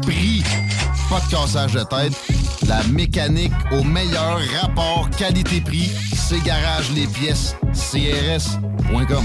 Prix, 0.00 0.42
pas 1.08 1.20
de 1.20 1.30
cassage 1.30 1.74
de 1.74 1.82
tête, 1.84 2.12
la 2.66 2.82
mécanique 2.84 3.52
au 3.72 3.84
meilleur 3.84 4.40
rapport 4.60 5.08
qualité-prix, 5.10 5.90
c'est 6.14 6.42
Garage 6.42 6.90
Les 6.92 7.06
Pièces, 7.06 7.54
CRS.com. 7.72 9.24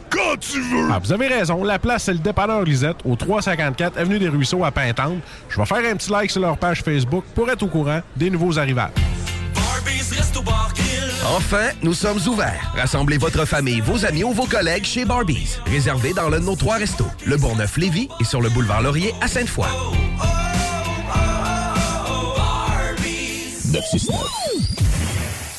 quand 0.11 0.37
tu 0.39 0.61
veux! 0.61 0.89
Ah, 0.91 0.99
vous 0.99 1.11
avez 1.11 1.27
raison. 1.27 1.63
La 1.63 1.79
place, 1.79 2.03
c'est 2.03 2.13
le 2.13 2.19
dépanneur 2.19 2.63
Lisette, 2.63 2.97
au 3.05 3.15
354 3.15 3.97
Avenue 3.97 4.19
des 4.19 4.29
Ruisseaux 4.29 4.63
à 4.63 4.71
Pintante. 4.71 5.19
Je 5.49 5.57
vais 5.57 5.65
faire 5.65 5.91
un 5.91 5.95
petit 5.95 6.11
like 6.11 6.29
sur 6.29 6.41
leur 6.41 6.57
page 6.57 6.83
Facebook 6.83 7.23
pour 7.33 7.49
être 7.49 7.63
au 7.63 7.67
courant 7.67 8.01
des 8.15 8.29
nouveaux 8.29 8.59
arrivages. 8.59 8.91
Enfin, 11.35 11.69
nous 11.81 11.93
sommes 11.93 12.19
ouverts. 12.27 12.73
Rassemblez 12.75 13.17
votre 13.17 13.45
famille, 13.45 13.79
vos 13.79 14.05
amis 14.05 14.23
ou 14.23 14.31
vos 14.31 14.45
collègues 14.45 14.85
chez 14.85 15.05
Barbies. 15.05 15.57
Réservé 15.65 16.13
dans 16.13 16.29
l'un 16.29 16.39
de 16.39 16.45
nos 16.45 16.55
trois 16.55 16.75
restos, 16.75 17.07
le 17.25 17.37
Bourgneuf-Lévis 17.37 18.09
et 18.19 18.23
sur 18.23 18.41
le 18.41 18.49
boulevard 18.49 18.81
Laurier 18.81 19.13
à 19.21 19.27
Sainte-Foy. 19.27 19.67
969. 23.71 24.40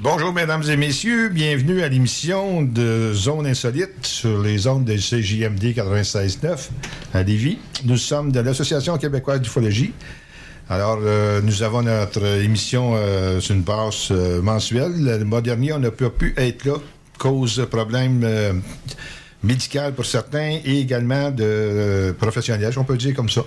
Bonjour, 0.00 0.32
mesdames 0.32 0.62
et 0.68 0.76
messieurs. 0.76 1.28
Bienvenue 1.28 1.82
à 1.82 1.88
l'émission 1.88 2.62
de 2.62 3.12
Zone 3.12 3.46
Insolite 3.46 4.04
sur 4.04 4.42
les 4.42 4.66
ondes 4.66 4.84
de 4.84 4.96
CJMD 4.96 5.62
96.9 5.62 6.70
à 7.14 7.22
Lévis. 7.22 7.58
Nous 7.84 7.96
sommes 7.96 8.32
de 8.32 8.40
l'Association 8.40 8.98
québécoise 8.98 9.40
d'ufologie. 9.40 9.92
Alors, 10.68 10.98
euh, 11.02 11.40
nous 11.42 11.62
avons 11.62 11.82
notre 11.82 12.24
émission 12.24 12.94
euh, 12.96 13.38
sur 13.40 13.54
une 13.54 13.62
base 13.62 14.08
euh, 14.10 14.42
mensuelle. 14.42 15.04
Le 15.04 15.24
mois 15.24 15.42
dernier, 15.42 15.72
on 15.72 15.78
n'a 15.78 15.90
pas 15.90 16.10
pu 16.10 16.34
être 16.36 16.64
là, 16.64 16.74
cause 17.18 17.56
de 17.56 17.64
problèmes 19.42 19.50
euh, 19.50 19.52
médical 19.52 19.92
pour 19.94 20.06
certains 20.06 20.58
et 20.64 20.80
également 20.80 21.30
de 21.30 21.44
euh, 21.44 22.12
professionnels, 22.12 22.72
on 22.76 22.84
peut 22.84 22.96
dire 22.96 23.14
comme 23.14 23.28
ça. 23.28 23.42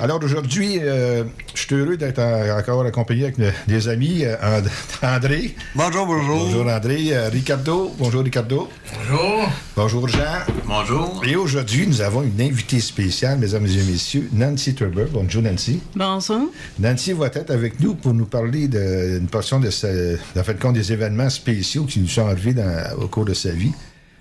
Alors 0.00 0.22
aujourd'hui, 0.22 0.78
euh, 0.80 1.24
je 1.54 1.62
suis 1.62 1.74
heureux 1.74 1.96
d'être 1.96 2.18
en- 2.20 2.58
encore 2.58 2.84
accompagné 2.84 3.24
avec 3.24 3.38
le- 3.38 3.52
des 3.66 3.88
amis. 3.88 4.24
euh, 4.24 4.36
And- 4.42 5.06
André. 5.16 5.54
Bonjour, 5.74 6.06
bonjour. 6.06 6.38
Bonjour 6.46 6.66
André. 6.68 7.08
Euh, 7.12 7.28
Ricardo. 7.30 7.94
Bonjour 7.98 8.22
Ricardo. 8.22 8.68
Bonjour. 9.08 9.48
Bonjour 9.76 10.08
Jean. 10.08 10.44
Bonjour. 10.66 11.22
Et 11.26 11.36
aujourd'hui, 11.36 11.86
nous 11.86 12.00
avons 12.00 12.22
une 12.22 12.40
invitée 12.40 12.80
spéciale, 12.80 13.38
mesdames 13.38 13.66
et 13.66 13.82
messieurs, 13.90 14.28
Nancy 14.32 14.74
Turber. 14.74 15.06
Bonjour 15.12 15.42
Nancy. 15.42 15.80
Bonsoir. 15.94 16.40
Nancy 16.78 17.12
va 17.12 17.26
être 17.26 17.50
avec 17.50 17.80
nous 17.80 17.94
pour 17.94 18.12
nous 18.14 18.26
parler 18.26 18.68
d'une 18.68 19.26
portion 19.30 19.60
de, 19.60 19.70
sa, 19.70 19.88
en 19.88 20.42
fait, 20.42 20.58
compte 20.58 20.74
des 20.74 20.92
événements 20.92 21.30
spéciaux 21.30 21.84
qui 21.84 22.00
nous 22.00 22.08
sont 22.08 22.26
arrivés 22.26 22.54
dans- 22.54 22.96
au 23.00 23.08
cours 23.08 23.24
de 23.24 23.34
sa 23.34 23.50
vie. 23.50 23.72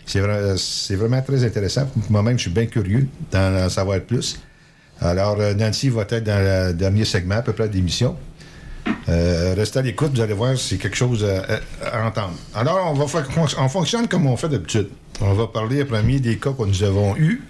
C'est 0.07 0.21
vra- 0.21 0.57
c'est 0.57 0.95
vraiment 0.95 1.21
très 1.21 1.43
intéressant. 1.43 1.87
Moi-même, 2.09 2.37
je 2.37 2.43
suis 2.43 2.51
bien 2.51 2.65
curieux 2.65 3.07
d'en 3.31 3.65
en 3.65 3.69
savoir 3.69 3.99
plus. 3.99 4.39
Alors, 5.01 5.37
euh, 5.39 5.53
Nancy 5.53 5.89
va 5.89 6.03
être 6.09 6.23
dans 6.23 6.39
le 6.39 6.73
dernier 6.73 7.05
segment, 7.05 7.35
à 7.35 7.41
peu 7.41 7.53
près, 7.53 7.67
de 7.67 7.73
l'émission. 7.73 8.15
Euh, 9.09 9.53
restez 9.55 9.79
à 9.79 9.81
l'écoute, 9.81 10.11
vous 10.15 10.21
allez 10.21 10.33
voir, 10.33 10.57
c'est 10.57 10.77
quelque 10.77 10.95
chose 10.95 11.25
à, 11.25 12.07
entendre. 12.07 12.33
Alors, 12.55 12.89
on, 12.89 12.93
va 12.93 13.67
fonctionne 13.67 14.07
comme 14.07 14.25
on 14.27 14.37
fait 14.37 14.49
d'habitude. 14.49 14.89
On 15.21 15.33
va 15.33 15.47
parler, 15.47 15.83
premier, 15.83 16.19
des 16.19 16.37
cas 16.37 16.51
que 16.51 16.63
nous 16.63 16.83
avons 16.83 17.15
eus. 17.17 17.43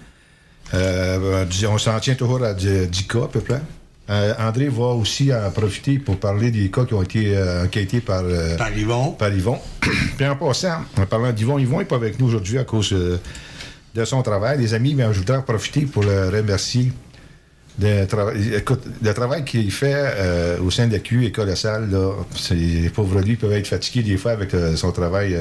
Euh, 0.74 1.46
on 1.68 1.78
s'en 1.78 1.98
tient 2.00 2.14
toujours 2.14 2.42
à 2.42 2.54
10 2.54 2.88
10 2.88 3.06
cas, 3.06 3.24
à 3.24 3.28
peu 3.28 3.40
près. 3.40 3.60
Euh, 4.10 4.32
André 4.38 4.68
va 4.68 4.86
aussi 4.94 5.32
en 5.34 5.50
profiter 5.50 5.98
pour 5.98 6.16
parler 6.18 6.50
des 6.50 6.70
cas 6.70 6.84
qui 6.86 6.94
ont 6.94 7.02
été 7.02 7.36
euh, 7.36 7.64
enquêtés 7.64 8.00
par, 8.00 8.22
euh, 8.24 8.56
Par 8.56 8.72
Yvon. 8.76 9.10
par 9.12 9.30
Yvon. 9.32 9.58
Puis 10.16 10.26
en 10.26 10.34
passant, 10.36 10.78
en 10.96 11.04
parlant 11.06 11.30
d'Yvon, 11.32 11.58
Yvon 11.58 11.78
n'est 11.80 11.84
pas 11.84 11.96
avec 11.96 12.18
nous 12.18 12.26
aujourd'hui 12.26 12.58
à 12.58 12.64
cause 12.64 12.90
de 13.94 14.04
son 14.04 14.22
travail. 14.22 14.58
Les 14.58 14.72
amis, 14.72 14.94
mais 14.94 15.04
je 15.12 15.18
voudrais 15.18 15.36
en 15.36 15.42
profiter 15.42 15.82
pour 15.82 16.04
le 16.04 16.28
remercier 16.30 16.90
de 17.78 18.06
travail. 18.06 18.54
Écoute, 18.56 18.82
le 19.02 19.12
travail 19.12 19.44
qu'il 19.44 19.70
fait 19.70 20.56
au 20.60 20.70
sein 20.70 20.86
de 20.88 20.92
la 20.94 20.98
Q 21.00 21.26
est 21.26 21.30
colossal. 21.30 21.90
Là. 21.90 22.12
C'est- 22.34 22.54
Les 22.54 22.88
pauvres 22.90 23.20
lui 23.20 23.36
peuvent 23.36 23.52
être 23.52 23.68
fatigués 23.68 24.02
des 24.02 24.16
fois 24.16 24.32
avec 24.32 24.50
son 24.76 24.90
travail 24.90 25.36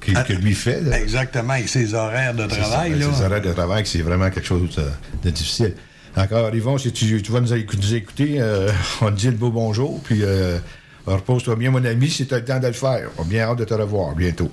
qu'il- 0.00 0.14
que 0.14 0.32
lui 0.34 0.54
fait. 0.54 0.80
là. 0.82 1.00
Exactement, 1.00 1.54
avec 1.54 1.68
ses 1.68 1.94
horaires 1.94 2.32
de 2.34 2.46
travail. 2.46 2.92
ça, 2.92 2.96
là. 3.08 3.12
Ces 3.12 3.24
horaires 3.24 3.42
de 3.42 3.52
travail, 3.52 3.82
c'est 3.86 4.02
vraiment 4.02 4.30
quelque 4.30 4.46
chose 4.46 4.80
de 5.24 5.30
difficile. 5.30 5.74
Encore, 6.16 6.54
Yvon, 6.54 6.76
si 6.78 6.92
tu, 6.92 7.22
tu 7.22 7.32
vas 7.32 7.40
nous, 7.40 7.52
écou- 7.54 7.76
nous 7.76 7.94
écouter, 7.94 8.36
euh, 8.40 8.70
on 9.00 9.06
te 9.06 9.12
dit 9.16 9.26
le 9.26 9.32
beau 9.32 9.50
bonjour, 9.50 10.00
puis 10.02 10.20
euh, 10.22 10.58
repose-toi 11.06 11.56
bien, 11.56 11.70
mon 11.70 11.84
ami, 11.84 12.10
si 12.10 12.26
tu 12.26 12.34
as 12.34 12.38
le 12.38 12.44
temps 12.44 12.60
de 12.60 12.66
le 12.66 12.72
faire. 12.74 13.08
On 13.18 13.22
a 13.22 13.24
bien 13.24 13.44
hâte 13.44 13.58
de 13.58 13.64
te 13.64 13.74
revoir 13.74 14.14
bientôt. 14.14 14.50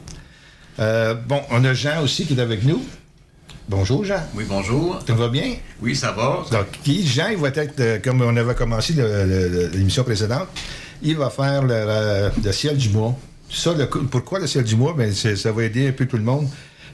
Euh, 0.79 1.13
bon, 1.13 1.41
on 1.51 1.63
a 1.65 1.73
Jean 1.73 2.01
aussi 2.01 2.25
qui 2.25 2.33
est 2.33 2.39
avec 2.41 2.63
nous. 2.63 2.81
Bonjour, 3.67 4.05
Jean. 4.05 4.21
Oui, 4.33 4.45
bonjour. 4.47 5.03
Tout 5.05 5.15
va 5.15 5.27
bien? 5.27 5.55
Oui, 5.81 5.95
ça 5.95 6.11
va. 6.13 6.43
Donc, 6.49 6.67
qui, 6.83 7.05
Jean, 7.05 7.27
il 7.29 7.37
va 7.37 7.49
être, 7.49 8.01
comme 8.01 8.21
on 8.21 8.35
avait 8.37 8.55
commencé 8.55 8.93
l'émission 9.73 10.03
précédente, 10.03 10.47
il 11.03 11.17
va 11.17 11.29
faire 11.29 11.61
le, 11.63 11.75
le- 11.85 12.31
le 12.43 12.51
ciel 12.53 12.77
du 12.77 12.89
mois. 12.89 13.15
Ça, 13.51 13.73
le 13.73 13.85
coup- 13.87 14.03
pourquoi 14.05 14.39
le 14.39 14.47
ciel 14.47 14.63
du 14.63 14.75
mois? 14.75 14.93
Ben, 14.97 15.11
c'est- 15.13 15.35
ça 15.35 15.51
va 15.51 15.63
aider 15.63 15.87
un 15.89 15.91
peu 15.91 16.05
tout 16.05 16.17
le 16.17 16.23
monde. 16.23 16.47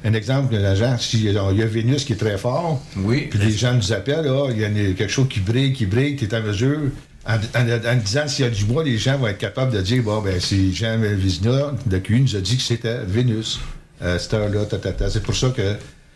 Un 0.03 0.13
exemple, 0.13 0.55
l'agent, 0.55 0.97
s'il 0.99 1.23
y 1.31 1.37
a 1.37 1.65
Vénus 1.65 2.03
qui 2.05 2.13
est 2.13 2.17
très 2.17 2.37
fort, 2.37 2.83
Oui. 2.97 3.27
puis 3.29 3.39
les 3.39 3.51
gens 3.51 3.73
nous 3.73 3.91
appellent, 3.93 4.29
il 4.51 4.59
y 4.59 4.63
a 4.65 4.67
une- 4.67 4.93
quelque 4.95 5.11
chose 5.11 5.27
qui 5.29 5.39
brille, 5.39 5.73
qui 5.73 5.85
brille, 5.85 6.15
tu 6.15 6.25
es 6.25 6.35
en 6.35 6.41
mesure, 6.41 6.79
en, 7.27 7.35
en- 7.35 7.91
en 7.93 7.95
disant 7.95 8.27
s'il 8.27 8.45
y 8.45 8.47
a 8.47 8.51
du 8.51 8.65
mois, 8.65 8.83
les 8.83 8.97
gens 8.99 9.17
vont 9.17 9.27
être 9.27 9.37
capables 9.39 9.71
de 9.71 9.81
dire, 9.81 10.03
bon, 10.03 10.21
ben, 10.21 10.39
c'est 10.39 10.71
Jean 10.71 10.99
Vizina 10.99 11.73
de 11.85 11.97
QI 11.97 12.21
nous 12.21 12.35
a 12.35 12.39
dit 12.41 12.57
que 12.57 12.63
c'était 12.63 12.99
Vénus, 13.07 13.59
à 13.99 14.19
cette 14.19 14.33
heure-là, 14.35 14.65
ta, 14.65 14.77
ta, 14.77 14.91
ta. 14.91 15.09
C'est 15.09 15.23
pour 15.23 15.35
ça 15.35 15.49
que 15.49 15.75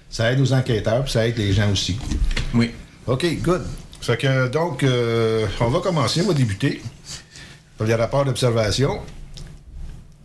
ça 0.09 0.31
aide 0.31 0.39
aux 0.41 0.53
enquêteurs, 0.53 1.03
puis 1.03 1.11
ça 1.11 1.27
aide 1.27 1.37
les 1.37 1.53
gens 1.53 1.71
aussi. 1.71 1.97
Oui. 2.53 2.71
OK, 3.07 3.25
good. 3.41 3.63
Fait 4.01 4.17
que, 4.17 4.47
donc, 4.49 4.83
euh, 4.83 5.45
on 5.61 5.69
va 5.69 5.79
commencer, 5.79 6.21
on 6.23 6.27
va 6.27 6.33
débuter 6.33 6.81
par 7.77 7.87
les 7.87 7.95
rapports 7.95 8.25
d'observation. 8.25 8.99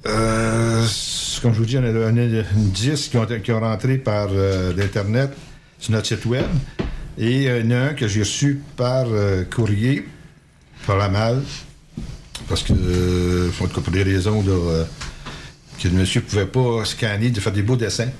Euh, 0.06 0.86
comme 1.42 1.52
je 1.52 1.58
vous 1.58 1.64
dis, 1.64 1.78
on 1.78 1.82
on 1.82 2.16
a 2.16 2.22
une 2.22 2.44
10 2.56 3.08
qui 3.08 3.16
ont, 3.16 3.26
qui 3.26 3.52
ont 3.52 3.60
rentré 3.60 3.98
par 3.98 4.28
euh, 4.32 4.72
l'Internet 4.76 5.30
sur 5.78 5.92
notre 5.92 6.06
site 6.06 6.24
Web. 6.26 6.46
Et 7.18 7.48
euh, 7.48 7.60
il 7.60 7.70
y 7.70 7.74
en 7.74 7.76
a 7.76 7.80
un 7.90 7.94
que 7.94 8.08
j'ai 8.08 8.20
reçu 8.20 8.62
par 8.76 9.06
euh, 9.08 9.44
courrier, 9.44 10.06
par 10.86 10.96
la 10.96 11.08
malle, 11.08 11.42
parce 12.48 12.62
que, 12.62 12.72
euh, 12.72 13.50
en 13.60 13.66
pour 13.68 13.92
des 13.92 14.02
raisons 14.02 14.42
que 14.42 15.88
le 15.88 15.94
monsieur 15.94 16.20
ne 16.20 16.26
pouvait 16.26 16.46
pas 16.46 16.84
scanner, 16.84 17.30
de 17.30 17.40
faire 17.40 17.52
des 17.52 17.62
beaux 17.62 17.76
dessins. 17.76 18.10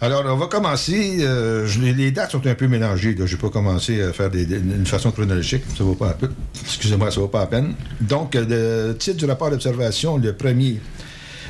Alors, 0.00 0.24
on 0.26 0.36
va 0.36 0.46
commencer. 0.46 1.18
euh, 1.20 1.66
les, 1.80 2.10
dates 2.10 2.32
sont 2.32 2.46
un 2.46 2.54
peu 2.54 2.68
mélangées. 2.68 3.16
Je 3.18 3.34
n'ai 3.34 3.40
pas 3.40 3.48
commencé 3.48 4.02
à 4.02 4.12
faire 4.12 4.30
des, 4.30 4.44
d'une 4.44 4.84
façon 4.84 5.10
chronologique. 5.10 5.62
Ça 5.76 5.84
vaut 5.84 5.94
pas 5.94 6.10
peu. 6.10 6.28
Excusez-moi, 6.64 7.10
ça 7.10 7.20
vaut 7.20 7.28
pas 7.28 7.40
à 7.40 7.46
peine. 7.46 7.74
Donc, 8.00 8.36
euh, 8.36 8.88
le 8.90 8.96
titre 8.98 9.16
du 9.16 9.24
rapport 9.24 9.50
d'observation, 9.50 10.18
le 10.18 10.34
premier, 10.34 10.80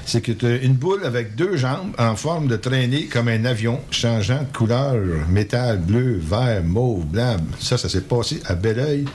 c'est 0.05 0.21
que 0.21 0.31
tu 0.31 0.47
une 0.59 0.75
boule 0.75 1.05
avec 1.05 1.35
deux 1.35 1.57
jambes 1.57 1.91
en 1.99 2.15
forme 2.15 2.47
de 2.47 2.57
traînée 2.57 3.07
comme 3.07 3.27
un 3.27 3.45
avion, 3.45 3.81
changeant 3.91 4.43
de 4.43 4.57
couleur, 4.57 4.95
métal, 5.29 5.79
bleu, 5.79 6.21
vert, 6.23 6.63
mauve, 6.63 7.05
blanc. 7.05 7.39
Ça, 7.59 7.77
ça 7.77 7.89
s'est 7.89 8.03
passé 8.03 8.41
à 8.47 8.55
Belleuil. 8.55 9.07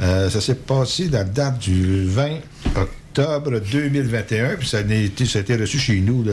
Euh, 0.00 0.28
ça 0.28 0.40
s'est 0.40 0.56
passé 0.56 1.08
la 1.08 1.22
date 1.22 1.60
du 1.60 2.06
20 2.06 2.38
octobre 2.74 2.90
2021, 3.22 4.56
puis 4.56 4.68
ça 4.68 4.78
a 4.78 4.80
été, 4.80 5.24
ça 5.26 5.38
a 5.38 5.42
été 5.42 5.56
reçu 5.56 5.78
chez 5.78 6.00
nous 6.00 6.24
là, 6.24 6.32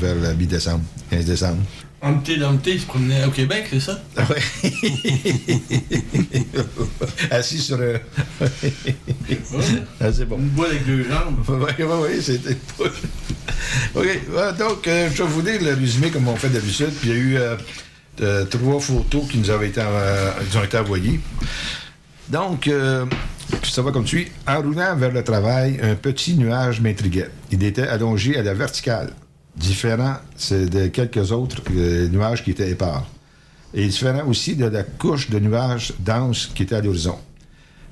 vers 0.00 0.14
la 0.16 0.34
mi-décembre, 0.34 0.84
15 1.10 1.24
décembre. 1.24 1.62
Humpty 2.04 2.36
Dumpty 2.36 2.80
se 2.80 2.86
promenait 2.86 3.24
au 3.24 3.30
Québec, 3.30 3.68
c'est 3.70 3.78
ça? 3.78 4.02
Assis 7.30 7.58
sur 7.60 7.80
un. 7.80 8.00
Ah, 10.00 10.12
c'est 10.12 10.24
bon. 10.24 10.38
Une 10.38 10.48
boîte 10.48 10.70
avec 10.70 10.86
deux 10.86 11.04
jambes. 11.04 11.38
Oui, 11.48 11.70
oui, 11.78 11.86
oui, 12.02 12.20
c'était. 12.20 12.56
OK. 13.94 14.58
donc, 14.58 14.88
euh, 14.88 15.08
je 15.14 15.22
vais 15.22 15.28
vous 15.28 15.42
lire 15.42 15.62
le 15.62 15.74
résumé 15.74 16.10
comme 16.10 16.26
on 16.26 16.34
fait 16.34 16.48
d'habitude. 16.48 16.90
Puis 17.00 17.10
il 17.10 17.14
y 17.14 17.16
a 17.16 17.20
eu 17.20 17.36
euh, 17.36 17.56
euh, 18.20 18.44
trois 18.46 18.80
photos 18.80 19.28
qui 19.30 19.38
nous 19.38 19.50
avaient 19.50 19.68
été, 19.68 19.80
euh, 19.80 20.32
qui 20.50 20.56
ont 20.56 20.64
été 20.64 20.78
envoyées. 20.78 21.20
Donc, 22.28 22.66
euh, 22.66 23.06
ça 23.62 23.82
va 23.82 23.92
comme 23.92 24.06
suit. 24.06 24.28
En 24.46 24.60
roulant 24.60 24.96
vers 24.96 25.12
le 25.12 25.22
travail, 25.24 25.78
un 25.82 25.94
petit 25.94 26.34
nuage 26.34 26.80
m'intriguait. 26.80 27.30
Il 27.50 27.62
était 27.64 27.86
allongé 27.86 28.36
à 28.36 28.42
la 28.42 28.54
verticale, 28.54 29.10
différent 29.56 30.16
de 30.50 30.86
quelques 30.88 31.32
autres 31.32 31.62
euh, 31.74 32.08
nuages 32.08 32.44
qui 32.44 32.50
étaient 32.50 32.70
épars. 32.70 33.06
Et 33.74 33.86
différent 33.86 34.26
aussi 34.26 34.56
de 34.56 34.66
la 34.66 34.82
couche 34.82 35.30
de 35.30 35.38
nuages 35.38 35.94
denses 35.98 36.50
qui 36.54 36.64
était 36.64 36.74
à 36.74 36.80
l'horizon. 36.80 37.18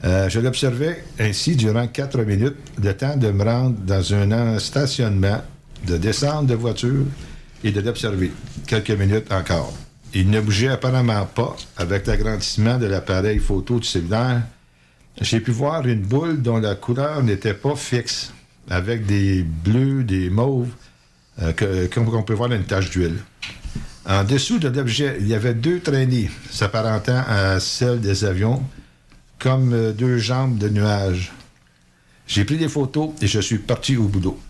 Euh, 0.05 0.29
je 0.29 0.41
l'observais 0.41 1.05
ainsi 1.19 1.57
durant 1.57 1.87
quatre 1.87 2.23
minutes, 2.23 2.57
le 2.83 2.95
temps 2.95 3.17
de 3.17 3.31
me 3.31 3.45
rendre 3.45 3.77
dans 3.81 4.15
un 4.15 4.59
stationnement, 4.59 5.43
de 5.87 5.97
descendre 5.97 6.49
de 6.49 6.55
voiture 6.55 7.05
et 7.63 7.71
de 7.71 7.81
l'observer. 7.81 8.33
Quelques 8.67 8.91
minutes 8.91 9.31
encore. 9.33 9.75
Il 10.15 10.31
ne 10.31 10.41
bougeait 10.41 10.69
apparemment 10.69 11.25
pas 11.27 11.57
avec 11.77 12.07
l'agrandissement 12.07 12.79
de 12.79 12.87
l'appareil 12.87 13.39
photo 13.39 13.79
du 13.79 13.87
cellulaire. 13.87 14.43
J'ai 15.21 15.41
pu 15.41 15.51
voir 15.51 15.87
une 15.87 16.01
boule 16.03 16.41
dont 16.43 16.59
la 16.59 16.75
couleur 16.75 17.23
n'était 17.23 17.55
pas 17.55 17.77
fixe, 17.77 18.33
avec 18.69 19.07
des 19.07 19.43
bleus, 19.43 20.05
des 20.05 20.31
mauves, 20.31 20.71
euh, 21.43 21.53
que- 21.53 21.87
comme 21.87 22.09
on 22.15 22.23
peut 22.23 22.35
voir 22.35 22.49
dans 22.49 22.57
une 22.57 22.65
tache 22.65 22.91
d'huile. 22.91 23.19
En 24.07 24.25
dessous 24.25 24.59
de 24.59 24.69
l'objet, 24.69 25.17
il 25.21 25.29
y 25.29 25.35
avait 25.35 25.55
deux 25.55 25.81
traînées 25.81 26.31
s'apparentant 26.51 27.23
à 27.29 27.61
celles 27.61 28.01
des 28.01 28.25
avions, 28.25 28.63
comme 29.39 29.73
euh, 29.75 29.93
deux 29.93 30.19
jambes 30.19 30.57
de 30.59 30.69
nuages. 30.69 31.33
J'ai 32.27 32.45
pris 32.45 32.57
des 32.57 32.69
photos 32.69 33.11
et 33.21 33.27
je 33.27 33.41
suis 33.41 33.59
parti 33.59 33.97
au 33.97 34.05
boulot. 34.05 34.41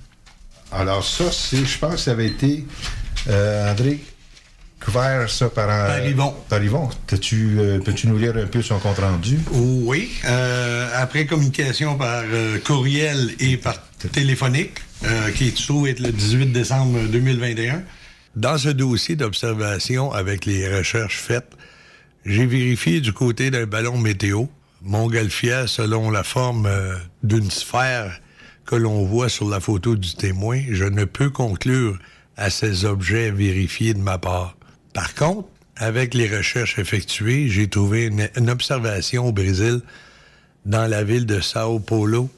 Alors 0.71 1.05
ça, 1.05 1.33
c'est, 1.33 1.65
je 1.65 1.79
pense 1.79 1.95
que 1.95 2.01
ça 2.01 2.11
avait 2.13 2.29
été, 2.29 2.65
euh, 3.29 3.73
André, 3.73 3.99
couvert 4.85 5.29
ça 5.31 5.49
par... 5.51 5.69
un- 5.71 5.87
Par 5.87 6.07
Yvon. 6.07 6.35
Par 6.49 6.63
Yvon. 6.63 6.89
T'as-tu, 7.07 7.57
euh, 7.59 7.79
peux-tu 7.81 8.07
nous 8.09 8.19
lire 8.19 8.37
un 8.37 8.47
peu 8.47 8.63
son 8.63 8.79
compte-rendu? 8.79 9.39
Oui. 9.53 10.11
euh, 10.27 10.89
après 10.95 11.27
communication 11.27 11.97
par 11.97 12.23
euh, 12.27 12.59
courriel 12.59 13.31
et 13.41 13.57
par 13.57 13.77
téléphonique, 14.13 14.79
euh, 15.05 15.31
qui 15.33 15.51
se 15.51 15.89
être 15.89 16.01
le 16.01 16.13
18 16.13 16.47
décembre 16.53 16.99
2021, 17.11 17.83
dans 18.37 18.57
ce 18.59 18.69
dossier 18.71 19.17
d'observation 19.17 20.13
avec 20.13 20.47
les 20.47 20.69
recherches 20.75 21.19
faites, 21.19 21.51
j'ai 22.25 22.47
vérifié 22.47 23.01
du 23.01 23.13
côté 23.13 23.51
d'un 23.51 23.67
ballon 23.67 23.99
météo, 23.99 24.45
montgolfière 24.83 25.69
selon 25.69 26.11
la 26.11 26.23
forme 26.23 26.67
euh, 26.67 26.95
d'une 27.23 27.51
sphère 27.51 28.21
que 28.67 28.77
l'on 28.77 29.05
voit 29.05 29.29
sur 29.29 29.49
la 29.49 29.59
photo 29.61 29.97
du 29.97 30.15
témoin, 30.15 30.61
je 30.71 30.85
ne 30.85 31.05
peux 31.05 31.29
conclure 31.31 31.99
à 32.37 32.51
ces 32.51 32.85
objets 32.85 33.31
vérifiés 33.31 33.95
de 33.95 33.99
ma 33.99 34.17
part. 34.19 34.57
Par 34.93 35.15
contre, 35.15 35.49
avec 35.77 36.15
les 36.15 36.29
recherches 36.29 36.79
effectuées, 36.79 37.49
j'ai 37.49 37.69
trouvé 37.69 38.07
une, 38.07 38.51
observation 38.51 39.29
au 39.29 39.33
Brésil 39.33 39.81
dans 40.67 40.87
la 40.87 41.05
ville 41.05 41.27
de 41.27 41.41
Sao 41.41 41.79
Paulo 41.79 42.29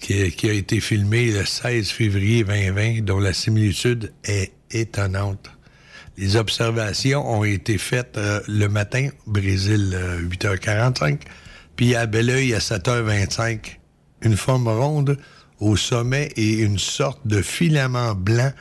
qui, 0.00 0.14
a 0.48 0.52
été 0.52 0.78
filmée 0.80 1.32
le 1.32 1.44
16 1.44 1.88
février 1.88 2.44
2020, 2.44 3.02
dont 3.02 3.18
la 3.18 3.32
similitude 3.32 4.12
est 4.24 4.52
étonnante. 4.70 5.50
Les 6.18 6.36
observations 6.36 7.28
ont 7.28 7.44
été 7.44 7.76
faites 7.76 8.16
euh, 8.16 8.40
le 8.46 8.68
matin, 8.68 9.08
Brésil, 9.26 9.92
euh, 9.94 10.20
8h45, 10.22 11.20
puis 11.76 11.94
à 11.94 12.06
Belleuil 12.06 12.54
à 12.54 12.58
7h25. 12.58 13.78
Une 14.22 14.36
forme 14.36 14.68
ronde 14.68 15.18
au 15.60 15.76
sommet 15.76 16.30
et 16.36 16.52
une 16.60 16.78
sorte 16.78 17.26
de 17.26 17.42
filament 17.42 18.14
blanc 18.14 18.52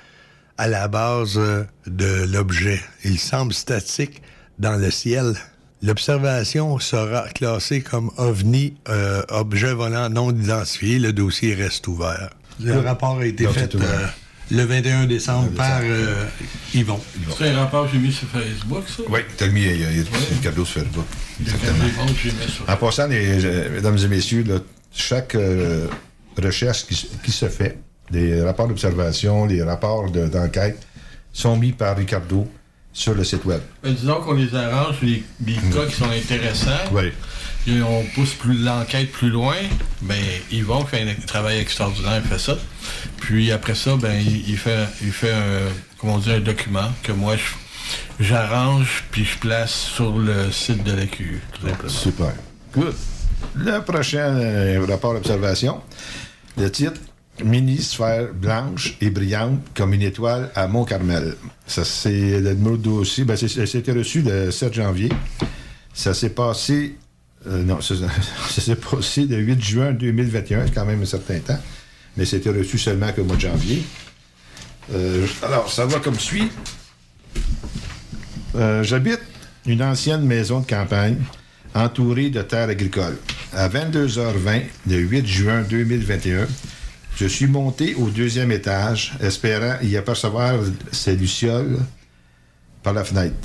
à 0.57 0.67
la 0.67 0.87
base 0.87 1.37
euh, 1.37 1.63
de 1.87 2.25
l'objet. 2.31 2.79
Il 3.03 3.19
semble 3.19 3.53
statique 3.53 4.21
dans 4.59 4.77
le 4.77 4.89
ciel. 4.91 5.33
L'observation 5.81 6.79
sera 6.79 7.27
classée 7.29 7.81
comme 7.81 8.09
OVNI, 8.17 8.75
euh, 8.89 9.21
objet 9.29 9.73
volant 9.73 10.09
non 10.09 10.31
identifié. 10.31 10.97
Le 10.99 11.13
dossier 11.13 11.53
reste 11.53 11.87
ouvert. 11.87 12.29
Le 12.59 12.79
rapport 12.79 13.19
a 13.19 13.25
été 13.25 13.43
Donc, 13.43 13.53
fait 13.53 13.75
euh, 13.75 14.07
le 14.51 14.63
21 14.63 15.05
décembre 15.05 15.49
par 15.51 15.81
euh, 15.83 16.25
Yvon. 16.73 16.99
C'est 17.37 17.49
un 17.49 17.57
rapport 17.59 17.85
que 17.85 17.91
j'ai 17.91 17.99
mis 17.99 18.11
sur 18.11 18.27
Facebook, 18.29 18.83
ça? 18.87 19.03
Oui, 19.09 19.19
t'as 19.37 19.47
mis, 19.47 19.61
il 19.63 19.81
y 19.81 19.85
a, 19.85 19.91
il 19.91 19.97
y 19.97 19.99
a 19.99 20.03
un 20.03 20.41
cadeau 20.41 20.63
sur 20.65 20.81
Facebook. 20.81 21.05
Exactement. 21.41 22.07
Sur 22.47 22.69
En 22.69 22.77
passant, 22.77 23.07
les- 23.07 23.45
euh, 23.45 23.69
mesdames 23.71 23.97
et 23.97 24.07
messieurs, 24.07 24.43
là, 24.47 24.55
chaque 24.93 25.35
euh, 25.35 25.87
recherche 26.41 26.85
qui, 26.85 27.09
qui 27.23 27.31
se 27.31 27.49
fait, 27.49 27.77
les 28.11 28.41
rapports 28.43 28.67
d'observation, 28.67 29.45
les 29.45 29.63
rapports 29.63 30.09
de- 30.11 30.27
d'enquête, 30.27 30.77
sont 31.33 31.57
mis 31.57 31.71
par 31.71 31.97
Ricardo 31.97 32.47
sur 32.93 33.13
le 33.13 33.23
site 33.23 33.43
web. 33.45 33.59
Ben, 33.83 33.93
disons 33.93 34.21
qu'on 34.21 34.33
les 34.33 34.53
arrange, 34.55 34.95
les, 35.01 35.23
les 35.45 35.53
cas 35.55 35.85
qui 35.89 35.95
sont 35.95 36.09
intéressants. 36.09 36.71
Oui. 36.93 37.11
Et 37.67 37.81
on 37.81 38.03
pousse 38.13 38.33
plus 38.35 38.57
l'enquête 38.63 39.11
plus 39.11 39.29
loin. 39.29 39.55
Ben, 40.01 40.15
Yvon 40.51 40.85
fait 40.85 41.01
un 41.01 41.13
travail 41.25 41.57
extraordinaire, 41.59 42.21
il 42.23 42.29
fait 42.29 42.39
ça. 42.39 42.57
Puis 43.17 43.51
après 43.51 43.75
ça, 43.75 43.95
ben, 43.97 44.13
il, 44.13 44.47
il 44.49 44.57
fait, 44.57 44.85
il 45.01 45.11
fait 45.11 45.31
un, 45.33 45.61
comment 45.97 46.19
dire, 46.19 46.35
un 46.35 46.39
document 46.39 46.89
que 47.03 47.11
moi, 47.11 47.35
je, 47.35 48.23
j'arrange 48.23 49.03
puis 49.11 49.25
je 49.25 49.37
place 49.39 49.71
sur 49.73 50.17
le 50.17 50.51
site 50.51 50.83
de 50.83 50.93
la 50.93 51.05
QU, 51.05 51.41
tout 51.53 51.67
simplement. 51.67 51.89
Super. 51.89 52.33
Good. 52.73 52.93
Le 53.55 53.79
prochain 53.81 54.19
euh, 54.39 54.85
rapport 54.87 55.13
d'observation, 55.13 55.81
le 56.57 56.69
titre 56.71 57.01
Mini 57.43 57.81
sphère 57.81 58.33
blanche 58.33 58.95
et 59.01 59.09
brillante 59.09 59.59
comme 59.75 59.93
une 59.93 60.01
étoile 60.01 60.51
à 60.55 60.67
Mont-Carmel. 60.67 61.35
Ça, 61.67 61.83
c'est 61.83 62.41
de 62.41 62.53
dossier. 62.77 63.25
Ben, 63.25 63.35
c'était 63.35 63.91
reçu 63.91 64.21
le 64.21 64.51
7 64.51 64.73
janvier. 64.73 65.09
Ça 65.93 66.13
s'est 66.13 66.29
passé. 66.29 66.95
euh, 67.47 67.63
non, 67.63 67.81
ça, 67.81 67.95
ça 68.49 68.61
s'est 68.61 68.75
passé 68.75 69.25
le 69.25 69.37
8 69.37 69.61
juin 69.61 69.91
2021, 69.91 70.67
c'est 70.67 70.73
quand 70.73 70.85
même 70.85 71.01
un 71.01 71.05
certain 71.05 71.39
temps. 71.39 71.59
Mais 72.17 72.25
c'était 72.25 72.49
reçu 72.51 72.77
seulement 72.77 73.11
qu'au 73.11 73.25
mois 73.25 73.35
de 73.35 73.41
janvier. 73.41 73.83
Euh, 74.93 75.25
alors, 75.43 75.69
ça 75.71 75.85
va 75.85 75.99
comme 75.99 76.19
suit. 76.19 76.49
Euh, 78.55 78.83
J'habite 78.83 79.19
une 79.65 79.83
ancienne 79.83 80.21
maison 80.25 80.61
de 80.61 80.67
campagne 80.67 81.17
entourée 81.73 82.29
de 82.29 82.41
terres 82.41 82.69
agricoles. 82.69 83.17
À 83.53 83.67
22h20, 83.67 84.61
le 84.87 84.97
8 84.97 85.25
juin 85.27 85.61
2021, 85.69 86.47
je 87.15 87.25
suis 87.25 87.47
monté 87.47 87.95
au 87.95 88.09
deuxième 88.09 88.51
étage, 88.51 89.13
espérant 89.21 89.77
y 89.81 89.95
apercevoir 89.97 90.59
ces 90.91 91.15
lucioles 91.15 91.77
par 92.83 92.93
la 92.93 93.03
fenêtre. 93.03 93.35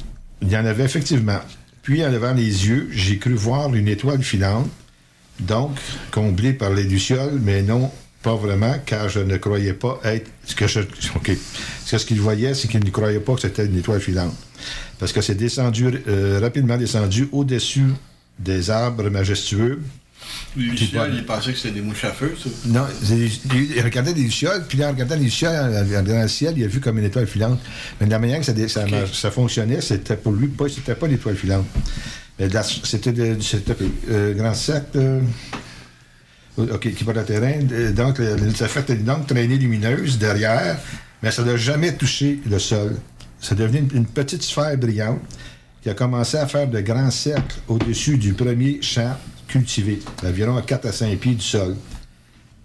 Il 0.43 0.51
y 0.51 0.57
en 0.57 0.65
avait 0.65 0.85
effectivement. 0.85 1.41
Puis, 1.83 2.05
en 2.05 2.11
levant 2.11 2.35
les 2.35 2.69
yeux, 2.69 2.89
j'ai 2.93 3.19
cru 3.19 3.35
voir 3.35 3.75
une 3.75 3.89
étoile 3.89 4.23
filante, 4.23 4.69
donc 5.41 5.79
comblée 6.11 6.53
par 6.53 6.71
les 6.71 6.85
lucioles, 6.85 7.39
mais 7.43 7.63
non 7.63 7.91
pas 8.23 8.35
vraiment, 8.35 8.75
car 8.85 9.09
je 9.09 9.21
ne 9.21 9.37
croyais 9.39 9.73
pas 9.73 9.99
être. 10.05 10.31
Ce 10.45 10.55
que 10.55 10.67
je. 10.67 10.81
OK. 11.15 11.31
Ce 11.87 11.97
qu'il 12.05 12.21
voyait, 12.21 12.55
c'est 12.55 12.69
qu'il 12.69 12.85
ne 12.85 12.91
croyait 12.91 13.21
pas 13.21 13.35
que 13.35 13.41
c'était 13.41 13.65
une 13.65 13.79
étoile 13.79 14.01
filante. 14.01 14.35
Parce 14.99 15.13
que 15.13 15.23
c'est 15.23 15.35
descendu, 15.35 15.89
euh, 16.07 16.39
rapidement 16.41 16.77
descendu 16.77 17.29
au-dessus 17.33 17.87
des 18.39 18.71
arbres 18.71 19.09
majestueux. 19.09 19.81
Il 20.57 21.25
pensait 21.27 21.53
que 21.53 21.59
c'était 21.59 21.75
des 21.75 21.81
mouches 21.81 22.05
à 22.05 22.13
feu, 22.13 22.35
ça. 22.43 22.51
Non, 22.67 22.87
il 23.13 23.83
regardait 23.83 24.13
les 24.13 24.23
lucioles, 24.23 24.65
puis 24.69 24.85
en 24.85 24.91
regardant 24.91 25.15
les 25.15 25.25
lucioles 25.25 25.87
dans 26.05 26.23
le 26.23 26.29
ciel, 26.29 26.55
il 26.57 26.65
a 26.65 26.67
vu 26.67 26.81
comme 26.81 26.99
une 26.99 27.05
étoile 27.05 27.27
filante. 27.27 27.61
Mais 28.01 28.07
de 28.07 28.11
la 28.11 28.19
manière 28.19 28.41
que 28.41 28.47
ça, 28.47 28.55
ça, 28.69 28.87
ça 29.13 29.31
fonctionnait, 29.31 29.81
c'était 29.81 30.17
pour 30.17 30.33
lui, 30.33 30.49
pas, 30.49 30.69
c'était 30.69 30.95
pas 30.95 31.07
l'étoile 31.07 31.37
filante. 31.37 31.67
C'était 32.85 33.13
euh, 34.09 34.35
grand 34.35 34.55
cercle, 34.55 34.97
euh, 34.97 35.21
OK, 36.57 36.95
qui 36.95 37.05
part 37.05 37.15
le 37.15 37.25
terrain. 37.25 37.59
Donc, 37.95 38.21
ça 38.55 38.67
fait 38.67 38.89
une 38.95 39.07
longue 39.07 39.27
traînée 39.27 39.59
lumineuse 39.59 40.19
derrière, 40.19 40.79
mais 41.23 41.31
ça 41.31 41.45
n'a 41.45 41.57
jamais 41.57 41.95
touché 41.95 42.41
le 42.49 42.59
sol. 42.59 42.97
C'est 43.41 43.57
devenu 43.57 43.79
une, 43.79 43.99
une 43.99 44.07
petite 44.07 44.43
sphère 44.43 44.77
brillante 44.77 45.21
qui 45.83 45.91
a 45.91 45.95
commencé 45.95 46.37
à 46.37 46.47
faire 46.47 46.69
de 46.69 46.81
grands 46.81 47.11
cercles 47.11 47.57
au-dessus 47.69 48.17
du 48.19 48.33
premier 48.35 48.81
champ 48.83 49.17
cultivé, 49.51 50.01
environ 50.25 50.57
à 50.57 50.63
4 50.63 50.87
à 50.87 50.93
5 50.93 51.19
pieds 51.19 51.35
du 51.35 51.45
sol 51.45 51.77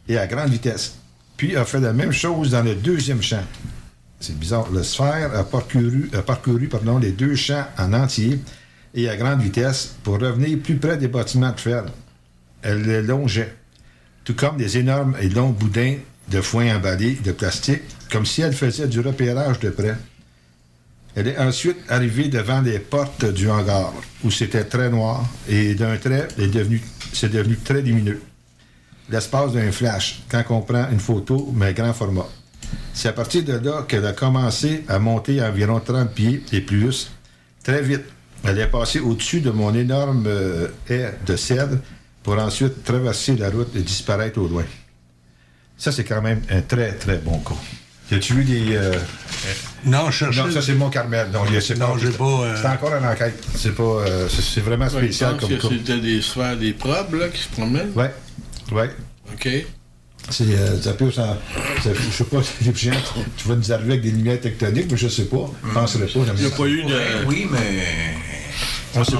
et 0.08 0.18
à 0.18 0.27
grande 0.27 0.51
vitesse. 0.51 0.96
Puis 1.36 1.56
a 1.56 1.65
fait 1.65 1.80
la 1.80 1.94
même 1.94 2.12
chose 2.12 2.51
dans 2.51 2.63
le 2.63 2.75
deuxième 2.75 3.22
champ. 3.22 3.44
C'est 4.20 4.38
bizarre. 4.38 4.72
Le 4.72 4.84
sphère 4.84 5.36
a 5.36 5.44
parcouru, 5.44 6.10
a 6.13 7.00
les 7.00 7.12
deux 7.12 7.36
champs 7.36 7.65
en 7.77 7.92
entier 7.94 8.39
et 8.94 9.10
à 9.10 9.18
grande 9.18 9.42
vitesse 9.42 9.96
pour 10.04 10.20
revenir 10.20 10.60
plus 10.60 10.77
près 10.77 10.98
des 10.98 11.08
bâtiments 11.08 11.51
de 11.51 11.60
ferme. 11.60 11.89
Elle 12.62 12.84
les 12.84 13.01
longeait, 13.01 13.54
tout 14.24 14.36
comme 14.36 14.58
des 14.58 14.77
énormes 14.77 15.15
et 15.20 15.27
longs 15.27 15.50
boudins 15.50 15.98
de 16.30 16.42
foin 16.42 16.75
emballés 16.75 17.15
de 17.24 17.32
plastique, 17.32 17.84
comme 18.12 18.25
si 18.25 18.42
elle 18.42 18.54
faisait 18.54 18.88
du 18.88 19.00
repérage 19.00 19.60
de 19.60 19.70
près. 19.70 19.96
Elle 21.15 21.27
est 21.29 21.38
ensuite 21.38 21.77
arrivée 21.89 22.27
devant 22.27 22.62
les 22.62 22.79
portes 22.79 23.25
du 23.25 23.50
hangar, 23.50 23.93
où 24.24 24.29
c'était 24.31 24.65
très 24.65 24.89
noir, 24.89 25.25
et 25.48 25.74
d'un 25.75 25.95
trait, 25.98 26.27
elle 26.38 26.43
est 26.45 26.48
devenu- 26.48 26.81
c'est 27.13 27.31
devenu 27.31 27.55
très 27.57 27.81
lumineux 27.81 28.22
l'espace 29.10 29.53
d'un 29.53 29.72
flash 29.72 30.24
quand 30.29 30.43
on 30.50 30.62
prend 30.62 30.89
une 30.91 31.00
photo, 31.00 31.51
mais 31.55 31.74
grand 31.74 31.93
format. 31.93 32.27
C'est 32.93 33.07
à 33.10 33.13
partir 33.13 33.43
de 33.43 33.53
là 33.53 33.86
qu'elle 33.88 34.05
a 34.05 34.13
commencé 34.13 34.84
à 34.88 34.98
monter 35.00 35.39
à 35.41 35.50
environ 35.50 35.79
30 35.79 36.12
pieds 36.13 36.43
et 36.51 36.62
plus, 36.62 37.12
très 37.63 37.81
vite. 37.84 38.03
Elle 38.43 38.60
est 38.60 38.67
passée 38.67 39.00
au-dessus 39.00 39.41
de 39.41 39.51
mon 39.51 39.74
énorme 39.74 40.24
euh, 40.27 40.67
haie 40.89 41.13
de 41.25 41.36
cèdre 41.36 41.77
pour 42.24 42.38
ensuite 42.39 42.84
traverser 42.84 43.36
la 43.36 43.50
route 43.51 43.75
et 43.75 43.81
disparaître 43.81 44.39
au 44.41 44.48
loin. 44.48 44.65
Ça, 45.77 45.91
c'est 45.91 46.03
quand 46.03 46.22
même 46.22 46.41
un 46.50 46.62
très, 46.62 46.93
très 46.93 47.17
bon 47.17 47.38
coup. 47.39 47.57
As-tu 48.12 48.33
vu 48.35 48.43
des. 48.43 48.75
euh, 48.75 48.93
Non, 49.85 50.12
je 50.12 50.17
cherchais- 50.17 50.43
Non, 50.43 50.51
ça, 50.51 50.62
c'est 50.62 50.74
mon 50.75 50.89
Carmel. 50.89 51.27
Non, 51.33 51.41
c'est 51.59 51.77
Non, 51.77 51.93
pas- 51.93 52.00
j'ai 52.01 52.09
pas, 52.12 52.24
euh, 52.24 52.55
C'est 52.62 52.67
encore 52.67 52.95
une 52.95 53.05
enquête. 53.05 53.43
C'est 53.55 53.75
pas. 53.75 53.83
euh, 53.83 54.27
c'est- 54.29 54.62
vraiment 54.62 54.85
Ouais, 54.85 54.91
spécial 54.91 55.31
pense 55.31 55.39
comme 55.41 55.50
que 55.50 55.55
coup. 55.62 55.69
c'était 55.74 56.00
des 56.00 56.21
sphères, 56.21 56.55
des 56.57 56.74
probes, 56.74 57.15
là, 57.15 57.29
qui 57.29 57.41
se 57.41 57.50
promènent. 57.50 57.91
Ouais. 57.95 58.13
Ouais. 58.71 58.89
OK. 59.33 59.50
C'est, 60.29 60.43
euh, 60.43 60.75
je 60.81 62.12
sais 62.12 62.24
pas, 62.24 62.38
les 62.62 62.74
gens, 62.74 62.91
tu 63.38 63.47
vas 63.47 63.55
nous 63.55 63.71
arriver 63.71 63.91
avec 63.93 64.01
des 64.01 64.12
lumières 64.12 64.41
tectoniques, 64.41 64.88
mais 64.89 64.97
je 64.97 65.07
sais 65.07 65.25
pas. 65.25 65.50
Je 65.67 65.74
penserais 65.74 66.05
pas. 66.07 66.19
Il 66.35 66.41
n'y 66.41 66.45
a 66.47 66.55
pas 66.55 66.65
eu 66.65 66.83
de. 66.83 67.25
Oui, 67.27 67.47
mais. 67.51 67.83
On 68.96 69.04
sait 69.04 69.12
pas. 69.14 69.20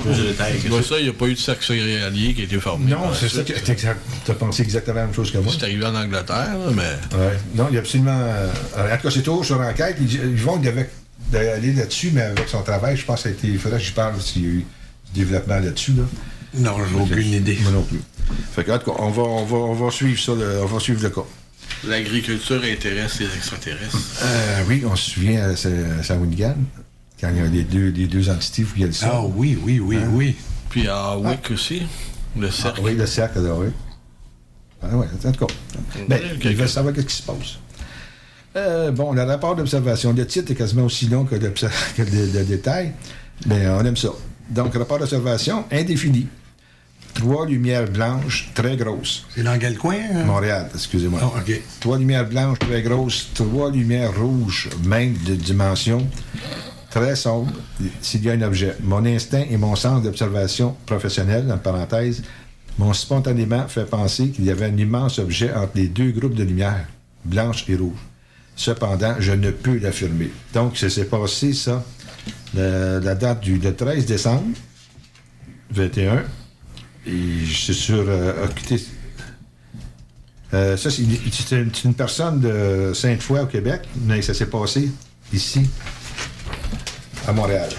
Je 0.63 0.67
vois 0.70 0.82
ça, 0.84 0.98
il 1.00 1.03
n'y 1.03 1.10
a 1.10 1.13
pas 1.13 1.25
eu 1.27 1.34
de 1.34 1.39
cercle 1.39 1.65
céréalier 1.65 2.34
qui 2.34 2.41
a 2.41 2.44
été 2.46 2.60
formé. 2.60 2.91
Non, 2.91 3.13
c'est 3.13 3.29
ça 3.29 3.44
que 3.44 3.53
tu 3.53 4.32
as 4.32 4.34
pensé 4.36 4.63
exactement 4.63 4.96
la 5.01 5.05
même 5.05 5.13
chose 5.15 5.32
que 5.32 5.38
moi. 5.39 5.53
C'est 5.58 5.65
arrivé 5.65 5.86
en 5.86 5.96
Angleterre, 5.96 6.58
là, 6.58 6.72
mais. 6.74 7.17
Ouais. 7.17 7.38
Non, 7.55 7.67
il 7.70 7.75
y 7.75 7.77
a 7.77 7.82
absolument. 7.82 8.17
euh, 8.17 8.48
en 8.77 8.96
tout 8.98 9.03
cas, 9.03 9.12
c'est 9.12 9.22
toujours 9.24 9.46
sur 9.46 9.60
enquête. 9.60 9.98
Ils, 10.00 10.13
ils 10.13 10.36
vont 10.41 10.58
d'aller 10.58 11.74
là-dessus, 11.74 12.12
mais 12.13 12.22
avec 12.22 12.48
son 12.48 12.62
travail, 12.62 12.96
je 12.98 13.05
pense 13.05 13.17
que 13.17 13.24
ça 13.24 13.29
a 13.29 13.32
été. 13.34 13.48
Il 13.48 13.60
faudrait 13.60 13.79
que 13.79 13.86
j'y 13.86 13.91
parle 13.91 14.20
s'il 14.22 14.41
y 14.44 14.46
a 14.46 14.50
eu 14.50 14.65
du 15.13 15.20
développement 15.25 15.60
là-dessus. 15.60 15.94
Là. 15.94 16.03
Non, 16.58 16.77
j'ai 16.89 16.96
aucune 17.00 17.34
idée. 17.34 17.58
Moi 17.63 17.72
non 17.72 17.84
plus. 17.84 18.00
Fait 18.55 18.63
que, 18.63 18.72
en 18.72 18.79
tout 18.79 18.91
cas, 18.91 18.98
on 19.00 19.10
va, 19.10 19.24
on 19.24 19.46
va, 19.46 19.58
on 19.58 19.74
va 19.74 19.91
suivre 19.91 20.20
ça, 20.22 20.32
le- 20.34 20.62
on 20.63 20.67
va 20.67 20.79
suivre 20.79 21.01
le 21.03 21.10
cas. 21.10 21.22
L'agriculture 21.88 22.62
intéresse 22.63 23.20
les 23.20 23.25
extraterrestres. 23.36 23.98
Euh, 24.24 24.62
oui, 24.67 24.84
on 24.89 24.96
se 24.96 25.12
souvient 25.12 25.50
à 25.50 25.55
Sa- 25.55 25.70
Shawinigan, 26.01 26.55
quand 27.19 27.29
il 27.29 27.38
y 27.38 27.41
a 27.41 27.48
les 27.48 27.63
deux, 27.63 27.89
les 27.89 28.07
deux 28.07 28.29
entités 28.29 28.63
où 28.63 28.67
il 28.75 28.81
y 28.81 28.84
a 28.84 28.88
le 28.88 28.93
sol. 28.93 29.10
Ah 29.12 29.22
oui, 29.25 29.57
oui, 29.63 29.79
oui, 29.79 29.98
oui. 30.12 30.36
Puis 30.69 30.88
à 30.88 31.17
Wick 31.17 31.51
aussi, 31.51 31.84
le 32.38 32.51
cercle. 32.51 32.79
Ah, 32.81 32.86
oui, 32.86 32.95
le 32.95 33.05
cercle, 33.05 33.39
là, 33.41 33.53
oui. 33.55 33.67
Ah, 34.81 34.95
ouais, 34.98 35.07
en 35.25 35.31
tout 35.31 35.45
cas. 35.45 35.53
Ben, 36.07 36.19
ils 36.43 36.55
veulent 36.55 36.67
savoir 36.69 36.93
qu'est-ce 36.93 37.05
qui 37.07 37.15
se 37.15 37.24
passe. 37.24 37.57
Euh, 38.55 38.91
bon, 38.91 39.13
le 39.13 39.24
rapport 39.24 39.55
d'observation. 39.55 40.13
Le 40.13 40.25
titre 40.27 40.51
est 40.51 40.55
quasiment 40.55 40.84
aussi 40.86 41.07
long 41.07 41.25
que, 41.25 41.36
que 41.36 42.01
le, 42.01 42.31
le 42.39 42.43
détail, 42.45 42.91
mais 43.48 43.67
on 43.67 43.84
aime 43.86 43.98
ça. 43.98 44.10
Donc, 44.50 44.74
rapport 44.75 45.00
d'observation 45.00 45.65
indéfini. 45.72 46.27
Trois 47.13 47.45
lumières 47.48 47.89
blanches 47.89 48.50
très 48.53 48.75
grosses. 48.75 49.25
C'est 49.34 49.43
dans 49.43 49.57
quel 49.57 49.77
coin? 49.77 49.95
hein? 49.95 50.25
Montréal, 50.25 50.69
excusez-moi. 50.74 51.22
Ah, 51.24 51.39
OK. 51.39 51.62
Trois 51.79 51.98
lumières 51.98 52.27
blanches 52.27 52.60
très 52.60 52.81
grosses, 52.81 53.29
trois 53.34 53.72
lumières 53.72 54.13
rouges, 54.19 54.69
même 54.86 55.13
de 55.25 55.34
dimension, 55.36 56.05
très 56.95 57.17
sombres, 57.17 57.51
s'il 58.01 58.23
y 58.23 58.29
a 58.29 58.33
un 58.33 58.41
objet. 58.41 58.77
Mon 58.81 59.05
instinct 59.05 59.43
et 59.49 59.57
mon 59.57 59.75
sens 59.75 60.01
d'observation 60.01 60.77
professionnelle, 60.85 61.51
en 61.51 61.57
parenthèse, 61.57 62.23
m'ont 62.79 62.93
spontanément 62.93 63.67
fait 63.67 63.83
penser 63.83 64.29
qu'il 64.29 64.45
y 64.45 64.49
avait 64.49 64.67
un 64.67 64.77
immense 64.77 65.19
objet 65.19 65.53
entre 65.53 65.73
les 65.75 65.89
deux 65.89 66.11
groupes 66.11 66.35
de 66.35 66.43
lumière, 66.43 66.85
blanche 67.25 67.65
et 67.67 67.75
rouge. 67.75 67.97
Cependant, 68.55 69.15
je 69.19 69.33
ne 69.33 69.51
peux 69.51 69.77
l'affirmer. 69.77 70.31
Donc, 70.53 70.77
ça 70.77 70.89
s'est 70.89 71.05
passé, 71.05 71.51
ça, 71.51 71.83
la, 72.53 73.13
date 73.13 73.41
du 73.41 73.57
le 73.57 73.75
13 73.75 74.05
décembre 74.05 74.55
21. 75.71 76.23
Et 77.07 77.11
je 77.43 77.53
suis 77.53 77.75
sur 77.75 78.05
euh, 78.07 78.47
euh, 80.53 80.77
ça, 80.77 80.89
c'est 80.89 81.01
une, 81.51 81.71
une 81.83 81.93
personne 81.93 82.39
de 82.39 82.93
Sainte-Foy 82.93 83.41
au 83.41 83.47
Québec, 83.47 83.81
mais 84.05 84.21
ça 84.21 84.33
s'est 84.33 84.45
passé 84.45 84.89
ici, 85.33 85.67
à 87.27 87.34
Montréal. 87.34 87.70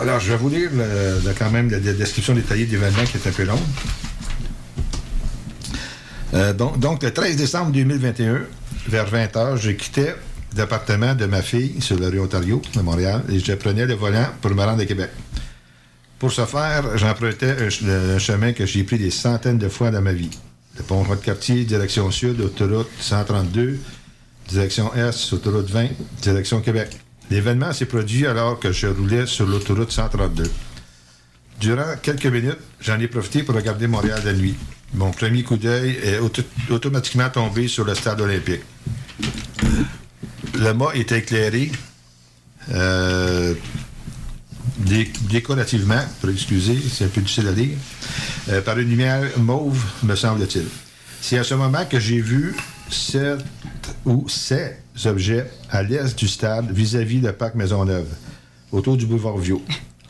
Alors, 0.00 0.20
je 0.20 0.30
vais 0.32 0.36
vous 0.36 0.48
lire 0.48 0.70
le- 0.74 1.32
quand 1.38 1.50
même 1.50 1.70
la, 1.70 1.78
description 1.80 2.34
détaillée 2.34 2.66
de 2.66 2.72
l'événement 2.72 3.04
qui 3.04 3.16
est 3.16 3.26
un 3.26 3.32
peu 3.32 3.44
longue. 3.44 3.58
Euh, 6.34 6.52
donc, 6.52 7.02
le 7.02 7.10
13 7.12 7.36
décembre 7.36 7.72
2021, 7.72 8.42
vers 8.88 9.06
20h, 9.10 9.56
je 9.56 9.70
quittais 9.70 10.14
l'appartement 10.56 11.14
de 11.14 11.26
ma 11.26 11.42
fille 11.42 11.80
sur 11.80 11.98
la 11.98 12.08
rue 12.08 12.20
Ontario, 12.20 12.60
de 12.74 12.80
Montréal, 12.80 13.22
et 13.30 13.38
je 13.38 13.52
prenais 13.52 13.86
le 13.86 13.94
volant 13.94 14.26
pour 14.40 14.50
me 14.54 14.62
rendre 14.62 14.82
à 14.82 14.86
Québec. 14.86 15.10
Pour 16.18 16.32
ce 16.32 16.44
faire, 16.46 16.96
j'empruntais 16.96 17.54
un, 17.60 18.14
un 18.16 18.18
chemin 18.18 18.52
que 18.52 18.64
j'ai 18.66 18.84
pris 18.84 18.98
des 18.98 19.10
centaines 19.10 19.58
de 19.58 19.68
fois 19.68 19.90
dans 19.90 20.00
ma 20.00 20.12
vie. 20.12 20.30
Le 20.76 20.82
pont 20.82 21.04
de 21.04 21.14
quartier, 21.16 21.64
direction 21.64 22.10
sud, 22.10 22.40
autoroute 22.40 22.88
132, 23.00 23.78
direction 24.48 24.92
est, 24.94 25.32
autoroute 25.32 25.70
20, 25.70 25.88
direction 26.22 26.60
Québec. 26.60 26.98
L'événement 27.30 27.72
s'est 27.72 27.86
produit 27.86 28.26
alors 28.26 28.58
que 28.60 28.70
je 28.72 28.86
roulais 28.86 29.26
sur 29.26 29.46
l'autoroute 29.46 29.90
132. 29.90 30.50
Durant 31.60 31.96
quelques 32.02 32.26
minutes, 32.26 32.58
j'en 32.80 32.98
ai 33.00 33.08
profité 33.08 33.42
pour 33.42 33.54
regarder 33.54 33.86
Montréal 33.86 34.20
la 34.24 34.32
nuit. 34.32 34.54
Mon 34.94 35.10
premier 35.10 35.42
coup 35.42 35.56
d'œil 35.56 35.98
est 36.02 36.18
auto- 36.18 36.42
automatiquement 36.70 37.28
tombé 37.30 37.66
sur 37.66 37.84
le 37.84 37.94
stade 37.94 38.20
olympique. 38.20 38.60
Le 40.54 40.72
mât 40.72 40.92
était 40.94 41.18
éclairé. 41.18 41.72
Euh, 42.72 43.54
dé- 44.78 45.10
décorativement, 45.30 46.02
pour 46.20 46.30
excuser, 46.30 46.78
c'est 46.92 47.04
un 47.04 47.08
peu 47.08 47.20
difficile 47.20 47.48
à 47.48 47.52
lire, 47.52 47.76
euh, 48.50 48.60
par 48.62 48.78
une 48.78 48.88
lumière 48.88 49.22
mauve, 49.38 49.82
me 50.02 50.14
semble-t-il. 50.14 50.66
C'est 51.20 51.38
à 51.38 51.44
ce 51.44 51.54
moment 51.54 51.84
que 51.86 51.98
j'ai 51.98 52.20
vu 52.20 52.54
cette 52.90 53.44
ou 54.04 54.28
ces 54.28 54.76
objets 55.04 55.46
à 55.70 55.82
l'est 55.82 56.18
du 56.18 56.28
stade 56.28 56.70
vis-à-vis 56.70 57.20
le 57.20 57.32
parc 57.32 57.54
Maisonneuve, 57.54 58.08
autour 58.72 58.96
du 58.96 59.06
boulevard 59.06 59.36
Viau. 59.36 59.62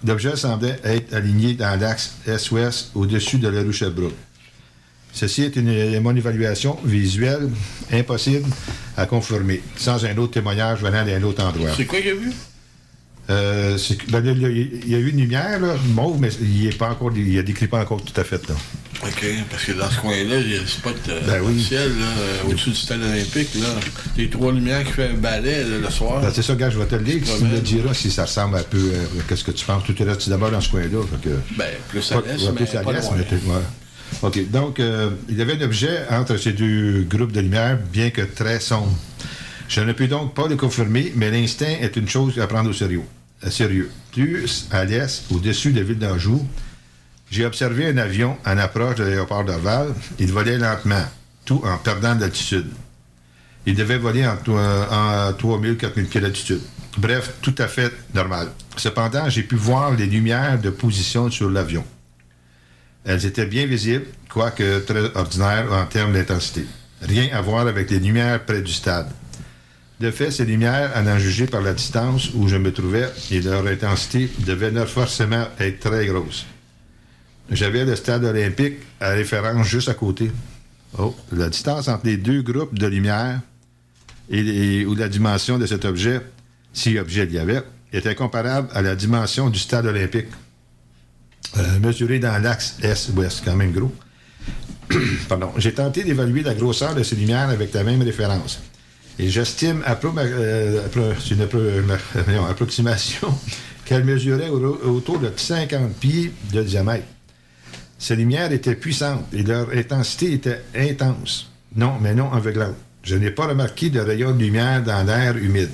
L'objet 0.07 0.37
semblait 0.37 0.78
être 0.85 1.14
aligné 1.14 1.55
dans 1.55 1.78
l'axe 1.81 2.14
est-ouest 2.26 2.90
au-dessus 2.95 3.38
de 3.38 3.49
la 3.49 3.62
rue 3.62 3.73
Sherbrooke. 3.73 4.14
Ceci 5.12 5.45
est 5.45 5.57
une, 5.57 6.00
mon 6.00 6.14
évaluation 6.14 6.78
visuelle 6.85 7.49
impossible 7.90 8.49
à 8.97 9.07
confirmer, 9.07 9.62
sans 9.76 10.05
un 10.05 10.16
autre 10.19 10.35
témoignage 10.35 10.83
venant 10.83 11.05
d'un 11.05 11.23
autre 11.23 11.43
endroit. 11.43 11.71
C'est 11.75 11.87
quoi 11.87 11.99
qu'il 11.99 12.09
y 12.09 12.11
a 12.11 12.14
vu? 12.14 12.33
Euh, 13.28 13.78
ben, 14.11 14.25
il 14.25 14.88
y 14.88 14.95
a 14.95 14.99
eu 14.99 15.09
une 15.09 15.21
lumière, 15.21 15.59
là, 15.59 15.75
mauve, 15.95 16.21
mais 16.21 16.28
il 16.40 16.66
est 16.66 16.76
pas 16.76 16.90
encore, 16.90 17.11
il 17.16 17.35
ne 17.35 17.43
décrit 17.43 17.66
pas 17.66 17.81
encore 17.81 18.02
tout 18.02 18.19
à 18.21 18.25
fait. 18.25 18.47
Là. 18.49 18.55
OK, 19.03 19.25
parce 19.50 19.65
que 19.65 19.73
dans 19.73 19.91
ce 19.91 20.00
coin-là, 20.00 20.38
il 20.41 20.50
y 20.53 20.57
a 20.57 20.61
le 20.61 20.67
spot 20.67 20.97
euh, 21.09 21.21
Ben 21.26 21.41
oui. 21.45 21.62
ciel, 21.62 21.88
là, 21.99 22.07
euh, 22.07 22.49
au-dessus 22.49 22.71
du 22.71 22.76
stade 22.76 23.00
olympique, 23.03 23.55
là. 23.61 23.69
Les 24.17 24.29
trois 24.31 24.53
lumières 24.53 24.85
qui 24.85 24.93
fait 24.93 25.09
un 25.11 25.15
balai 25.15 25.65
là, 25.65 25.79
le 25.83 25.91
soir. 25.91 26.21
Ben, 26.23 26.31
c'est 26.35 26.43
ça, 26.43 26.55
gars, 26.55 26.71
je 26.71 26.79
vais 26.79 26.87
te 26.87 26.95
le 26.97 27.03
lire. 27.05 27.23
Tu 27.25 27.45
me 27.45 27.59
diras 27.61 27.95
si 27.95 28.11
ça 28.11 28.25
ressemble 28.25 28.57
un 28.57 28.62
peu 28.62 28.79
à 28.79 29.23
qu'est-ce 29.29 29.45
que 29.45 29.50
tu 29.53 29.65
penses. 29.65 29.85
Tout 29.85 29.95
est 30.00 30.05
resté 30.05 30.31
d'abord 30.31 30.50
dans 30.50 30.61
ce 30.61 30.71
coin-là. 30.71 30.88
que- 31.23 31.29
Ben, 31.57 31.67
plus 31.88 32.11
à 32.12 32.17
l'est, 32.17 32.23
ouais, 32.23 32.53
mais 32.59 32.65
plus 32.67 32.76
à 32.76 32.83
l'est, 32.83 33.11
mais 33.12 33.53
ouais. 33.53 33.61
OK. 34.23 34.50
Donc, 34.50 34.81
euh, 34.81 35.11
il 35.29 35.37
y 35.37 35.43
avait 35.43 35.55
un 35.61 35.62
objet 35.62 36.00
entre 36.11 36.37
ces 36.38 36.53
deux 36.53 37.03
groupes 37.09 37.33
de 37.33 37.41
lumière, 37.41 37.79
bien 37.93 38.11
que 38.11 38.23
très 38.23 38.61
sombre. 38.61 38.97
Je 39.69 39.81
ne 39.81 39.93
peux 39.93 40.07
donc 40.07 40.35
pas 40.35 40.47
le 40.49 40.57
confirmer, 40.57 41.12
mais 41.17 41.31
l'instinct 41.31 41.67
est 41.81 41.97
une 41.97 42.09
chose 42.09 42.38
à 42.38 42.47
prendre 42.47 42.71
au 42.71 42.73
sérieux. 42.73 43.03
À 43.43 43.50
sérieux. 43.50 43.91
Plus 44.12 44.67
à 44.71 44.85
l'est, 44.85 45.25
au-dessus 45.31 45.73
de 45.73 45.81
la 45.81 45.85
ville 45.87 45.99
d'Anjou, 45.99 46.47
j'ai 47.30 47.45
observé 47.45 47.87
un 47.88 47.97
avion 47.97 48.37
en 48.47 48.59
approche 48.59 48.97
de 48.97 49.04
l'aéroport 49.04 49.45
d'Orval. 49.45 49.88
Il 50.18 50.33
volait 50.33 50.59
lentement, 50.59 51.04
tout 51.45 51.61
en 51.64 51.76
perdant 51.78 52.14
de 52.14 52.21
l'altitude. 52.21 52.71
Il 53.66 53.75
devait 53.75 53.99
voler 53.99 54.25
en, 54.26 54.37
en 54.37 55.33
3000, 55.33 55.76
4000 55.76 56.06
pieds 56.06 56.21
d'altitude. 56.21 56.61
Bref, 56.99 57.35
tout 57.42 57.54
à 57.59 57.66
fait 57.66 57.92
normal. 58.14 58.49
Cependant, 58.76 59.28
j'ai 59.28 59.42
pu 59.42 59.56
voir 59.56 59.92
les 59.95 60.06
lumières 60.06 60.59
de 60.61 60.71
position 60.71 61.30
sur 61.30 61.50
l'avion. 61.50 61.85
Elles 63.04 63.26
étaient 63.26 63.47
bien 63.47 63.66
visibles, 63.66 64.06
quoique 64.28 64.80
très 64.80 65.04
ordinaires 65.16 65.73
en 65.73 65.85
termes 65.87 66.12
d'intensité. 66.12 66.64
Rien 67.02 67.28
à 67.33 67.40
voir 67.40 67.66
avec 67.66 67.90
les 67.90 67.99
lumières 67.99 68.45
près 68.45 68.62
du 68.62 68.73
stade. 68.73 69.11
De 70.00 70.11
fait, 70.11 70.30
ces 70.30 70.45
lumières, 70.45 70.92
à 70.95 71.00
en 71.00 71.18
juger 71.18 71.47
par 71.47 71.62
la 71.62 71.73
distance 71.73 72.30
où 72.35 72.49
je 72.49 72.56
me 72.56 72.73
trouvais 72.73 73.09
et 73.30 73.40
leur 73.40 73.66
intensité, 73.66 74.30
devaient 74.40 74.87
forcément 74.87 75.47
être 75.59 75.80
très 75.80 76.06
grosses. 76.06 76.47
J'avais 77.50 77.85
le 77.85 77.95
stade 77.97 78.25
olympique 78.25 78.75
à 79.00 79.11
référence 79.11 79.67
juste 79.67 79.88
à 79.88 79.95
côté. 79.95 80.31
Oh, 80.99 81.15
la 81.33 81.49
distance 81.49 81.88
entre 81.88 82.07
les 82.07 82.17
deux 82.17 82.43
groupes 82.43 82.76
de 82.79 82.87
lumière 82.87 83.41
et, 84.31 84.85
ou 84.87 84.95
la 84.95 85.09
dimension 85.09 85.59
de 85.59 85.67
cet 85.67 85.85
objet, 85.85 86.21
si 86.73 86.99
objet 86.99 87.25
il 87.25 87.33
y 87.35 87.38
avait, 87.38 87.62
était 87.93 88.15
comparable 88.15 88.69
à 88.73 88.83
la 88.83 88.97
dimension 88.97 89.49
du 89.50 89.59
stade 89.59 89.87
olympique. 89.87 90.26
Euh, 91.57 91.79
mesuré 91.79 92.19
dans 92.19 92.43
l'axe 92.43 92.76
est-ouest, 92.83 93.43
quand 93.45 93.55
même 93.57 93.73
gros. 93.73 93.93
Pardon. 95.29 95.53
J'ai 95.57 95.73
tenté 95.73 96.03
d'évaluer 96.03 96.43
la 96.43 96.55
grosseur 96.55 96.95
de 96.95 97.03
ces 97.03 97.15
lumières 97.17 97.49
avec 97.49 97.73
la 97.73 97.85
même 97.85 98.03
référence. 98.03 98.61
Et 99.19 99.31
j'estime, 99.31 99.83
appro- 99.87 100.12
euh, 100.19 100.83
une 101.31 101.47
voyons, 102.25 102.45
approximation, 102.47 103.29
qu'elle 103.85 104.05
mesurait 104.05 104.49
au- 104.50 104.81
autour 104.91 105.19
de 105.21 105.31
50 105.35 105.95
pieds 105.95 106.33
de 106.53 106.62
diamètre. 106.62 107.05
Ces 107.99 108.17
lumières 108.17 108.53
étaient 108.53 108.75
puissantes 108.75 109.26
et 109.33 109.43
leur 109.43 109.71
intensité 109.71 110.33
était 110.33 110.62
intense. 110.75 111.50
Non, 111.75 111.99
mais 112.00 112.15
non 112.15 112.33
aveuglante. 112.33 112.75
Je 113.03 113.17
n'ai 113.17 113.31
pas 113.31 113.47
remarqué 113.47 113.88
de 113.91 114.00
rayons 114.00 114.33
de 114.33 114.38
lumière 114.43 114.83
dans 114.83 115.03
l'air 115.05 115.37
humide 115.37 115.71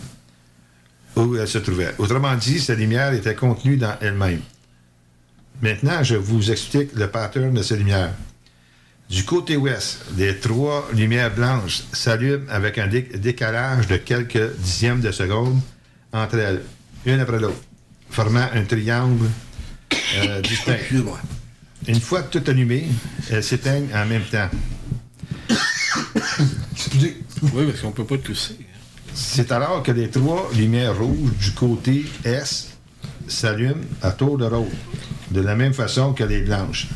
où 1.16 1.36
elle 1.36 1.48
se 1.48 1.58
trouvait. 1.58 1.94
Autrement 1.98 2.34
dit, 2.36 2.58
ces 2.60 2.76
lumières 2.76 3.12
étaient 3.12 3.34
contenues 3.34 3.76
dans 3.76 3.96
elles-mêmes. 4.00 4.40
Maintenant, 5.60 6.02
je 6.02 6.16
vous 6.16 6.50
explique 6.50 6.94
le 6.94 7.08
pattern 7.08 7.52
de 7.54 7.62
ces 7.62 7.76
lumières. 7.76 8.14
Du 9.10 9.24
côté 9.24 9.56
ouest, 9.56 10.04
les 10.16 10.38
trois 10.38 10.88
lumières 10.94 11.34
blanches 11.34 11.82
s'allument 11.92 12.46
avec 12.48 12.78
un 12.78 12.86
dé- 12.86 13.02
décalage 13.14 13.86
de 13.86 13.96
quelques 13.96 14.56
dixièmes 14.56 15.00
de 15.00 15.10
seconde 15.12 15.60
entre 16.12 16.36
elles, 16.38 16.62
une 17.04 17.20
après 17.20 17.38
l'autre, 17.38 17.60
formant 18.10 18.46
un 18.54 18.64
triangle 18.64 19.26
euh, 20.16 20.40
distinct. 20.42 20.76
Une 21.88 22.00
fois 22.00 22.22
tout 22.22 22.42
allumées, 22.46 22.86
elles 23.30 23.42
s'éteignent 23.42 23.88
en 23.94 24.06
même 24.06 24.22
temps. 24.22 24.48
Oui, 27.42 27.66
parce 27.66 27.80
qu'on 27.80 27.90
peut 27.90 28.04
pas 28.04 28.18
tousser. 28.18 28.56
C'est 29.14 29.50
alors 29.50 29.82
que 29.82 29.90
les 29.92 30.08
trois 30.08 30.48
lumières 30.54 30.96
rouges 30.96 31.32
du 31.40 31.50
côté 31.52 32.06
est 32.24 32.70
s'allument 33.26 33.84
à 34.00 34.12
tour 34.12 34.38
de 34.38 34.44
rôle, 34.44 34.68
de 35.30 35.40
la 35.40 35.54
même 35.54 35.74
façon 35.74 36.12
que 36.12 36.24
les 36.24 36.42
blanches, 36.42 36.86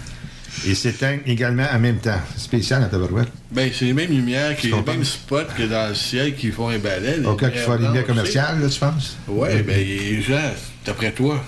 et 0.66 0.74
s'éteignent 0.74 1.20
également 1.26 1.66
en 1.72 1.78
même 1.78 1.98
temps. 1.98 2.20
Spécial 2.36 2.82
à 2.82 2.86
tabarouette. 2.86 3.28
Ben, 3.50 3.70
c'est 3.74 3.86
les 3.86 3.92
mêmes 3.92 4.10
lumières, 4.10 4.56
qui, 4.56 4.68
les 4.68 4.82
mêmes 4.82 5.04
spots 5.04 5.52
que 5.56 5.64
dans 5.64 5.88
le 5.88 5.94
ciel 5.94 6.34
qui 6.36 6.50
font 6.50 6.68
un 6.68 6.78
balai. 6.78 7.24
Au 7.24 7.34
cas 7.34 7.50
qu'il 7.50 7.60
faut 7.60 7.72
lumières 7.72 7.88
lumière 7.90 8.06
commerciale, 8.06 8.60
là, 8.60 8.68
tu 8.68 8.78
penses? 8.78 9.16
Oui, 9.28 9.48
ben, 9.62 9.76
les 9.76 10.22
gens, 10.22 10.52
d'après 10.84 11.12
toi. 11.12 11.44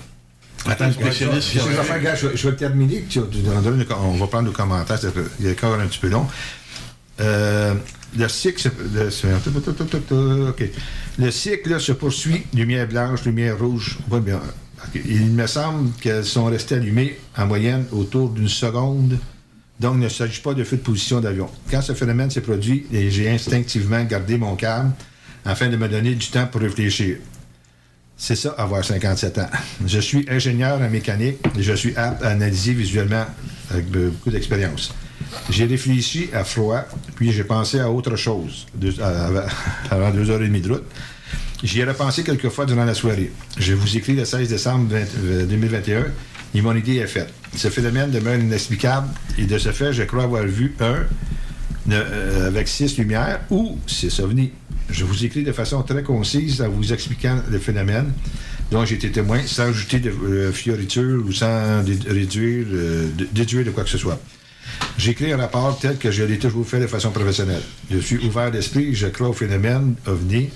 Attends, 0.67 0.91
spécialiste. 0.91 1.49
je, 1.53 1.59
je 1.59 1.67
vais 1.69 2.35
je, 2.35 2.49
terminer. 2.49 3.03
tu- 3.09 3.19
on 3.19 4.11
va 4.17 4.27
prendre 4.27 4.45
le 4.47 4.51
commentaire. 4.51 4.97
c'est- 4.99 5.07
Il 5.39 5.47
est 5.47 5.51
encore 5.63 5.79
un 5.79 5.87
petit 5.87 5.99
peu 5.99 6.09
long. 6.09 6.27
Euh, 7.21 7.73
le 8.17 8.27
cycle, 8.29 8.61
se- 8.61 8.69
le, 11.17 11.31
cycle 11.31 11.79
se 11.79 11.91
poursuit. 11.91 12.43
Lumière 12.53 12.87
blanche, 12.87 13.23
lumière 13.25 13.57
rouge. 13.59 13.97
Ouais, 14.09 14.19
bien. 14.21 14.39
Il 15.05 15.27
me 15.31 15.45
semble 15.47 15.91
qu'elles 16.01 16.25
sont 16.25 16.45
restées 16.45 16.75
allumées 16.75 17.17
en 17.37 17.45
moyenne 17.45 17.85
autour 17.91 18.29
d'une 18.29 18.47
seconde. 18.47 19.17
Donc, 19.79 19.95
il 19.95 19.99
ne 19.99 20.09
s'agit 20.09 20.41
pas 20.41 20.53
de 20.53 20.63
feu 20.63 20.77
de 20.77 20.81
position 20.81 21.19
d'avion. 21.21 21.49
Quand 21.69 21.81
ce 21.81 21.93
phénomène 21.93 22.29
s'est 22.29 22.41
produit, 22.41 22.85
j'ai 22.91 23.29
instinctivement 23.29 24.03
gardé 24.03 24.37
mon 24.37 24.55
calme 24.55 24.91
afin 25.45 25.67
de 25.69 25.77
me 25.77 25.87
donner 25.87 26.15
du 26.15 26.27
temps 26.27 26.47
pour 26.47 26.61
réfléchir. 26.61 27.17
C'est 28.21 28.35
ça, 28.35 28.49
avoir 28.57 28.83
57 28.83 29.37
ans. 29.37 29.49
Je 29.87 29.99
suis 29.99 30.25
ingénieur 30.29 30.81
en 30.81 30.89
mécanique 30.89 31.37
et 31.57 31.63
je 31.63 31.71
suis 31.73 31.95
apte 31.95 32.21
à 32.21 32.29
analyser 32.31 32.73
visuellement 32.73 33.25
avec 33.71 33.85
be- 33.89 34.09
beaucoup 34.09 34.29
d'expérience. 34.29 34.93
J'ai 35.49 35.65
réfléchi 35.65 36.29
à 36.33 36.43
froid, 36.43 36.83
puis 37.15 37.31
j'ai 37.31 37.45
pensé 37.45 37.79
à 37.79 37.89
autre 37.89 38.17
chose 38.17 38.67
deux- 38.75 38.99
à- 39.01 39.45
avant 39.89 40.11
deux 40.11 40.29
heures 40.29 40.41
et 40.41 40.47
demie 40.47 40.59
de 40.59 40.69
route. 40.73 40.83
J'y 41.63 41.79
ai 41.79 41.85
repensé 41.85 42.23
quelques 42.23 42.49
fois 42.49 42.65
durant 42.65 42.83
la 42.85 42.93
soirée. 42.93 43.31
Je 43.57 43.73
vous 43.73 43.95
écris 43.97 44.15
le 44.15 44.25
16 44.25 44.49
décembre 44.49 44.89
20 44.89 44.97
euh, 45.23 45.45
2021 45.45 46.05
et 46.55 46.61
mon 46.61 46.75
idée 46.75 46.95
est 46.97 47.07
faite. 47.07 47.33
Ce 47.55 47.69
phénomène 47.69 48.11
demeure 48.11 48.35
inexplicable 48.35 49.07
et 49.37 49.45
de 49.45 49.57
ce 49.57 49.71
fait, 49.71 49.93
je 49.93 50.03
crois 50.03 50.23
avoir 50.23 50.43
vu 50.43 50.75
un 50.81 51.03
euh, 51.91 52.47
avec 52.47 52.67
six 52.67 52.97
lumières 52.97 53.39
ou 53.49 53.77
six 53.87 54.19
ovnis. 54.19 54.51
Je 54.91 55.05
vous 55.05 55.23
écris 55.23 55.43
de 55.43 55.51
façon 55.51 55.83
très 55.83 56.03
concise 56.03 56.61
en 56.61 56.69
vous 56.69 56.93
expliquant 56.93 57.41
le 57.49 57.59
phénomène 57.59 58.11
dont 58.71 58.85
j'ai 58.85 58.95
été 58.95 59.11
témoin, 59.11 59.41
sans 59.45 59.63
ajouter 59.69 59.99
de 59.99 60.09
euh, 60.09 60.51
fioritures 60.51 61.23
ou 61.25 61.31
sans 61.31 61.83
réduire, 61.83 62.65
euh, 62.71 63.09
déduire 63.31 63.65
de 63.65 63.71
quoi 63.71 63.83
que 63.83 63.89
ce 63.89 63.97
soit. 63.97 64.19
J'écris 64.97 65.31
un 65.31 65.37
rapport 65.37 65.77
tel 65.79 65.97
que 65.97 66.11
je 66.11 66.23
l'ai 66.23 66.37
toujours 66.37 66.67
fait 66.67 66.79
de 66.79 66.87
façon 66.87 67.11
professionnelle. 67.11 67.61
Je 67.89 67.97
suis 67.97 68.17
ouvert 68.17 68.51
d'esprit, 68.51 68.93
je 68.93 69.07
crois 69.07 69.29
au 69.29 69.33
phénomène 69.33 69.95
ovni, 70.05 70.49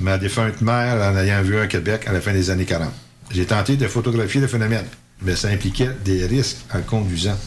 ma 0.00 0.18
défunte 0.18 0.60
mère 0.60 1.00
en 1.02 1.16
ayant 1.16 1.42
vu 1.42 1.58
un 1.58 1.66
Québec 1.66 2.04
à 2.06 2.12
la 2.12 2.20
fin 2.20 2.32
des 2.32 2.50
années 2.50 2.64
40. 2.64 2.90
J'ai 3.30 3.46
tenté 3.46 3.76
de 3.76 3.86
photographier 3.86 4.40
le 4.40 4.46
phénomène, 4.46 4.86
mais 5.22 5.36
ça 5.36 5.48
impliquait 5.48 5.90
des 6.04 6.26
risques 6.26 6.58
en 6.74 6.80
conduisant. 6.80 7.38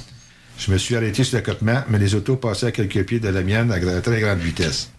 Je 0.58 0.72
me 0.72 0.78
suis 0.78 0.96
arrêté 0.96 1.24
sur 1.24 1.38
l'accotement, 1.38 1.84
mais 1.90 1.98
les 1.98 2.14
autos 2.14 2.36
passaient 2.36 2.68
à 2.68 2.72
quelques 2.72 3.04
pieds 3.04 3.20
de 3.20 3.30
la 3.30 3.42
mienne 3.42 3.72
à 3.72 4.02
très 4.02 4.22
grande 4.22 4.40
vitesse. 4.40 4.92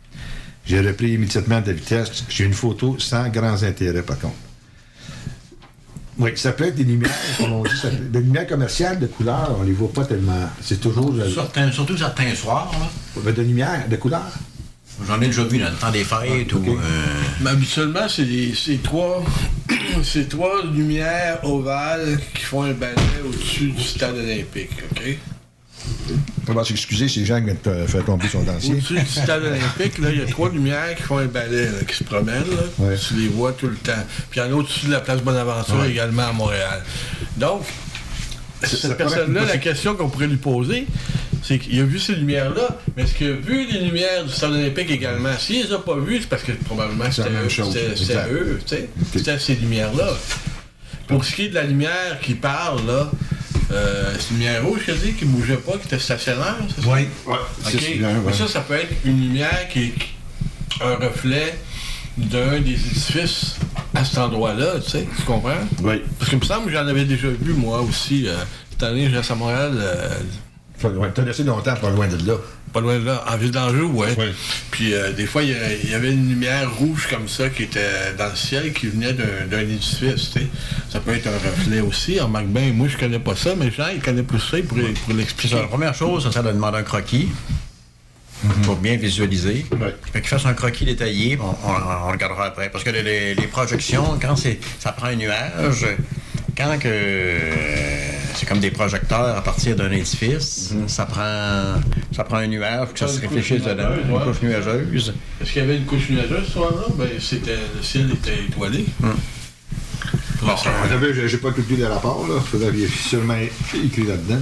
J'ai 0.65 0.81
repris 0.81 1.13
immédiatement 1.15 1.61
de 1.61 1.67
la 1.69 1.73
vitesse. 1.73 2.25
J'ai 2.29 2.45
une 2.45 2.55
photo 2.55 2.97
sans 2.99 3.29
grands 3.29 3.63
intérêts, 3.63 4.03
par 4.03 4.19
contre. 4.19 4.35
Oui, 6.19 6.31
ça 6.37 6.53
peut 6.53 6.65
être 6.65 6.75
des 6.77 6.85
lumières, 6.85 7.11
comme 7.39 7.53
on 7.53 7.63
dit, 7.65 7.71
ça 7.77 7.89
peut- 7.89 7.97
des 7.97 8.21
lumières 8.21 8.47
commerciales 8.47 9.01
de 9.01 9.07
couleur, 9.07 9.57
on 9.59 9.63
les 9.63 9.73
voit 9.73 9.93
pas 9.93 10.05
tellement. 10.05 10.49
C'est 10.61 10.81
toujours. 10.81 11.13
euh, 11.19 11.29
Certains- 11.35 11.73
surtout 11.73 11.97
certains 11.97 12.35
soirs, 12.35 12.71
là. 13.25 13.33
de 13.33 13.43
lumière, 13.43 13.89
de 13.89 13.97
couleur. 13.97 14.23
J'en 15.07 15.21
ai 15.23 15.27
déjà 15.27 15.43
vu 15.45 15.59
dans 15.59 15.71
le 15.71 15.75
temps 15.77 15.91
des 15.91 16.05
fêtes 16.05 16.53
ou. 16.53 16.59
euh, 16.69 16.79
Mais 17.41 17.51
habituellement, 17.51 18.07
c'est 18.09 18.27
des- 18.27 18.55
c'est 18.55 18.83
trois, 18.83 19.25
c'est 20.05 20.29
trois 20.29 20.65
lumières 20.67 21.41
ovales 21.45 22.21
qui 22.35 22.43
font 22.43 22.63
un 22.63 22.73
balai 22.75 22.95
au-dessus 23.27 23.71
du 23.73 23.83
stade 23.83 24.15
olympique, 24.15 24.71
OK? 24.93 25.19
On 26.49 26.55
va 26.55 26.65
s'excuser 26.65 27.09
si 27.09 27.25
Jean 27.25 27.41
vient 27.45 27.55
de 27.55 27.59
te 27.59 27.87
faire 27.87 28.05
tomber 28.05 28.27
son 28.29 28.43
dentier. 28.43 28.75
Au-dessus 28.75 28.95
du 28.95 29.07
stade 29.07 29.45
olympique, 29.45 29.93
il 29.99 30.19
y 30.19 30.23
a 30.23 30.27
trois 30.27 30.51
lumières 30.51 30.95
qui 30.97 31.03
font 31.03 31.19
un 31.19 31.27
balai 31.27 31.67
là, 31.67 31.85
qui 31.87 31.95
se 31.95 32.03
promènent. 32.05 32.43
Là. 32.51 32.97
Tu 32.97 33.15
les 33.15 33.29
vois 33.29 33.53
tout 33.53 33.69
le 33.69 33.77
temps. 33.77 33.93
Puis 34.31 34.41
il 34.41 34.45
y 34.45 34.47
en 34.47 34.51
a 34.53 34.55
au-dessus 34.57 34.87
de 34.87 34.93
la 34.93 35.01
place 35.01 35.21
Bonaventure 35.23 35.77
Ouais. 35.81 35.91
également 35.91 36.29
à 36.29 36.33
Montréal. 36.33 36.83
Donc, 37.37 37.63
cette 38.63 38.97
personne-là, 38.97 39.45
la 39.45 39.59
question 39.59 39.95
qu'on 39.95 40.09
pourrait 40.09 40.27
lui 40.27 40.37
poser, 40.37 40.87
c'est 41.45 41.59
qu'il 41.59 41.79
a 41.81 41.85
vu 41.85 41.99
ces 41.99 42.15
lumières-là, 42.17 42.79
mais 42.97 43.03
est-ce 43.05 43.15
qu'il 43.15 43.29
a 43.29 43.33
vu 43.33 43.67
les 43.71 43.81
lumières 43.81 44.25
du 44.25 44.33
stade 44.33 44.53
olympique 44.53 44.91
également? 44.91 45.37
S'il 45.39 45.65
les 45.65 45.73
a 45.73 45.79
pas 45.79 45.97
vues, 45.97 46.21
c'est 46.21 46.29
parce 46.29 46.43
que 46.43 46.53
probablement 46.53 47.11
c'était 47.11 47.29
eux, 47.31 47.49
c'était- 47.49 47.97
c'était 47.97 48.13
exact. 48.13 48.33
eux, 48.33 48.59
tu 48.67 48.75
sais. 48.77 48.89
C'était 49.13 49.39
ces 49.39 49.55
lumières-là. 49.57 50.09
Pour 51.09 51.25
ce 51.25 51.35
qui 51.35 51.43
est 51.47 51.49
de 51.49 51.55
la 51.55 51.65
lumière 51.65 52.19
qui 52.23 52.35
parle, 52.35 52.87
là, 52.87 53.11
euh, 53.73 54.15
c'est 54.19 54.31
une 54.31 54.37
lumière 54.39 54.65
rouge, 54.65 54.81
je 54.87 54.93
dis, 54.93 55.13
qui 55.15 55.25
bougeait 55.25 55.57
pas, 55.57 55.73
qui 55.73 55.87
était 55.87 55.99
stationnaire, 55.99 56.57
c'est 56.75 56.83
ça? 56.83 56.89
Oui. 56.91 57.09
Ouais. 57.27 57.37
Mais 58.27 58.33
ça, 58.33 58.49
ça 58.49 58.61
peut 58.61 58.75
être 58.75 58.93
une 59.05 59.21
lumière 59.21 59.69
qui 59.71 59.85
est 59.85 59.95
un 60.85 60.95
reflet 60.97 61.59
d'un 62.17 62.61
des 62.61 62.73
édifices 62.73 63.57
à 63.95 64.05
cet 64.05 64.19
endroit-là, 64.19 64.81
tu 64.85 64.91
sais, 64.91 65.07
tu 65.17 65.23
comprends? 65.23 65.51
Oui. 65.83 66.03
Parce 66.19 66.29
qu'il 66.31 66.39
me 66.39 66.45
semble 66.45 66.67
que 66.67 66.73
j'en 66.73 66.87
avais 66.87 67.05
déjà 67.05 67.29
vu, 67.29 67.53
moi 67.55 67.81
aussi. 67.81 68.29
euh, 68.29 68.35
cette 68.71 68.83
année, 68.83 69.09
je 69.11 69.17
reste 69.17 69.31
à 69.31 69.35
Montréal, 69.35 69.73
euh, 69.77 70.19
ouais, 70.85 71.11
T'as 71.15 71.23
laissé 71.23 71.45
longtemps 71.45 71.77
pas 71.77 71.91
loin 71.91 72.09
de 72.09 72.17
là. 72.27 72.35
Pas 72.73 72.81
loin 72.81 72.99
de 72.99 73.05
là, 73.05 73.25
en 73.29 73.37
ville 73.37 73.51
d'Anjou, 73.51 73.89
ouais. 73.95 74.15
Puis 74.71 74.95
euh, 74.95 75.13
des 75.13 75.27
fois, 75.27 75.43
il 75.43 75.51
y, 75.91 75.95
avait 75.95 76.13
une 76.13 76.29
lumière 76.29 76.75
rouge 76.75 77.07
comme 77.11 77.29
ça 77.29 77.49
qui 77.51 77.65
était 77.65 78.15
dans 78.19 78.29
le 78.31 78.37
ciel, 78.37 78.73
qui 78.73 78.87
venait 78.89 79.13
d'un 79.13 79.61
édifice, 79.61 80.31
tu 80.33 80.41
sais. 80.41 80.47
Ça 80.91 81.01
peut 81.01 81.13
être 81.15 81.27
un 81.29 81.37
reflet 81.51 81.81
aussi. 81.81 82.21
En 82.21 82.25
remarque 82.27 82.47
bien, 82.47 82.73
moi, 82.73 82.89
je 82.89 82.97
connais 82.97 83.19
pas 83.19 83.37
ça, 83.37 83.55
mais 83.57 83.71
Jean, 83.71 83.89
il 83.95 84.01
connaît 84.01 84.23
plus 84.23 84.41
ça, 84.41 84.59
il 84.59 84.65
pourrait, 84.65 84.93
pour 85.05 85.15
l'expliquer. 85.15 85.57
La 85.57 85.63
première 85.65 85.95
chose, 85.95 86.25
ça 86.25 86.33
serait 86.33 86.43
de 86.49 86.53
demander 86.55 86.79
un 86.79 86.83
croquis 86.83 87.29
pour 88.65 88.77
bien 88.77 88.97
visualiser. 88.97 89.65
Fait 90.13 90.21
qu'il 90.21 90.29
fasse 90.29 90.47
un 90.47 90.55
croquis 90.55 90.85
détaillé, 90.85 91.39
on, 91.41 91.45
on- 91.45 92.07
on 92.09 92.11
regardera 92.11 92.47
après. 92.47 92.71
Parce 92.71 92.83
que 92.83 92.91
les, 92.91 93.35
les- 93.35 93.47
projections, 93.47 94.19
quand 94.21 94.35
c'est, 94.37 94.59
ça 94.81 94.91
prend 94.93 95.07
un 95.07 95.15
nuage, 95.17 95.87
quand 96.57 96.77
que 96.79 96.89
euh, 96.89 98.13
c'est 98.43 98.49
comme 98.49 98.59
des 98.59 98.73
projecteurs 98.73 99.37
à 99.37 99.41
partir 99.41 99.77
d'un 99.77 99.93
édifice, 99.93 100.75
ça 100.89 101.07
prend 101.07 101.81
ça 102.11 102.25
prend 102.25 102.39
un 102.39 102.49
nuage 102.49 102.87
pour 102.87 102.93
que 102.95 102.99
ça 102.99 103.07
se 103.07 103.21
réfléchisse 103.21 103.63
dedans, 103.63 103.91
une 104.05 104.19
couche 104.25 104.43
nuageuse. 104.43 105.15
Est-ce 105.41 105.53
qu'il 105.53 105.63
y 105.63 105.65
avait 105.65 105.77
une 105.77 105.85
couche 105.85 106.11
nuageuse 106.11 106.47
ce 106.47 106.51
soir-là? 106.51 106.87
Ben, 106.99 107.09
c'était, 107.21 107.55
le 107.77 107.81
ciel 107.85 108.11
était 108.11 108.35
étoilé. 108.49 108.85
Bon, 109.01 109.13
vous 110.43 110.93
avez- 110.93 111.29
j'ai- 111.29 111.39
pas 111.39 111.53
tout 111.53 111.63
lu 111.71 111.77
le 111.77 111.87
rapport, 111.87 112.27
là. 112.29 112.35
Il 112.39 112.49
faudrait 112.49 112.73
sûrement 112.89 113.37
écrit 113.85 114.03
là-dedans. 114.09 114.41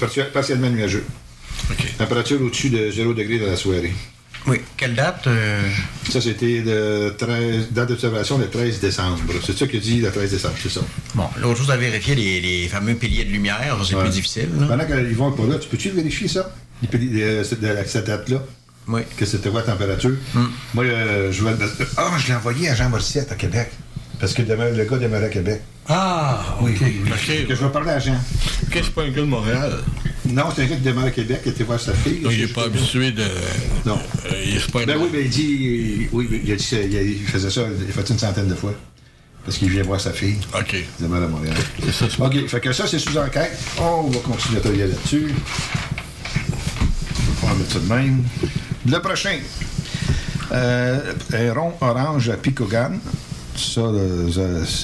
Parti- 0.00 0.20
Partiellement 0.32 0.70
nuageux. 0.70 1.04
Température 1.98 2.40
au-dessus 2.40 2.70
de 2.70 2.90
0 2.90 3.12
degré 3.12 3.38
de 3.38 3.44
la 3.44 3.56
soirée. 3.56 3.92
Oui. 4.46 4.60
Quelle 4.76 4.94
date? 4.94 5.26
euh? 5.26 5.60
Ça, 6.10 6.20
c'était 6.20 6.62
de 6.62 7.14
13, 7.18 7.72
date 7.72 7.88
d'observation 7.90 8.38
le 8.38 8.48
13 8.48 8.80
décembre. 8.80 9.18
C'est 9.44 9.56
ça 9.56 9.66
qu'il 9.66 9.80
dit 9.80 10.00
le 10.00 10.10
13 10.10 10.30
décembre, 10.30 10.54
c'est 10.62 10.70
ça. 10.70 10.80
Bon, 11.14 11.28
l'autre 11.40 11.58
chose 11.58 11.70
à 11.70 11.76
vérifier, 11.76 12.14
les, 12.14 12.40
les 12.40 12.68
fameux 12.68 12.94
piliers 12.94 13.24
de 13.24 13.30
lumière, 13.30 13.76
c'est 13.86 13.94
Ouais. 13.94 14.02
plus 14.02 14.10
difficile. 14.12 14.48
là. 14.58 14.66
Pendant 14.66 14.86
qu'ils 14.86 15.14
vont 15.16 15.32
pas 15.32 15.44
là, 15.46 15.56
tu 15.58 15.68
peux-tu 15.68 15.90
vérifier 15.90 16.26
ça? 16.28 16.50
Les 16.92 17.22
euh, 17.22 17.44
cette- 17.44 17.60
de 17.60 17.68
la- 17.68 17.84
cette 17.84 18.06
date-là? 18.06 18.42
Oui. 18.88 19.02
Que 19.16 19.26
c'était 19.26 19.50
quoi 19.50 19.60
la 19.60 19.66
température? 19.72 20.16
Moi, 20.74 20.84
euh, 20.84 21.30
je 21.30 21.44
vais. 21.44 21.52
Ah, 21.98 22.10
je 22.18 22.28
l'ai 22.28 22.34
envoyé 22.34 22.70
à 22.70 22.74
Jean 22.74 22.88
Morissette 22.88 23.30
à 23.30 23.34
Québec. 23.34 23.70
Parce 24.20 24.34
que 24.34 24.42
le 24.42 24.84
gars 24.84 24.98
demeurait 24.98 25.26
à 25.26 25.28
Québec. 25.30 25.62
Ah, 25.88 26.58
oui. 26.60 26.76
OK. 26.78 27.46
Que 27.48 27.54
je 27.54 27.64
vais 27.64 27.70
parler 27.70 27.90
à 27.90 27.98
Jean. 27.98 28.14
OK, 28.14 28.72
c'est 28.74 28.90
pas 28.90 29.02
un 29.02 29.08
gars 29.08 29.22
de 29.22 29.26
Montréal. 29.26 29.78
Non, 30.26 30.44
c'est 30.54 30.62
un 30.62 30.66
gars 30.66 30.76
qui 30.76 30.82
demeure 30.82 31.04
à 31.04 31.10
Québec, 31.10 31.42
qui 31.42 31.48
était 31.48 31.64
voir 31.64 31.80
sa 31.80 31.94
fille. 31.94 32.20
Donc, 32.20 32.32
il 32.32 32.42
n'est 32.42 32.52
pas 32.52 32.64
habitué 32.64 33.12
de. 33.12 33.24
Non. 33.86 33.98
Euh, 34.26 34.44
il 34.44 34.56
est 34.56 34.70
pas 34.70 34.84
Ben 34.84 34.98
oui, 34.98 35.08
mais 35.10 35.22
il 35.22 35.30
dit. 35.30 36.08
Oui, 36.12 36.28
il, 36.44 36.52
a 36.52 36.56
dit, 36.56 36.68
il, 36.72 37.26
faisait 37.26 37.50
ça, 37.50 37.62
il 37.62 37.88
a 37.88 37.92
fait 37.92 38.10
une 38.10 38.18
centaine 38.18 38.48
de 38.48 38.54
fois. 38.54 38.74
Parce 39.42 39.56
qu'il 39.56 39.70
vient 39.70 39.82
voir 39.82 39.98
sa 39.98 40.12
fille. 40.12 40.36
OK. 40.54 40.74
Il 40.74 41.04
demeure 41.04 41.22
à 41.22 41.28
Montréal. 41.28 41.56
OK, 42.18 42.46
fait 42.46 42.60
que 42.60 42.72
ça, 42.74 42.86
c'est 42.86 42.98
sous 42.98 43.16
enquête. 43.16 43.58
On 43.78 44.02
va 44.02 44.18
continuer 44.20 44.58
à 44.58 44.60
travailler 44.60 44.86
là-dessus. 44.86 45.34
On 47.42 47.46
va 47.46 47.54
mettre 47.54 47.72
ça 47.72 47.78
de 47.78 47.88
même. 47.88 48.22
Le 48.86 48.98
prochain. 49.00 49.38
Euh, 50.52 51.12
un 51.32 51.52
rond 51.54 51.72
orange 51.80 52.28
à 52.28 52.36
Picogan. 52.36 53.00
Ça, 53.60 53.82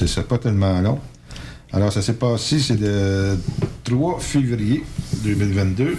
c'est 0.06 0.28
pas 0.28 0.38
tellement 0.38 0.80
long. 0.80 0.98
Alors, 1.72 1.92
ça 1.92 2.02
s'est 2.02 2.12
passé, 2.14 2.58
c'est 2.60 2.78
le 2.78 3.38
3 3.84 4.20
février 4.20 4.84
2022. 5.24 5.96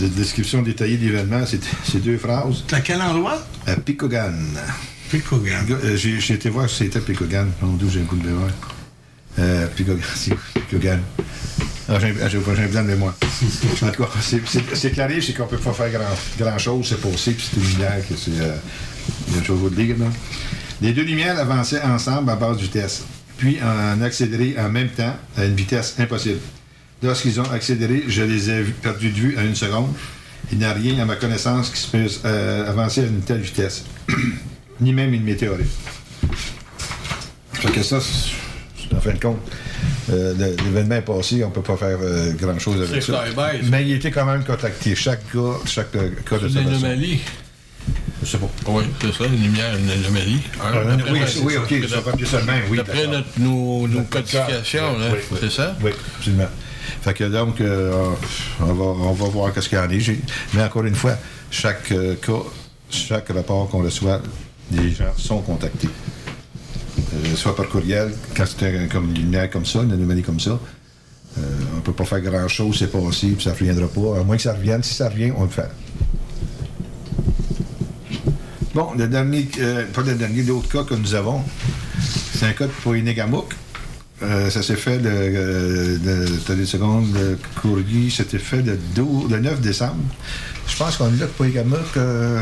De 0.00 0.06
description 0.08 0.62
détaillée 0.62 0.96
de 0.96 1.04
l'événement, 1.06 1.44
c'est 1.46 2.02
deux 2.02 2.16
phrases. 2.18 2.64
À 2.72 2.80
quel 2.80 3.00
endroit? 3.00 3.42
À 3.66 3.76
Picogan. 3.76 4.34
Picogan. 5.10 5.66
Euh, 5.70 5.96
J'ai 5.96 6.34
été 6.34 6.48
voir 6.48 6.68
si 6.68 6.76
c'était 6.84 7.00
Picogan. 7.00 7.50
Mon 7.60 7.74
Dieu, 7.74 7.88
j'ai 7.92 8.00
un 8.00 8.04
coup 8.04 8.16
de 8.16 8.26
mémoire. 8.26 8.50
Euh, 9.38 9.66
Picogan, 9.76 10.02
si, 10.16 10.32
Picogan. 10.54 11.00
Ah, 11.88 11.98
j'ai 12.00 12.14
ah, 12.22 12.28
j'ai 12.28 12.38
un 12.38 12.68
blanc 12.68 12.82
de 12.82 12.86
mémoire. 12.88 13.14
en 13.82 13.90
tout 13.90 14.02
cas, 14.04 14.08
c'est- 14.20 14.90
clair, 14.92 15.10
c'est 15.20 15.34
qu'on 15.34 15.46
peut 15.46 15.58
pas 15.58 15.72
faire 15.72 15.90
grand, 15.90 16.14
grand 16.46 16.58
chose, 16.58 16.86
c'est 17.16 17.32
puis 17.32 17.44
c'est 17.50 17.56
une 17.60 17.68
lumière 17.72 18.08
que 18.08 18.14
c'est. 18.16 18.30
euh, 18.40 18.54
il 19.28 19.32
y 19.34 19.36
a 19.36 19.38
une 19.40 19.44
chose 19.44 19.58
à 19.58 19.62
vous 19.62 19.70
dire, 19.70 19.96
là. 19.98 20.06
Les 20.82 20.92
deux 20.92 21.04
lumières 21.04 21.38
avançaient 21.38 21.80
ensemble 21.80 22.28
à 22.28 22.34
basse 22.34 22.56
vitesse, 22.56 23.04
puis 23.38 23.56
en 23.62 24.02
accéléré 24.02 24.56
en 24.58 24.68
même 24.68 24.88
temps 24.88 25.14
à 25.36 25.44
une 25.44 25.54
vitesse 25.54 25.94
impossible. 26.00 26.40
Lorsqu'ils 27.04 27.40
ont 27.40 27.50
accéléré, 27.52 28.02
je 28.08 28.22
les 28.24 28.50
ai 28.50 28.64
perdus 28.64 29.10
de 29.10 29.16
vue 29.16 29.38
en 29.38 29.42
une 29.42 29.54
seconde. 29.54 29.92
Il 30.50 30.58
n'y 30.58 30.64
a 30.64 30.72
rien 30.72 30.98
à 30.98 31.04
ma 31.04 31.14
connaissance 31.14 31.70
qui 31.70 31.78
se 31.78 31.96
puisse 31.96 32.20
euh, 32.24 32.68
avancer 32.68 33.02
à 33.02 33.04
une 33.04 33.20
telle 33.20 33.42
vitesse, 33.42 33.84
ni 34.80 34.92
même 34.92 35.14
une 35.14 35.22
météorite. 35.22 35.70
Fait 37.52 37.70
que 37.70 37.82
ça, 37.84 37.98
en 38.92 39.00
fin 39.00 39.12
de 39.12 39.20
compte, 39.20 39.38
euh, 40.10 40.34
l'événement 40.34 40.96
est 40.96 41.02
passé, 41.02 41.44
on 41.44 41.50
ne 41.50 41.54
peut 41.54 41.62
pas 41.62 41.76
faire 41.76 41.98
euh, 42.02 42.32
grand-chose 42.32 42.90
avec 42.90 43.04
ça. 43.04 43.22
Mais 43.70 43.84
il 43.84 43.92
était 43.92 44.10
quand 44.10 44.26
même 44.26 44.42
contacté. 44.42 44.96
Chaque 44.96 45.22
gars, 45.32 45.58
chaque 45.64 45.92
cas 45.92 46.38
de 46.38 46.48
C'est 46.48 46.60
une 46.60 46.68
anomalie. 46.68 47.20
Je 48.22 48.30
sais 48.30 48.38
pas. 48.38 48.48
Oui, 48.68 48.84
c'est 49.00 49.12
ça, 49.12 49.24
une 49.26 49.42
lumière, 49.42 49.76
une 49.76 49.90
anomalie. 49.90 50.40
Hein, 50.62 50.96
oui, 51.42 51.56
ok, 51.56 51.88
ça 51.88 52.00
va 52.00 52.12
de 52.12 52.46
même, 52.46 52.62
oui, 52.70 52.76
D'après 52.76 53.06
notre- 53.06 53.26
nos, 53.38 53.88
nos 53.88 54.02
codifications, 54.02 54.98
là, 54.98 55.08
Oui, 55.12 55.18
oui, 55.32 55.38
c'est 55.40 55.50
ça? 55.50 55.76
Oui, 55.82 55.90
absolument. 56.16 56.48
Fait 57.02 57.14
que 57.14 57.24
donc, 57.24 57.60
euh, 57.60 58.10
on, 58.60 58.72
va, 58.72 58.84
on 58.84 59.12
va 59.12 59.24
voir 59.28 59.52
qu'est-ce 59.52 59.68
qu'il 59.68 59.78
y 59.78 59.80
en 59.80 59.84
a. 59.90 60.16
Mais 60.54 60.62
encore 60.62 60.84
une 60.84 60.94
fois, 60.94 61.16
chaque 61.50 61.90
euh, 61.92 62.14
cas, 62.14 62.32
chaque 62.90 63.28
rapport 63.30 63.68
qu'on 63.68 63.82
reçoit, 63.82 64.20
les 64.70 64.90
gens 64.92 65.12
sont 65.16 65.40
contactés. 65.40 65.88
Euh, 66.98 67.36
soit 67.36 67.56
par 67.56 67.68
courriel, 67.68 68.12
quand 68.36 68.46
c'était 68.46 68.86
comme 68.90 69.10
une 69.10 69.14
lumière 69.14 69.50
comme 69.50 69.66
ça, 69.66 69.80
une 69.80 69.92
anomalie 69.92 70.22
comme 70.22 70.40
ça. 70.40 70.58
On 71.36 71.76
ne 71.76 71.80
peut 71.80 71.94
pas 71.94 72.04
faire 72.04 72.20
grand-chose, 72.20 72.76
c'est 72.78 72.92
passé, 72.92 73.28
puis 73.28 73.42
ça 73.42 73.50
ne 73.50 73.54
reviendra 73.54 73.88
pas. 73.88 74.20
À 74.20 74.22
moins 74.22 74.36
que 74.36 74.42
ça 74.42 74.52
revienne. 74.52 74.82
Si 74.82 74.94
ça 74.94 75.08
revient, 75.08 75.32
on 75.36 75.44
le 75.44 75.48
fait. 75.48 75.68
Bon, 78.74 78.88
le 78.96 79.06
dernier, 79.06 79.46
euh, 79.60 79.84
pas 79.92 80.00
le 80.02 80.14
dernier, 80.14 80.42
l'autre 80.44 80.68
cas 80.68 80.82
que 80.82 80.94
nous 80.94 81.14
avons, 81.14 81.42
c'est 82.34 82.46
un 82.46 82.52
cas 82.52 82.66
de 82.66 82.72
Poinégamouk. 82.82 83.52
Euh, 84.22 84.48
ça 84.48 84.62
s'est 84.62 84.76
fait 84.76 84.98
le, 84.98 85.10
euh, 85.10 85.98
le, 86.02 86.38
t'as 86.46 86.54
des 86.54 86.64
secondes, 86.64 87.06
le 87.12 87.36
courrier, 87.60 88.08
c'était 88.08 88.38
fait 88.38 88.62
le, 88.62 88.78
12 88.94 89.30
le 89.30 89.40
9 89.40 89.60
décembre. 89.60 89.96
Je 90.66 90.76
pense 90.76 90.96
qu'on 90.96 91.08
est 91.08 91.18
là 91.18 91.26
pour 91.26 91.36
Poinégamouk 91.36 91.96
euh, 91.98 92.40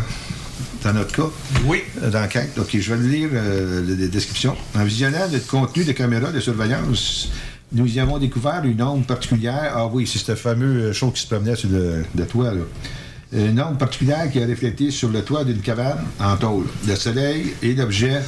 dans 0.84 0.92
notre 0.92 1.12
cas. 1.16 1.30
Oui. 1.64 1.82
D'enquête. 2.00 2.50
OK, 2.58 2.78
je 2.78 2.94
vais 2.94 3.08
lire, 3.08 3.30
euh, 3.32 3.82
les 3.84 4.08
descriptions. 4.08 4.56
En 4.76 4.84
visionnant 4.84 5.26
le 5.32 5.40
contenu 5.40 5.84
des 5.84 5.94
caméras 5.94 6.30
de 6.30 6.38
surveillance, 6.38 7.30
nous 7.72 7.86
y 7.86 7.98
avons 7.98 8.18
découvert 8.18 8.62
une 8.64 8.82
onde 8.82 9.04
particulière. 9.04 9.72
Ah 9.74 9.86
oui, 9.86 10.06
c'est 10.06 10.18
ce 10.18 10.36
fameux 10.36 10.92
chose 10.92 11.14
qui 11.14 11.22
se 11.22 11.26
promenait 11.26 11.56
sur 11.56 11.70
le, 11.70 12.04
le 12.16 12.26
toit, 12.26 12.52
là. 12.54 12.62
Une 13.32 13.60
onde 13.60 13.78
particulière 13.78 14.28
qui 14.30 14.42
a 14.42 14.46
reflété 14.46 14.90
sur 14.90 15.08
le 15.08 15.22
toit 15.22 15.44
d'une 15.44 15.60
cabane 15.60 16.04
en 16.18 16.36
tôle. 16.36 16.66
Le 16.86 16.96
soleil 16.96 17.54
et 17.62 17.74
l'objet 17.74 18.20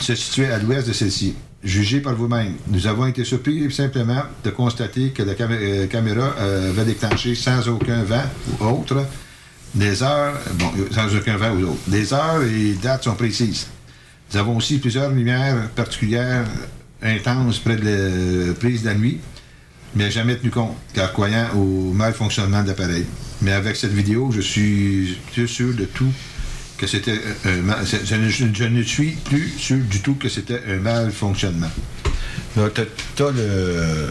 se 0.00 0.14
situaient 0.14 0.50
à 0.50 0.58
l'ouest 0.58 0.88
de 0.88 0.92
celle-ci. 0.94 1.34
Jugez 1.62 2.00
par 2.00 2.14
vous-même. 2.14 2.54
Nous 2.68 2.86
avons 2.86 3.06
été 3.06 3.24
surpris 3.24 3.70
simplement 3.70 4.22
de 4.44 4.50
constater 4.50 5.10
que 5.10 5.22
la 5.22 5.32
euh, 5.38 5.86
caméra 5.88 6.34
euh, 6.38 6.70
avait 6.70 6.84
déclenché 6.84 7.34
sans 7.34 7.68
aucun 7.68 8.04
vent 8.04 8.22
ou 8.60 8.64
autre 8.64 9.04
des 9.74 10.02
heures, 10.02 10.34
bon, 10.54 10.70
sans 10.92 11.14
aucun 11.14 11.36
vent 11.36 11.50
ou 11.50 11.64
autre. 11.64 11.80
Les 11.88 12.14
heures 12.14 12.42
et 12.42 12.74
dates 12.80 13.04
sont 13.04 13.16
précises. 13.16 13.66
Nous 14.32 14.38
avons 14.38 14.56
aussi 14.56 14.78
plusieurs 14.78 15.10
lumières 15.10 15.68
particulières 15.70 16.46
intenses 17.02 17.58
près 17.58 17.76
de 17.76 18.48
la 18.48 18.54
prise 18.54 18.82
de 18.82 18.88
la 18.88 18.94
nuit, 18.94 19.18
mais 19.94 20.10
jamais 20.10 20.36
tenu 20.36 20.50
compte, 20.50 20.76
car 20.94 21.12
croyant 21.12 21.48
au 21.56 21.92
mal 21.92 22.14
fonctionnement 22.14 22.62
de 22.62 22.68
l'appareil. 22.68 23.04
Mais 23.42 23.52
avec 23.52 23.76
cette 23.76 23.92
vidéo, 23.92 24.30
je 24.34 24.40
suis 24.40 25.16
plus 25.32 25.48
sûr 25.48 25.74
de 25.74 25.84
tout 25.84 26.12
que 26.76 26.86
c'était 26.86 27.20
un 27.44 27.56
mal- 27.62 27.84
je, 27.84 27.96
je- 28.04 28.54
je- 28.54 28.64
ne 28.64 28.82
suis 28.82 29.12
plus 29.24 29.52
sûr 29.58 29.78
du 29.78 30.00
tout 30.00 30.14
que 30.14 30.28
c'était 30.28 30.60
un 30.68 30.76
mal 30.76 31.10
fonctionnement. 31.10 31.70
Là, 32.56 32.68
t'as- 32.74 32.82
t'as 33.16 33.30
le. 33.30 34.08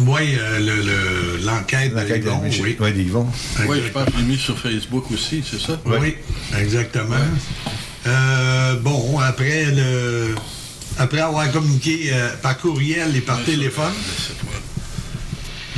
Oui, 0.00 0.36
euh, 0.38 0.58
le, 0.60 0.76
le- 0.82 1.44
l'enquête 1.44 1.92
de 1.92 1.98
L'enquête 2.00 2.22
de 2.22 2.28
Yvon, 2.28 2.42
oui. 2.62 2.76
ouais, 2.78 2.92
d'Yvon. 2.92 3.26
Oui, 3.66 3.78
je 3.84 3.90
pense 3.90 4.04
que 4.10 4.20
mis 4.20 4.36
sur 4.38 4.56
Facebook 4.58 5.10
aussi, 5.10 5.42
c'est 5.48 5.60
ça? 5.60 5.80
Oui, 5.86 6.14
exactement. 6.56 7.16
Euh, 8.06 8.76
bon, 8.76 9.18
après 9.18 9.66
le 9.66 10.34
après 10.98 11.20
avoir 11.20 11.50
communiqué 11.52 12.10
euh, 12.12 12.30
par 12.42 12.58
courriel 12.58 13.14
et 13.16 13.20
par 13.20 13.42
téléphone, 13.44 13.92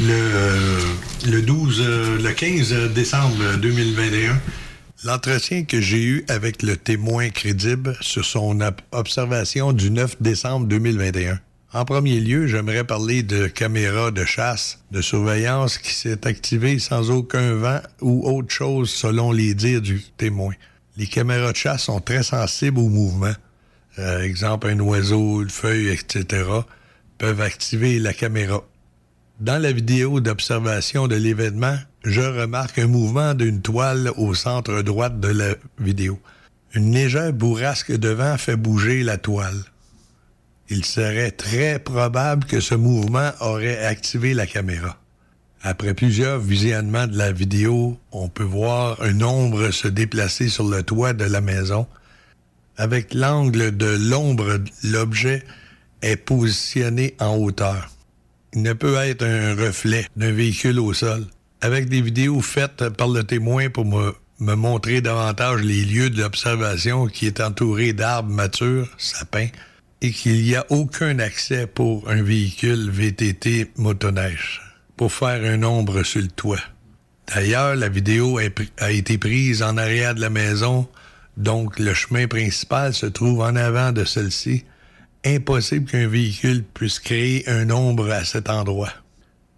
le, 0.00 0.12
euh, 0.12 0.80
le 1.26 1.42
12, 1.42 1.80
euh, 1.84 2.18
le 2.22 2.32
15 2.32 2.92
décembre 2.94 3.36
2021, 3.60 4.40
l'entretien 5.04 5.64
que 5.64 5.80
j'ai 5.80 6.02
eu 6.02 6.24
avec 6.28 6.62
le 6.62 6.76
témoin 6.76 7.28
crédible 7.30 7.96
sur 8.00 8.24
son 8.24 8.60
ob- 8.60 8.80
observation 8.92 9.72
du 9.72 9.90
9 9.90 10.16
décembre 10.20 10.66
2021. 10.66 11.38
En 11.72 11.84
premier 11.84 12.18
lieu, 12.18 12.46
j'aimerais 12.48 12.84
parler 12.84 13.22
de 13.22 13.46
caméras 13.46 14.10
de 14.10 14.24
chasse, 14.24 14.80
de 14.90 15.00
surveillance 15.00 15.78
qui 15.78 15.94
s'est 15.94 16.26
activée 16.26 16.78
sans 16.78 17.10
aucun 17.10 17.54
vent 17.54 17.80
ou 18.00 18.28
autre 18.28 18.50
chose 18.52 18.90
selon 18.90 19.30
les 19.32 19.54
dires 19.54 19.80
du 19.82 20.02
témoin. 20.16 20.52
Les 20.96 21.06
caméras 21.06 21.52
de 21.52 21.56
chasse 21.56 21.84
sont 21.84 22.00
très 22.00 22.22
sensibles 22.24 22.80
au 22.80 22.88
mouvement. 22.88 23.34
Euh, 23.98 24.22
exemple, 24.22 24.66
un 24.68 24.80
oiseau, 24.80 25.42
une 25.42 25.50
feuille, 25.50 25.88
etc., 25.88 26.44
peuvent 27.18 27.40
activer 27.40 27.98
la 27.98 28.14
caméra. 28.14 28.62
Dans 29.40 29.57
la 29.57 29.72
vidéo 29.72 30.20
d'observation 30.20 31.09
de 31.09 31.16
l'événement, 31.16 31.79
je 32.05 32.20
remarque 32.20 32.79
un 32.79 32.87
mouvement 32.87 33.33
d'une 33.33 33.62
toile 33.62 34.11
au 34.18 34.35
centre 34.35 34.83
droite 34.83 35.18
de 35.18 35.29
la 35.29 35.55
vidéo. 35.79 36.20
Une 36.74 36.92
légère 36.92 37.33
bourrasque 37.33 37.90
de 37.90 38.11
vent 38.11 38.37
fait 38.37 38.57
bouger 38.57 39.03
la 39.03 39.16
toile. 39.16 39.64
Il 40.68 40.85
serait 40.85 41.31
très 41.31 41.79
probable 41.79 42.44
que 42.44 42.61
ce 42.61 42.74
mouvement 42.74 43.31
aurait 43.40 43.83
activé 43.83 44.35
la 44.35 44.46
caméra. 44.46 44.98
Après 45.62 45.94
plusieurs 45.94 46.38
visionnements 46.38 47.07
de 47.07 47.16
la 47.16 47.33
vidéo, 47.33 47.98
on 48.12 48.29
peut 48.29 48.44
voir 48.44 49.03
une 49.07 49.24
ombre 49.24 49.70
se 49.70 49.88
déplacer 49.88 50.50
sur 50.50 50.68
le 50.68 50.83
toit 50.83 51.14
de 51.14 51.24
la 51.24 51.40
maison. 51.40 51.87
Avec 52.76 53.14
l'angle 53.14 53.74
de 53.74 53.96
l'ombre, 54.11 54.59
l'objet 54.85 55.42
est 56.03 56.16
positionné 56.16 57.14
en 57.20 57.38
hauteur. 57.38 57.89
Ne 58.54 58.72
peut 58.72 58.96
être 58.96 59.22
un 59.24 59.54
reflet 59.54 60.06
d'un 60.16 60.32
véhicule 60.32 60.80
au 60.80 60.92
sol. 60.92 61.24
Avec 61.60 61.88
des 61.88 62.00
vidéos 62.00 62.40
faites 62.40 62.88
par 62.90 63.08
le 63.08 63.22
témoin 63.22 63.70
pour 63.70 63.84
me, 63.84 64.14
montrer 64.38 65.00
davantage 65.00 65.62
les 65.62 65.84
lieux 65.84 66.10
de 66.10 66.22
l'observation 66.22 67.06
qui 67.06 67.26
est 67.26 67.40
entouré 67.40 67.92
d'arbres 67.92 68.32
matures, 68.32 68.88
sapins, 68.98 69.48
et 70.00 70.10
qu'il 70.10 70.42
n'y 70.42 70.56
a 70.56 70.64
aucun 70.70 71.18
accès 71.18 71.66
pour 71.66 72.08
un 72.10 72.22
véhicule 72.22 72.90
VTT 72.90 73.70
motoneige 73.76 74.62
pour 74.96 75.12
faire 75.12 75.44
un 75.44 75.62
ombre 75.62 76.02
sur 76.02 76.20
le 76.20 76.28
toit. 76.28 76.60
D'ailleurs, 77.32 77.76
la 77.76 77.88
vidéo 77.88 78.38
a 78.78 78.90
été 78.90 79.18
prise 79.18 79.62
en 79.62 79.76
arrière 79.76 80.14
de 80.14 80.20
la 80.20 80.30
maison, 80.30 80.88
donc 81.36 81.78
le 81.78 81.94
chemin 81.94 82.26
principal 82.26 82.92
se 82.92 83.06
trouve 83.06 83.40
en 83.40 83.54
avant 83.54 83.92
de 83.92 84.04
celle-ci. 84.04 84.64
Impossible 85.24 85.90
qu'un 85.90 86.09
véhicule 86.09 86.64
puisse 86.64 86.98
créer 86.98 87.46
un 87.48 87.70
ombre 87.70 88.11
à 88.11 88.24
cet 88.24 88.48
endroit. 88.48 88.92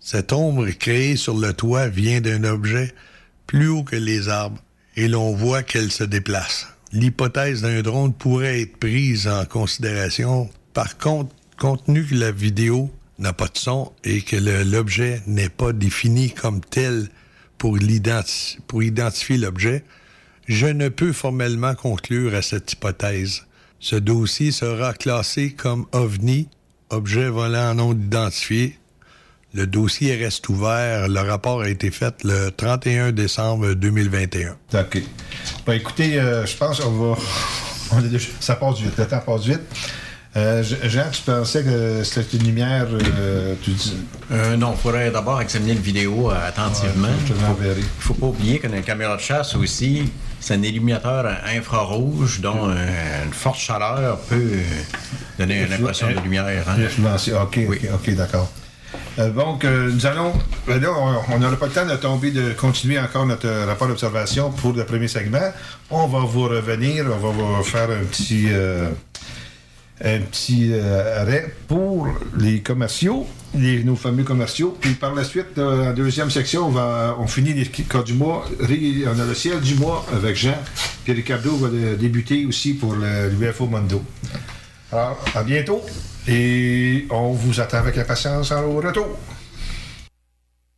Cette 0.01 0.33
ombre 0.33 0.68
créée 0.70 1.14
sur 1.14 1.38
le 1.38 1.53
toit 1.53 1.87
vient 1.87 2.20
d'un 2.20 2.42
objet 2.42 2.92
plus 3.46 3.68
haut 3.68 3.85
que 3.85 3.94
les 3.94 4.29
arbres 4.29 4.61
et 4.96 5.07
l'on 5.07 5.33
voit 5.33 5.62
qu'elle 5.62 5.92
se 5.92 6.03
déplace. 6.03 6.66
L'hypothèse 6.92 7.62
d'un 7.62 7.81
drone 7.83 8.12
pourrait 8.12 8.62
être 8.62 8.77
prise 8.77 9.29
en 9.29 9.44
considération. 9.44 10.51
Par 10.75 10.98
contre, 10.98 11.33
compte 11.59 11.85
tenu 11.85 12.05
que 12.05 12.16
la 12.16 12.33
vidéo 12.33 12.90
n'a 13.20 13.33
pas 13.33 13.46
de 13.46 13.57
son 13.57 13.92
et 14.03 14.22
que 14.22 14.37
l'objet 14.37 15.22
n'est 15.29 15.48
pas 15.48 15.72
défini 15.72 16.33
comme 16.33 16.61
tel 16.61 17.09
pour, 17.57 17.79
pour 18.66 18.83
identifier 18.83 19.38
l'objet, 19.38 19.85
je 20.48 20.66
ne 20.66 20.88
peux 20.88 21.12
formellement 21.12 21.77
conclure 21.77 22.35
à 22.35 22.42
cette 22.42 22.72
hypothèse. 22.72 23.44
Ce 23.85 23.97
dossier 23.97 24.53
sera 24.53 24.92
classé 24.95 25.51
comme 25.53 25.87
OVNI, 25.90 26.49
objet 26.90 27.29
volant 27.29 27.75
non 27.75 27.92
identifié. 27.95 28.79
Le 29.55 29.66
dossier 29.66 30.14
reste 30.14 30.49
ouvert. 30.49 31.09
Le 31.09 31.21
rapport 31.21 31.62
a 31.62 31.68
été 31.68 31.90
fait 31.90 32.14
le 32.23 32.51
31 32.51 33.11
décembre 33.11 33.75
2021. 33.75 34.53
OK. 34.81 35.03
Ben, 35.66 35.73
écoutez, 35.75 36.18
euh, 36.21 36.47
je 36.47 36.57
pense 36.57 36.79
qu'on 36.81 36.90
va. 36.92 37.16
on 37.92 37.99
est 37.99 38.09
déjà- 38.09 38.29
ça 38.38 38.55
passe 38.55 38.79
vite. 38.79 38.97
Le 38.97 39.05
temps 39.05 39.18
passe 39.18 39.47
vite. 39.47 39.61
Euh, 40.37 40.62
Je- 40.62 40.88
Jean, 40.88 41.11
tu 41.11 41.21
pensais 41.23 41.64
que 41.64 42.03
c'était 42.05 42.37
une 42.38 42.45
lumière. 42.45 42.87
euh, 42.92 43.55
tu 43.62 43.73
dis. 43.73 43.95
Euh, 44.31 44.57
non, 44.57 44.75
il 44.75 44.81
faudrait 44.81 45.11
d'abord 45.11 45.42
examiner 45.42 45.75
la 45.75 45.81
vidéo 45.81 46.31
attentivement. 46.31 47.09
Ouais, 47.09 47.14
je 47.27 47.33
te. 47.35 47.79
Il 47.79 47.85
faut 47.99 48.14
pas 48.14 48.27
oublier 48.29 48.61
que 48.61 48.68
dans 48.68 48.77
les 48.77 48.83
caméras 48.83 49.16
de 49.16 49.21
chasse 49.23 49.57
aussi, 49.57 50.05
c'est 50.42 50.55
un 50.55 50.62
illuminateur 50.62 51.24
infrarouge 51.46 52.40
dont 52.40 52.68
euh, 52.68 53.24
une 53.24 53.33
forte 53.33 53.59
chaleur 53.59 54.18
peut 54.28 54.35
euh, 54.37 54.59
donner 55.38 55.62
une 55.62 55.72
impression 55.72 56.09
de 56.11 56.20
lumière. 56.20 56.44
hein. 56.68 56.76
OK, 57.42 57.61
OK, 57.68 57.81
OK, 57.94 58.14
d'accord. 58.14 58.50
Euh, 59.18 59.31
donc, 59.31 59.64
euh, 59.64 59.90
nous 59.90 60.05
allons. 60.05 60.33
ben 60.66 60.81
là, 60.81 60.88
on- 61.31 61.38
n'aura 61.38 61.57
pas 61.57 61.66
le 61.66 61.72
temps 61.72 61.87
de 61.87 61.96
tomber, 61.96 62.31
de 62.31 62.52
continuer 62.52 62.98
encore 62.98 63.24
notre 63.24 63.48
rapport 63.66 63.88
d'observation 63.88 64.50
pour 64.50 64.72
le 64.74 64.85
premier 64.85 65.09
segment. 65.09 65.50
On 65.90 66.07
va 66.09 66.18
vous 66.20 66.42
revenir, 66.48 67.07
on 67.07 67.18
va 67.18 67.28
vous 67.31 67.62
faire 67.64 67.88
un 67.90 68.05
petit. 68.05 68.48
Un 70.05 70.19
petit 70.21 70.71
euh, 70.73 71.21
arrêt 71.23 71.55
pour 71.69 72.09
les 72.38 72.61
commerciaux, 72.61 73.27
les- 73.55 73.85
nos 73.85 73.97
fameux 73.97 74.25
commerciaux. 74.25 74.77
Puis 74.81 74.95
par 74.95 75.15
la 75.15 75.25
suite, 75.25 75.59
euh, 75.59 75.91
en 75.91 75.95
deuxième 75.95 76.31
section, 76.31 76.67
on, 76.67 76.71
va, 76.71 77.17
on 77.21 77.27
finit 77.27 77.53
les 77.55 77.67
cas 77.67 78.03
du 78.03 78.15
mois. 78.15 78.45
On 78.61 79.21
a 79.21 79.25
le 79.25 79.35
ciel 79.35 79.61
du 79.61 79.75
mois 79.77 80.05
avec 80.12 80.37
Jean. 80.37 80.55
Puis 81.05 81.12
Ricardo 81.12 81.57
va 81.57 81.69
débuter 81.97 82.47
aussi 82.47 82.75
pour 82.75 82.95
le 82.95 83.29
l'UFO 83.31 83.67
Mondo. 83.67 84.03
Alors, 84.91 85.19
à 85.35 85.43
bientôt. 85.43 85.81
Et 86.29 87.07
on 87.11 87.33
vous 87.33 87.61
attend 87.61 87.79
avec 87.79 87.99
impatience 87.99 88.53
au 88.53 88.77
retour. 88.81 89.07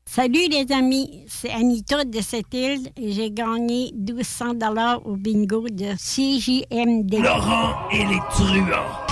Salut 0.07 0.49
les 0.49 0.73
amis, 0.73 1.25
c'est 1.27 1.51
Anita 1.51 2.05
de 2.05 2.21
cette 2.21 2.55
île 2.55 2.89
et 2.97 3.11
j'ai 3.13 3.33
gagné 3.33 3.93
1200 3.99 4.55
dollars 4.55 5.05
au 5.05 5.17
bingo 5.17 5.67
de 5.69 5.87
CJMD. 5.97 7.15
Laurent 7.21 7.89
et 7.93 8.05
les 8.05 8.21
truands. 8.31 9.04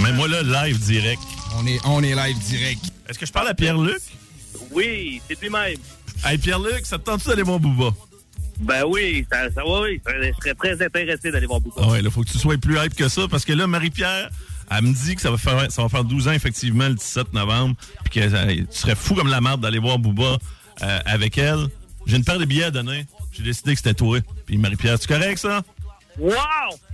Mais 0.00 0.12
moi 0.12 0.28
là, 0.28 0.42
live 0.66 0.78
direct. 0.78 1.20
On 1.58 1.66
est, 1.66 1.80
on 1.84 2.02
est 2.02 2.14
live 2.14 2.38
direct. 2.38 2.80
Est-ce 3.08 3.18
que 3.18 3.26
je 3.26 3.32
parle 3.32 3.48
à 3.48 3.54
Pierre-Luc? 3.54 4.00
Oui, 4.70 5.20
c'est 5.28 5.40
lui-même. 5.40 5.76
Hey 6.24 6.38
Pierre-Luc, 6.38 6.86
ça 6.86 6.96
te 6.96 7.04
tente-tu 7.04 7.28
d'aller 7.28 7.42
voir 7.42 7.58
Booba? 7.58 7.90
Ben 8.60 8.84
oui, 8.86 9.26
ça, 9.30 9.50
ça 9.50 9.62
va, 9.64 9.80
oui. 9.80 10.00
Je 10.06 10.32
serais 10.40 10.54
très 10.54 10.80
intéressé 10.84 11.32
d'aller 11.32 11.46
voir 11.46 11.60
Bouba. 11.60 11.82
Ah 11.82 11.88
ouais, 11.90 12.02
là, 12.02 12.10
faut 12.10 12.22
que 12.22 12.30
tu 12.30 12.38
sois 12.38 12.56
plus 12.56 12.78
hype 12.78 12.94
que 12.94 13.08
ça, 13.08 13.26
parce 13.28 13.44
que 13.44 13.52
là, 13.52 13.66
Marie-Pierre, 13.66 14.30
elle 14.70 14.82
me 14.84 14.94
dit 14.94 15.16
que 15.16 15.20
ça 15.20 15.30
va 15.30 15.38
faire, 15.38 15.70
ça 15.70 15.82
va 15.82 15.88
faire 15.88 16.04
12 16.04 16.28
ans, 16.28 16.32
effectivement, 16.32 16.88
le 16.88 16.94
17 16.94 17.32
novembre, 17.32 17.74
puis 18.04 18.20
que 18.20 18.34
euh, 18.34 18.54
tu 18.54 18.78
serais 18.78 18.94
fou 18.94 19.14
comme 19.14 19.28
la 19.28 19.40
merde 19.40 19.60
d'aller 19.60 19.80
voir 19.80 19.98
Booba 19.98 20.38
euh, 20.82 20.98
avec 21.04 21.36
elle. 21.36 21.66
J'ai 22.06 22.16
une 22.16 22.24
paire 22.24 22.38
de 22.38 22.44
billets 22.44 22.64
à 22.64 22.70
donner. 22.70 23.06
J'ai 23.32 23.42
décidé 23.42 23.72
que 23.72 23.78
c'était 23.78 23.94
toi. 23.94 24.20
Puis 24.46 24.56
Marie-Pierre, 24.56 25.00
tu 25.00 25.08
correct, 25.08 25.38
ça? 25.38 25.62
Wow! 26.18 26.32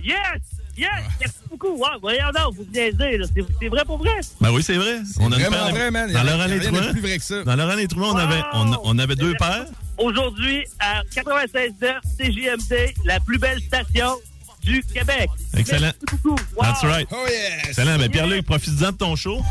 Yes! 0.03 0.41
Yes! 0.77 0.89
Merci 1.19 1.35
beaucoup. 1.49 1.75
Wow, 1.77 1.99
voyons 2.01 2.31
donc, 2.35 2.55
vous 2.55 2.65
venez 2.71 2.91
de 2.91 2.97
dire, 2.97 3.19
là. 3.19 3.25
C'est- 3.35 3.45
C'est 3.61 3.67
vrai 3.69 3.83
pour 3.85 3.97
vrai? 3.97 4.19
Ben 4.39 4.51
oui, 4.51 4.63
c'est 4.63 4.75
vrai. 4.77 4.99
On 5.19 5.31
a 5.31 5.35
vraiment 5.35 5.49
paire 5.57 5.69
vrai, 5.71 5.91
man. 5.91 6.11
Dans 6.11 6.23
de 6.23 6.77
trois- 6.79 6.91
plus 6.91 7.01
vrai 7.01 7.17
que 7.17 7.23
ça. 7.23 7.43
Dans 7.43 7.55
leur 7.55 7.69
année 7.69 7.87
trois, 7.87 8.11
on 8.13 8.15
avait, 8.15 8.41
on, 8.53 8.77
on 8.83 8.97
avait 8.99 9.15
deux 9.15 9.33
paires. 9.35 9.65
Aujourd'hui, 9.97 10.65
à 10.79 11.03
96.9 11.13 11.99
CJMD, 12.17 12.93
la 13.05 13.19
plus 13.19 13.37
belle 13.37 13.59
station 13.61 14.15
du 14.63 14.81
Québec. 14.83 15.29
Excellent. 15.57 15.91
Merci 16.01 16.05
beaucoup. 16.23 16.35
Wow. 16.55 16.63
That's 16.63 16.83
right. 16.83 17.07
Oh 17.11 17.25
yes! 17.27 17.67
Excellent. 17.69 17.97
Ben 17.97 18.09
Pierre-Luc, 18.09 18.45
profite-en 18.45 18.91
de 18.91 18.97
ton 18.97 19.15
show. 19.15 19.41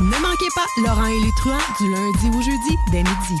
Ne 0.00 0.18
manquez 0.18 0.48
pas 0.54 0.66
Laurent 0.84 1.06
et 1.06 1.20
les 1.20 1.30
truands 1.38 1.58
du 1.80 1.90
lundi 1.92 2.36
au 2.36 2.42
jeudi 2.42 2.76
dès 2.90 2.98
midi. 3.02 3.40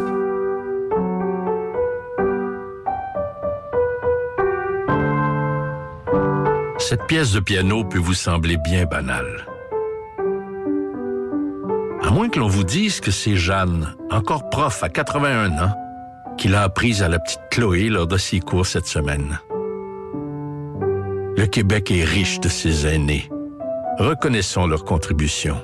Cette 6.81 7.05
pièce 7.05 7.31
de 7.31 7.39
piano 7.39 7.83
peut 7.83 7.99
vous 7.99 8.15
sembler 8.15 8.57
bien 8.57 8.85
banale. 8.85 9.45
À 12.01 12.09
moins 12.09 12.27
que 12.27 12.39
l'on 12.39 12.47
vous 12.47 12.63
dise 12.63 12.99
que 12.99 13.11
c'est 13.11 13.35
Jeanne, 13.35 13.95
encore 14.09 14.49
prof 14.49 14.83
à 14.83 14.89
81 14.89 15.51
ans, 15.59 15.75
qui 16.37 16.47
l'a 16.47 16.63
apprise 16.63 17.03
à 17.03 17.07
la 17.07 17.19
petite 17.19 17.39
Chloé 17.51 17.87
lors 17.87 18.07
de 18.07 18.17
ses 18.17 18.39
cours 18.39 18.65
cette 18.65 18.87
semaine. 18.87 19.39
Le 21.37 21.45
Québec 21.45 21.91
est 21.91 22.03
riche 22.03 22.39
de 22.39 22.49
ses 22.49 22.87
aînés. 22.87 23.29
Reconnaissons 23.99 24.65
leur 24.65 24.83
contribution. 24.83 25.63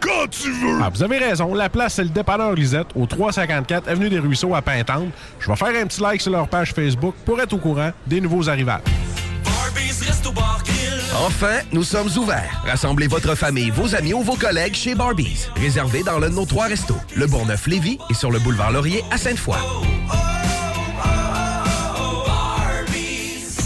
quand 0.00 0.28
tu 0.30 0.50
veux! 0.52 0.78
Ah, 0.82 0.90
vous 0.92 1.02
avez 1.02 1.18
raison. 1.18 1.54
La 1.54 1.68
place, 1.68 1.94
c'est 1.94 2.04
le 2.04 2.10
dépanneur 2.10 2.54
Lisette, 2.54 2.88
au 2.94 3.06
354 3.06 3.88
Avenue 3.88 4.08
des 4.08 4.18
Ruisseaux 4.18 4.54
à 4.54 4.62
Pintante. 4.62 5.08
Je 5.40 5.48
vais 5.48 5.56
faire 5.56 5.82
un 5.82 5.86
petit 5.86 6.00
like 6.00 6.20
sur 6.20 6.32
leur 6.32 6.48
page 6.48 6.72
Facebook 6.72 7.14
pour 7.24 7.40
être 7.40 7.52
au 7.52 7.58
courant 7.58 7.90
des 8.06 8.20
nouveaux 8.20 8.48
arrivages. 8.48 8.82
Enfin, 11.26 11.60
nous 11.72 11.82
sommes 11.82 12.08
ouverts. 12.16 12.62
Rassemblez 12.64 13.08
votre 13.08 13.34
famille, 13.34 13.70
vos 13.70 13.94
amis 13.94 14.14
ou 14.14 14.22
vos 14.22 14.36
collègues 14.36 14.74
chez 14.74 14.94
Barbies. 14.94 15.48
Réservé 15.56 16.02
dans 16.02 16.18
l'un 16.18 16.30
de 16.30 16.34
nos 16.34 16.46
trois 16.46 16.66
restos, 16.66 16.96
le 17.16 17.26
Bourgneuf-Lévis 17.26 17.98
et 18.10 18.14
sur 18.14 18.30
le 18.30 18.38
boulevard 18.38 18.70
Laurier 18.70 19.02
à 19.10 19.18
Sainte-Foy. 19.18 19.56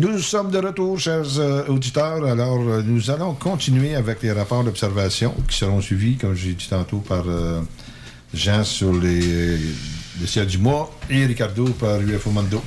Nous 0.00 0.18
sommes 0.20 0.50
de 0.50 0.56
retour, 0.56 0.98
chers 0.98 1.38
euh, 1.38 1.66
auditeurs. 1.66 2.24
Alors, 2.24 2.58
euh, 2.66 2.82
nous 2.82 3.10
allons 3.10 3.34
continuer 3.34 3.94
avec 3.94 4.22
les 4.22 4.32
rapports 4.32 4.64
d'observation 4.64 5.34
qui 5.46 5.58
seront 5.58 5.82
suivis, 5.82 6.16
comme 6.16 6.34
j'ai 6.34 6.54
dit 6.54 6.68
tantôt, 6.70 7.00
par 7.00 7.24
euh, 7.28 7.60
Jean 8.32 8.64
sur 8.64 8.94
les, 8.94 9.58
le 10.20 10.26
ciel 10.26 10.46
du 10.46 10.56
mois 10.56 10.90
et 11.10 11.26
Ricardo 11.26 11.64
par 11.78 12.00
UFO 12.00 12.30
Mondo. 12.30 12.62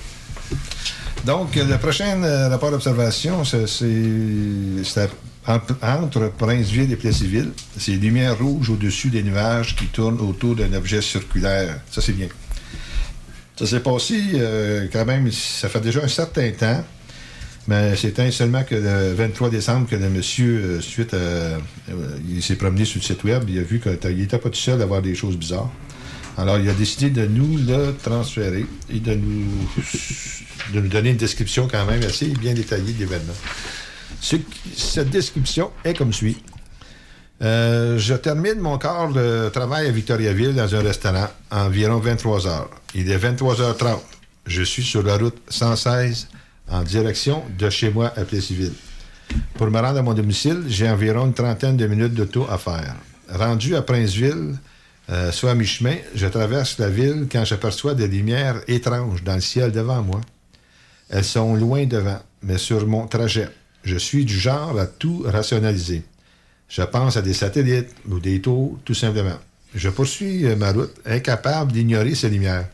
Donc, 1.26 1.56
le 1.56 1.76
prochain 1.78 2.22
rapport 2.52 2.70
d'observation, 2.70 3.44
c'est 3.44 3.66
c'est- 3.68 4.84
c'est 4.84 5.10
en- 5.48 5.60
entre 6.04 6.32
Princeville 6.38 6.92
et 6.92 6.96
Plessisville. 6.98 7.52
C'est 7.80 7.94
lumière 7.94 8.38
rouge 8.38 8.70
au-dessus 8.70 9.10
des 9.10 9.24
nuages 9.24 9.76
qui 9.76 9.88
tournent 9.88 10.22
autour 10.22 10.54
d'un 10.56 10.72
objet 10.74 11.02
circulaire. 11.02 11.80
Ça, 11.90 12.00
c'est 12.00 12.14
bien. 12.14 12.28
Ça 13.58 13.66
s'est 13.66 13.80
passé 13.80 14.20
quand 14.94 15.06
même, 15.06 15.32
ça 15.32 15.68
fait 15.70 15.82
déjà 15.82 16.02
un 16.04 16.08
certain 16.08 16.52
temps. 16.52 16.84
Mais 17.68 17.96
c'était 17.96 18.30
seulement 18.32 18.64
que 18.64 18.76
le 18.76 19.14
23 19.14 19.50
décembre 19.50 19.88
que 19.90 19.96
le 19.96 20.10
monsieur, 20.10 20.58
euh, 20.64 20.82
suite 20.82 21.14
à. 21.14 21.18
euh, 21.18 21.58
il 22.30 22.44
s'est 22.44 22.56
promené 22.58 22.84
sur 22.84 23.00
le 23.00 23.04
site 23.06 23.24
web, 23.24 23.46
il 23.50 23.58
a 23.58 23.62
vu 23.64 23.80
qu'il 23.80 24.18
n'était 24.18 24.38
pas 24.38 24.50
tout 24.50 24.56
seul 24.60 24.82
à 24.82 24.86
voir 24.86 25.02
des 25.02 25.16
choses 25.16 25.38
bizarres. 25.38 25.72
Alors, 26.38 26.58
il 26.58 26.68
a 26.68 26.74
décidé 26.74 27.10
de 27.10 27.26
nous 27.28 27.58
le 27.58 27.94
transférer 28.04 28.66
et 28.92 29.00
de 29.00 29.14
nous, 29.14 29.46
de 30.74 30.80
nous 30.82 30.88
donner 30.90 31.12
une 31.12 31.16
description 31.18 31.68
quand 31.72 31.86
même 31.86 32.02
assez 32.04 32.26
bien 32.28 32.54
détaillée 32.54 32.92
de 32.94 33.00
l'événement. 33.00 33.34
Ce- 34.20 34.36
cette 34.76 35.10
description 35.12 35.70
est 35.86 35.94
comme 35.98 36.12
suit. 36.12 36.38
Euh, 37.42 37.98
je 37.98 38.14
termine 38.16 38.60
mon 38.60 38.78
corps 38.78 39.12
de 39.14 39.50
travail 39.50 39.88
à 39.88 39.92
Victoriaville 39.92 40.54
dans 40.56 40.74
un 40.76 40.82
restaurant 40.82 41.28
environ 41.52 42.00
23 42.00 42.48
heures. 42.48 42.70
Il 42.96 43.10
est 43.12 43.18
23h30. 43.18 44.00
Je 44.48 44.64
suis 44.64 44.84
sur 44.84 45.04
la 45.04 45.18
route 45.18 45.38
116 45.50 46.28
en 46.74 46.82
direction 46.82 47.44
de 47.58 47.70
chez 47.70 47.92
moi 47.92 48.12
à 48.18 48.26
Plessisville. 48.26 48.74
Pour 49.54 49.70
me 49.70 49.80
rendre 49.80 50.00
à 50.00 50.02
mon 50.02 50.14
domicile, 50.14 50.64
j'ai 50.68 50.90
environ 50.90 51.28
une 51.28 51.34
trentaine 51.34 51.78
de 51.78 51.86
minutes 51.86 52.16
d'auto 52.16 52.48
à 52.50 52.58
faire. 52.58 52.96
Rendu 53.30 53.76
à 53.76 53.84
Princeville, 53.84 54.58
euh, 55.10 55.32
soit 55.32 55.52
à 55.52 55.56
mi-chemin, 55.56 55.98
je 56.16 56.26
traverse 56.28 56.80
la 56.80 56.90
ville 56.90 57.28
quand 57.32 57.46
j'aperçois 57.46 57.94
des 57.94 58.08
lumières 58.08 58.62
étranges 58.68 59.24
dans 59.24 59.36
le 59.36 59.42
ciel 59.42 59.72
devant 59.72 60.02
moi. 60.02 60.22
Elles 61.10 61.24
sont 61.24 61.56
loin 61.56 61.86
devant, 61.86 62.20
mais 62.42 62.58
sur 62.58 62.88
mon 62.88 63.06
trajet. 63.06 63.50
Je 63.84 63.98
suis 63.98 64.26
du 64.26 64.38
genre 64.38 64.80
à 64.80 64.88
tout 64.88 65.24
rationaliser. 65.28 66.04
Je 66.70 66.82
pense 66.82 67.18
à 67.18 67.22
des 67.22 67.34
satellites 67.34 67.94
ou 68.10 68.20
des 68.20 68.42
tours, 68.42 68.80
tout 68.84 68.96
simplement. 68.96 69.38
Je 69.76 69.90
poursuis 69.90 70.44
ma 70.56 70.72
route, 70.72 70.96
incapable 71.06 71.72
d'ignorer 71.72 72.16
ces 72.16 72.30
lumières. 72.30 72.66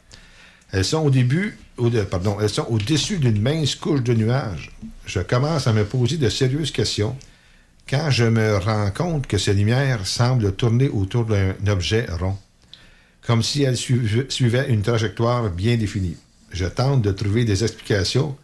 Elles 0.71 0.85
sont 0.85 0.99
au 0.99 1.09
début, 1.09 1.57
au 1.77 1.89
pardon, 1.89 2.37
elles 2.41 2.49
sont 2.49 2.67
au-dessus 2.69 3.17
d'une 3.17 3.41
mince 3.41 3.75
couche 3.75 4.03
de 4.03 4.13
nuages. 4.13 4.71
Je 5.05 5.19
commence 5.19 5.67
à 5.67 5.73
me 5.73 5.83
poser 5.85 6.17
de 6.17 6.29
sérieuses 6.29 6.71
questions 6.71 7.17
quand 7.89 8.11
je 8.11 8.25
me 8.25 8.57
rends 8.57 8.91
compte 8.91 9.25
que 9.25 9.39
ces 9.39 9.53
lumières 9.53 10.05
semblent 10.05 10.53
tourner 10.53 10.89
autour 10.89 11.25
d'un 11.25 11.55
objet 11.67 12.05
rond, 12.19 12.37
comme 13.25 13.41
si 13.41 13.63
elles 13.63 13.77
suiv- 13.77 14.29
suivaient 14.29 14.69
une 14.69 14.83
trajectoire 14.83 15.49
bien 15.49 15.75
définie. 15.75 16.17
Je 16.51 16.65
tente 16.65 17.01
de 17.01 17.11
trouver 17.11 17.45
des 17.45 17.63
explications, 17.63 18.37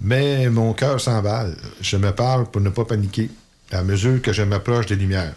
mais 0.00 0.50
mon 0.50 0.74
cœur 0.74 1.00
s'emballe. 1.00 1.56
Je 1.80 1.96
me 1.96 2.10
parle 2.10 2.50
pour 2.50 2.60
ne 2.60 2.68
pas 2.68 2.84
paniquer 2.84 3.30
à 3.72 3.82
mesure 3.82 4.20
que 4.20 4.32
je 4.34 4.42
m'approche 4.42 4.86
des 4.86 4.96
lumières. 4.96 5.34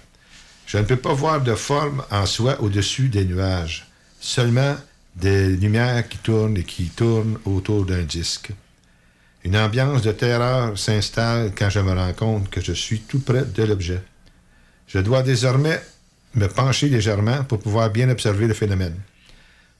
Je 0.66 0.78
ne 0.78 0.84
peux 0.84 0.98
pas 0.98 1.14
voir 1.14 1.42
de 1.42 1.56
forme 1.56 2.04
en 2.12 2.26
soi 2.26 2.62
au-dessus 2.62 3.08
des 3.08 3.24
nuages, 3.26 3.88
seulement 4.20 4.76
des 5.16 5.50
lumières 5.50 6.08
qui 6.08 6.18
tournent 6.18 6.58
et 6.58 6.64
qui 6.64 6.90
tournent 6.90 7.38
autour 7.46 7.86
d'un 7.86 8.04
disque. 8.04 8.52
Une 9.44 9.58
ambiance 9.58 10.02
de 10.02 10.12
terreur 10.12 10.78
s'installe 10.78 11.54
quand 11.58 11.70
je 11.70 11.80
me 11.80 11.94
rends 11.94 12.14
compte 12.14 12.50
que 12.50 12.62
je 12.62 12.74
suis 12.74 13.02
tout 13.02 13.20
près 13.20 13.46
de 13.46 13.64
l'objet. 13.64 14.02
Je 14.88 15.00
dois 15.00 15.24
désormais 15.24 15.82
me 16.36 16.48
pencher 16.48 16.90
légèrement 16.90 17.44
pour 17.44 17.60
pouvoir 17.60 17.90
bien 17.90 18.10
observer 18.10 18.48
le 18.48 18.54
phénomène. 18.54 18.96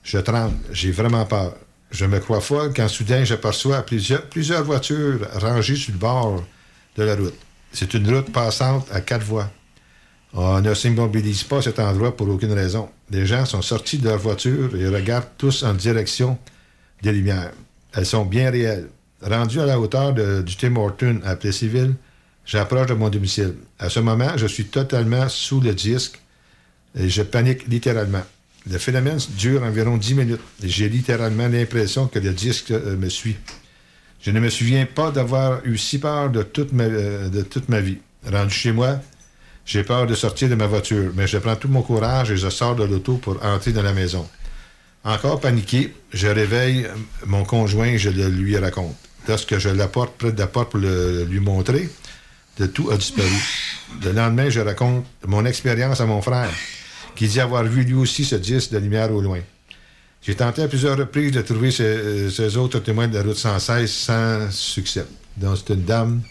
Je 0.02 0.18
tremble, 0.18 0.56
j'ai 0.72 0.90
vraiment 0.90 1.26
peur. 1.26 1.54
Je 1.90 2.06
me 2.06 2.20
crois 2.20 2.40
folle 2.40 2.72
quand 2.74 2.88
soudain 2.88 3.24
j'aperçois 3.24 3.82
plusieurs, 3.82 4.64
voitures 4.64 5.28
rangées 5.34 5.76
sur 5.76 5.92
le 5.92 5.98
bord 5.98 6.44
de 6.96 7.02
la 7.02 7.16
route. 7.16 7.38
C'est 7.72 7.94
une 7.94 8.14
route 8.14 8.32
passante 8.32 8.88
à 8.92 9.00
quatre 9.00 9.24
voies. 9.24 9.50
On 10.32 10.60
ne 10.60 10.74
s'immobilise 10.74 11.42
pas 11.44 11.60
cet 11.60 11.78
endroit 11.80 12.16
pour 12.16 12.28
aucune 12.28 12.52
raison. 12.52 12.88
Les 13.10 13.26
gens 13.26 13.44
sont 13.46 13.62
sortis 13.62 13.98
de 13.98 14.04
leur 14.08 14.18
voiture 14.18 14.74
et 14.76 14.86
regardent 14.88 15.28
tous 15.36 15.64
en 15.64 15.74
direction 15.74 16.38
des 17.02 17.12
lumières. 17.12 17.50
Elles 17.92 18.06
sont 18.06 18.24
bien 18.24 18.50
réelles. 18.50 18.88
Rendu 19.22 19.60
à 19.60 19.66
la 19.66 19.78
hauteur 19.80 20.14
de- 20.14 20.42
du 20.42 20.56
Tim 20.56 20.76
Horton 20.76 21.20
à 21.24 21.34
Plessisville, 21.36 21.94
j'approche 22.46 22.86
de 22.86 22.94
mon 22.94 23.08
domicile. 23.08 23.54
À 23.78 23.88
ce 23.90 23.98
moment, 24.00 24.36
je 24.36 24.46
suis 24.46 24.66
totalement 24.66 25.28
sous 25.28 25.60
le 25.60 25.74
disque 25.74 26.20
et 26.96 27.08
je 27.08 27.22
panique 27.22 27.66
littéralement. 27.66 28.22
Le 28.70 28.78
phénomène 28.78 29.18
dure 29.36 29.62
environ 29.64 29.96
10 29.96 30.14
minutes 30.14 30.40
et 30.62 30.68
j'ai 30.68 30.88
littéralement 30.88 31.48
l'impression 31.48 32.06
que 32.06 32.18
le 32.18 32.30
disque 32.32 32.70
euh, 32.70 32.96
me 32.96 33.08
suit. 33.08 33.36
Je 34.22 34.30
ne 34.30 34.38
me 34.38 34.48
souviens 34.50 34.86
pas 34.86 35.10
d'avoir 35.10 35.64
eu 35.64 35.76
si 35.76 35.98
peur 35.98 36.30
de 36.30 36.42
toute 36.42 36.72
ma, 36.72 36.84
euh, 36.84 37.28
de 37.30 37.42
toute 37.42 37.68
ma 37.68 37.80
vie. 37.80 37.98
Rendu 38.30 38.54
chez 38.54 38.72
moi, 38.72 39.00
j'ai 39.70 39.84
peur 39.84 40.04
de 40.08 40.16
sortir 40.16 40.48
de 40.48 40.56
ma 40.56 40.66
voiture, 40.66 41.12
mais 41.14 41.28
je 41.28 41.38
prends 41.38 41.54
tout 41.54 41.68
mon 41.68 41.82
courage 41.82 42.32
et 42.32 42.36
je 42.36 42.50
sors 42.50 42.74
de 42.74 42.82
l'auto 42.82 43.18
pour 43.18 43.34
entrer 43.44 43.70
dans 43.72 43.84
la 43.84 43.92
maison. 43.92 44.26
Encore 45.04 45.38
paniqué, 45.38 45.94
je 46.12 46.26
réveille 46.26 46.88
mon 47.24 47.44
conjoint 47.44 47.86
et 47.86 47.96
je 47.98 48.10
le 48.10 48.28
lui 48.28 48.58
raconte. 48.58 48.96
Lorsque 49.28 49.58
je 49.58 49.68
l'apporte 49.68 50.16
près 50.18 50.32
de 50.32 50.38
la 50.40 50.48
porte 50.48 50.70
pour 50.72 50.80
le- 50.80 51.22
lui 51.24 51.38
montrer, 51.38 51.88
de 52.58 52.66
tout 52.66 52.90
a 52.90 52.96
disparu. 52.96 53.30
Le 54.02 54.10
lendemain, 54.10 54.50
je 54.50 54.58
raconte 54.60 55.04
mon 55.26 55.44
expérience 55.44 56.00
à 56.00 56.06
mon 56.06 56.20
frère, 56.20 56.50
qui 57.14 57.28
dit 57.28 57.38
avoir 57.40 57.62
vu 57.62 57.84
lui 57.84 57.94
aussi 57.94 58.24
ce 58.24 58.34
disque 58.34 58.72
de 58.72 58.78
lumière 58.78 59.12
au 59.14 59.20
loin. 59.20 59.38
J'ai 60.20 60.34
tenté 60.34 60.62
à 60.64 60.68
plusieurs 60.68 60.98
reprises 60.98 61.30
de 61.30 61.42
trouver 61.42 61.70
ces, 61.70 61.84
euh, 61.84 62.28
ces 62.30 62.56
autres 62.56 62.80
témoins 62.80 63.06
de 63.06 63.14
la 63.16 63.22
route 63.22 63.36
116 63.36 63.88
sans 63.90 64.50
succès. 64.50 65.06
Donc, 65.36 65.56
c'est 65.58 65.74
une 65.74 65.84
dame 65.84 66.22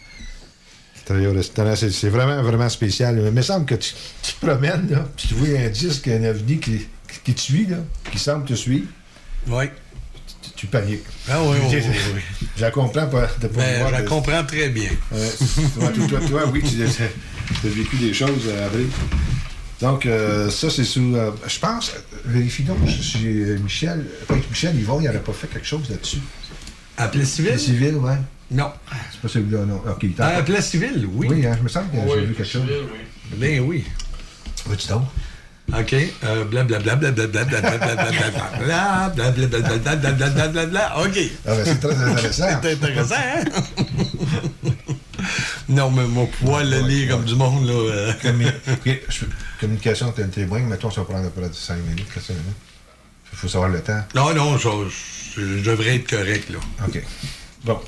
C'est, 1.75 2.09
vraiment, 2.09 2.41
vraiment 2.43 2.69
spécial. 2.69 3.15
Mais 3.15 3.27
il 3.29 3.33
me 3.33 3.41
semble 3.41 3.65
que 3.65 3.75
tu, 3.75 3.93
tu 4.21 4.33
te 4.33 4.45
promènes, 4.45 4.87
là, 4.89 5.05
puis 5.17 5.27
tu 5.29 5.33
vois 5.33 5.59
un 5.59 5.69
disque, 5.69 6.07
un 6.07 6.23
ovni 6.25 6.59
qui, 6.59 6.87
te 7.33 7.39
suit, 7.39 7.65
là, 7.67 7.77
qui 8.11 8.19
semble 8.19 8.45
te 8.45 8.53
suivre. 8.53 8.87
Oui. 9.47 9.65
Tu, 10.43 10.49
tu 10.55 10.67
paniques. 10.67 11.03
Ah 11.27 11.41
oui, 11.43 11.57
oui, 11.61 11.71
Je- 11.71 11.77
oui, 11.89 11.95
oui. 12.41 12.47
Je 12.55 12.61
la 12.61 12.71
comprends 12.71 13.07
pas. 13.07 13.27
De 13.41 13.47
pas 13.47 13.61
Ben, 13.61 13.77
voir 13.79 13.89
je 13.89 13.93
la 13.95 14.01
de- 14.03 14.07
comprends 14.09 14.43
très 14.43 14.69
bien. 14.69 14.89
Ouais. 15.11 15.29
toi, 15.75 15.89
toi, 16.07 16.19
toi, 16.29 16.41
oui, 16.53 16.61
tu 16.63 16.83
as 17.67 17.69
vécu 17.71 17.97
des 17.97 18.13
choses, 18.13 18.43
euh, 18.47 18.65
Avril. 18.67 18.87
Donc, 19.81 20.05
euh, 20.05 20.49
ça, 20.49 20.69
c'est 20.69 20.83
sous. 20.83 21.15
euh, 21.15 21.31
je 21.47 21.57
pense, 21.59 21.91
euh, 21.95 21.99
vérifie 22.25 22.63
donc 22.63 22.77
si 22.89 23.25
euh, 23.25 23.57
Michel. 23.59 24.05
Que 24.27 24.33
Michel 24.49 24.75
Yvon, 24.77 24.99
il 24.99 25.05
n'aurait 25.05 25.19
pas 25.23 25.31
fait 25.33 25.47
quelque 25.47 25.65
chose 25.65 25.89
là-dessus. 25.89 26.19
À 26.97 27.07
Plessisville? 27.07 27.51
Plessisville, 27.51 27.95
ouais. 27.95 28.17
Non. 28.51 28.71
C'est 29.11 29.21
pas 29.21 29.27
celui-là, 29.27 29.65
non. 29.65 29.81
Ok, 29.87 30.03
il 30.03 30.13
encore- 30.21 30.43
Plessisville, 30.45 31.07
oui. 31.13 31.27
Oui, 31.29 31.45
hein, 31.45 31.55
je 31.57 31.63
me 31.63 31.67
semble 31.69 31.89
que 31.91 31.97
j'ai 32.15 32.25
vu 32.25 32.33
quelque 32.33 32.49
chose. 32.49 32.63
Ben 33.35 33.59
oui. 33.61 33.85
Oui, 34.67 34.77
tu 34.77 34.87
donc. 34.87 35.03
OK. 35.77 35.93
Euh, 36.23 36.43
Blablabla, 36.45 36.95
blablabla, 36.95 37.27
blablabla, 37.27 37.61
blablabla, 37.61 38.11
blablabla, 38.59 39.29
blablabla, 39.29 40.13
blablabla, 40.13 40.65
bla. 40.65 40.99
OK. 41.01 41.17
Ah 41.45 41.55
ben, 41.55 41.63
c'est 41.65 41.79
très 41.79 41.95
intéressant. 41.95 42.47
C'est 42.63 42.71
intéressant, 42.73 43.15
hein? 43.15 43.43
non, 45.69 45.91
mais 45.91 46.05
mon 46.07 46.25
poil 46.25 46.69
le 46.69 46.79
lit 46.87 47.07
comme 47.07 47.23
du 47.23 47.35
monde, 47.35 47.67
là. 47.67 47.73
euh. 47.73 48.13
Communication 49.59 50.13
un 50.17 50.27
témoin, 50.27 50.59
mettons, 50.61 50.89
ça 50.89 51.01
va 51.01 51.05
prendre 51.07 51.27
à 51.27 51.29
peu 51.29 51.41
près 51.41 51.51
5 51.53 51.75
minutes, 51.77 52.07
4 52.13 52.29
minutes. 52.29 52.45
Il 53.31 53.37
faut 53.37 53.47
savoir 53.47 53.69
le 53.69 53.81
temps. 53.81 54.01
Non, 54.15 54.33
non, 54.33 54.57
je 54.57 55.61
devrais 55.63 55.97
être 55.97 56.09
correct, 56.09 56.49
là. 56.49 56.57
OK. 56.87 57.03
Bon. 57.63 57.79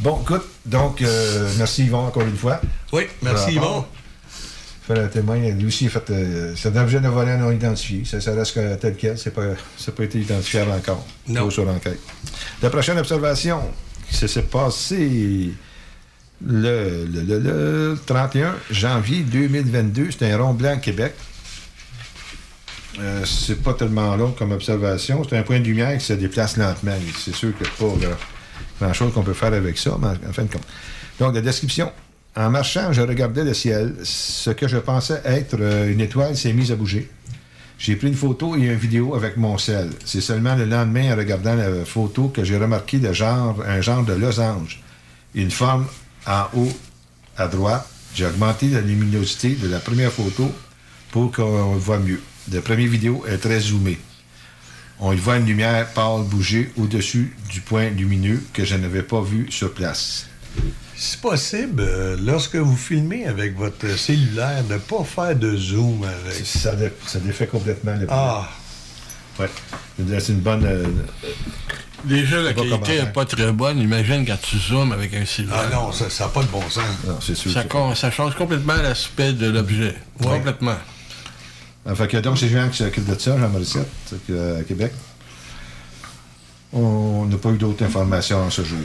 Bon, 0.00 0.20
écoute, 0.22 0.44
donc, 0.64 1.02
euh, 1.02 1.48
merci 1.58 1.84
Yvon 1.84 2.06
encore 2.06 2.22
une 2.22 2.36
fois. 2.36 2.60
Oui, 2.92 3.04
merci 3.22 3.54
Pour 3.54 3.64
Yvon. 3.64 3.84
Fait 4.86 4.94
le 4.94 5.10
témoin, 5.10 5.36
lui 5.38 5.66
aussi, 5.66 5.86
a 5.86 5.90
fait. 5.90 6.10
euh, 6.10 6.54
c'est 6.56 6.74
un 6.76 6.82
objet 6.82 7.00
de 7.00 7.08
volet 7.08 7.36
non 7.36 7.50
identifié. 7.50 8.04
Ça, 8.04 8.20
ça 8.20 8.32
reste 8.32 8.54
que 8.54 8.74
tel 8.76 8.96
quel. 8.96 9.18
C'est 9.18 9.32
pas, 9.32 9.42
ça 9.76 9.90
n'a 9.90 9.96
pas 9.96 10.04
été 10.04 10.18
identifiable 10.20 10.70
encore. 10.70 11.04
Non. 11.26 11.50
Sur 11.50 11.64
l'enquête. 11.66 11.98
La 12.62 12.70
prochaine 12.70 12.96
observation, 12.98 13.60
ça 14.10 14.26
s'est 14.28 14.42
passé 14.42 15.50
le, 16.46 17.04
le, 17.04 17.20
le- 17.22 17.38
le 17.40 17.98
31 18.06 18.54
janvier 18.70 19.20
2022. 19.24 20.08
C'est 20.16 20.30
un 20.32 20.38
rond 20.38 20.54
blanc 20.54 20.78
Québec. 20.78 21.12
Euh, 23.00 23.24
c'est 23.26 23.62
pas 23.62 23.74
tellement 23.74 24.16
long 24.16 24.30
comme 24.32 24.52
observation. 24.52 25.22
C'est 25.28 25.36
un 25.36 25.42
point 25.42 25.60
de 25.60 25.64
lumière 25.64 25.96
qui 25.98 26.04
se 26.04 26.14
déplace 26.14 26.56
lentement. 26.56 26.94
C'est 27.18 27.34
sûr 27.34 27.50
qu'il 27.58 27.66
n'y 27.98 28.06
a 28.06 28.16
pas 28.78 28.86
grand 28.86 28.94
chose 28.94 29.12
qu'on 29.12 29.22
peut 29.22 29.34
faire 29.34 29.52
avec 29.52 29.78
ça, 29.78 29.96
mais 30.00 30.08
en 30.28 30.32
fin 30.32 30.44
de 30.44 30.52
compte. 30.52 30.66
Donc, 31.18 31.34
la 31.34 31.40
description. 31.40 31.90
En 32.36 32.50
marchant, 32.50 32.92
je 32.92 33.00
regardais 33.00 33.42
le 33.42 33.54
ciel. 33.54 33.94
Ce 34.04 34.50
que 34.50 34.68
je 34.68 34.76
pensais 34.76 35.20
être 35.24 35.56
euh, 35.58 35.90
une 35.90 36.00
étoile 36.00 36.36
s'est 36.36 36.52
mise 36.52 36.70
à 36.70 36.76
bouger. 36.76 37.10
J'ai 37.78 37.96
pris 37.96 38.08
une 38.08 38.14
photo 38.14 38.56
et 38.56 38.60
une 38.60 38.74
vidéo 38.74 39.14
avec 39.14 39.36
mon 39.36 39.58
sel. 39.58 39.90
C'est 40.04 40.20
seulement 40.20 40.54
le 40.54 40.64
lendemain, 40.64 41.12
en 41.12 41.16
regardant 41.16 41.54
la 41.54 41.84
photo, 41.84 42.28
que 42.28 42.44
j'ai 42.44 42.56
remarqué 42.56 43.00
genre, 43.12 43.62
un 43.66 43.80
genre 43.80 44.04
de 44.04 44.12
losange. 44.12 44.80
Une 45.34 45.50
forme 45.50 45.86
en 46.26 46.44
haut 46.54 46.72
à 47.36 47.46
droite. 47.48 47.88
J'ai 48.14 48.26
augmenté 48.26 48.68
la 48.68 48.80
luminosité 48.80 49.50
de 49.50 49.68
la 49.68 49.78
première 49.78 50.12
photo 50.12 50.50
pour 51.10 51.30
qu'on 51.32 51.76
voit 51.76 51.98
mieux. 51.98 52.20
La 52.52 52.60
première 52.60 52.88
vidéo 52.88 53.24
est 53.28 53.38
très 53.38 53.60
zoomée. 53.60 53.98
On 55.00 55.12
y 55.12 55.16
voit 55.16 55.36
une 55.36 55.46
lumière 55.46 55.86
pâle 55.92 56.22
bouger 56.24 56.72
au-dessus 56.76 57.36
du 57.50 57.60
point 57.60 57.88
lumineux 57.90 58.42
que 58.52 58.64
je 58.64 58.74
n'avais 58.74 59.02
pas 59.02 59.20
vu 59.20 59.46
sur 59.50 59.72
place. 59.72 60.26
C'est 60.96 61.20
possible, 61.20 61.82
euh, 61.86 62.16
lorsque 62.20 62.56
vous 62.56 62.76
filmez 62.76 63.24
avec 63.26 63.56
votre 63.56 63.86
cellulaire, 63.96 64.64
de 64.64 64.74
ne 64.74 64.78
pas 64.78 65.04
faire 65.04 65.36
de 65.36 65.56
zoom 65.56 66.02
avec. 66.02 66.44
Ça, 66.44 66.74
dé- 66.74 66.90
ça 67.06 67.20
défait 67.20 67.46
complètement 67.46 67.94
le 67.94 68.06
Ah! 68.10 68.48
Ouais. 69.38 69.48
C'est 70.18 70.32
une 70.32 70.40
bonne. 70.40 70.64
euh, 70.64 70.84
Déjà, 72.04 72.40
la 72.40 72.52
qualité 72.52 73.00
n'est 73.00 73.12
pas 73.12 73.24
très 73.24 73.52
bonne. 73.52 73.78
Imagine 73.78 74.26
quand 74.26 74.40
tu 74.40 74.56
zoomes 74.58 74.90
avec 74.90 75.14
un 75.14 75.24
cellulaire. 75.24 75.68
Ah 75.70 75.74
non, 75.74 75.92
ça 75.92 76.06
n'a 76.24 76.30
pas 76.30 76.42
de 76.42 76.48
bon 76.48 76.62
sens. 76.68 76.82
Non, 77.06 77.18
c'est 77.20 77.36
sûr. 77.36 77.52
Ça 77.94 78.10
change 78.10 78.34
complètement 78.34 78.74
l'aspect 78.76 79.32
de 79.32 79.48
l'objet. 79.48 79.94
Complètement. 80.20 80.76
Enfin, 81.90 82.06
que 82.06 82.16
donc, 82.18 82.38
c'est 82.38 82.48
Jean 82.48 82.68
qui 82.68 82.78
s'occupe 82.78 83.06
de 83.06 83.18
ça, 83.18 83.38
Jean 83.38 83.48
Morissette, 83.48 83.88
à 84.12 84.62
Québec. 84.62 84.92
On 86.72 87.24
n'a 87.26 87.36
pas 87.38 87.48
eu 87.50 87.56
d'autres 87.56 87.84
informations 87.84 88.38
en 88.44 88.50
ce 88.50 88.62
jour. 88.62 88.78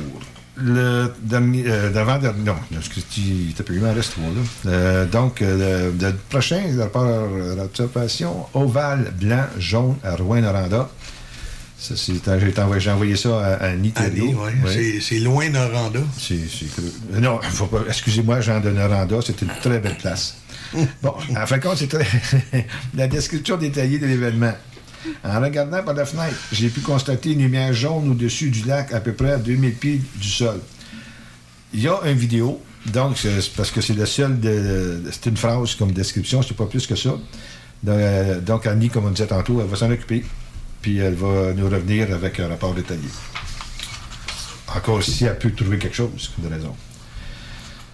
Le 0.56 1.12
dernier, 1.22 1.64
euh, 1.68 1.90
d'avant-dernier, 1.90 2.44
non, 2.46 2.56
excuse, 2.78 3.04
il 3.18 3.50
était 3.52 3.64
plus, 3.64 3.78
il 3.78 3.82
m'en 3.82 3.92
reste 3.94 4.12
trois, 4.12 4.24
là. 4.26 4.72
Euh, 4.72 5.06
donc, 5.08 5.42
euh, 5.42 5.92
le, 6.00 6.06
le 6.08 6.14
prochain 6.30 6.62
rapport 6.80 7.28
d'observation, 7.58 8.46
ovale 8.54 9.12
blanc, 9.20 9.46
jaune 9.58 9.96
à 10.04 10.16
Rouen-Noranda. 10.16 10.90
Ça, 11.80 11.96
c'est, 11.98 12.14
j'ai, 12.40 12.62
envoyé, 12.62 12.80
j'ai 12.80 12.92
envoyé 12.92 13.16
ça 13.18 13.30
à, 13.46 13.54
à 13.56 13.70
Annie 13.72 13.92
ouais. 13.98 14.54
Oui. 14.64 15.02
C'est- 15.02 15.20
loin 15.20 15.50
Noranda. 15.50 16.00
C'est, 16.18 16.38
c'est 16.48 16.72
creux. 16.72 16.94
Euh, 17.16 17.20
Non, 17.20 17.40
faut 17.42 17.66
pas, 17.66 17.80
excusez-moi, 17.90 18.40
Jean 18.40 18.62
de 18.62 18.70
Noranda, 18.70 19.18
c'était 19.26 19.46
une 19.46 19.52
très 19.60 19.80
belle 19.80 19.98
place. 19.98 20.36
Bon, 21.02 21.14
en 21.38 21.46
fin 21.48 21.58
de 21.58 21.64
compte, 21.64 21.78
c'est 21.78 21.88
très- 21.88 22.08
la 22.96 23.08
description 23.08 23.58
détaillée 23.58 24.00
de 24.00 24.06
l'événement. 24.08 24.54
En 25.24 25.42
regardant 25.42 25.84
par 25.84 25.94
la 25.94 26.06
fenêtre, 26.06 26.36
j'ai 26.52 26.70
pu 26.70 26.80
constater 26.80 27.32
une 27.34 27.40
lumière 27.40 27.74
jaune 27.74 28.10
au-dessus 28.12 28.50
du 28.50 28.64
lac, 28.64 28.94
à 28.94 29.02
peu 29.02 29.12
près 29.14 29.32
à 29.34 29.38
2000 29.38 29.74
pieds 29.76 30.02
du 30.16 30.28
sol. 30.30 30.60
Il 31.74 31.82
y 31.82 31.88
a 31.88 32.00
une 32.06 32.18
vidéo, 32.18 32.62
donc, 32.86 33.18
parce 33.58 33.72
que 33.72 33.82
c'est 33.82 33.94
le 33.96 34.06
seul. 34.06 34.38
C'est 35.12 35.26
une 35.30 35.38
phrase 35.38 35.76
comme 35.76 35.92
description, 35.92 36.42
c'est 36.42 36.56
pas 36.56 36.66
plus 36.68 36.88
que 36.88 36.96
ça. 36.96 37.10
Donc, 37.82 37.98
euh, 37.98 38.40
donc, 38.40 38.66
Annie, 38.66 38.90
comme 38.90 39.06
on 39.06 39.10
disait 39.12 39.28
tantôt, 39.28 39.60
elle 39.60 39.68
va 39.68 39.76
s'en 39.76 39.92
occuper, 39.92 40.24
puis 40.82 40.98
elle 41.00 41.16
va 41.16 41.52
nous 41.54 41.68
revenir 41.70 42.14
avec 42.14 42.40
un 42.40 42.48
rapport 42.48 42.74
détaillé. 42.74 43.10
Encore 44.74 45.04
si 45.04 45.26
elle 45.26 45.38
peut 45.38 45.52
trouver 45.52 45.78
quelque 45.78 45.96
chose, 45.96 46.32
de 46.38 46.48
raison. 46.48 46.74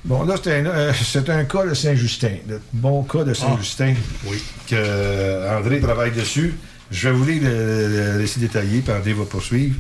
Bon, 0.06 0.24
là, 0.24 0.36
c'est 0.42 0.60
un, 0.62 0.66
euh, 0.66 0.94
un 1.28 1.44
cas 1.44 1.66
de 1.66 1.74
Saint-Justin, 1.74 2.38
le 2.48 2.62
bon 2.74 3.04
cas 3.04 3.24
de 3.24 3.34
Saint-Justin, 3.34 3.94
oui. 4.26 4.42
que 4.68 4.76
euh, 4.76 5.58
André 5.60 5.82
travaille 5.82 6.12
dessus. 6.12 6.56
Je 6.90 7.10
vais 7.10 7.16
vous 7.16 7.26
lire 7.26 7.44
le, 7.44 8.14
le 8.14 8.18
récit 8.18 8.40
détaillé, 8.40 8.80
puis 8.82 8.94
André 8.94 9.14
va 9.14 9.26
poursuivre. 9.26 9.76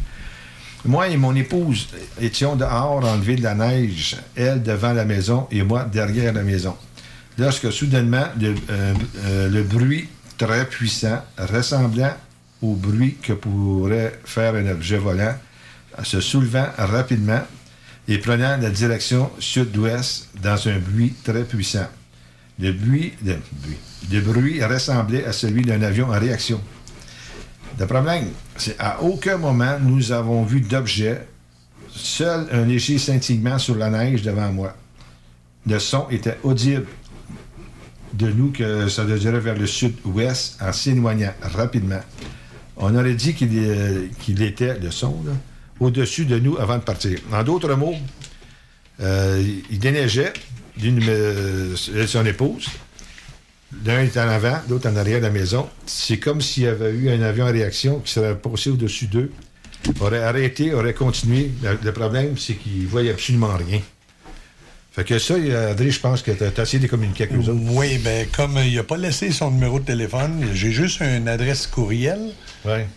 Moi 0.85 1.09
et 1.09 1.17
mon 1.17 1.35
épouse 1.35 1.87
étions 2.21 2.55
dehors 2.55 3.03
enlever 3.03 3.35
de 3.35 3.43
la 3.43 3.55
neige, 3.55 4.17
elle 4.35 4.61
devant 4.63 4.93
la 4.93 5.03
maison 5.05 5.47
et 5.51 5.61
moi 5.63 5.83
derrière 5.83 6.31
la 6.33 6.43
maison. 6.43 6.75
lorsque 7.37 7.71
soudainement 7.71 8.25
le, 8.39 8.55
euh, 8.69 8.93
euh, 9.25 9.49
le 9.49 9.63
bruit 9.63 10.07
très 10.37 10.65
puissant, 10.65 11.21
ressemblant 11.37 12.13
au 12.61 12.75
bruit 12.75 13.17
que 13.21 13.33
pourrait 13.33 14.19
faire 14.25 14.55
un 14.55 14.67
objet 14.67 14.97
volant, 14.97 15.35
se 16.03 16.21
soulevant 16.21 16.67
rapidement 16.77 17.41
et 18.09 18.17
prenant 18.17 18.57
la 18.57 18.71
direction 18.71 19.29
sud-ouest 19.37 20.29
dans 20.41 20.67
un 20.67 20.79
bruit 20.79 21.13
très 21.23 21.43
puissant. 21.43 21.87
Le 22.57 22.71
bruit, 22.71 23.13
ressemblait 24.63 25.23
à 25.25 25.31
celui 25.31 25.61
d'un 25.61 25.83
avion 25.83 26.07
en 26.07 26.19
réaction. 26.19 26.59
Le 27.79 27.85
problème, 27.85 28.29
c'est 28.57 28.75
à 28.79 29.01
aucun 29.03 29.37
moment 29.37 29.77
nous 29.79 30.11
avons 30.11 30.43
vu 30.43 30.59
d'objet, 30.59 31.27
seul 31.87 32.47
un 32.51 32.65
léger 32.65 32.97
scintillement 32.97 33.59
sur 33.59 33.75
la 33.75 33.91
neige 33.91 34.23
devant 34.23 34.51
moi. 34.51 34.75
Le 35.67 35.77
son 35.77 36.09
était 36.09 36.37
audible 36.41 36.87
de 38.13 38.27
nous 38.31 38.51
que 38.51 38.89
ça 38.89 39.05
dirait 39.05 39.39
vers 39.39 39.55
le 39.55 39.67
sud-ouest 39.67 40.57
en 40.61 40.73
s'éloignant 40.73 41.33
rapidement. 41.43 42.01
On 42.75 42.95
aurait 42.95 43.13
dit 43.13 43.35
qu'il 43.35 43.49
euh, 43.53 44.07
était, 44.39 44.79
le 44.79 44.89
son, 44.89 45.15
au-dessus 45.79 46.25
de 46.25 46.39
nous 46.39 46.57
avant 46.57 46.77
de 46.77 46.83
partir. 46.83 47.19
En 47.31 47.43
d'autres 47.43 47.73
mots, 47.75 47.95
euh, 49.01 49.43
il 49.69 49.79
déneigeait 49.79 50.33
euh, 50.83 51.75
son 52.07 52.25
épouse. 52.25 52.67
L'un 53.85 54.01
est 54.01 54.17
en 54.17 54.27
avant, 54.27 54.59
l'autre 54.67 54.89
en 54.89 54.95
arrière 54.95 55.19
de 55.19 55.25
la 55.25 55.31
maison. 55.31 55.69
C'est 55.85 56.17
comme 56.17 56.41
s'il 56.41 56.63
y 56.63 56.67
avait 56.67 56.91
eu 56.91 57.09
un 57.09 57.21
avion 57.21 57.45
en 57.45 57.51
réaction 57.51 57.99
qui 57.99 58.11
serait 58.11 58.35
passé 58.35 58.71
au-dessus 58.71 59.07
d'eux, 59.07 59.31
aurait 59.99 60.23
arrêté, 60.23 60.73
aurait 60.73 60.93
continué. 60.93 61.51
Le, 61.83 61.91
problème, 61.91 62.37
c'est 62.37 62.55
qu'il 62.55 62.83
ne 62.83 62.87
voyait 62.87 63.11
absolument 63.11 63.55
rien. 63.55 63.79
Fait 64.99 65.05
que 65.05 65.17
ça, 65.17 65.37
il- 65.37 65.55
André, 65.55 65.91
je 65.91 65.99
pense 66.01 66.21
que 66.21 66.31
tu 66.31 66.43
as 66.43 66.61
essayé 66.61 66.83
de 66.83 66.87
communiquer 66.87 67.23
avec 67.23 67.33
nous 67.37 67.47
autres. 67.49 67.61
Oui, 67.69 67.99
ben 67.99 68.27
comme 68.35 68.57
euh, 68.57 68.65
il 68.65 68.75
n'a 68.75 68.83
pas 68.83 68.97
laissé 68.97 69.31
son 69.31 69.49
numéro 69.49 69.79
de 69.79 69.85
téléphone, 69.85 70.45
j'ai 70.53 70.71
juste 70.73 70.99
une 70.99 71.29
adresse 71.29 71.67
courriel. 71.67 72.19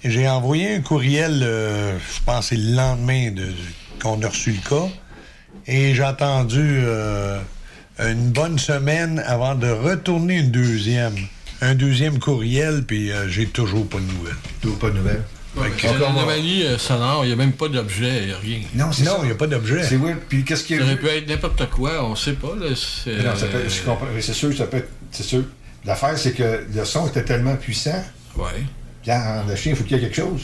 Et 0.03 0.11
j'ai 0.11 0.29
envoyé 0.29 0.75
un 0.75 0.81
courriel, 0.81 1.43
euh, 1.45 1.97
je 1.99 2.21
pense, 2.27 2.49
c'est 2.49 2.57
le 2.57 2.75
lendemain 2.75 3.31
de, 3.31 3.47
qu'on 4.03 4.21
a 4.23 4.29
reçu 4.29 4.51
le 4.51 4.69
cas. 4.69 4.89
Et 5.69 5.95
j'ai 5.95 6.03
attendu 6.03 6.59
euh, 6.61 7.39
une 8.01 8.31
bonne 8.33 8.59
semaine 8.59 9.23
avant 9.25 9.55
de 9.55 9.69
retourner 9.71 10.39
une 10.39 10.51
deuxième. 10.51 11.15
Un 11.61 11.77
deuxième 11.77 12.19
courriel, 12.19 12.83
puis 12.85 13.13
euh, 13.13 13.29
j'ai 13.29 13.47
toujours 13.47 13.87
pas 13.89 13.99
de 13.99 14.13
nouvelles. 14.13 14.35
Toujours 14.61 14.79
pas 14.81 14.91
de 14.91 14.97
nouvelles. 14.97 15.23
C'est 15.79 15.99
l'anomalie 15.99 16.63
euh, 16.65 16.79
sonore, 16.79 17.25
il 17.25 17.29
n'y 17.29 17.33
a 17.35 17.37
même 17.37 17.53
pas 17.53 17.69
d'objet, 17.69 18.21
il 18.23 18.27
n'y 18.29 18.33
a 18.33 18.39
rien. 18.39 18.61
Non, 18.75 18.91
c'est 18.91 19.05
ça. 19.05 19.19
il 19.23 19.27
n'y 19.27 19.33
a 19.33 19.35
pas 19.35 19.47
d'objet. 19.47 19.83
C'est 19.83 19.97
oui. 19.97 20.13
Puis 20.29 20.45
qu'est-ce 20.45 20.65
qu'il 20.65 20.77
y 20.77 20.79
Ça 20.79 20.85
aurait 20.87 20.97
pu 20.97 21.07
être 21.09 21.29
n'importe 21.29 21.69
quoi, 21.71 22.03
on 22.05 22.17
sait 22.17 22.33
pas. 22.33 22.55
Là, 22.59 22.69
c'est- 22.75 23.23
non, 23.23 23.37
ça 23.37 23.47
peut- 23.47 23.69
je 23.69 23.83
comprends. 23.83 24.07
Mais 24.15 24.23
C'est 24.23 24.33
sûr, 24.33 24.57
ça 24.57 24.67
peut 24.67 24.79
être. 24.79 24.89
C'est 25.11 25.23
sûr. 25.25 25.45
L'affaire, 25.85 26.17
c'est 26.17 26.33
que 26.33 26.65
le 26.75 26.85
son 26.85 27.07
était 27.09 27.25
tellement 27.25 27.57
puissant. 27.57 28.03
Ouais. 28.37 28.63
Quand 29.05 29.45
le 29.49 29.55
chien, 29.57 29.73
il 29.73 29.77
faut 29.77 29.85
qu'il 29.85 29.97
y 29.99 30.01
ait 30.01 30.05
quelque 30.05 30.17
chose. 30.17 30.43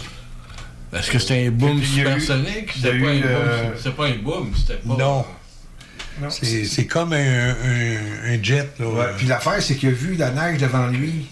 Est-ce 0.93 1.11
que 1.11 1.19
c'était 1.19 1.47
un 1.47 1.51
boom 1.53 1.83
supersonique? 1.83 2.73
C'était 2.75 2.91
pas, 2.91 2.95
eu, 2.97 3.19
un 3.19 3.21
boom, 3.21 3.25
euh, 3.25 3.71
c'était 3.77 3.91
pas 3.91 4.07
un 4.07 4.17
boom, 4.17 4.53
c'était 4.57 4.75
pas... 4.81 4.95
Non. 4.97 5.25
C'est, 6.31 6.65
c'est 6.65 6.87
comme 6.87 7.13
un, 7.13 7.51
un- 7.51 8.35
un 8.35 8.43
jet. 8.43 8.69
Là. 8.81 8.87
Ouais, 8.89 9.05
Puis 9.17 9.27
l'affaire, 9.29 9.63
c'est 9.63 9.77
qu'il 9.77 9.91
a 9.91 9.93
vu 9.93 10.17
la 10.17 10.31
neige 10.33 10.59
devant 10.61 10.89
lui. 10.89 11.27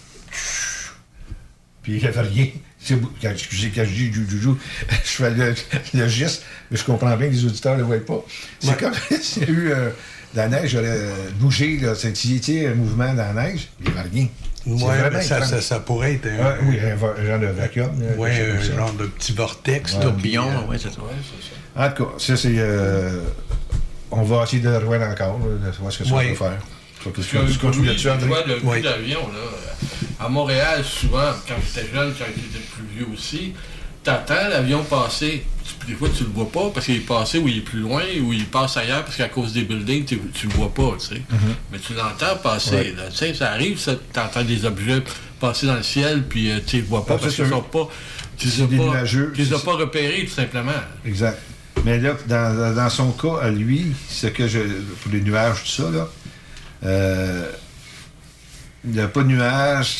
Puis 1.83 1.95
il 1.97 1.99
n'y 1.99 2.07
avait 2.07 2.21
rien. 2.21 2.47
Quand, 3.23 3.31
excusez, 3.31 3.71
quand 3.75 3.85
je 3.85 3.91
dis 3.91 4.13
joujou, 4.13 4.59
je 5.05 5.09
fais 5.11 5.31
le, 5.31 5.55
le 5.95 6.09
geste, 6.09 6.43
mais 6.71 6.77
je 6.77 6.85
comprends 6.85 7.17
bien 7.17 7.29
que 7.29 7.33
les 7.33 7.45
auditeurs 7.45 7.75
ne 7.75 7.79
le 7.81 7.85
voient 7.85 8.05
pas. 8.05 8.25
C'est 8.61 8.79
comme 8.79 8.93
s'il 9.21 9.43
y 9.43 9.47
a 9.47 9.49
eu 9.51 9.71
euh, 9.73 9.91
la 10.35 10.49
neige, 10.49 10.73
euh, 10.77 11.13
bougé, 11.39 11.81
tu 12.15 12.27
sais, 12.43 12.67
un 12.67 12.75
mouvement 12.75 13.13
dans 13.15 13.33
la 13.35 13.49
neige, 13.49 13.69
il 13.81 13.93
n'y 13.93 13.99
avait 13.99 14.09
rien. 14.09 14.29
Ouais, 14.67 15.23
ça, 15.23 15.45
ça, 15.45 15.61
ça 15.61 15.79
pourrait 15.79 16.15
être 16.15 16.27
un, 16.27 16.57
oui, 16.67 16.79
un, 16.81 16.97
genre 17.25 17.39
de 17.39 17.47
vacuum. 17.47 17.91
chose 18.17 18.71
un 18.73 18.77
genre 18.77 18.93
de 18.95 19.07
petit 19.07 19.33
vortex. 19.33 19.95
Ouais. 19.95 20.01
tourbillon. 20.01 20.49
c'est 20.73 20.91
ça. 20.91 20.99
En 21.77 21.89
tout 21.91 22.05
cas, 22.05 22.11
ça, 22.19 22.37
c'est. 22.37 22.55
euh, 22.57 23.21
on 24.11 24.23
va 24.23 24.43
essayer 24.43 24.61
de 24.63 24.69
le 24.69 24.79
rejoindre 24.79 25.07
encore, 25.07 25.39
là, 25.39 25.71
de 25.71 25.77
voir 25.77 25.93
ce 25.93 25.99
que 25.99 26.05
ça 26.05 26.15
Ouais. 26.15 26.31
peut 26.31 26.35
faire. 26.35 26.59
Parce 27.15 27.29
tu 27.29 27.37
tu 27.37 28.27
vois, 28.27 28.45
le 28.47 28.83
d'avion, 28.83 29.21
là, 29.21 30.25
à 30.25 30.29
Montréal, 30.29 30.85
souvent, 30.85 31.33
quand 31.47 31.55
j'étais 31.67 31.89
jeune, 31.93 32.13
quand 32.19 32.25
j'étais 32.27 32.65
plus 32.75 32.85
vieux 32.97 33.07
aussi, 33.13 33.53
t'attends 34.03 34.49
l'avion 34.49 34.83
passer. 34.85 35.45
Des 35.87 35.95
fois, 35.95 36.09
tu 36.17 36.25
le 36.25 36.31
vois 36.31 36.51
pas 36.51 36.71
parce 36.73 36.87
qu'il 36.87 36.97
est 36.97 37.01
passé 37.01 37.39
ou 37.39 37.49
il 37.49 37.59
est 37.59 37.61
plus 37.61 37.81
loin 37.81 38.03
ou 38.23 38.33
il 38.33 38.47
passe 38.47 38.77
ailleurs 38.77 39.05
parce 39.05 39.17
qu'à 39.17 39.29
cause 39.29 39.53
des 39.53 39.63
buildings, 39.63 40.05
tu, 40.05 40.19
tu 40.33 40.49
le 40.49 40.53
vois 40.55 40.73
pas, 40.73 40.97
tu 40.99 41.07
sais. 41.15 41.23
Mais 41.71 41.79
tu 41.79 41.93
l'entends 41.95 42.37
passer. 42.43 42.75
Ouais. 42.75 42.95
là, 42.97 43.05
Tu 43.11 43.17
sais, 43.17 43.35
ça 43.35 43.53
arrive, 43.53 43.79
ça, 43.79 43.93
t'entends 44.13 44.43
des 44.43 44.65
objets 44.65 45.03
passer 45.39 45.67
dans 45.67 45.75
le 45.75 45.83
ciel, 45.83 46.25
puis 46.29 46.51
euh, 46.51 46.59
tu 46.67 46.77
les 46.77 46.83
vois 46.83 47.05
pas 47.05 47.15
Ah, 47.15 47.19
parce 47.21 47.35
qu'ils 47.35 47.49
sont 47.49 47.63
pas... 47.63 47.89
Tu 48.39 48.49
les 48.49 48.63
as 48.63 48.67
pas, 48.67 49.03
les 49.37 49.53
as 49.53 49.59
pas 49.59 49.73
repérés, 49.73 50.25
tout 50.25 50.35
simplement. 50.35 50.73
Exact. 51.05 51.39
Mais 51.85 51.99
là, 51.99 52.17
dans, 52.27 52.75
dans 52.75 52.91
son 52.91 53.13
cas, 53.13 53.39
à 53.43 53.51
lui, 53.51 53.93
ce 54.09 54.27
que 54.27 54.49
je. 54.49 54.59
Pour 55.03 55.13
les 55.13 55.21
nuages, 55.21 55.63
tout 55.63 55.83
ça, 55.83 55.91
là. 55.91 56.09
Euh, 56.85 57.51
il 58.85 58.93
n'y 58.93 59.01
a 59.01 59.09
pas 59.09 59.23
de 59.23 59.29
nuages. 59.29 59.97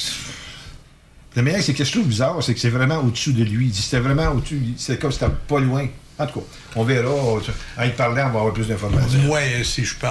Le 1.35 1.43
meilleur, 1.43 1.63
c'est 1.63 1.75
que 1.75 1.85
je 1.85 1.93
trouve 1.93 2.07
bizarre, 2.07 2.43
c'est 2.43 2.55
que 2.55 2.61
c'est 2.61 2.71
vraiment 2.71 2.99
au-dessus 3.01 3.33
de 3.33 3.45
lui. 3.45 3.73
C'était 3.75 3.99
vraiment 4.01 4.29
au-dessus. 4.33 4.61
C'est 4.79 4.99
comme 4.99 5.13
si 5.13 5.19
c'était 5.19 5.33
pas 5.49 5.61
loin. 5.61 5.87
En 6.19 6.27
tout 6.27 6.41
cas, 6.41 6.47
on 6.77 6.85
verra. 6.85 7.11
En 7.11 7.85
y 7.85 7.91
parlant, 7.91 8.29
on 8.29 8.33
va 8.33 8.39
avoir 8.41 8.53
plus 8.55 8.69
d'informations. 8.69 9.31
Ouais, 9.31 9.63
si 9.65 9.85
je 9.85 9.95
peux, 9.97 10.07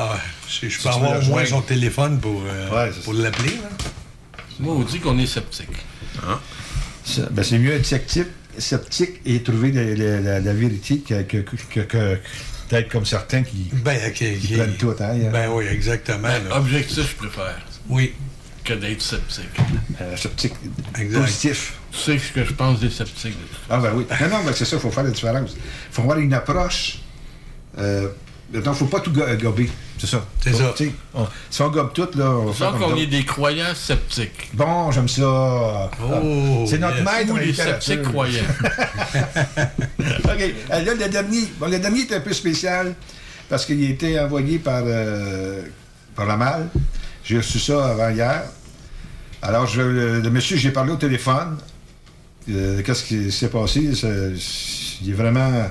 si 0.48 0.70
je 0.70 0.80
peux 0.82 0.90
avoir 0.90 1.18
au 1.20 1.26
moins 1.26 1.46
son 1.46 1.62
téléphone 1.62 2.20
pour, 2.20 2.44
euh, 2.46 2.70
Ouais, 2.70 2.92
pour 3.04 3.14
l'appeler. 3.14 3.58
Moi, 4.60 4.76
on 4.76 4.82
dit 4.84 5.00
qu'on 5.00 5.18
est 5.18 5.26
sceptique. 5.26 5.70
Ça, 7.04 7.24
ben, 7.32 7.44
c'est 7.44 7.58
mieux 7.58 7.74
être 7.74 7.86
sceptique, 7.88 8.28
sceptique 8.58 9.20
et 9.26 9.42
trouver 9.42 9.72
la, 9.72 9.84
la- 9.96 10.20
la- 10.22 10.40
la 10.40 10.54
vérité 10.54 11.00
que, 11.00 11.22
que, 11.24 11.38
que- 11.38 11.82
que- 11.82 12.20
d'être 12.70 12.90
comme 12.92 13.06
certains 13.06 13.44
qui, 13.44 13.70
Ben, 13.74 14.12
qui, 14.14 14.38
qui 14.38 14.54
prennent 14.56 14.76
tout. 14.78 14.92
Hein, 15.00 15.18
Ben 15.32 15.50
oui, 15.52 15.66
exactement. 15.68 16.28
Ben, 16.28 16.52
objectif, 16.52 17.12
je 17.12 17.16
préfère. 17.28 17.66
Oui. 17.90 18.14
Que 18.64 18.74
d'être 18.74 19.02
sceptique. 19.02 19.46
Euh, 20.02 20.18
sceptique 20.18 20.54
Exact. 20.98 21.22
positif. 21.22 21.74
Tu 21.92 21.98
sais 22.00 22.18
ce 22.18 22.32
que 22.32 22.44
je 22.44 22.54
pense 22.54 22.80
des 22.80 22.90
sceptiques. 22.90 23.38
Ah 23.70 23.78
ben 23.78 23.92
oui. 23.94 24.06
Non, 24.22 24.28
non, 24.28 24.44
ben 24.44 24.54
c'est 24.56 24.66
ça, 24.66 24.78
il 24.78 24.82
faut 24.82 24.90
faire 24.90 25.04
la 25.04 25.12
différence. 25.12 25.52
Il 25.56 25.94
faut 25.94 26.02
avoir 26.02 26.18
une 26.18 26.34
approche. 26.34 26.98
Euh, 27.78 28.08
il 28.54 28.60
ne 28.60 28.74
faut 28.74 28.86
pas 28.86 29.00
tout 29.00 29.12
go- 29.12 29.24
gober. 29.42 29.70
C'est 29.98 30.08
ça. 30.08 30.26
C'est 30.44 30.54
ça. 30.54 30.74
on- 31.14 31.26
si 31.50 31.62
on 31.62 31.70
gobe 31.70 31.94
tout, 31.94 32.08
là, 32.16 32.30
on 32.32 32.52
qu'on 32.52 32.96
est 32.98 33.08
des 33.08 33.24
croyants 33.26 33.74
sceptiques. 33.74 34.50
Bon, 34.54 34.92
j'aime 34.92 35.08
ça. 35.08 35.90
Oh, 36.04 36.66
c'est 36.68 36.78
notre 36.80 36.98
maître 37.04 37.32
Ou 37.32 37.36
en 37.36 37.38
les 37.38 37.54
sceptiques 37.54 38.04
croyants. 38.04 38.44
OK. 40.26 40.54
Euh, 40.72 40.84
Là, 40.84 40.94
le 40.94 41.10
dernier, 41.10 41.48
bon, 41.60 41.68
le 41.70 41.80
dernier 41.80 42.02
est 42.02 42.14
un 42.14 42.20
peu 42.20 42.34
spécial 42.34 42.94
parce 43.50 43.66
qu'il 43.66 43.84
a 43.86 43.90
été 43.90 44.20
envoyé 44.20 44.60
par, 44.60 44.84
euh, 44.86 45.62
par 46.16 46.26
la 46.26 46.38
malle. 46.38 46.68
J'ai 47.24 47.38
reçu 47.38 47.60
ça 47.60 47.88
avant 47.92 48.10
hier. 48.10 48.44
Alors, 49.42 49.68
je, 49.68 49.82
le, 49.82 50.20
le 50.22 50.30
monsieur, 50.30 50.58
j'ai 50.58 50.72
parlé 50.72 50.92
au 50.92 50.98
téléphone. 50.98 51.58
Euh, 52.50 52.82
Qu'est-ce 52.84 53.04
qui 53.04 53.32
s'est 53.32 53.50
passé? 53.50 53.80
Il 55.02 55.10
est 55.10 55.14
vraiment. 55.14 55.68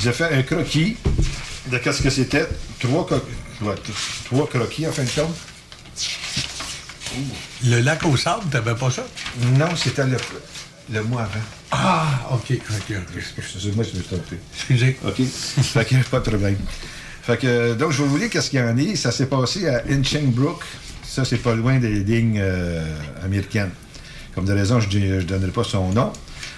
Il 0.00 0.08
a 0.08 0.12
fait 0.12 0.32
un 0.34 0.42
croquis 0.42 0.96
de 1.66 1.78
qu'est-ce 1.78 2.02
que 2.02 2.10
c'était? 2.10 2.46
Trois, 2.80 3.06
co- 3.06 3.22
ouais, 3.62 3.74
t- 3.76 3.92
trois 4.26 4.46
croquis, 4.46 4.86
en 4.86 4.92
fin 4.92 5.04
de 5.04 5.10
compte. 5.10 5.34
Le 7.64 7.80
lac 7.80 8.04
au 8.04 8.16
sable, 8.16 8.44
t'avais 8.50 8.74
pas 8.74 8.90
ça? 8.90 9.06
Non, 9.56 9.68
c'était 9.76 10.04
le, 10.06 10.16
le 10.92 11.02
mois 11.04 11.22
avant. 11.22 11.44
Ah, 11.70 12.28
OK, 12.32 12.52
OK, 12.52 12.96
OK. 12.96 13.22
Excusez-moi, 13.38 13.84
je 13.84 13.96
me 13.96 14.02
suis 14.02 14.08
trompé. 14.08 14.36
Excusez. 14.54 14.96
OK. 15.06 15.22
fait 15.24 15.84
que 15.84 15.94
pas 16.08 16.18
de 16.20 16.28
problème. 16.30 16.56
Fait 17.22 17.38
que, 17.38 17.74
donc, 17.74 17.92
je 17.92 18.02
vais 18.02 18.08
vous 18.08 18.18
dire 18.18 18.28
qu'est-ce 18.30 18.50
qu'il 18.50 18.58
y 18.58 18.62
en 18.62 18.76
est. 18.76 18.96
Ça 18.96 19.12
s'est 19.12 19.26
passé 19.26 19.68
à 19.68 19.82
Inching-Brook. 19.88 20.62
Ça, 21.06 21.24
c'est 21.24 21.38
pas 21.38 21.54
loin 21.54 21.78
des 21.78 22.00
lignes 22.02 22.38
euh, 22.40 22.84
américaines. 23.24 23.70
Comme 24.34 24.44
de 24.44 24.52
raison, 24.52 24.80
je 24.80 24.98
ne 24.98 25.22
donnerai 25.22 25.52
pas 25.52 25.64
son 25.64 25.90
nom. 25.92 26.12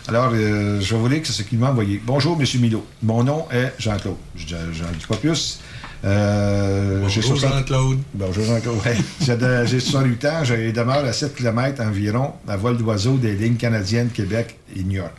Alors, 0.09 0.30
euh, 0.34 0.80
je 0.80 0.94
vous 0.94 1.09
lire 1.09 1.26
ce 1.26 1.42
qu'il 1.42 1.59
m'a 1.59 1.70
envoyé. 1.70 2.00
Bonjour, 2.04 2.38
M. 2.40 2.46
Milo. 2.61 2.86
Mon 3.02 3.24
nom 3.24 3.46
est 3.50 3.72
Jean-Claude. 3.78 4.16
Je 4.36 4.54
n'en 4.54 4.90
dis 4.98 5.07
pas 5.09 5.16
plus. 5.16 5.61
Euh, 6.04 7.09
j'ai 7.09 7.20
Bonjour, 7.20 7.38
60 7.38 7.59
Jean-Claude. 7.59 7.98
Bonjour 8.14 8.44
Jean-Claude. 8.44 8.76
Ouais. 8.84 8.96
J'ai 9.20 9.36
de- 9.36 9.64
J'ai 9.64 9.80
68 9.80 10.24
ans, 10.26 10.44
je 10.44 10.70
demeure 10.70 11.04
à 11.04 11.12
7 11.12 11.34
km 11.34 11.82
environ 11.82 12.34
à 12.46 12.57
vol 12.57 12.76
d'oiseau 12.76 13.16
des 13.16 13.32
lignes 13.34 13.57
canadiennes 13.57 14.11
Québec 14.11 14.59
et 14.76 14.84
New 14.84 14.96
York. 14.98 15.14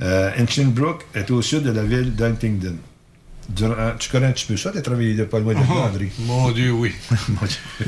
Euh, 0.00 0.30
Hinchinbrook 0.38 1.02
est 1.14 1.30
au 1.30 1.42
sud 1.42 1.64
de 1.64 1.70
la 1.72 1.82
ville 1.82 2.14
d'Huntingdon. 2.14 2.76
Durant- 3.50 3.92
tu 3.98 4.08
connais 4.08 4.26
un 4.28 4.32
petit 4.32 4.46
peu 4.46 4.56
ça? 4.56 4.70
Tu 4.70 4.78
as 4.78 4.82
travaillé 4.82 5.14
de 5.14 5.24
pas 5.24 5.40
loin 5.40 5.52
de 5.52 5.58
là, 5.58 5.64
Oh, 5.68 5.78
André? 5.80 6.10
Mon 6.20 6.50
Dieu, 6.52 6.70
oui. 6.72 6.92
Mon 7.28 7.46
Dieu. 7.46 7.86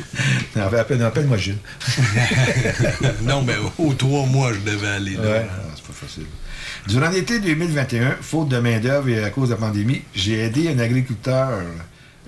Appelle- 0.61 0.79
appelle- 0.79 1.01
Appelle-moi 1.03 1.37
Gilles. 1.37 1.57
non, 3.23 3.41
mais 3.41 3.55
aux 3.79 3.93
trois 3.93 4.25
mois, 4.27 4.51
je 4.53 4.59
devais 4.69 4.87
aller 4.87 5.13
là. 5.15 5.21
Ouais, 5.21 5.47
Durant 6.87 7.09
l'été 7.09 7.39
2021, 7.39 8.17
faute 8.21 8.49
de 8.49 8.57
main-d'œuvre 8.59 9.09
et 9.09 9.23
à 9.23 9.29
cause 9.29 9.49
de 9.49 9.53
la 9.53 9.59
pandémie, 9.59 10.01
j'ai 10.13 10.39
aidé 10.39 10.69
un 10.69 10.79
agriculteur 10.79 11.61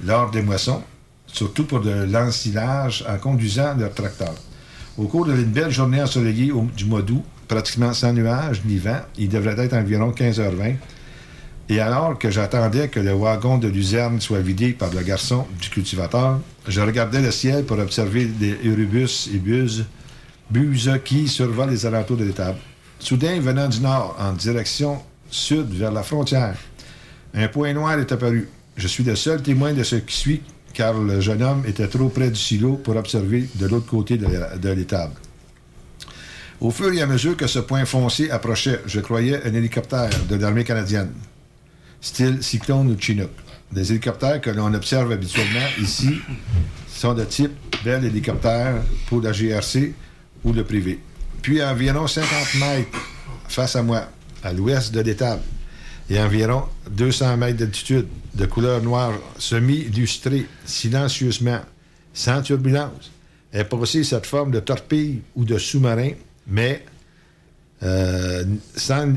lors 0.06 0.32
des 0.32 0.42
moissons 0.42 0.84
surtout 1.28 1.66
pour 1.66 1.82
de 1.82 2.06
l'ensilage 2.10 3.06
en 3.08 3.18
conduisant 3.18 3.76
leur 3.78 3.94
tracteur. 3.94 4.34
Au 4.98 5.06
cours 5.06 5.26
d'une 5.26 5.44
belle 5.44 5.70
journée 5.70 6.02
ensoleillée 6.02 6.52
du 6.76 6.86
mois 6.86 7.02
d'août, 7.02 7.24
pratiquement 7.48 7.94
sans 7.94 8.14
nuages 8.14 8.62
ni 8.66 8.78
vent, 8.78 9.02
il 9.18 9.30
devrait 9.30 9.60
être 9.64 9.74
environ 9.74 10.12
15h20. 10.12 10.76
Et 11.70 11.80
alors 11.80 12.18
que 12.18 12.32
j'attendais 12.32 12.88
que 12.88 13.00
le 13.00 13.14
wagon 13.14 13.58
de 13.58 13.68
luzerne 13.68 14.22
soit 14.22 14.40
vidé 14.40 14.72
par 14.72 14.90
le 14.92 15.02
garçon 15.02 15.46
du 15.62 15.70
cultivateur, 15.70 16.40
je 16.68 16.82
regardais 16.82 17.22
le 17.22 17.32
ciel 17.32 17.66
pour 17.66 17.78
observer 17.78 18.26
des 18.26 18.58
urubus 18.64 19.30
et 19.34 19.38
buses, 19.38 19.86
buses 20.50 20.92
qui 21.04 21.28
survolent 21.28 21.70
les 21.70 21.86
alentours 21.86 22.18
de 22.18 22.24
l'étable. 22.24 22.58
Soudain, 23.00 23.40
venant 23.40 23.68
du 23.68 23.80
nord, 23.80 24.16
en 24.20 24.34
direction 24.34 25.02
sud 25.30 25.70
vers 25.70 25.92
la 25.92 26.04
frontière, 26.04 26.58
un 27.34 27.48
point 27.48 27.74
noir 27.74 28.00
est 28.00 28.12
apparu. 28.12 28.50
Je 28.76 28.88
suis 28.88 29.04
le 29.04 29.16
seul 29.16 29.42
témoin 29.42 29.74
de 29.74 29.84
ce 29.84 29.98
qui 29.98 30.16
suit, 30.16 30.42
car 30.74 30.94
le 30.94 31.20
jeune 31.22 31.42
homme 31.42 31.64
était 31.68 31.88
trop 31.88 32.10
près 32.10 32.30
du 32.30 32.40
silo 32.40 32.74
pour 32.74 32.96
observer 32.96 33.48
de 33.56 33.68
l'autre 33.68 33.88
côté 33.88 34.18
de 34.18 34.70
l'étable. 34.70 35.14
Au 36.60 36.72
fur 36.72 36.92
et 36.92 37.02
à 37.02 37.06
mesure 37.06 37.38
que 37.38 37.46
ce 37.46 37.60
point 37.60 37.86
foncé 37.86 38.32
approchait, 38.32 38.82
je 38.88 39.00
croyais 39.00 39.46
un 39.46 39.54
hélicoptère 39.54 40.10
de 40.28 40.36
l'armée 40.36 40.64
canadienne, 40.64 41.12
style 42.02 42.42
Cyclone 42.42 42.92
ou 42.92 43.00
Chinook. 43.00 43.30
Des 43.72 43.92
hélicoptères 43.92 44.42
que 44.42 44.50
l'on 44.50 44.74
observe 44.74 45.12
habituellement 45.12 45.68
ici 45.80 46.16
sont 46.88 47.14
de 47.14 47.26
type 47.26 47.52
Bell 47.84 48.04
hélicoptère 48.06 48.82
pour 49.08 49.22
la 49.22 49.34
GRC 49.34 49.94
ou 50.44 50.54
le 50.54 50.64
privé. 50.64 51.00
Puis 51.48 51.62
à 51.62 51.72
environ 51.72 52.08
50 52.08 52.56
mètres 52.60 53.00
face 53.48 53.78
à 53.78 53.82
moi, 53.82 54.10
à 54.44 54.52
l'ouest 54.52 54.94
de 54.94 55.00
l'étable, 55.00 55.44
et 56.10 56.20
environ 56.20 56.64
200 56.92 57.38
mètres 57.38 57.60
d'altitude, 57.60 58.06
de 58.34 58.46
couleur 58.46 58.82
noire 58.82 59.14
semi-lustrée, 59.40 60.46
silencieusement, 60.66 61.62
sans 62.14 62.42
turbulence, 62.42 63.14
est 63.54 63.64
passée 63.64 64.04
cette 64.04 64.26
forme 64.26 64.52
de 64.52 64.60
torpille 64.60 65.22
ou 65.38 65.46
de 65.46 65.58
sous-marin, 65.58 66.12
mais 66.48 66.84
euh, 67.82 68.44
sans, 68.76 69.14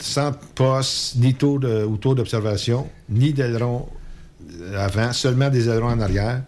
sans 0.00 0.32
poste, 0.56 1.14
ni 1.18 1.34
taux 1.34 1.60
de, 1.60 1.84
ou 1.84 1.98
taux 1.98 2.16
d'observation, 2.16 2.90
ni 3.08 3.32
d'aileron 3.32 3.88
avant, 4.76 5.12
seulement 5.12 5.50
des 5.50 5.68
ailerons 5.68 5.92
en 5.92 6.00
arrière. 6.00 6.42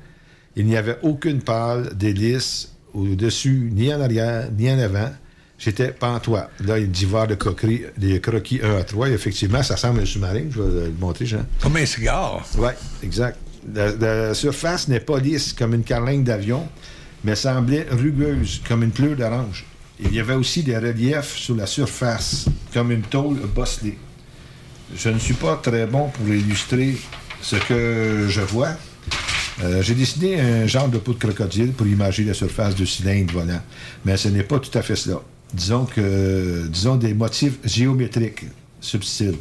Il 0.57 0.66
n'y 0.66 0.76
avait 0.76 0.98
aucune 1.02 1.42
pâle 1.42 1.94
d'hélice 1.94 2.72
au-dessus, 2.97 3.70
ni 3.72 3.92
en 3.92 4.01
arrière, 4.01 4.49
ni 4.57 4.70
en 4.70 4.78
avant. 4.78 5.11
J'étais 5.59 5.88
pantois. 5.88 6.51
Là, 6.64 6.78
il 6.78 6.80
y 6.80 6.82
a 6.82 6.84
une 6.84 6.90
divare 6.90 7.26
de 7.26 7.34
croquis, 7.34 7.82
des 7.97 8.20
croquis 8.20 8.61
1 8.62 8.76
à 8.76 8.84
3. 8.84 9.09
Effectivement, 9.11 9.62
ça 9.62 9.74
ressemble 9.74 10.01
à 10.01 10.03
un 10.03 10.07
sous-marin. 10.07 10.44
Je 10.51 10.61
vais 10.61 10.86
le 10.86 10.94
montrer, 10.99 11.24
Jean. 11.24 11.47
Comme 11.62 11.76
un 11.76 11.86
cigare. 11.86 12.44
Oui, 12.59 12.68
exact. 13.03 13.38
La, 13.74 13.92
la 13.92 14.34
surface 14.34 14.88
n'est 14.88 15.01
pas 15.01 15.18
lisse 15.18 15.53
comme 15.55 15.74
une 15.74 15.82
carlingue 15.82 16.24
d'avion, 16.24 16.68
mais 17.24 17.34
semblait 17.34 17.86
rugueuse 17.90 18.61
comme 18.68 18.82
une 18.82 18.90
pleure 18.90 19.16
d'orange. 19.16 19.64
Il 19.99 20.14
y 20.14 20.20
avait 20.20 20.34
aussi 20.34 20.62
des 20.62 20.76
reliefs 20.76 21.36
sur 21.36 21.57
la 21.57 21.66
surface, 21.66 22.47
comme 22.74 22.92
une 22.92 23.03
tôle 23.03 23.36
bosselée. 23.55 23.99
Je 24.94 25.09
ne 25.09 25.18
suis 25.18 25.34
pas 25.34 25.57
très 25.57 25.86
bon 25.86 26.11
pour 26.11 26.28
illustrer 26.28 26.97
ce 27.40 27.57
que 27.57 28.26
je 28.28 28.42
vois. 28.42 28.76
Euh, 29.62 29.82
J'ai 29.82 29.94
dessiné 29.94 30.40
un 30.40 30.66
genre 30.66 30.88
de 30.88 30.98
peau 30.98 31.12
de 31.14 31.18
crocodile 31.18 31.72
pour 31.72 31.86
imaginer 31.86 32.28
la 32.28 32.34
surface 32.34 32.74
du 32.74 32.86
cylindre 32.86 33.32
volant, 33.32 33.61
mais 34.04 34.16
ce 34.16 34.28
n'est 34.28 34.42
pas 34.42 34.59
tout 34.59 34.76
à 34.76 34.82
fait 34.82 34.96
cela. 34.96 35.20
Disons 35.54 35.86
que, 35.86 36.66
disons 36.68 36.96
des 36.96 37.14
motifs 37.14 37.59
géométriques 37.64 38.44
subtils. 38.80 39.36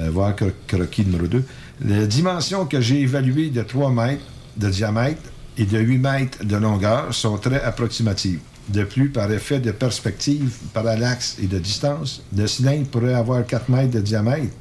Euh, 0.00 0.10
voir 0.10 0.34
cro- 0.34 0.52
croquis 0.66 1.04
numéro 1.04 1.26
2. 1.26 1.44
La 1.86 2.06
dimension 2.06 2.66
que 2.66 2.80
j'ai 2.80 3.00
évaluée 3.02 3.50
de 3.50 3.62
3 3.62 3.90
mètres 3.90 4.24
de 4.56 4.68
diamètre 4.68 5.22
et 5.56 5.64
de 5.64 5.78
8 5.78 5.98
mètres 5.98 6.44
de 6.44 6.56
longueur 6.56 7.14
sont 7.14 7.36
très 7.38 7.62
approximatives. 7.62 8.40
De 8.68 8.84
plus, 8.84 9.08
par 9.10 9.30
effet 9.32 9.58
de 9.60 9.70
perspective, 9.72 10.50
parallaxe 10.72 11.36
et 11.42 11.46
de 11.46 11.58
distance, 11.58 12.22
le 12.36 12.46
cylindre 12.46 12.86
pourrait 12.88 13.14
avoir 13.14 13.44
4 13.46 13.68
mètres 13.70 13.90
de 13.90 14.00
diamètre 14.00 14.52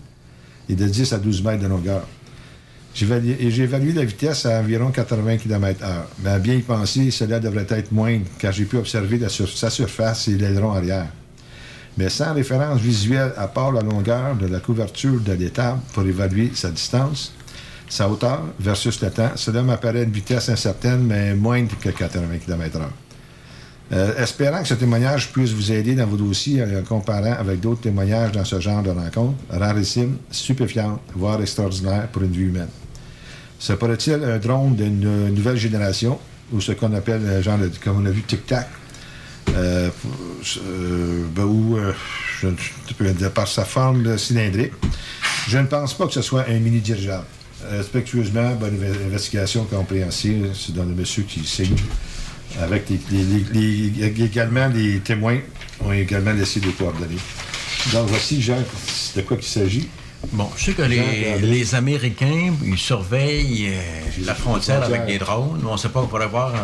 et 0.69 0.75
de 0.75 0.88
10 0.88 1.13
à 1.13 1.17
12 1.17 1.43
mètres 1.43 1.63
de 1.63 1.67
longueur. 1.67 2.05
J'ai 2.94 3.06
évalué- 3.06 3.94
la 3.94 4.04
vitesse 4.04 4.46
à 4.46 4.60
environ 4.60 4.92
80 4.92 5.38
km/h. 5.38 5.86
Mais 6.24 6.30
à 6.32 6.39
bien 6.39 6.56
y 6.56 6.62
penser, 6.62 7.10
cela 7.10 7.39
devrait 7.39 7.66
être 7.70 7.92
moindre, 7.92 8.26
car 8.38 8.52
j'ai 8.52 8.66
pu 8.66 8.78
observer 8.78 9.20
sa 9.30 9.70
surface 9.70 10.28
et 10.28 10.32
l'aileron 10.38 10.74
arrière. 10.74 11.08
Mais 11.98 12.10
sans 12.10 12.34
référence 12.34 12.80
visuelle 12.82 13.34
à 13.38 13.48
part 13.48 13.72
la 13.72 13.82
longueur 13.82 14.36
de 14.36 14.48
la 14.48 14.60
couverture 14.60 15.20
de 15.22 15.34
l'étable 15.34 15.80
pour 15.94 16.04
évaluer 16.04 16.52
sa 16.54 16.70
distance, 16.70 17.34
sa 17.89 18.08
hauteur 18.10 18.42
versus 18.60 19.02
le 19.02 19.10
temps, 19.10 19.32
cela 19.36 19.62
m'apparaît 19.62 20.04
une 20.04 20.12
vitesse 20.12 20.50
incertaine, 20.50 21.04
mais 21.04 21.34
moindre 21.36 21.76
que 21.80 21.89
80 21.89 22.38
km/h. 22.46 22.82
Euh, 23.94 24.24
espérant 24.24 24.62
que 24.62 24.70
ce 24.70 24.74
témoignage 24.76 25.34
puisse 25.34 25.52
vous 25.52 25.70
aider 25.70 25.96
dans 25.96 26.08
vos 26.08 26.16
dossiers 26.16 26.64
en 26.64 26.82
comparant 26.88 27.34
avec 27.38 27.60
d'autres 27.60 27.82
témoignages 27.82 28.32
dans 28.32 28.46
ce 28.46 28.58
genre 28.62 28.82
de 28.84 28.89
rencontre, 28.89 29.36
rarissime, 29.50 30.16
stupéfiante, 30.30 31.02
voire 31.14 31.42
extraordinaire 31.42 32.08
pour 32.08 32.22
une 32.24 32.32
vie 32.32 32.44
humaine. 32.44 32.70
Se 33.62 33.74
pourrait-il 33.74 34.24
un 34.24 34.39
drone 34.39 34.76
d'une 34.76 35.30
nouvelle 35.36 35.55
génération, 35.55 36.20
ou 36.51 36.59
ce 36.59 36.72
qu'on 36.72 36.91
appelle, 36.95 37.22
euh, 37.24 37.43
genre, 37.43 37.59
comme 37.84 38.01
on 38.01 38.05
a 38.07 38.09
vu, 38.09 38.24
tic-tac, 38.24 38.68
euh, 39.55 39.89
euh, 40.66 41.26
ben, 41.36 41.43
ou, 41.43 41.78
par 43.36 43.47
sa 43.47 43.64
forme 43.64 44.18
cylindrique, 44.18 44.72
je 45.47 45.59
ne 45.59 45.68
pense 45.68 45.93
pas 45.93 46.07
que 46.07 46.14
ce 46.14 46.24
soit 46.24 46.45
un 46.49 46.57
mini-dirigeable. 46.59 47.26
Respectueusement, 47.70 48.55
bonne 48.55 48.80
inve- 48.80 49.05
investigation 49.05 49.66
compréhensible, 49.66 50.49
c'est 50.55 50.74
dans 50.74 50.84
le 50.84 50.95
monsieur 50.95 51.22
qui 51.22 51.45
signe. 51.45 51.76
Avec 52.59 52.86
les, 52.89 54.24
également 54.24 54.70
les 54.70 54.99
témoins 55.01 55.38
ont 55.86 55.91
également 55.91 56.34
laissé 56.34 56.59
des 56.59 56.72
coordonnées. 56.72 57.16
Donc 57.93 58.07
voici, 58.07 58.41
Jean, 58.41 58.57
de 59.16 59.22
quoi 59.22 59.38
il 59.39 59.43
s'agit. 59.47 59.88
Bon, 60.34 60.49
je 60.55 60.63
sais 60.65 60.74
que 60.74 60.84
les, 60.84 61.39
les 61.41 61.76
Américains, 61.76 62.53
ils 62.63 62.78
surveillent 62.78 63.69
euh, 63.74 64.26
la 64.26 64.36
frontière 64.36 64.84
avec 64.84 65.05
des 65.05 65.17
drones, 65.17 65.59
mais 65.61 65.67
on 65.69 65.74
ne 65.74 65.78
sait 65.78 65.89
pas, 65.89 66.01
il 66.05 66.09
faudrait 66.09 66.28
voir 66.28 66.53
euh, 66.55 66.59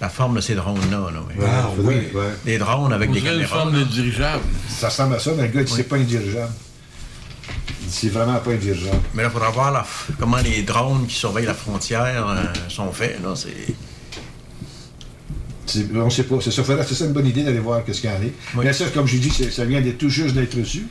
la 0.00 0.08
forme 0.08 0.36
de 0.36 0.40
ces 0.40 0.54
drones-là. 0.54 1.10
là. 1.12 1.20
Ah, 1.46 1.70
oui, 1.78 1.94
ouais. 2.14 2.22
Des 2.44 2.58
drones 2.58 2.92
avec 2.92 3.10
On 3.10 3.12
des 3.12 3.18
une 3.18 3.24
caméras. 3.24 3.46
forme 3.60 3.78
de 3.78 3.84
dirigeable. 3.84 4.42
Ça 4.68 4.88
ressemble 4.90 5.16
à 5.16 5.18
ça, 5.18 5.32
mais 5.36 5.42
le 5.42 5.48
gars, 5.48 5.60
il 5.60 5.64
dit 5.66 5.72
c'est 5.74 5.82
pas 5.84 5.96
un 5.96 6.00
dirigeable. 6.00 6.52
Il 7.82 7.86
dit 7.88 7.92
c'est 8.00 8.08
vraiment 8.10 8.38
pas 8.38 8.50
un 8.52 8.56
dirigeable. 8.56 9.00
Mais 9.14 9.22
là, 9.22 9.28
il 9.30 9.32
faudra 9.32 9.50
voir 9.50 9.72
la 9.72 9.80
f- 9.80 10.12
comment 10.18 10.36
les 10.38 10.62
drones 10.62 11.06
qui 11.06 11.14
surveillent 11.14 11.46
la 11.46 11.54
frontière 11.54 12.28
euh, 12.28 12.44
sont 12.68 12.92
faits. 12.92 13.18
Là, 13.24 13.34
c'est... 13.34 13.74
C'est- 15.66 15.86
On 15.94 16.04
ne 16.04 16.10
sait 16.10 16.24
pas. 16.24 16.36
C'est 16.42 16.50
ça, 16.50 16.62
faudrait- 16.62 16.84
c'est 16.86 16.94
ça 16.94 17.06
une 17.06 17.12
bonne 17.12 17.26
idée 17.26 17.42
d'aller 17.42 17.58
voir 17.60 17.84
qu'est-ce 17.84 18.00
qu'il 18.02 18.10
y 18.10 18.12
en 18.12 18.16
a. 18.16 18.62
Bien 18.62 18.72
sûr, 18.72 18.92
comme 18.92 19.06
j'ai 19.06 19.18
dit, 19.18 19.30
c'est- 19.30 19.50
ça 19.50 19.64
vient 19.64 19.80
d'être 19.80 19.98
tout 19.98 20.08
juste 20.10 20.34
d'être 20.34 20.56
reçu. 20.58 20.86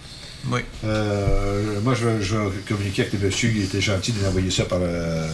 Oui. 0.47 0.61
Euh, 0.85 1.79
moi, 1.83 1.93
je 1.95 2.07
vais, 2.07 2.21
je 2.21 2.35
vais 2.35 2.49
communiquer 2.67 3.03
avec 3.03 3.13
le 3.13 3.19
monsieur. 3.27 3.49
Il 3.53 3.63
était 3.63 3.81
gentil 3.81 4.11
de 4.13 4.21
m'envoyer 4.21 4.49
ça 4.51 4.65
par, 4.65 4.79
euh, 4.81 5.27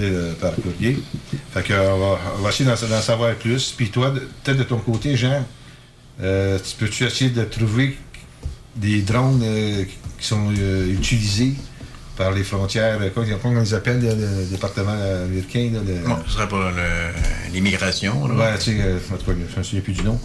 euh, 0.00 0.32
par 0.40 0.54
courrier. 0.54 0.98
Fait 1.52 1.62
que, 1.62 1.72
on, 1.72 1.98
va, 1.98 2.18
on 2.38 2.42
va 2.42 2.48
essayer 2.50 2.64
d'en, 2.68 2.74
d'en 2.88 3.00
savoir 3.00 3.34
plus. 3.34 3.74
Puis 3.76 3.90
toi, 3.90 4.12
peut-être 4.44 4.58
de 4.58 4.62
ton 4.64 4.78
côté, 4.78 5.16
Jean, 5.16 5.44
euh, 6.22 6.58
tu 6.58 6.76
peux-tu 6.76 7.04
essayer 7.04 7.30
de 7.30 7.44
trouver 7.44 7.96
des 8.76 9.02
drones 9.02 9.42
euh, 9.44 9.84
qui 10.18 10.26
sont 10.26 10.52
euh, 10.58 10.86
utilisés 10.92 11.54
par 12.16 12.32
les 12.32 12.44
frontières, 12.44 12.98
comment, 13.14 13.26
on 13.44 13.60
les 13.60 13.72
appelle, 13.74 14.00
le, 14.00 14.10
le 14.10 14.44
département 14.50 14.92
américain? 14.92 15.70
Là, 15.72 15.80
le- 15.86 16.06
Bon, 16.06 16.16
ce 16.26 16.32
serait 16.34 16.46
pour 16.48 16.58
le- 16.58 17.50
l'immigration. 17.52 18.28
là. 18.28 18.34
Ouais, 18.34 18.58
tu 18.58 18.64
sais, 18.72 18.76
je 18.76 19.32
ne 19.32 19.56
me 19.58 19.62
souviens 19.62 19.80
plus 19.80 19.94
du 19.94 20.02
nom. 20.02 20.20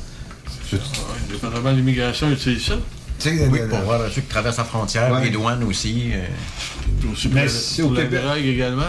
Le 0.74 0.78
département 1.34 1.72
de 1.72 1.78
l'immigration 1.78 2.30
utilise 2.32 2.66
ça? 2.66 2.76
Oui, 3.26 3.60
le- 3.60 3.68
pour 3.68 3.78
le- 3.80 3.84
voir 3.86 4.02
ceux 4.14 4.22
qui 4.22 4.28
traversent 4.28 4.58
la 4.58 4.64
frontière, 4.66 5.12
Ouais. 5.12 5.24
les 5.26 5.30
douanes 5.30 5.64
aussi. 5.64 6.12
euh, 6.14 6.26
Aussi 7.12 7.30
Mais 7.30 7.42
pour, 7.44 7.50
c'est 7.52 7.82
la, 7.82 7.88
pour 7.88 7.94
la 7.98 8.06
drogue 8.22 8.46
également? 8.46 8.84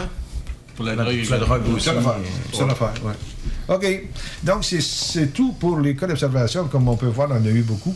Pour 0.75 0.85
la 0.85 0.95
La- 0.95 1.03
drogue 1.03 1.15
la 1.15 1.21
également. 1.23 1.45
drogue 1.45 1.61
aussi. 1.75 1.87
L'affaire. 1.87 2.91
euh, 3.05 3.07
ouais. 3.07 3.75
OK. 3.75 4.03
Donc, 4.43 4.63
c'est- 4.65 4.81
c'est 4.81 5.27
tout 5.33 5.53
pour 5.53 5.79
les 5.79 5.95
cas 5.95 6.07
d'observation. 6.07 6.67
Comme 6.67 6.87
on 6.87 6.95
peut 6.95 7.07
voir, 7.07 7.29
on 7.31 7.35
en 7.35 7.45
a 7.45 7.49
eu 7.49 7.61
beaucoup. 7.63 7.95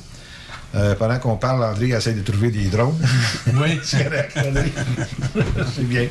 Euh, 0.74 0.96
pendant 0.96 1.20
qu'on 1.20 1.36
parle, 1.36 1.64
André 1.66 1.90
essaie 1.90 2.14
de 2.14 2.22
trouver 2.22 2.50
des 2.50 2.66
drones. 2.70 2.96
oui, 3.56 3.80
c'est 3.84 4.06
correct. 4.06 4.32
André. 4.38 4.72
c'est 5.76 5.88
bien. 5.88 6.08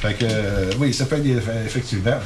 Fait 0.00 0.14
que, 0.14 0.24
euh, 0.24 0.70
oui, 0.78 0.94
ça 0.94 1.06
peut 1.06 1.16
être 1.16 1.42
effectivement. 1.66 2.18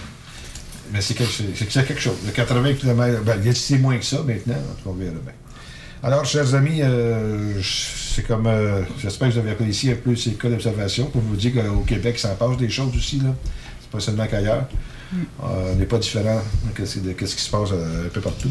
Mais 0.93 1.01
c'est 1.01 1.15
quelque, 1.15 1.33
c'est- 1.33 1.71
c'est 1.71 1.87
quelque 1.87 2.01
chose. 2.01 2.17
Le 2.27 2.33
80 2.33 2.75
km, 2.75 3.23
ben, 3.25 3.37
il 3.41 3.47
y 3.47 3.49
a- 3.51 3.55
c'est 3.55 3.79
moins 3.79 3.97
que 3.97 4.05
ça 4.05 4.19
maintenant. 4.27 4.55
En 4.55 4.75
tout 4.75 4.85
cas, 4.85 4.91
on 4.91 4.93
verra 4.93 5.13
bien. 5.13 5.33
Alors, 6.03 6.25
chers 6.25 6.55
amis, 6.55 6.81
euh, 6.83 7.61
c'est 7.63 8.23
comme. 8.27 8.47
euh, 8.47 8.83
J'espère 8.99 9.29
que 9.29 9.35
vous 9.35 9.39
avez 9.41 9.51
apprécié 9.51 9.93
un 9.93 9.97
peu 9.97 10.17
ces 10.17 10.33
cas 10.33 10.49
d'observation 10.49 11.07
pour 11.07 11.21
vous 11.21 11.37
dire 11.37 11.53
qu'au 11.55 11.81
Québec, 11.81 12.19
ça 12.19 12.31
en 12.33 12.35
passe 12.37 12.57
des 12.57 12.71
choses 12.71 12.97
aussi. 12.97 13.19
là. 13.21 13.35
C'est 13.83 13.91
pas 13.91 14.01
seulement 14.01 14.27
qu'ailleurs. 14.27 14.67
Euh, 15.15 15.73
on 15.73 15.77
n'est 15.77 15.87
pas 15.87 15.99
différent 15.99 16.41
de 16.79 16.85
ce 16.87 17.01
de 17.01 17.15
ce 17.27 17.35
qui 17.37 17.43
se 17.43 17.51
passe 17.51 17.71
euh, 17.73 18.07
un 18.07 18.09
peu 18.09 18.21
partout. 18.21 18.51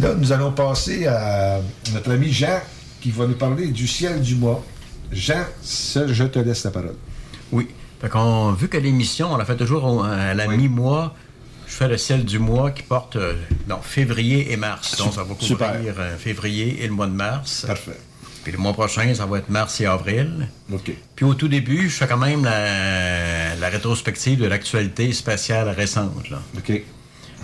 Là, 0.00 0.14
nous 0.14 0.32
allons 0.32 0.50
passer 0.52 1.06
à 1.06 1.60
notre 1.92 2.10
ami 2.10 2.32
Jean 2.32 2.60
qui 3.00 3.10
va 3.10 3.26
nous 3.26 3.34
parler 3.36 3.68
du 3.68 3.86
ciel 3.86 4.20
du 4.20 4.34
mois. 4.34 4.64
Jean, 5.12 5.44
je 5.64 6.24
te 6.24 6.38
laisse 6.40 6.64
la 6.64 6.70
parole. 6.72 6.94
Oui. 7.52 7.68
Fait 8.00 8.08
qu'on, 8.08 8.52
vu 8.52 8.68
que 8.68 8.76
l'émission, 8.78 9.32
on 9.32 9.36
la 9.36 9.44
fait 9.44 9.56
toujours 9.56 10.04
à 10.04 10.34
la 10.34 10.46
mi-mois, 10.48 11.14
je 11.68 11.72
fais 11.74 11.88
le 11.88 11.96
ciel 11.98 12.24
du 12.24 12.38
mois 12.38 12.70
qui 12.70 12.82
porte 12.82 13.16
euh, 13.16 13.34
non, 13.68 13.80
février 13.82 14.52
et 14.52 14.56
mars. 14.56 14.96
Donc, 14.96 15.12
ça 15.12 15.22
va 15.22 15.34
couvrir 15.34 15.46
Super. 15.46 15.74
euh, 15.98 16.16
février 16.16 16.82
et 16.82 16.86
le 16.86 16.92
mois 16.94 17.06
de 17.06 17.12
mars. 17.12 17.64
Parfait. 17.66 17.98
Puis 18.42 18.52
le 18.52 18.58
mois 18.58 18.72
prochain, 18.72 19.12
ça 19.14 19.26
va 19.26 19.38
être 19.38 19.50
mars 19.50 19.80
et 19.80 19.86
avril. 19.86 20.48
OK. 20.72 20.90
Puis 21.14 21.24
au 21.26 21.34
tout 21.34 21.48
début, 21.48 21.88
je 21.90 21.94
fais 21.96 22.06
quand 22.06 22.16
même 22.16 22.44
la, 22.44 23.54
la 23.56 23.68
rétrospective 23.68 24.38
de 24.40 24.46
l'actualité 24.46 25.12
spatiale 25.12 25.68
récente. 25.68 26.30
Là. 26.30 26.40
OK. 26.56 26.72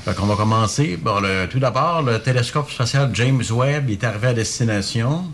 Fait 0.04 0.14
qu'on 0.14 0.26
va 0.26 0.36
commencer. 0.36 0.96
Bon, 0.96 1.20
le- 1.20 1.46
tout 1.50 1.58
d'abord, 1.58 2.02
le 2.02 2.18
télescope 2.20 2.70
spatial 2.70 3.10
James 3.14 3.42
Webb 3.50 3.90
est 3.90 4.02
arrivé 4.04 4.28
à 4.28 4.34
destination. 4.34 5.24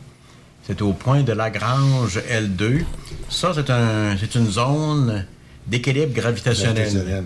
C'est 0.67 0.83
au 0.83 0.93
point 0.93 1.23
de 1.23 1.33
Lagrange 1.33 2.19
L2. 2.31 2.85
Ça, 3.29 3.53
c'est 3.55 3.71
un, 3.71 4.17
c'est 4.19 4.35
une 4.37 4.51
zone 4.51 5.27
d'équilibre 5.67 6.13
gravitationnel. 6.13 6.75
Gravitationnel, 6.85 7.25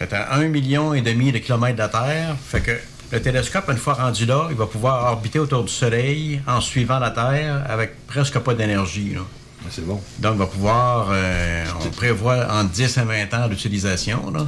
C'est 0.00 0.12
à 0.14 0.34
un 0.34 0.48
million 0.48 0.94
et 0.94 1.02
demi 1.02 1.30
de 1.30 1.38
kilomètres 1.38 1.74
de 1.76 1.82
la 1.82 1.88
Terre. 1.88 2.34
Fait 2.48 2.60
que 2.60 2.72
le 3.12 3.20
télescope, 3.20 3.68
une 3.70 3.76
fois 3.76 3.94
rendu 3.94 4.24
là, 4.24 4.46
il 4.50 4.56
va 4.56 4.66
pouvoir 4.66 5.12
orbiter 5.12 5.38
autour 5.38 5.62
du 5.64 5.72
Soleil 5.72 6.40
en 6.46 6.60
suivant 6.60 6.98
la 6.98 7.10
Terre 7.10 7.62
avec 7.68 8.06
presque 8.06 8.38
pas 8.38 8.54
d'énergie. 8.54 9.12
là. 9.14 9.20
C'est 9.68 9.86
bon. 9.86 10.00
Donc, 10.18 10.32
il 10.36 10.38
va 10.38 10.46
pouvoir, 10.46 11.08
euh, 11.10 11.64
on 11.84 11.90
prévoit 11.90 12.46
en 12.50 12.64
10 12.64 12.96
à 12.96 13.04
20 13.04 13.34
ans 13.34 13.46
d'utilisation. 13.48 14.30
là. 14.32 14.46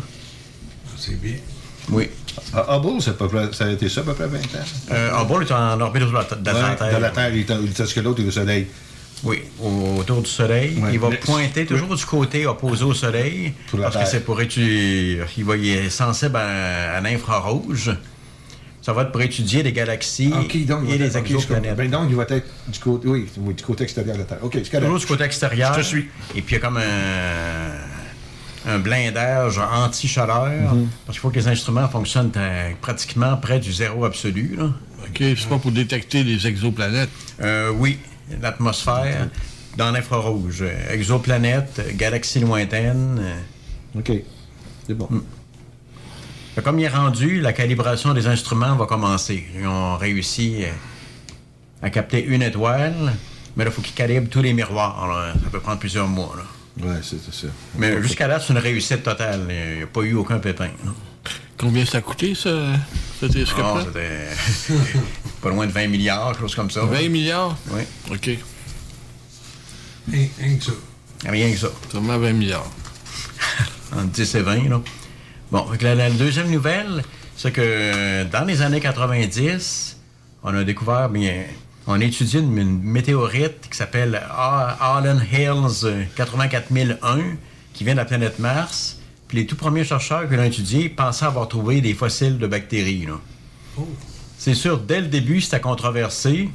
C'est 0.96 1.20
bien. 1.20 1.34
Oui. 1.90 2.08
À 2.54 2.76
Hubble, 2.76 3.02
ça 3.02 3.10
a, 3.10 3.52
ça 3.52 3.70
été 3.70 3.88
ça 3.90 4.00
à 4.00 4.04
peu 4.04 4.14
près 4.14 4.26
20 4.28 4.38
ans? 4.38 4.64
Euh, 4.92 5.10
Hubble 5.20 5.42
est 5.44 5.52
en 5.52 5.78
orbite 5.80 6.04
autour 6.04 6.20
de 6.20 6.28
la, 6.30 6.36
de 6.36 6.58
la 6.68 6.74
Terre. 6.76 6.92
Dans 6.92 6.98
la 7.00 7.10
Terre, 7.10 7.34
il 7.34 7.40
est 7.40 7.50
en- 7.50 7.58
il 7.60 7.68
est 7.68 7.76
parce 7.76 7.92
que 7.92 8.00
l'autre 8.00 8.22
est 8.22 8.26
au 8.26 8.30
Soleil. 8.30 8.68
Oui, 9.24 9.40
au- 9.62 9.98
autour 10.00 10.20
du 10.22 10.28
Soleil. 10.28 10.78
Ouais. 10.78 10.90
Il 10.94 10.98
va 10.98 11.10
pointer 11.10 11.64
toujours 11.64 11.94
du 11.94 12.04
côté 12.04 12.46
opposé 12.46 12.84
au 12.84 12.94
Soleil. 12.94 13.52
Parce 13.80 13.96
que 13.96 14.04
c'est 14.06 14.24
pour 14.24 14.40
étudier. 14.40 15.20
Il, 15.38 15.44
va, 15.44 15.56
il 15.56 15.68
est 15.68 15.90
sensible 15.90 16.36
à, 16.36 16.96
à 16.96 17.00
l'infrarouge. 17.00 17.92
Ça 18.80 18.92
va 18.92 19.02
être 19.02 19.12
pour 19.12 19.22
étudier 19.22 19.62
les 19.62 19.72
galaxies 19.72 20.32
donc, 20.66 20.88
et 20.90 20.98
les 20.98 21.16
exoplanètes. 21.16 21.76
Ben, 21.76 21.88
donc, 21.88 22.06
il 22.10 22.16
va 22.16 22.24
être 22.28 22.44
du 22.66 22.78
côté, 22.80 23.06
oui, 23.06 23.28
oui, 23.38 23.54
du 23.54 23.62
côté 23.62 23.84
extérieur 23.84 24.14
de 24.16 24.20
la 24.22 24.26
Terre. 24.26 24.38
OK. 24.42 24.60
Toujours 24.60 24.98
du 24.98 25.06
côté 25.06 25.22
extérieur. 25.22 25.72
Je 25.74 25.78
te 25.80 25.84
suis. 25.84 26.08
Et 26.34 26.42
puis 26.42 26.56
il 26.56 26.58
y 26.58 26.60
a 26.60 26.60
comme 26.66 26.78
un, 26.78 28.70
un 28.74 28.78
blindage 28.80 29.58
anti-chaleur. 29.58 30.74
Mhm. 30.74 30.88
Parce 31.06 31.16
qu'il 31.16 31.20
faut 31.20 31.30
que 31.30 31.36
les 31.38 31.46
instruments 31.46 31.88
fonctionnent 31.88 32.32
à- 32.34 32.74
pratiquement 32.80 33.36
près 33.36 33.60
du 33.60 33.72
zéro 33.72 34.04
absolu. 34.04 34.56
là. 34.58 34.64
OK, 34.64 35.16
c'est 35.18 35.48
pas 35.48 35.58
pour 35.58 35.70
détecter 35.72 36.24
les 36.24 36.44
exoplanètes. 36.46 37.08
Euh, 37.40 37.70
oui, 37.76 37.98
l'atmosphère 38.40 39.28
dans 39.76 39.90
l'infrarouge. 39.90 40.64
Exoplanètes, 40.90 41.96
galaxies 41.96 42.40
lointaines. 42.40 43.18
euh. 43.20 43.98
OK. 43.98 44.12
C'est 44.86 44.94
bon. 44.94 45.08
Fait 46.54 46.62
Comme 46.62 46.78
il 46.78 46.84
est 46.84 46.88
rendu, 46.88 47.40
la 47.40 47.52
calibration 47.52 48.12
des 48.14 48.26
instruments 48.26 48.74
va 48.76 48.86
commencer. 48.86 49.44
Ils 49.58 49.66
ont 49.66 49.96
réussi 49.96 50.64
euh, 50.64 50.68
à 51.82 51.90
capter 51.90 52.22
une 52.24 52.42
étoile, 52.42 53.12
mais 53.56 53.64
là, 53.64 53.70
il 53.70 53.74
faut 53.74 53.82
qu'ils 53.82 53.94
calibrent 53.94 54.28
tous 54.28 54.42
les 54.42 54.52
miroirs. 54.52 55.06
là. 55.08 55.32
Ça 55.42 55.50
peut 55.50 55.60
prendre 55.60 55.78
plusieurs 55.78 56.08
mois. 56.08 56.34
là. 56.36 56.86
Ouais, 56.86 56.96
c'est 57.02 57.20
ça. 57.20 57.46
Mais 57.76 58.00
jusqu'à 58.02 58.26
là, 58.26 58.40
c'est 58.40 58.52
une 58.52 58.58
réussite 58.58 59.02
totale. 59.02 59.46
Il 59.50 59.76
n'y 59.78 59.82
a 59.82 59.86
pas 59.86 60.00
eu 60.02 60.14
aucun 60.14 60.38
pépin. 60.38 60.68
Combien 61.62 61.86
ça 61.86 61.98
a 61.98 62.00
coûté, 62.00 62.34
ça, 62.34 62.50
ce 63.20 63.26
Ah, 63.26 63.28
télescope-là? 63.28 63.84
c'était 63.86 64.74
pas 65.42 65.48
loin 65.50 65.64
de 65.66 65.70
20 65.72 65.86
milliards, 65.86 66.32
quelque 66.32 66.40
chose 66.40 66.56
comme 66.56 66.70
ça. 66.72 66.80
20 66.84 67.08
milliards? 67.08 67.56
Oui. 67.70 67.82
OK. 68.10 68.30
Rien, 70.10 70.28
que 70.58 70.64
ça. 70.64 70.72
Rien 71.24 71.52
que 71.52 71.56
ça. 71.58 71.68
Seulement 71.92 72.18
20 72.18 72.32
milliards. 72.32 72.68
Entre 73.96 74.08
10 74.08 74.34
et 74.34 74.40
20, 74.40 74.68
là. 74.70 74.80
Bon, 75.52 75.64
fait 75.70 75.78
que 75.78 75.84
la, 75.84 75.94
la 75.94 76.10
deuxième 76.10 76.50
nouvelle, 76.50 77.04
c'est 77.36 77.52
que 77.52 77.60
euh, 77.64 78.24
dans 78.24 78.44
les 78.44 78.60
années 78.62 78.80
90, 78.80 79.98
on 80.42 80.52
a 80.56 80.64
découvert, 80.64 81.08
bien, 81.10 81.44
on 81.86 82.00
a 82.00 82.04
étudié 82.04 82.40
une, 82.40 82.58
une 82.58 82.82
météorite 82.82 83.68
qui 83.70 83.76
s'appelle 83.78 84.20
Allen 84.80 85.24
Hills 85.32 85.84
euh, 85.84 86.02
84001, 86.16 87.36
qui 87.72 87.84
vient 87.84 87.92
de 87.94 87.98
la 87.98 88.04
planète 88.04 88.40
Mars. 88.40 88.98
Puis 89.32 89.40
les 89.40 89.46
tout 89.46 89.56
premiers 89.56 89.82
chercheurs 89.82 90.28
qui 90.28 90.36
l'ont 90.36 90.42
étudié 90.42 90.90
pensaient 90.90 91.24
avoir 91.24 91.48
trouvé 91.48 91.80
des 91.80 91.94
fossiles 91.94 92.36
de 92.36 92.46
bactéries. 92.46 93.06
là. 93.06 93.14
C'est 94.36 94.52
sûr, 94.52 94.76
dès 94.76 95.00
le 95.00 95.06
début, 95.06 95.40
c'était 95.40 95.58
controversé. 95.58 96.50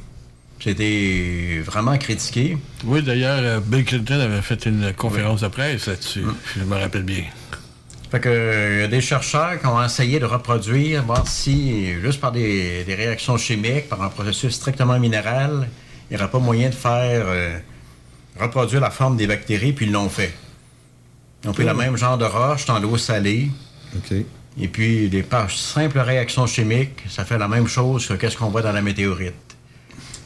C'était 0.60 1.60
vraiment 1.66 1.98
critiqué. 1.98 2.56
Oui, 2.84 3.02
d'ailleurs, 3.02 3.40
euh, 3.42 3.58
Bill 3.58 3.84
Clinton 3.84 4.20
avait 4.20 4.42
fait 4.42 4.64
une 4.66 4.92
conférence 4.92 5.40
de 5.40 5.48
presse 5.48 5.86
là-dessus, 5.88 6.22
si 6.52 6.60
je 6.60 6.64
me 6.64 6.76
rappelle 6.76 7.02
bien. 7.02 7.24
Fait 8.12 8.20
que 8.20 8.28
euh, 8.28 8.80
y 8.82 8.84
a 8.84 8.86
des 8.86 9.00
chercheurs 9.00 9.58
qui 9.58 9.66
ont 9.66 9.82
essayé 9.82 10.20
de 10.20 10.26
reproduire, 10.26 11.02
voir 11.02 11.26
si, 11.26 12.00
juste 12.00 12.20
par 12.20 12.30
des, 12.30 12.84
des 12.84 12.94
réactions 12.94 13.38
chimiques, 13.38 13.88
par 13.88 14.02
un 14.02 14.08
processus 14.08 14.54
strictement 14.54 15.00
minéral, 15.00 15.68
il 16.08 16.16
n'y 16.16 16.22
aurait 16.22 16.30
pas 16.30 16.38
moyen 16.38 16.68
de 16.68 16.76
faire 16.76 17.24
euh, 17.26 17.58
reproduire 18.38 18.80
la 18.80 18.90
forme 18.90 19.16
des 19.16 19.26
bactéries, 19.26 19.72
puis 19.72 19.86
ils 19.86 19.92
l'ont 19.92 20.08
fait. 20.08 20.32
Ils 21.44 21.50
ont 21.50 21.52
pris 21.52 21.64
Oh. 21.64 21.68
le 21.68 21.74
même 21.74 21.96
genre 21.96 22.18
de 22.18 22.24
roche 22.24 22.64
dans 22.66 22.78
l'eau 22.78 22.96
salée. 22.96 23.50
OK. 23.96 24.16
Et 24.60 24.66
puis, 24.68 25.08
des 25.08 25.22
par 25.22 25.50
simples 25.50 26.00
réactions 26.00 26.46
chimiques, 26.46 27.04
ça 27.08 27.24
fait 27.24 27.38
la 27.38 27.46
même 27.48 27.68
chose 27.68 28.06
que 28.06 28.14
qu'est-ce 28.14 28.36
qu'on 28.36 28.50
voit 28.50 28.62
dans 28.62 28.72
la 28.72 28.82
météorite. 28.82 29.34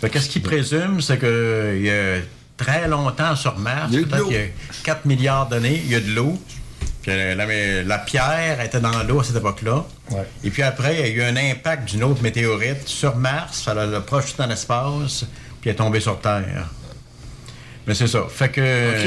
Fait 0.00 0.08
qu'est-ce 0.10 0.28
qu'ils 0.28 0.42
présument, 0.42 1.00
c'est 1.00 1.18
que 1.18 1.74
il 1.76 1.84
y 1.86 1.90
a 1.90 2.20
très 2.56 2.88
longtemps 2.88 3.36
sur 3.36 3.58
Mars, 3.58 3.90
Il 3.92 4.06
peut-être 4.06 4.24
qu'il 4.28 4.36
y 4.36 4.40
a 4.40 4.46
4 4.84 5.04
milliards 5.04 5.48
d'années, 5.48 5.80
il 5.84 5.90
y 5.90 5.94
a 5.94 6.00
de 6.00 6.10
l'eau. 6.12 6.40
Puis 7.02 7.10
la, 7.12 7.34
la- 7.34 7.82
la 7.82 7.98
pierre 7.98 8.60
était 8.60 8.80
dans 8.80 9.02
l'eau 9.02 9.20
à 9.20 9.24
cette 9.24 9.36
époque-là. 9.36 9.84
Ouais. 10.10 10.26
Et 10.44 10.50
puis 10.50 10.62
après, 10.62 10.94
il 10.94 11.00
y 11.00 11.02
a 11.02 11.08
eu 11.08 11.22
un 11.22 11.36
impact 11.36 11.90
d'une 11.90 12.04
autre 12.04 12.22
météorite 12.22 12.86
sur 12.88 13.16
Mars, 13.16 13.62
ça 13.64 13.74
l'a 13.74 14.00
projeté 14.00 14.34
dans 14.38 14.46
l'espace, 14.46 15.24
puis 15.60 15.68
elle 15.68 15.72
est 15.72 15.76
tombée 15.76 16.00
sur 16.00 16.18
Terre. 16.20 16.68
Mais 17.87 17.95
c'est 17.95 18.07
ça. 18.07 18.26
Fait 18.28 18.49
que. 18.51 18.61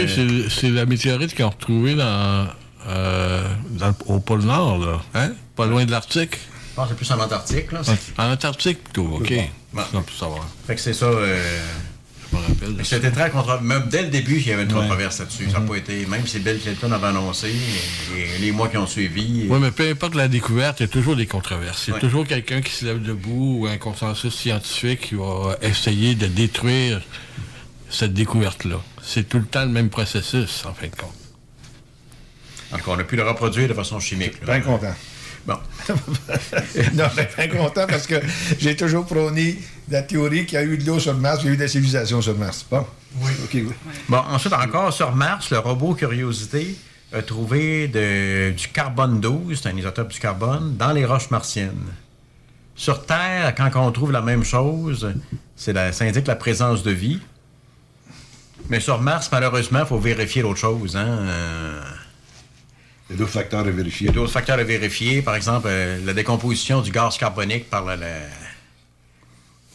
OK, 0.03 0.49
c'est- 0.49 0.69
la 0.69 0.85
météorite 0.85 1.33
qu'ils 1.33 1.45
ont 1.45 1.49
retrouvée 1.49 1.95
dans, 1.95 2.47
euh, 2.87 3.47
dans 3.71 3.93
au 4.07 4.19
pôle 4.19 4.41
Nord, 4.43 4.79
là. 4.79 5.01
Hein? 5.13 5.31
Pas 5.55 5.65
loin 5.65 5.85
de 5.85 5.91
l'Arctique. 5.91 6.37
Je 6.71 6.75
pense 6.75 6.89
que 6.89 6.93
c'est 6.93 6.97
plus 6.97 7.11
en 7.11 7.23
Antarctique, 7.23 7.71
là. 7.71 7.81
En 8.17 8.31
Antarctique, 8.31 8.83
plutôt. 8.83 9.17
OK. 9.21 9.33
Bon. 9.73 9.81
On 9.93 10.01
peut 10.01 10.11
savoir. 10.17 10.45
Fait 10.67 10.75
que 10.75 10.81
c'est 10.81 10.93
ça. 10.93 11.05
euh, 11.05 11.59
Je 12.31 12.35
me 12.37 12.41
rappelle. 12.41 12.85
C'était 12.85 13.11
très 13.11 13.29
controversé. 13.29 13.63
Même 13.63 13.83
dès 13.89 14.01
le 14.01 14.07
début, 14.09 14.37
il 14.41 14.47
y 14.47 14.51
avait 14.51 14.63
une 14.63 14.73
Ouais. 14.73 14.81
controverse 14.81 15.19
là-dessus. 15.19 15.49
Ça 15.51 15.59
n'a 15.59 15.67
pas 15.67 15.75
été. 15.77 16.05
Même 16.07 16.25
si 16.27 16.39
Bill 16.39 16.59
Clinton 16.59 16.91
avait 16.91 17.07
annoncé, 17.07 17.49
et, 17.49 18.41
les 18.41 18.51
mois 18.51 18.67
qui 18.67 18.75
ont 18.77 18.87
suivi. 18.87 19.45
Oui, 19.47 19.59
mais 19.61 19.71
peu 19.71 19.87
importe 19.89 20.15
la 20.15 20.27
découverte, 20.27 20.79
il 20.81 20.83
y 20.83 20.85
a 20.85 20.89
toujours 20.89 21.15
des 21.15 21.27
controverses. 21.27 21.85
Il 21.87 21.91
y 21.91 21.93
a 21.93 21.95
Ouais. 21.95 22.01
toujours 22.01 22.27
quelqu'un 22.27 22.61
qui 22.61 22.71
se 22.73 22.83
lève 22.83 23.01
debout 23.01 23.59
ou 23.61 23.67
un 23.67 23.77
consensus 23.77 24.33
scientifique 24.35 24.99
qui 25.01 25.15
va 25.15 25.55
essayer 25.61 26.15
de 26.15 26.27
détruire 26.27 27.01
cette 27.95 28.13
découverte-là. 28.13 28.77
C'est 29.01 29.27
tout 29.27 29.39
le 29.39 29.45
temps 29.45 29.63
le 29.63 29.71
même 29.71 29.89
processus, 29.89 30.65
en 30.65 30.73
fin 30.73 30.87
de 30.87 30.95
compte. 30.95 31.13
Donc, 32.71 32.81
on 32.87 32.99
a 32.99 33.03
pu 33.03 33.15
le 33.15 33.23
reproduire 33.23 33.67
de 33.69 33.73
façon 33.73 33.99
chimique. 33.99 34.39
là. 34.45 34.57
Bien 34.57 34.61
content. 34.61 34.93
Bon. 35.45 35.57
non, 36.95 37.05
je 37.15 37.21
suis 37.21 37.35
bien 37.37 37.47
content 37.49 37.85
parce 37.87 38.07
que 38.07 38.15
j'ai 38.59 38.75
toujours 38.75 39.05
prôné 39.05 39.59
la 39.89 40.01
théorie 40.01 40.45
qu'il 40.47 40.55
y 40.55 40.61
a 40.61 40.63
eu 40.63 40.77
de 40.77 40.85
l'eau 40.85 40.99
sur 40.99 41.13
Mars, 41.13 41.41
il 41.43 41.47
y 41.47 41.49
a 41.49 41.53
eu 41.53 41.57
des 41.57 41.67
civilisations 41.67 42.21
sur 42.21 42.35
Mars. 42.37 42.65
Bon. 42.69 42.85
Oui. 43.21 43.31
OK, 43.43 43.51
oui. 43.53 43.69
Bon, 44.09 44.17
ensuite, 44.17 44.53
encore 44.53 44.91
sur 44.91 45.15
Mars, 45.15 45.51
le 45.51 45.59
robot 45.59 45.93
Curiosité 45.93 46.75
a 47.13 47.21
trouvé 47.21 47.87
de- 47.87 48.51
du 48.57 48.67
carbone 48.69 49.21
12, 49.21 49.59
c'est 49.61 49.69
un 49.69 49.77
isotope 49.77 50.11
du 50.11 50.19
carbone, 50.19 50.75
dans 50.77 50.91
les 50.91 51.05
roches 51.05 51.29
martiennes. 51.29 51.85
Sur 52.75 53.05
Terre, 53.05 53.53
quand 53.55 53.69
on 53.75 53.91
trouve 53.91 54.11
la 54.11 54.21
même 54.21 54.43
chose, 54.43 55.13
c'est 55.55 55.71
la- 55.73 55.91
ça 55.93 56.05
indique 56.05 56.27
la 56.27 56.35
présence 56.35 56.81
de 56.81 56.91
vie. 56.91 57.21
Mais 58.69 58.79
sur 58.79 58.99
Mars, 59.01 59.29
malheureusement, 59.31 59.79
il 59.81 59.85
faut 59.85 59.99
vérifier 59.99 60.41
l'autre 60.41 60.59
chose. 60.59 60.95
Hein? 60.95 61.05
euh, 61.07 61.81
Il 63.09 63.13
y 63.13 63.15
a 63.15 63.19
d'autres 63.19 63.31
facteurs 63.31 63.59
à 63.59 63.63
vérifier. 63.63 64.07
Il 64.07 64.07
y 64.07 64.09
a 64.09 64.13
d'autres 64.13 64.31
facteurs 64.31 64.59
à 64.59 64.63
vérifier. 64.63 65.21
Par 65.21 65.35
exemple, 65.35 65.67
euh, 65.69 65.99
la 66.05 66.13
décomposition 66.13 66.81
du 66.81 66.91
gaz 66.91 67.17
carbonique 67.17 67.69
par, 67.69 67.85
la- 67.85 67.95
la- 67.95 68.09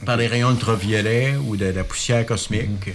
par 0.04 0.16
les 0.16 0.26
rayons 0.26 0.50
ultraviolets 0.50 1.36
ou 1.36 1.56
de 1.56 1.66
la 1.66 1.84
poussière 1.84 2.26
cosmique. 2.26 2.90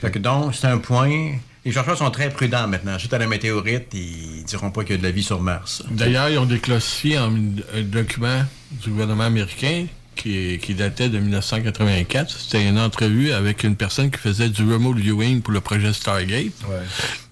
Fait 0.00 0.10
que 0.10 0.18
donc, 0.18 0.54
c'est 0.54 0.66
un 0.66 0.78
point. 0.78 1.32
Les 1.66 1.72
chercheurs 1.72 1.98
sont 1.98 2.10
très 2.10 2.30
prudents 2.30 2.66
maintenant. 2.68 2.98
Suite 2.98 3.12
à 3.12 3.18
la 3.18 3.26
météorite, 3.26 3.88
ils 3.92 4.44
diront 4.44 4.70
pas 4.70 4.82
qu'il 4.82 4.92
y 4.92 4.94
a 4.94 4.98
de 4.98 5.02
la 5.02 5.10
vie 5.10 5.22
sur 5.22 5.40
Mars. 5.40 5.82
D'ailleurs, 5.90 6.28
ils 6.30 6.38
ont 6.38 6.44
déclassifié 6.46 7.18
en- 7.18 7.34
un 7.34 7.82
document 7.82 8.44
du 8.82 8.90
gouvernement 8.90 9.24
américain 9.24 9.86
qui, 10.14 10.58
qui 10.62 10.74
datait 10.74 11.08
de 11.08 11.18
1984. 11.18 12.30
C'était 12.30 12.68
une 12.68 12.78
entrevue 12.78 13.32
avec 13.32 13.64
une 13.64 13.76
personne 13.76 14.10
qui 14.10 14.18
faisait 14.18 14.48
du 14.48 14.62
remote 14.62 14.96
viewing 14.96 15.42
pour 15.42 15.52
le 15.52 15.60
projet 15.60 15.92
Stargate. 15.92 16.52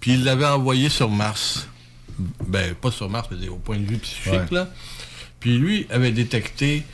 Puis 0.00 0.12
il 0.14 0.24
l'avait 0.24 0.46
envoyé 0.46 0.88
sur 0.88 1.08
Mars. 1.10 1.66
Ben, 2.46 2.74
pas 2.74 2.90
sur 2.90 3.08
Mars, 3.08 3.28
mais 3.30 3.48
au 3.48 3.56
point 3.56 3.78
de 3.78 3.86
vue 3.86 3.98
psychique, 3.98 4.32
Ouais. 4.32 4.46
là. 4.50 4.68
Puis 5.40 5.58
lui 5.58 5.86
avait 5.90 6.12
détecté 6.12 6.84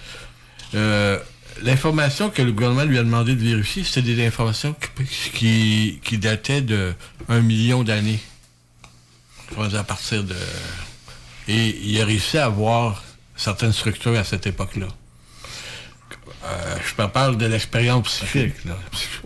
euh, 0.75 1.19
l'information 1.63 2.31
que 2.31 2.41
le 2.43 2.53
gouvernement 2.53 2.85
lui 2.85 2.99
a 2.99 3.03
demandé 3.03 3.35
de 3.35 3.43
vérifier, 3.43 3.85
c'était 3.85 4.03
des 4.15 4.27
informations 4.27 4.75
qui, 4.97 5.31
qui, 5.33 6.01
qui 6.03 6.19
dataient 6.19 6.63
de 6.63 6.95
un 7.29 7.41
million 7.41 7.83
d'années. 7.83 8.21
à 9.75 9.85
partir 9.85 10.25
de... 10.25 10.35
Et 11.49 11.79
il 11.83 12.01
a 12.01 12.05
réussi 12.07 12.39
à 12.39 12.45
avoir 12.47 13.03
certaines 13.37 13.73
structures 13.73 14.17
à 14.17 14.25
cette 14.25 14.47
époque-là. 14.47 14.89
Euh, 16.45 16.77
je 16.97 17.03
me 17.03 17.09
parle 17.09 17.37
de 17.37 17.47
l'expérience 17.47 18.07
psychique, 18.09 18.65
là, 18.65 18.77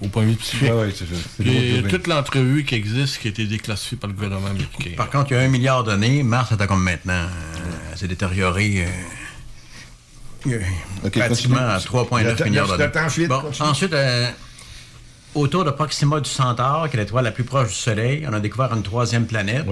au 0.00 0.08
point 0.08 0.22
de 0.24 0.28
vue 0.30 0.36
psychique. 0.36 0.62
Ouais, 0.62 0.70
ouais, 0.72 0.94
c'est 0.94 1.88
toute 1.88 2.06
l'entrevue 2.06 2.64
qui 2.64 2.74
existe 2.74 3.18
qui 3.18 3.28
a 3.28 3.30
été 3.30 3.44
déclassifiée 3.44 3.98
par 3.98 4.08
le 4.08 4.14
gouvernement 4.14 4.46
américain. 4.48 4.90
Par 4.96 5.10
contre, 5.10 5.30
il 5.32 5.34
y 5.34 5.36
a 5.36 5.40
un 5.42 5.48
milliard 5.48 5.84
d'années, 5.84 6.22
Mars 6.22 6.50
était 6.52 6.66
comme 6.66 6.82
maintenant. 6.82 7.12
Euh, 7.24 7.92
c'est 7.96 8.08
détérioré. 8.08 8.86
euh, 10.46 10.58
pratiquement 11.10 11.56
à 11.58 11.74
continue. 11.78 11.86
3,9 11.86 12.24
Le 12.24 12.34
temps- 12.36 12.44
milliards 12.46 12.76
d'années. 12.78 13.26
Bon, 13.28 13.42
ensuite, 13.60 13.92
euh, 13.92 14.30
autour 15.34 15.64
de 15.64 15.70
Proxima 15.70 16.18
du 16.20 16.28
Centaure, 16.30 16.88
qui 16.90 16.96
est 16.96 17.00
l'étoile 17.00 17.24
la 17.24 17.30
plus 17.32 17.44
proche 17.44 17.68
du 17.68 17.74
Soleil, 17.74 18.26
on 18.28 18.32
a 18.32 18.40
découvert 18.40 18.72
une 18.74 18.82
troisième 18.82 19.26
planète. 19.26 19.66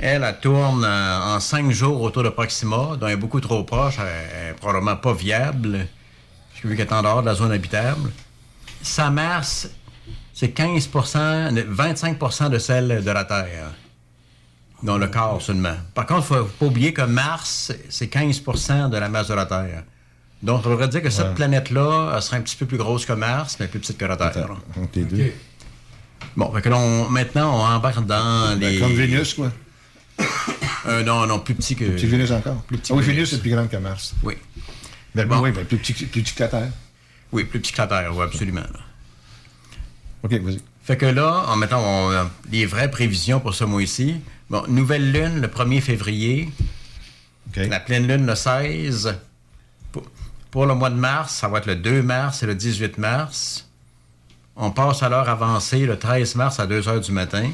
Elle, 0.00 0.22
elle 0.24 0.40
tourne 0.40 0.84
euh, 0.84 1.34
en 1.36 1.40
cinq 1.40 1.70
jours 1.70 2.00
autour 2.02 2.22
de 2.22 2.28
Proxima, 2.28 2.76
donc 2.96 3.02
elle 3.02 3.10
est 3.10 3.16
beaucoup 3.16 3.40
trop 3.40 3.64
proche, 3.64 3.96
elle 3.98 4.50
est 4.50 4.54
probablement 4.54 4.96
pas 4.96 5.12
viable, 5.12 5.86
vu 6.64 6.76
qu'elle 6.76 6.86
est 6.86 6.92
en 6.92 7.02
dehors 7.02 7.20
de 7.22 7.26
la 7.26 7.34
zone 7.34 7.52
habitable. 7.52 8.10
Sa 8.82 9.10
masse, 9.10 9.68
c'est 10.32 10.56
15% 10.56 11.52
25% 11.52 12.48
de 12.50 12.58
celle 12.58 13.02
de 13.04 13.10
la 13.10 13.24
Terre, 13.24 13.72
dans 14.82 14.98
le 14.98 15.08
corps 15.08 15.42
seulement. 15.42 15.74
Par 15.94 16.06
contre, 16.06 16.26
il 16.30 16.36
ne 16.36 16.42
faut 16.42 16.48
pas 16.60 16.66
oublier 16.66 16.92
que 16.92 17.02
Mars, 17.02 17.72
c'est 17.88 18.06
15% 18.12 18.90
de 18.90 18.96
la 18.98 19.08
masse 19.08 19.28
de 19.28 19.34
la 19.34 19.46
Terre. 19.46 19.82
Donc, 20.40 20.64
on 20.64 20.70
devrait 20.70 20.86
dire 20.86 21.02
que 21.02 21.10
cette 21.10 21.26
Ouais. 21.28 21.34
planète-là, 21.34 22.12
elle 22.14 22.22
serait 22.22 22.36
un 22.36 22.42
petit 22.42 22.54
peu 22.54 22.66
plus 22.66 22.76
grosse 22.78 23.04
que 23.04 23.12
Mars, 23.12 23.56
mais 23.58 23.66
plus 23.66 23.80
petite 23.80 23.98
que 23.98 24.04
la 24.04 24.16
Terre. 24.16 24.46
deux. 24.94 25.32
Bon, 26.36 26.52
fait 26.52 26.62
que 26.62 26.68
là, 26.68 26.76
on- 26.76 27.08
maintenant, 27.08 27.56
on 27.56 27.64
embarque 27.64 28.06
dans 28.06 28.50
Ben, 28.56 28.60
les... 28.60 28.78
Comme 28.78 28.92
Vénus, 28.92 29.34
quoi. 29.34 29.50
Euh, 30.86 31.02
non, 31.02 31.26
non, 31.26 31.38
plus 31.38 31.54
petit 31.54 31.76
que... 31.76 31.84
Plus 31.84 31.94
petit 31.96 32.06
que 32.06 32.10
Vénus 32.12 32.30
encore? 32.30 32.62
Plus 32.62 32.78
petit 32.78 32.92
Ah 32.92 32.96
oui, 32.96 33.04
Vénus 33.04 33.32
est 33.34 33.38
plus 33.40 33.50
grande 33.50 33.68
que 33.68 33.76
Mars. 33.76 34.14
Oui. 34.22 34.34
Mais 35.14 35.24
Bon. 35.26 35.40
oui, 35.40 35.50
mais 35.54 35.64
plus 35.64 35.76
petit, 35.76 35.92
plus 35.92 36.06
petit 36.22 36.34
que 36.34 36.42
la 36.44 36.48
Terre. 36.48 36.68
Oui, 37.32 37.44
plus 37.44 37.60
petit 37.60 37.72
que 37.72 37.78
la 37.78 37.86
Terre, 37.86 38.16
oui, 38.16 38.22
absolument. 38.24 38.60
là. 38.60 38.80
OK, 40.22 40.32
vas-y. 40.32 40.60
Fait 40.82 40.96
que 40.96 41.04
là, 41.06 41.44
en 41.48 41.56
mettant 41.56 41.82
on 41.84 42.30
les 42.50 42.64
vraies 42.64 42.90
prévisions 42.90 43.40
pour 43.40 43.54
ce 43.54 43.64
mois-ci, 43.64 44.16
bon, 44.48 44.62
nouvelle 44.68 45.12
lune 45.12 45.40
le 45.42 45.48
1er 45.48 45.82
février, 45.82 46.48
la 47.56 47.80
pleine 47.80 48.06
lune 48.06 48.24
le 48.26 48.34
16. 48.34 49.14
Pour, 49.92 50.04
pour 50.50 50.64
le 50.64 50.74
mois 50.74 50.88
de 50.88 50.94
mars, 50.96 51.34
ça 51.34 51.48
va 51.48 51.58
être 51.58 51.66
le 51.66 51.76
2 51.76 52.02
mars 52.02 52.42
et 52.42 52.46
le 52.46 52.54
18 52.54 52.96
mars. 52.96 53.68
On 54.56 54.70
passe 54.70 55.02
à 55.02 55.10
l'heure 55.10 55.28
avancée 55.28 55.84
le 55.84 55.98
13 55.98 56.34
mars 56.36 56.58
à 56.58 56.66
2 56.66 56.88
heures 56.88 57.00
du 57.00 57.12
matin. 57.12 57.50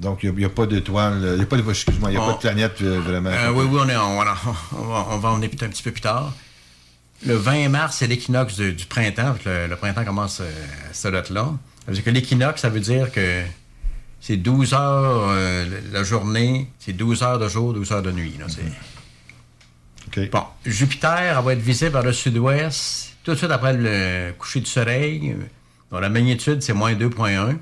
Donc, 0.00 0.20
il 0.22 0.32
n'y 0.32 0.44
a, 0.44 0.48
pas 0.48 0.64
il 0.64 0.76
a 0.76 1.46
pas 1.46 1.56
de, 1.56 1.70
excuse-moi, 1.70 2.10
il 2.10 2.14
n'y 2.14 2.18
a 2.18 2.22
On- 2.22 2.26
pas 2.28 2.32
de 2.34 2.38
planète 2.38 2.82
euh, 2.82 2.98
vraiment. 3.00 3.30
Euh, 3.30 3.50
oui, 3.52 3.64
oui, 3.70 3.78
on, 3.84 3.88
est, 3.88 3.96
on, 3.96 4.18
va- 4.24 4.36
on 4.76 5.18
va, 5.18 5.28
en 5.30 5.34
venir 5.36 5.50
un 5.62 5.68
petit 5.68 5.82
peu 5.82 5.92
plus 5.92 6.00
tard. 6.00 6.32
Le 7.24 7.34
20 7.36 7.68
mars, 7.68 7.96
c'est 7.98 8.08
l'équinoxe 8.08 8.56
du 8.58 8.84
printemps. 8.86 9.36
Le, 9.44 9.68
le 9.68 9.76
printemps 9.76 10.04
commence 10.04 10.40
euh, 10.40 10.50
à 10.90 10.92
cette 10.92 11.12
date-là. 11.12 11.50
Que 11.86 12.10
l'équinoxe, 12.10 12.62
ça 12.62 12.68
veut 12.68 12.80
dire 12.80 13.12
que 13.12 13.42
c'est 14.20 14.36
12 14.36 14.74
heures 14.74 15.28
euh, 15.30 15.66
la 15.92 16.02
journée, 16.02 16.68
c'est 16.80 16.92
12 16.92 17.22
heures 17.22 17.38
de 17.38 17.48
jour, 17.48 17.72
12 17.72 17.92
heures 17.92 18.02
de 18.02 18.10
nuit. 18.12 18.34
là, 18.40 18.46
c'est- 18.48 18.62
Bon, 20.30 20.42
Jupiter, 20.66 21.16
elle 21.38 21.44
va 21.44 21.52
être 21.54 21.60
visible 21.60 21.92
vers 21.92 22.02
le 22.02 22.12
sud-ouest 22.12 23.14
tout 23.24 23.30
de 23.32 23.36
suite 23.36 23.50
après 23.50 23.72
le 23.72 24.32
coucher 24.38 24.60
du 24.60 24.66
soleil. 24.66 25.36
dont 25.90 26.00
la 26.00 26.08
magnitude, 26.08 26.60
c'est 26.62 26.72
moins 26.72 26.92
2,1. 26.94 27.56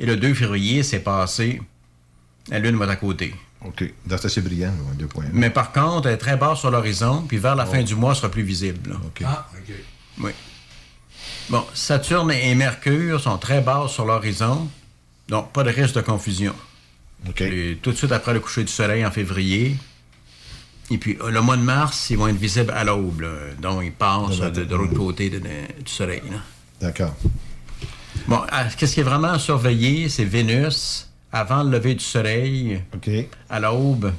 Et 0.00 0.06
le 0.06 0.16
2 0.16 0.34
février, 0.34 0.82
c'est 0.82 1.00
passé. 1.00 1.60
La 2.48 2.58
Lune 2.58 2.76
va 2.76 2.86
être 2.86 2.90
à 2.92 2.96
côté. 2.96 3.34
OK. 3.64 3.82
Donc, 4.06 4.18
c'est 4.18 4.24
assez 4.26 4.40
brillant, 4.40 4.70
là, 4.72 4.94
deux 4.98 5.06
points. 5.06 5.26
Mais 5.32 5.50
par 5.50 5.70
contre, 5.72 6.08
elle 6.08 6.14
est 6.14 6.18
très 6.18 6.36
basse 6.38 6.60
sur 6.60 6.70
l'horizon, 6.70 7.22
puis 7.28 7.36
vers 7.36 7.54
la 7.54 7.66
Oh. 7.68 7.70
fin 7.72 7.82
du 7.82 7.94
mois, 7.94 8.10
elle 8.12 8.16
sera 8.16 8.30
plus 8.30 8.42
visible. 8.42 8.90
là. 8.90 8.96
Ah, 9.26 9.46
OK. 9.54 9.74
Oui. 10.22 10.30
Bon, 11.50 11.64
Saturne 11.74 12.30
et 12.30 12.54
Mercure 12.54 13.20
sont 13.20 13.36
très 13.36 13.60
basses 13.60 13.92
sur 13.92 14.06
l'horizon, 14.06 14.68
donc 15.28 15.52
pas 15.52 15.62
de 15.62 15.70
risque 15.70 15.94
de 15.94 16.00
confusion. 16.00 16.54
Et 17.40 17.76
tout 17.82 17.90
de 17.92 17.96
suite 17.96 18.12
après 18.12 18.32
le 18.32 18.40
coucher 18.40 18.64
du 18.64 18.72
soleil 18.72 19.04
en 19.04 19.10
février. 19.10 19.76
Et 20.90 20.96
puis, 20.96 21.18
euh, 21.20 21.30
le 21.30 21.40
mois 21.42 21.56
de 21.58 21.62
mars, 21.62 22.08
ils 22.10 22.16
vont 22.16 22.28
être 22.28 22.36
visibles 22.36 22.72
à 22.72 22.82
l'aube, 22.84 23.24
donc 23.60 23.82
ils 23.84 23.92
passent 23.92 24.38
de, 24.40 24.64
de 24.64 24.74
l'autre 24.74 24.94
côté 24.94 25.28
de- 25.28 25.38
de- 25.38 25.82
du 25.84 25.90
soleil. 25.92 26.22
D'accord. 26.80 27.14
Bon, 28.30 28.42
ah, 28.52 28.64
qu'est-ce 28.76 28.94
qui 28.94 29.00
est 29.00 29.04
vraiment 29.04 29.36
surveillé, 29.40 30.08
c'est 30.08 30.24
Vénus, 30.24 31.08
avant 31.32 31.64
le 31.64 31.70
lever 31.72 31.94
du 31.94 32.04
soleil, 32.04 32.80
à 33.48 33.58
l'aube. 33.58 34.12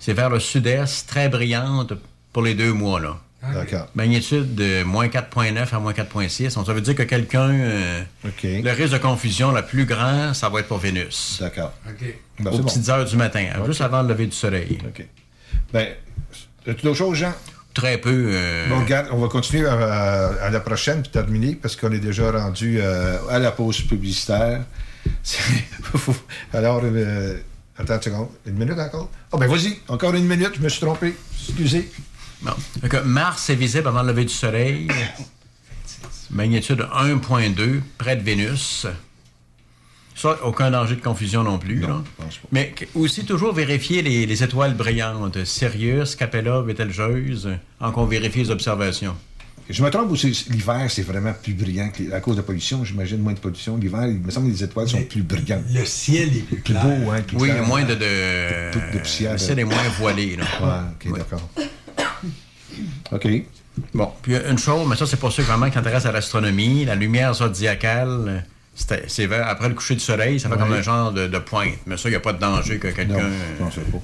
C'est 0.00 0.12
vers 0.12 0.28
le 0.28 0.40
sud-est, 0.40 1.08
très 1.08 1.28
brillante 1.28 1.92
pour 2.32 2.42
les 2.42 2.54
deux 2.56 2.72
mois. 2.72 2.98
là. 2.98 3.16
D'accord. 3.54 3.86
Magnitude 3.94 4.56
de 4.56 4.82
moins 4.82 5.06
4,9 5.06 5.72
à 5.72 5.78
moins 5.78 5.92
4,6. 5.92 6.56
Donc, 6.56 6.66
ça 6.66 6.72
veut 6.72 6.80
dire 6.80 6.96
que 6.96 7.04
quelqu'un. 7.04 7.50
euh, 7.50 8.02
Le 8.24 8.70
risque 8.72 8.92
de 8.94 8.98
confusion 8.98 9.52
le 9.52 9.64
plus 9.64 9.84
grand, 9.84 10.34
ça 10.34 10.48
va 10.48 10.58
être 10.58 10.66
pour 10.66 10.78
Vénus. 10.78 11.38
D'accord. 11.40 11.72
Ben, 12.40 12.48
Aux 12.52 12.58
bon. 12.58 12.64
petites 12.64 12.88
heures 12.88 13.04
du 13.04 13.14
matin, 13.16 13.46
Ok. 13.60 13.66
juste 13.66 13.82
avant 13.82 14.02
le 14.02 14.08
lever 14.08 14.26
du 14.26 14.34
soleil. 14.36 14.78
Ben, 15.72 15.86
as-tu 16.66 16.82
d'autres 16.82 16.98
choses, 16.98 17.16
Jean? 17.18 17.32
Très 17.78 17.98
peu. 17.98 18.10
euh, 18.32 18.68
Bon, 18.68 18.80
regarde, 18.80 19.06
on 19.12 19.18
va 19.18 19.28
continuer 19.28 19.66
à, 19.66 19.72
à- 19.74 20.46
à 20.46 20.50
la 20.50 20.60
prochaine 20.60 21.00
puis 21.02 21.10
terminer 21.12 21.54
parce 21.54 21.76
qu'on 21.76 21.92
est 21.92 22.00
déjà 22.00 22.30
rendu 22.32 22.78
euh, 22.80 23.16
à 23.30 23.38
la 23.38 23.52
pause 23.52 23.80
publicitaire. 23.82 24.62
Alors, 26.52 26.80
euh, 26.84 27.38
attends 27.78 27.94
une 27.96 28.02
seconde. 28.02 28.28
Une 28.46 28.54
minute 28.54 28.78
encore? 28.78 29.10
Ah, 29.32 29.36
ben 29.38 29.46
vas-y, 29.46 29.78
encore 29.88 30.14
une 30.14 30.26
minute, 30.26 30.52
je 30.56 30.60
me 30.60 30.68
suis 30.68 30.80
trompé. 30.80 31.14
Excusez. 31.48 31.90
Bon. 32.42 32.52
Mars 33.04 33.48
est 33.50 33.54
visible 33.54 33.88
avant 33.88 34.02
le 34.02 34.08
lever 34.08 34.24
du 34.24 34.34
soleil. 34.34 34.88
Magnitude 36.30 36.80
1.2, 36.94 37.80
près 37.96 38.16
de 38.16 38.22
Vénus. 38.22 38.86
Ça, 40.20 40.36
aucun 40.44 40.70
danger 40.72 40.96
de 40.96 41.00
confusion 41.00 41.44
non 41.44 41.58
plus. 41.58 41.78
là. 41.78 42.02
Mais 42.50 42.70
que- 42.70 42.86
aussi 42.96 43.24
toujours 43.24 43.54
vérifier 43.54 44.02
les, 44.02 44.26
les 44.26 44.42
étoiles 44.42 44.74
brillantes. 44.74 45.44
Sirius, 45.44 46.16
Capella, 46.16 46.60
Betelgeuse, 46.62 47.48
en 47.80 47.92
qu'on 47.92 48.04
vérifie 48.04 48.40
les 48.40 48.50
observations. 48.50 49.14
Je 49.70 49.82
me 49.84 49.90
trompe 49.90 50.10
ou 50.10 50.16
c'est- 50.16 50.48
l'hiver, 50.50 50.86
c'est 50.90 51.02
vraiment 51.02 51.32
plus 51.40 51.52
brillant 51.52 51.90
que 51.90 52.02
les- 52.02 52.12
à 52.12 52.20
cause 52.20 52.34
de 52.36 52.40
la 52.40 52.46
pollution. 52.46 52.84
J'imagine 52.84 53.18
moins 53.18 53.34
de 53.34 53.38
pollution. 53.38 53.76
L'hiver, 53.76 54.06
il 54.06 54.18
me 54.18 54.30
semble 54.30 54.48
que 54.48 54.52
les 54.52 54.64
étoiles 54.64 54.88
sont 54.88 55.02
plus 55.04 55.22
brillantes. 55.22 55.62
Le 55.72 55.84
ciel 55.84 56.28
est 56.36 56.40
plus 56.40 56.56
Plus 56.56 56.62
clair. 56.74 56.82
beau, 56.84 57.10
hein? 57.12 57.20
plus 57.24 57.36
Oui, 57.36 57.48
il 57.50 57.54
y 57.54 57.58
a 57.58 57.62
moins 57.62 57.84
de... 57.84 57.94
de, 57.94 58.74
de 58.94 58.98
poussière. 58.98 59.32
Le 59.32 59.38
ciel 59.38 59.58
est 59.60 59.64
moins 59.64 59.88
voilé. 59.98 60.36
Là. 60.36 60.44
Ouais, 60.60 61.12
OK, 61.12 61.16
d'accord. 61.18 61.48
OK. 63.12 63.28
Bon, 63.94 64.10
puis 64.22 64.34
une 64.34 64.58
chose, 64.58 64.86
mais 64.88 64.96
ça, 64.96 65.06
c'est 65.06 65.18
pour 65.18 65.30
ceux 65.32 65.42
vraiment 65.44 65.66
qui 65.68 65.74
s'intéressent 65.74 66.06
à 66.10 66.12
l'astronomie. 66.12 66.84
La 66.84 66.94
lumière 66.96 67.32
zodiacale, 67.34 68.44
c'est 69.08 69.26
vers- 69.26 69.46
après 69.48 69.68
le 69.68 69.74
coucher 69.74 69.94
du 69.94 70.00
soleil, 70.00 70.38
ça 70.40 70.48
fait 70.48 70.54
Ouais. 70.54 70.60
comme 70.60 70.72
un 70.72 70.82
genre 70.82 71.12
de, 71.12 71.26
de 71.26 71.38
pointe. 71.38 71.74
Mais 71.86 71.96
ça, 71.96 72.08
il 72.08 72.12
n'y 72.12 72.16
a 72.16 72.20
pas 72.20 72.32
de 72.32 72.38
danger 72.38 72.78
que 72.78 72.88
quelqu'un. 72.88 73.14
Non, 73.14 73.30
je 73.58 73.62
pense 73.64 73.74
pas. 73.74 73.98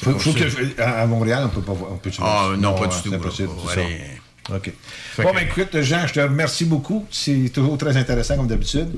Faut, 0.00 0.18
faut 0.18 0.32
que, 0.32 0.80
à, 0.80 1.06
Montréal, 1.06 1.42
on 1.46 1.48
peut 1.48 1.60
pas 1.60 1.72
voir. 1.72 1.92
On 1.92 1.96
peut 1.96 2.10
Ah, 2.20 2.50
non, 2.56 2.74
pas 2.74 2.86
du 2.86 2.96
tout, 3.02 3.12
impossible, 3.14 3.48
là. 3.66 3.74
ça. 3.74 4.54
OK. 4.54 4.72
Fait 5.16 5.22
bon, 5.24 5.30
que- 5.30 5.34
ben 5.34 5.42
écoute, 5.42 5.80
Jean, 5.82 6.06
je 6.06 6.14
te 6.14 6.20
remercie 6.20 6.64
beaucoup. 6.64 7.04
C'est 7.10 7.50
toujours 7.52 7.76
très 7.76 7.96
intéressant, 7.96 8.36
comme 8.36 8.46
d'habitude. 8.46 8.88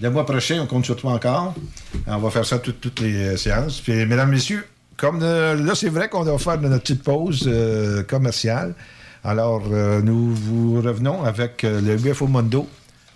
Le 0.00 0.10
mois 0.10 0.26
prochain, 0.26 0.60
on 0.60 0.66
compte 0.66 0.84
sur 0.84 0.96
toi 0.96 1.12
encore. 1.12 1.54
On 2.06 2.18
va 2.18 2.30
faire 2.30 2.44
ça 2.44 2.58
toutes, 2.58 2.80
toutes 2.80 3.00
les 3.00 3.14
euh, 3.14 3.36
séances. 3.36 3.80
Puis, 3.80 4.04
mesdames, 4.04 4.30
messieurs, 4.30 4.66
comme 4.96 5.20
euh, 5.22 5.54
là, 5.54 5.74
c'est 5.74 5.88
vrai 5.88 6.08
qu'on 6.08 6.24
doit 6.24 6.38
faire 6.38 6.60
notre 6.60 6.82
petite 6.82 7.02
pause 7.04 7.44
euh, 7.46 8.02
commerciale. 8.02 8.74
Alors, 9.24 9.62
euh, 9.72 10.02
nous 10.02 10.34
vous 10.34 10.80
revenons 10.82 11.22
avec 11.24 11.62
le 11.62 11.94
UFO 12.06 12.26
Mondo. 12.26 12.68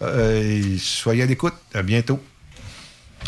Euh, 0.03 0.77
soyez 0.79 1.23
à 1.23 1.27
l'écoute. 1.27 1.55
À 1.75 1.83
bientôt. 1.83 2.21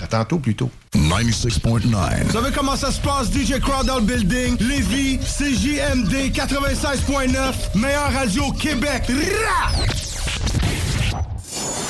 À 0.03 0.07
tantôt, 0.07 0.39
plutôt. 0.39 0.70
96.9. 0.95 2.25
Vous 2.25 2.33
savez 2.33 2.51
comment 2.55 2.77
ça 2.77 2.91
se 2.91 3.01
passe, 3.01 3.33
DJ 3.33 3.61
Crowd 3.61 3.87
dans 3.87 3.97
le 3.97 4.03
building? 4.03 4.57
Lévis, 4.61 5.18
CJMD 5.18 6.33
96.9, 6.33 7.55
meilleure 7.77 8.12
radio 8.12 8.45
au 8.47 8.53
Québec. 8.53 9.05
Rah! 9.09 9.70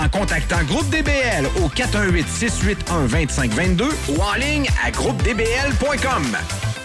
en 0.00 0.08
contactant 0.08 0.62
Groupe 0.64 0.88
DBL 0.90 1.46
au 1.62 1.68
418-681-2522 1.68 3.84
ou 4.08 4.20
en 4.22 4.34
ligne 4.34 4.66
à 4.84 4.90
groupedbl.com. 4.90 6.36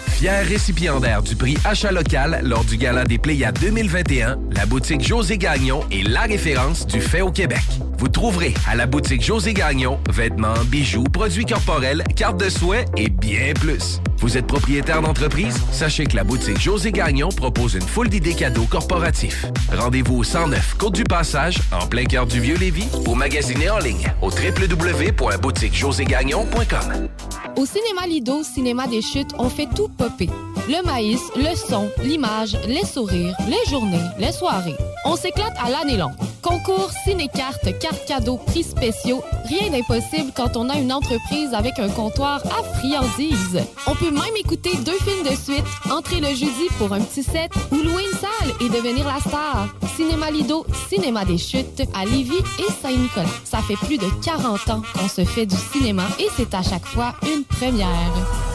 Fier 0.07 0.45
récipiendaire 0.45 1.21
du 1.21 1.35
prix 1.35 1.57
Achat 1.65 1.91
local 1.91 2.39
lors 2.43 2.63
du 2.63 2.77
Gala 2.77 3.03
des 3.03 3.17
Pléiades 3.17 3.59
2021, 3.59 4.37
la 4.51 4.65
boutique 4.65 5.05
José 5.05 5.37
Gagnon 5.37 5.83
est 5.91 6.07
la 6.07 6.21
référence 6.21 6.87
du 6.87 7.01
fait 7.01 7.19
au 7.21 7.31
Québec. 7.31 7.59
Vous 7.97 8.07
trouverez 8.07 8.53
à 8.67 8.75
la 8.75 8.85
boutique 8.85 9.23
José 9.23 9.53
Gagnon 9.53 9.99
vêtements, 10.09 10.53
bijoux, 10.67 11.03
produits 11.03 11.45
corporels, 11.45 12.01
cartes 12.15 12.39
de 12.39 12.49
soins 12.49 12.85
et 12.95 13.09
bien 13.09 13.51
plus. 13.53 13.99
Vous 14.17 14.37
êtes 14.37 14.47
propriétaire 14.47 15.01
d'entreprise? 15.01 15.55
Sachez 15.71 16.05
que 16.05 16.15
la 16.15 16.23
boutique 16.23 16.59
José 16.59 16.91
Gagnon 16.91 17.29
propose 17.29 17.75
une 17.75 17.81
foule 17.81 18.09
d'idées 18.09 18.33
cadeaux 18.33 18.65
corporatifs. 18.65 19.45
Rendez-vous 19.75 20.17
au 20.17 20.23
109 20.23 20.75
Côte 20.77 20.95
du 20.95 21.03
Passage, 21.03 21.57
en 21.71 21.85
plein 21.87 22.05
cœur 22.05 22.25
du 22.25 22.39
Vieux-Lévis, 22.39 22.87
ou 23.07 23.13
magasinez 23.15 23.69
en 23.69 23.79
ligne 23.79 24.11
au 24.21 24.29
www.boutiquejoségagnon.com. 24.29 27.09
Au 27.57 27.65
cinéma 27.65 28.07
Lido, 28.07 28.43
cinéma 28.43 28.87
des 28.87 29.01
chutes, 29.01 29.31
on 29.37 29.49
fait 29.49 29.67
tout 29.75 29.89
popper. 29.89 30.29
Le 30.67 30.83
maïs, 30.83 31.21
le 31.35 31.55
son, 31.55 31.89
l'image, 32.03 32.57
les 32.67 32.83
sourires, 32.85 33.35
les 33.47 33.63
journées, 33.69 34.01
les 34.17 34.31
soirées. 34.31 34.75
On 35.05 35.15
s'éclate 35.15 35.53
à 35.63 35.69
l'année 35.69 35.97
longue. 35.97 36.15
Concours, 36.41 36.89
ciné-cartes, 37.03 37.77
cartes 37.79 38.03
cadeaux, 38.07 38.37
prix 38.37 38.63
spéciaux. 38.63 39.21
Rien 39.47 39.69
d'impossible 39.71 40.31
quand 40.35 40.57
on 40.57 40.69
a 40.69 40.77
une 40.77 40.91
entreprise 40.91 41.53
avec 41.53 41.77
un 41.79 41.89
comptoir 41.89 42.41
à 42.47 42.63
friandises. 42.77 43.61
Même 44.11 44.35
écouter 44.37 44.75
deux 44.77 44.97
films 44.99 45.23
de 45.23 45.35
suite, 45.35 45.65
entrer 45.89 46.19
le 46.19 46.29
jeudi 46.29 46.67
pour 46.77 46.91
un 46.93 47.01
petit 47.01 47.23
set 47.23 47.51
ou 47.71 47.75
louer 47.75 48.03
une 48.11 48.17
salle 48.17 48.51
et 48.61 48.69
devenir 48.69 49.05
la 49.05 49.19
star. 49.19 49.67
Cinéma 49.95 50.31
Lido, 50.31 50.65
cinéma 50.89 51.25
des 51.25 51.37
chutes 51.37 51.83
à 51.93 52.05
Lévis 52.05 52.43
et 52.59 52.71
Saint-Nicolas. 52.81 53.29
Ça 53.43 53.59
fait 53.59 53.77
plus 53.77 53.97
de 53.97 54.07
40 54.23 54.69
ans 54.69 54.81
qu'on 54.93 55.07
se 55.07 55.23
fait 55.23 55.45
du 55.45 55.55
cinéma 55.55 56.03
et 56.19 56.27
c'est 56.35 56.53
à 56.53 56.61
chaque 56.61 56.85
fois 56.85 57.15
une 57.23 57.43
première. 57.43 58.54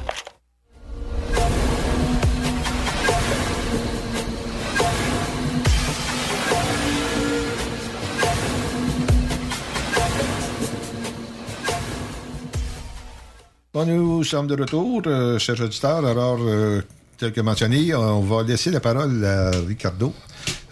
Bon, 13.73 13.85
nous 13.85 14.23
sommes 14.25 14.47
de 14.47 14.55
retour, 14.55 15.01
euh, 15.07 15.39
chers 15.39 15.61
auditeurs. 15.61 16.05
Alors, 16.05 16.39
euh, 16.41 16.81
tel 17.17 17.31
que 17.31 17.39
mentionné, 17.39 17.95
on 17.95 18.19
va 18.19 18.43
laisser 18.43 18.69
la 18.69 18.81
parole 18.81 19.23
à 19.23 19.49
Ricardo. 19.65 20.13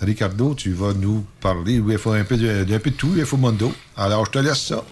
Ricardo, 0.01 0.53
tu 0.53 0.73
vas 0.73 0.93
nous 0.93 1.25
parler 1.39 1.75
il 1.75 1.97
faut 1.97 2.11
un 2.11 2.25
peu 2.25 2.35
de, 2.35 2.77
peu 2.77 2.89
de 2.89 2.95
tout, 2.95 3.13
il 3.15 3.25
faut 3.25 3.37
Mondo. 3.37 3.71
Alors, 3.95 4.25
je 4.25 4.31
te 4.31 4.39
laisse 4.39 4.59
ça. 4.59 4.83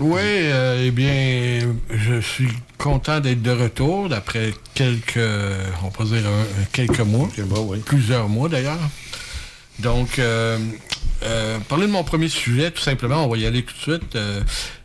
Oui, 0.00 0.20
euh, 0.22 0.84
eh 0.86 0.90
bien, 0.90 1.72
je 1.90 2.20
suis 2.20 2.48
content 2.78 3.20
d'être 3.20 3.42
de 3.42 3.50
retour 3.52 4.08
d'après 4.08 4.52
quelques, 4.74 5.18
on 5.84 5.90
peut 5.90 6.04
dire 6.04 6.26
un- 6.26 6.64
quelques 6.72 7.00
mois, 7.00 7.28
plusieurs 7.84 8.28
mois 8.28 8.48
d'ailleurs. 8.48 8.78
Donc, 9.78 10.18
euh, 10.18 10.58
euh, 11.22 11.58
parler 11.68 11.86
de 11.86 11.92
mon 11.92 12.04
premier 12.04 12.28
sujet, 12.28 12.70
tout 12.70 12.80
simplement, 12.82 13.24
on 13.24 13.28
va 13.28 13.36
y 13.36 13.46
aller 13.46 13.62
tout 13.62 13.74
de 13.74 13.80
suite. 13.98 14.16
Euh, 14.16 14.40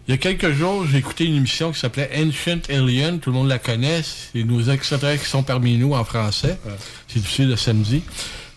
il 0.07 0.11
y 0.11 0.13
a 0.13 0.17
quelques 0.17 0.51
jours, 0.53 0.85
j'ai 0.91 0.97
écouté 0.99 1.25
une 1.25 1.35
émission 1.35 1.71
qui 1.71 1.79
s'appelait 1.79 2.09
Ancient 2.15 2.61
Alien, 2.69 3.19
tout 3.19 3.29
le 3.31 3.35
monde 3.37 3.47
la 3.47 3.59
connaît, 3.59 4.01
c'est 4.03 4.43
nos 4.43 4.61
extraterrestres 4.63 5.23
qui 5.23 5.29
sont 5.29 5.43
parmi 5.43 5.77
nous 5.77 5.93
en 5.93 6.03
français. 6.03 6.57
C'est 7.07 7.19
diffusé 7.19 7.45
le 7.45 7.55
samedi. 7.55 8.01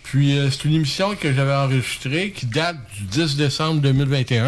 Puis, 0.03 0.37
euh, 0.39 0.51
c'est 0.51 0.65
une 0.67 0.75
émission 0.75 1.15
que 1.17 1.33
j'avais 1.33 1.55
enregistrée 1.55 2.33
qui 2.37 2.45
date 2.47 2.77
du 2.99 3.05
10 3.05 3.37
décembre 3.37 3.81
2021. 3.81 4.47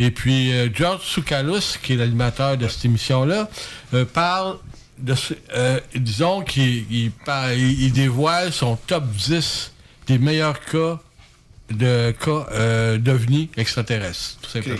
Et 0.00 0.10
puis, 0.10 0.50
euh, 0.52 0.68
George 0.74 1.02
Soukalos, 1.04 1.76
qui 1.82 1.92
est 1.92 1.96
l'animateur 1.96 2.56
de 2.56 2.66
cette 2.66 2.84
émission-là, 2.86 3.48
euh, 3.94 4.04
parle 4.04 4.56
de, 4.98 5.14
ce- 5.14 5.34
euh, 5.54 5.78
disons 5.94 6.42
qu'il 6.42 6.84
il, 6.90 7.12
il- 7.56 7.92
dévoile 7.92 8.52
son 8.52 8.76
top 8.76 9.04
10 9.12 9.72
des 10.06 10.18
meilleurs 10.18 10.58
cas 10.64 10.98
de 11.70 12.12
cas 12.12 12.96
d'ovnis 12.98 13.48
extraterrestres, 13.56 14.38
tout 14.42 14.50
simplement. 14.50 14.76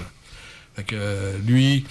Fait 0.74 0.82
que, 0.84 1.36
lui, 1.46 1.84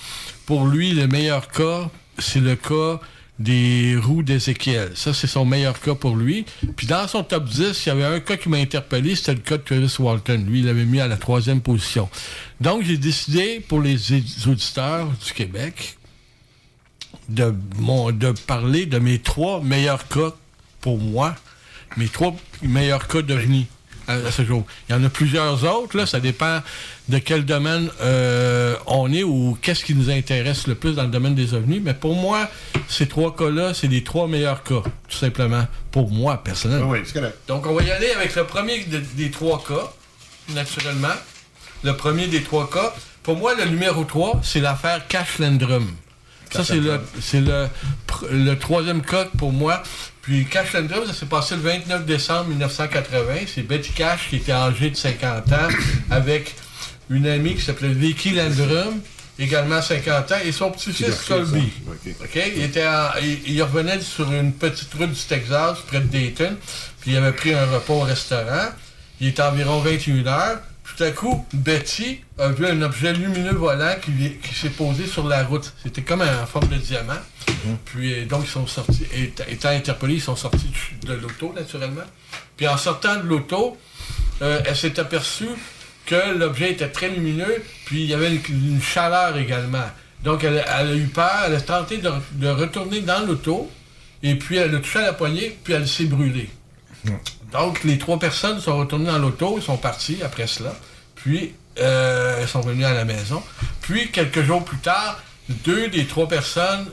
pour 0.45 0.65
lui, 0.67 0.91
le 0.93 1.07
meilleur 1.07 1.47
cas, 1.49 1.89
c'est 2.17 2.41
le 2.41 2.55
cas 2.55 2.99
des 3.38 3.95
roues 3.95 4.23
d'Ézéchiel. 4.23 4.91
Ça, 4.95 5.13
c'est 5.13 5.27
son 5.27 5.45
meilleur 5.45 5.80
cas 5.80 5.95
pour 5.95 6.17
lui. 6.17 6.45
Puis 6.75 6.86
dans 6.88 7.07
son 7.07 7.23
top 7.23 7.45
10, 7.45 7.86
il 7.86 7.89
y 7.89 7.91
avait 7.93 8.03
un 8.03 8.19
cas 8.19 8.36
qui 8.36 8.49
m'a 8.49 8.57
interpellé, 8.57 9.15
c'était 9.15 9.36
le 9.36 9.39
cas 9.39 9.55
de 9.57 9.61
Travis 9.63 9.95
Walton. 9.99 10.43
Lui, 10.45 10.59
il 10.59 10.65
l'avait 10.65 10.84
mis 10.84 10.99
à 10.99 11.07
la 11.07 11.15
troisième 11.15 11.61
position. 11.61 12.09
Donc, 12.62 12.84
j'ai 12.84 12.97
décidé, 12.97 13.60
pour 13.66 13.82
les 13.82 13.97
auditeurs 14.47 15.07
du 15.26 15.34
Québec, 15.34 15.97
de, 17.30 17.53
mon, 17.78 18.12
de 18.12 18.32
parler 18.32 18.86
de 18.86 18.99
mes 18.99 19.20
trois 19.20 19.62
meilleurs 19.62 20.07
cas 20.07 20.32
pour 20.82 20.97
moi, 20.97 21.36
mes 21.97 22.07
trois 22.07 22.36
meilleurs 22.62 23.07
cas 23.07 23.22
d'OVNI 23.22 23.68
à, 24.07 24.14
à 24.14 24.32
ce 24.32 24.43
jour. 24.43 24.66
Il 24.88 24.93
y 24.93 24.95
en 24.95 25.03
a 25.03 25.10
plusieurs 25.10 25.64
autres, 25.64 25.95
là, 25.97 26.05
ça 26.05 26.20
dépend 26.20 26.62
de 27.07 27.18
quel 27.20 27.45
domaine 27.45 27.89
euh, 28.01 28.76
on 28.88 29.12
est 29.14 29.24
ou 29.24 29.57
qu'est-ce 29.62 29.86
qui 29.86 29.93
nous 29.95 30.10
intéresse 30.10 30.68
le 30.68 30.76
plus 30.76 30.93
dans 30.95 31.03
le 31.03 31.10
domaine 31.10 31.36
des 31.36 31.53
ovnis. 31.53 31.80
Mais 31.80 31.93
pour 31.93 32.16
moi, 32.16 32.49
ces 32.88 33.07
trois 33.07 33.36
cas-là, 33.36 33.74
c'est 33.74 33.88
les 33.88 34.03
trois 34.03 34.28
meilleurs 34.28 34.64
cas, 34.64 34.82
tout 35.07 35.18
simplement, 35.18 35.66
pour 35.91 36.10
moi, 36.12 36.43
personnellement. 36.43 36.89
Oui, 36.89 36.99
c'est 37.05 37.14
correct. 37.14 37.38
Donc, 37.47 37.66
on 37.68 37.74
va 37.74 37.84
y 37.84 37.91
aller 37.91 38.12
avec 38.12 38.36
le 38.36 38.43
premier 38.45 38.84
de- 38.84 38.99
des 39.16 39.32
trois 39.32 39.64
cas, 39.66 39.91
naturellement. 40.53 41.07
Le 41.84 41.93
premier 41.95 42.27
des 42.27 42.43
trois 42.43 42.69
cas. 42.69 42.93
Pour 43.23 43.38
moi, 43.38 43.53
le 43.55 43.65
numéro 43.65 44.03
3, 44.03 44.39
c'est 44.43 44.59
l'affaire 44.59 45.07
Cash 45.07 45.39
Landrum. 45.39 45.88
Ça, 46.51 46.63
c'est 46.65 46.80
le, 46.80 46.99
c'est 47.21 47.41
le, 47.41 47.67
pr- 48.07 48.27
le 48.32 48.57
troisième 48.57 49.01
cas 49.01 49.25
pour 49.38 49.51
moi. 49.51 49.84
Puis 50.21 50.45
Cash 50.45 50.73
Landrum, 50.73 51.05
ça 51.05 51.13
s'est 51.13 51.25
passé 51.27 51.55
le 51.55 51.61
29 51.61 52.05
décembre 52.05 52.47
1980. 52.49 53.34
C'est 53.53 53.61
Betty 53.61 53.91
Cash 53.91 54.27
qui 54.30 54.38
était 54.38 54.51
âgée 54.51 54.89
de 54.89 54.95
50 54.95 55.51
ans 55.53 55.67
avec 56.09 56.55
une 57.09 57.27
amie 57.27 57.55
qui 57.55 57.61
s'appelait 57.61 57.89
Vicky 57.89 58.32
Landrum, 58.32 58.99
également 59.38 59.82
50 59.82 60.32
ans, 60.32 60.36
et 60.43 60.51
son 60.51 60.71
petit-fils 60.71 61.15
Colby. 61.27 61.71
Il, 62.57 62.63
était 62.63 62.88
en- 62.88 63.09
il, 63.21 63.53
il 63.53 63.61
revenait 63.63 64.01
sur 64.01 64.32
une 64.32 64.53
petite 64.53 64.93
route 64.95 65.11
du 65.11 65.21
Texas, 65.21 65.77
près 65.88 65.99
de 66.01 66.07
Dayton, 66.07 66.55
puis 67.01 67.11
il 67.11 67.17
avait 67.17 67.32
pris 67.34 67.53
un 67.53 67.65
repas 67.65 67.93
au 67.93 67.99
restaurant. 68.01 68.69
Il 69.21 69.27
était 69.27 69.41
environ 69.43 69.80
21 69.80 70.25
heures. 70.27 70.59
Tout 70.99 71.05
à 71.05 71.11
coup, 71.11 71.45
Betty 71.53 72.19
a 72.37 72.49
vu 72.49 72.67
un 72.67 72.81
objet 72.81 73.13
lumineux 73.13 73.53
volant 73.53 73.95
qui, 74.03 74.53
s'est 74.53 74.69
posé 74.69 75.07
sur 75.07 75.25
la 75.25 75.45
route. 75.45 75.71
C'était 75.81 76.01
comme 76.01 76.21
en 76.21 76.45
forme 76.45 76.67
de 76.67 76.75
diamant. 76.75 77.13
Puis 77.85 78.13
euh, 78.13 78.25
donc, 78.25 78.41
ils 78.43 78.49
sont 78.49 78.67
sortis, 78.67 79.05
étant, 79.47 79.69
interpellés, 79.69 80.15
ils 80.15 80.21
sont 80.21 80.35
sortis 80.35 80.69
de 81.03 81.13
l'auto, 81.13 81.53
naturellement. 81.55 82.03
Puis 82.57 82.67
en 82.67 82.75
sortant 82.75 83.15
de 83.15 83.21
l'auto, 83.21 83.77
euh, 84.41 84.61
elle 84.65 84.75
s'est 84.75 84.99
aperçue 84.99 85.47
que 86.05 86.37
l'objet 86.37 86.71
était 86.71 86.89
très 86.89 87.07
lumineux, 87.07 87.63
puis 87.85 88.03
il 88.03 88.09
y 88.09 88.13
avait 88.13 88.35
une, 88.35 88.41
une 88.49 88.81
chaleur 88.81 89.37
également. 89.37 89.89
Donc, 90.25 90.43
elle, 90.43 90.65
elle 90.67 90.87
a 90.89 90.95
eu 90.95 91.07
peur, 91.07 91.43
elle 91.45 91.55
a 91.55 91.61
tenté 91.61 91.99
de, 91.99 92.11
de 92.33 92.49
retourner 92.49 92.99
dans 92.99 93.25
l'auto, 93.25 93.71
et 94.21 94.35
puis 94.35 94.57
elle 94.57 94.75
a 94.75 94.79
touché 94.79 94.99
à 94.99 95.03
la 95.03 95.13
poignée, 95.13 95.57
puis 95.63 95.71
elle 95.71 95.87
s'est 95.87 96.07
brûlée. 96.07 96.49
Donc, 97.51 97.83
les 97.83 97.97
trois 97.97 98.19
personnes 98.19 98.59
sont 98.59 98.77
retournées 98.77 99.05
dans 99.05 99.17
l'auto, 99.17 99.55
ils 99.57 99.63
sont 99.63 99.77
partis 99.77 100.19
après 100.23 100.47
cela. 100.47 100.75
Puis, 101.15 101.53
euh, 101.79 102.39
elles 102.41 102.47
sont 102.47 102.61
revenues 102.61 102.85
à 102.85 102.93
la 102.93 103.05
maison. 103.05 103.41
Puis, 103.81 104.09
quelques 104.11 104.43
jours 104.43 104.63
plus 104.63 104.77
tard, 104.77 105.21
deux 105.49 105.89
des 105.89 106.05
trois 106.05 106.27
personnes 106.27 106.87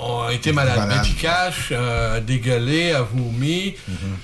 ont 0.00 0.28
été 0.28 0.52
malades. 0.52 0.76
Malades. 0.76 1.02
Betty 1.02 1.14
Cash, 1.14 1.68
euh, 1.70 2.20
dégueulé, 2.20 2.92
a 2.92 3.02
vomi, 3.02 3.74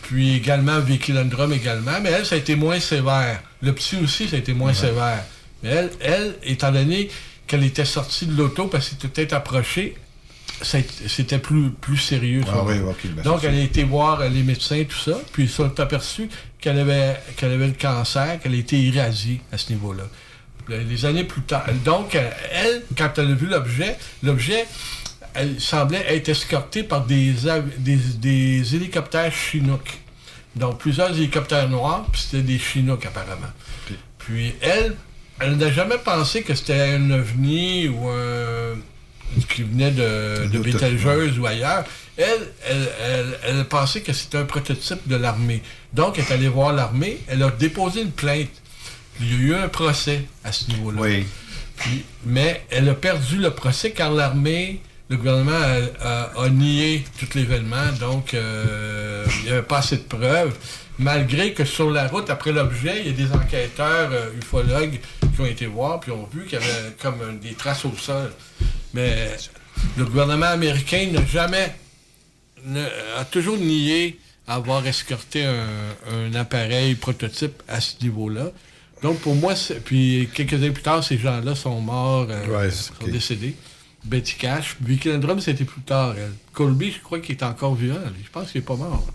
puis 0.02 0.36
également 0.36 0.80
Vicky 0.80 1.12
Landrum 1.12 1.52
également, 1.52 2.00
mais 2.02 2.10
elle, 2.10 2.26
ça 2.26 2.34
a 2.34 2.38
été 2.38 2.56
moins 2.56 2.80
sévère. 2.80 3.40
Le 3.62 3.72
petit 3.72 3.96
aussi, 4.02 4.28
ça 4.28 4.36
a 4.36 4.38
été 4.38 4.52
moins 4.52 4.74
sévère. 4.74 5.24
Mais 5.62 5.70
elle, 5.70 5.90
elle, 6.00 6.34
étant 6.42 6.72
donné 6.72 7.10
qu'elle 7.46 7.64
était 7.64 7.84
sortie 7.84 8.26
de 8.26 8.36
l'auto 8.36 8.66
parce 8.66 8.88
qu'elle 8.88 8.98
était 8.98 9.08
peut-être 9.08 9.32
approchée, 9.32 9.96
c'était 10.62 11.38
plus, 11.38 11.70
plus 11.70 11.96
sérieux. 11.96 12.42
Ah 12.46 12.52
ça. 12.56 12.62
oui, 12.64 12.74
ben 13.14 13.22
Donc, 13.22 13.44
elle 13.44 13.54
a 13.54 13.58
ça. 13.58 13.62
été 13.64 13.82
voir 13.84 14.20
euh, 14.20 14.28
les 14.28 14.42
médecins, 14.42 14.84
tout 14.88 14.98
ça, 14.98 15.18
puis 15.32 15.44
ils 15.44 15.48
se 15.48 15.56
sont 15.56 15.80
aperçus 15.80 16.28
qu'elle 16.60 16.78
avait, 16.78 17.16
qu'elle 17.36 17.52
avait 17.52 17.66
le 17.68 17.72
cancer, 17.80 18.38
qu'elle 18.42 18.54
était 18.54 18.78
irradiée 18.78 19.40
à 19.52 19.58
ce 19.58 19.72
niveau-là. 19.72 20.04
Le- 20.68 20.80
Les 20.82 21.04
années 21.06 21.24
plus 21.24 21.42
tard. 21.42 21.64
Donc, 21.84 22.14
euh, 22.14 22.30
elle, 22.52 22.82
quand 22.96 23.10
elle 23.18 23.30
a 23.30 23.34
vu 23.34 23.46
l'objet, 23.46 23.96
l'objet, 24.22 24.66
elle 25.34 25.60
semblait 25.60 26.04
être 26.14 26.28
escortée 26.28 26.82
par 26.82 27.06
des, 27.06 27.34
des, 27.78 27.96
des 27.96 28.74
hélicoptères 28.74 29.32
Chinook. 29.32 29.98
Donc, 30.56 30.78
plusieurs 30.78 31.10
hélicoptères 31.10 31.68
noirs, 31.68 32.06
puis 32.12 32.20
c'était 32.20 32.42
des 32.42 32.58
Chinook 32.58 33.06
apparemment. 33.06 33.52
Puis 34.18 34.52
elle, 34.60 34.96
elle 35.40 35.56
n'a 35.56 35.70
jamais 35.72 35.96
pensé 36.04 36.42
que 36.42 36.54
c'était 36.54 36.80
un 36.94 37.10
ovni 37.12 37.88
ou 37.88 38.08
un 38.08 38.74
qui 39.48 39.62
venait 39.62 39.90
de, 39.90 40.46
de 40.46 40.58
Bételgeuse 40.72 41.38
ou 41.38 41.46
ailleurs. 41.46 41.84
Elle, 42.16 42.26
elle, 42.68 42.88
elle, 43.02 43.38
elle 43.46 43.64
pensait 43.64 44.00
que 44.02 44.12
c'était 44.12 44.38
un 44.38 44.44
prototype 44.44 45.06
de 45.06 45.16
l'armée. 45.16 45.62
Donc, 45.92 46.18
elle 46.18 46.24
est 46.24 46.32
allée 46.32 46.48
voir 46.48 46.72
l'armée, 46.72 47.18
elle 47.28 47.42
a 47.42 47.50
déposé 47.50 48.02
une 48.02 48.10
plainte. 48.12 48.48
Il 49.20 49.30
y 49.32 49.34
a 49.34 49.38
eu 49.38 49.54
un 49.54 49.68
procès 49.68 50.22
à 50.44 50.52
ce 50.52 50.68
niveau-là. 50.70 51.00
Puis- 51.76 52.04
mais 52.26 52.62
elle 52.70 52.88
a 52.88 52.94
perdu 52.94 53.36
le 53.38 53.50
procès 53.50 53.90
car 53.92 54.12
l'armée, 54.12 54.80
le 55.08 55.16
gouvernement 55.16 55.52
a, 55.52 56.06
a- 56.36 56.42
a 56.44 56.48
nié 56.50 57.04
tout 57.18 57.26
l'événement, 57.34 57.90
donc 57.98 58.34
euh, 58.34 59.24
il 59.40 59.44
n'y 59.46 59.50
avait 59.50 59.62
pas 59.62 59.78
assez 59.78 59.96
de 59.96 60.02
preuves. 60.02 60.54
Malgré 60.98 61.54
que 61.54 61.64
sur 61.64 61.90
la 61.90 62.06
route, 62.08 62.28
après 62.28 62.52
l'objet, 62.52 63.00
il 63.00 63.06
y 63.06 63.08
a 63.10 63.26
des 63.26 63.32
enquêteurs 63.34 64.10
euh, 64.12 64.28
ufologues 64.38 65.00
qui 65.34 65.40
ont 65.40 65.46
été 65.46 65.64
voir, 65.66 66.00
puis 66.00 66.12
ont 66.12 66.28
vu 66.32 66.44
qu'il 66.44 66.58
y 66.58 66.62
avait 66.62 66.92
comme 67.00 67.20
euh, 67.22 67.32
des 67.42 67.54
traces 67.54 67.84
au 67.86 67.94
sol. 67.96 68.30
Mais 68.94 69.30
le 69.96 70.04
gouvernement 70.04 70.46
américain 70.46 71.08
n'a 71.12 71.24
jamais, 71.24 71.74
ne- 72.64 72.88
a 73.18 73.24
toujours 73.24 73.56
nié 73.56 74.18
avoir 74.46 74.86
escorté 74.86 75.44
un, 75.44 75.66
un 76.12 76.34
appareil 76.34 76.94
prototype 76.96 77.62
à 77.68 77.80
ce 77.80 77.94
niveau-là. 78.02 78.50
Donc 79.02 79.18
pour 79.20 79.34
moi, 79.34 79.54
puis 79.84 80.28
quelques 80.34 80.54
années 80.54 80.70
plus 80.72 80.82
tard, 80.82 81.02
ces 81.04 81.16
gens-là 81.18 81.54
sont 81.54 81.80
morts, 81.80 82.26
euh, 82.28 82.46
Ouais, 82.48 82.70
sont 82.70 82.92
décédés. 83.06 83.54
Betty 84.04 84.34
Cash, 84.34 84.76
Vicky 84.80 85.08
Landrum, 85.08 85.40
c'était 85.40 85.64
plus 85.64 85.82
tard. 85.82 86.14
Colby, 86.52 86.90
je 86.92 87.00
crois 87.00 87.20
qu'il 87.20 87.36
est 87.36 87.42
encore 87.42 87.74
vivant. 87.74 87.98
Je 88.22 88.30
pense 88.30 88.50
qu'il 88.50 88.60
est 88.60 88.64
pas 88.64 88.76
mort. 88.76 89.06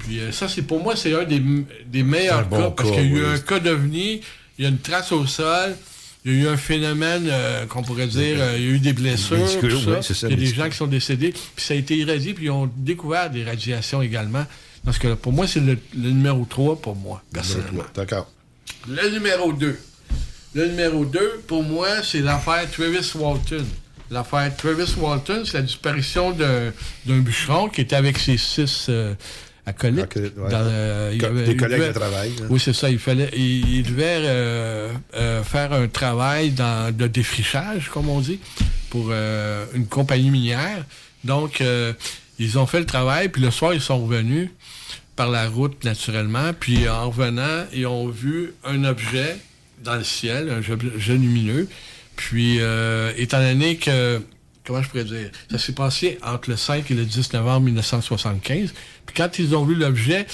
Puis 0.00 0.20
euh, 0.20 0.30
ça, 0.32 0.48
c'est 0.48 0.62
pour 0.62 0.82
moi, 0.82 0.94
c'est 0.96 1.14
un 1.14 1.24
des, 1.24 2.02
meilleurs 2.02 2.46
C'est 2.48 2.56
un 2.56 2.58
bon 2.60 2.70
cas, 2.70 2.70
parce 2.70 2.90
qu'il 2.90 3.00
y 3.00 3.04
a 3.04 3.18
eu 3.18 3.24
oui. 3.24 3.30
un 3.34 3.38
cas 3.38 3.58
d'OVNI, 3.60 4.20
il 4.58 4.62
y 4.64 4.66
a 4.66 4.68
une 4.68 4.78
trace 4.78 5.10
au 5.12 5.26
sol, 5.26 5.76
il 6.24 6.32
y 6.32 6.38
a 6.38 6.42
eu 6.42 6.48
un 6.48 6.56
phénomène 6.56 7.28
euh, 7.30 7.66
qu'on 7.66 7.82
pourrait 7.82 8.06
dire, 8.06 8.36
euh, 8.40 8.56
il 8.56 8.64
y 8.64 8.66
a 8.68 8.70
eu 8.72 8.78
des 8.78 8.92
blessures, 8.92 9.38
tout 9.60 9.70
ça. 9.70 9.90
oui, 9.90 9.96
c'est 10.02 10.14
ça, 10.14 10.28
il 10.28 10.32
y 10.32 10.34
a 10.34 10.36
des 10.36 10.54
gens 10.54 10.68
qui 10.68 10.76
sont 10.76 10.86
décédés, 10.86 11.32
puis 11.32 11.64
ça 11.64 11.74
a 11.74 11.76
été 11.76 11.96
irradié, 11.96 12.34
puis 12.34 12.46
ils 12.46 12.50
ont 12.50 12.70
découvert 12.76 13.30
des 13.30 13.44
radiations 13.44 14.02
également. 14.02 14.44
Parce 14.84 14.98
que 14.98 15.14
pour 15.14 15.32
moi, 15.32 15.46
c'est 15.46 15.60
le, 15.60 15.78
le 15.94 16.10
numéro 16.10 16.46
3 16.48 16.80
pour 16.80 16.96
moi, 16.96 17.22
personnellement. 17.32 17.84
D'accord. 17.94 18.30
Le 18.88 19.10
numéro 19.10 19.52
2. 19.52 19.78
Le 20.54 20.66
numéro 20.66 21.04
2, 21.04 21.42
pour 21.46 21.62
moi, 21.62 22.02
c'est 22.02 22.20
l'affaire 22.20 22.68
Travis 22.70 23.12
Walton. 23.14 23.64
L'affaire 24.10 24.56
Travis 24.56 24.92
Walton, 24.98 25.42
c'est 25.44 25.58
la 25.58 25.62
disparition 25.62 26.32
d'un 26.32 26.72
d'un 27.06 27.18
bûcheron 27.18 27.68
qui 27.68 27.82
était 27.82 27.94
avec 27.94 28.18
ses 28.18 28.36
six 28.36 28.86
euh, 28.88 29.14
ouais. 30.36 30.50
dans, 30.50 30.58
euh, 30.64 31.10
il 31.12 31.20
Co- 31.20 31.26
avait- 31.26 31.44
des 31.46 31.56
collègues 31.56 31.78
devait- 31.80 31.88
de 31.92 31.98
travail, 31.98 32.32
hein. 32.40 32.46
Oui, 32.50 32.60
c'est 32.60 32.72
ça. 32.72 32.90
Il 32.90 32.98
fallait, 32.98 33.30
il, 33.36 33.76
il 33.76 33.82
devait 33.84 34.04
euh, 34.24 34.92
euh, 35.14 35.42
faire 35.42 35.72
un 35.72 35.86
travail 35.88 36.50
dans, 36.50 36.94
de 36.96 37.06
défrichage, 37.06 37.88
comme 37.90 38.08
on 38.08 38.20
dit, 38.20 38.38
pour 38.90 39.12
une 39.74 39.86
compagnie 39.88 40.30
minière. 40.30 40.84
Donc, 41.24 41.62
ils 42.38 42.58
ont 42.58 42.66
fait 42.66 42.80
le 42.80 42.86
travail, 42.86 43.28
puis 43.28 43.42
le 43.42 43.50
soir, 43.50 43.74
ils 43.74 43.80
sont 43.80 43.98
revenus 44.04 44.48
par 45.16 45.28
la 45.30 45.48
route, 45.48 45.84
naturellement. 45.84 46.52
Puis 46.58 46.88
en 46.88 47.10
revenant, 47.10 47.64
ils 47.74 47.86
ont 47.86 48.08
vu 48.08 48.54
un 48.64 48.84
objet 48.84 49.36
dans 49.84 49.96
le 49.96 50.04
ciel, 50.04 50.50
un 50.50 50.72
objet 50.72 51.14
lumineux. 51.14 51.68
Puis, 52.16 52.56
euh, 52.60 53.12
étant 53.16 53.40
donné 53.40 53.76
que, 53.76 54.20
comment 54.64 54.82
je 54.82 54.88
pourrais 54.88 55.04
dire, 55.04 55.30
ça 55.50 55.58
s'est 55.58 55.72
passé 55.74 56.18
entre 56.22 56.50
le 56.50 56.56
5 56.56 56.90
et 56.90 56.94
le 56.94 57.04
10 57.04 57.32
novembre 57.34 57.66
1975. 57.66 58.72
Puis 59.10 59.16
quand 59.16 59.38
ils 59.38 59.56
ont 59.56 59.64
vu 59.64 59.74
l'objet, 59.74 60.26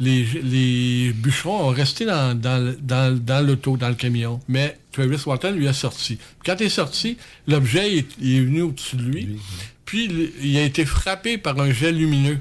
les, 0.00 0.24
les 0.42 1.12
bûcherons 1.12 1.68
ont 1.68 1.72
resté 1.72 2.04
dans, 2.04 2.34
dans, 2.38 2.58
le- 2.64 2.76
dans, 2.80 3.16
dans 3.16 3.46
l'auto, 3.46 3.76
dans 3.76 3.88
le 3.88 3.94
camion. 3.94 4.40
Mais 4.48 4.76
Travis 4.90 5.18
Walton 5.24 5.52
lui 5.52 5.68
a 5.68 5.72
sorti. 5.72 6.18
Quand 6.44 6.56
il 6.58 6.66
est 6.66 6.68
sorti, 6.68 7.16
l'objet 7.46 7.98
est, 7.98 8.06
est 8.20 8.40
venu 8.40 8.62
au-dessus 8.62 8.96
de 8.96 9.02
lui. 9.04 9.36
Puis 9.84 10.32
il- 10.42 10.56
a 10.58 10.62
été 10.62 10.84
frappé 10.84 11.38
par 11.38 11.60
un 11.60 11.72
jet 11.72 11.92
lumineux, 11.92 12.38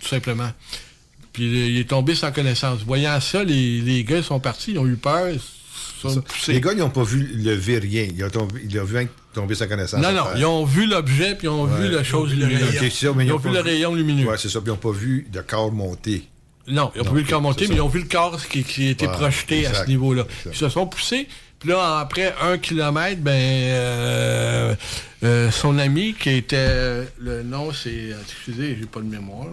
tout 0.00 0.08
simplement. 0.08 0.50
Puis 1.32 1.44
il 1.44 1.78
est 1.78 1.88
tombé 1.88 2.16
sans 2.16 2.32
connaissance. 2.32 2.80
Voyant 2.84 3.20
ça, 3.20 3.44
les, 3.44 3.80
les 3.80 4.02
gars 4.02 4.22
sont 4.22 4.40
partis, 4.40 4.72
ils 4.72 4.78
ont 4.78 4.86
eu 4.88 4.96
peur. 4.96 5.28
ils 5.30 5.38
sont. 6.02 6.20
Les 6.48 6.60
gars, 6.60 6.72
ils 6.72 6.78
n'ont 6.78 6.90
pas 6.90 7.04
vu 7.04 7.28
lever 7.36 7.78
rien. 7.78 8.08
Ils 8.12 8.24
ont 8.24 8.30
tombé, 8.30 8.60
ils 8.68 8.80
ont 8.80 8.84
vu 8.84 9.06
tomber 9.40 9.54
sa 9.54 9.66
connaissance. 9.66 10.00
Non, 10.00 10.12
non, 10.12 10.24
ils 10.36 10.44
ont 10.44 10.64
vu 10.64 10.86
l'objet, 10.86 11.34
puis 11.34 11.46
ils 11.46 11.50
ont 11.50 11.64
vu 11.66 11.88
la 11.88 12.02
chose 12.04 12.32
Ils 12.32 12.42
ont 12.44 12.46
vu 12.48 12.52
le 12.54 12.58
lumineuse. 12.58 12.92
ça, 12.92 13.12
mais 13.14 13.24
ils 13.24 13.28
ils 13.28 13.32
ont 13.32 13.38
vu 13.38 13.50
le 13.50 13.60
rayon 13.60 13.94
lumineux. 13.94 14.26
Ouais, 14.26 14.36
c'est 14.38 14.48
ça. 14.48 14.60
Puis 14.60 14.68
ils 14.68 14.70
n'ont 14.72 14.76
pas 14.76 14.90
vu 14.92 15.26
de 15.32 15.40
corps 15.40 15.72
monter. 15.72 16.24
Non, 16.66 16.90
ils 16.94 16.98
n'ont 16.98 17.04
pas 17.04 17.12
vu 17.12 17.22
le 17.22 17.28
corps 17.28 17.40
monter, 17.40 17.66
mais 17.68 17.76
ils 17.76 17.80
ont 17.80 17.88
vu 17.88 18.00
le 18.00 18.08
corps 18.08 18.38
qui, 18.48 18.62
qui 18.64 18.88
était 18.88 19.06
Ouais, 19.06 19.12
projeté 19.12 19.66
à 19.66 19.74
ce 19.74 19.86
niveau-là. 19.88 20.26
Ils 20.46 20.54
se 20.54 20.68
sont 20.68 20.86
poussés. 20.86 21.28
Puis 21.58 21.70
là, 21.70 21.98
après 21.98 22.34
un 22.40 22.56
kilomètre, 22.58 23.20
ben, 23.20 23.32
euh, 23.32 24.74
euh, 25.24 25.50
son 25.50 25.78
ami, 25.78 26.14
qui 26.14 26.30
était, 26.30 27.04
le 27.18 27.42
nom, 27.42 27.72
c'est, 27.72 28.10
excusez, 28.22 28.76
j'ai 28.78 28.86
pas 28.86 29.00
de 29.00 29.06
mémoire, 29.06 29.46
là. 29.46 29.52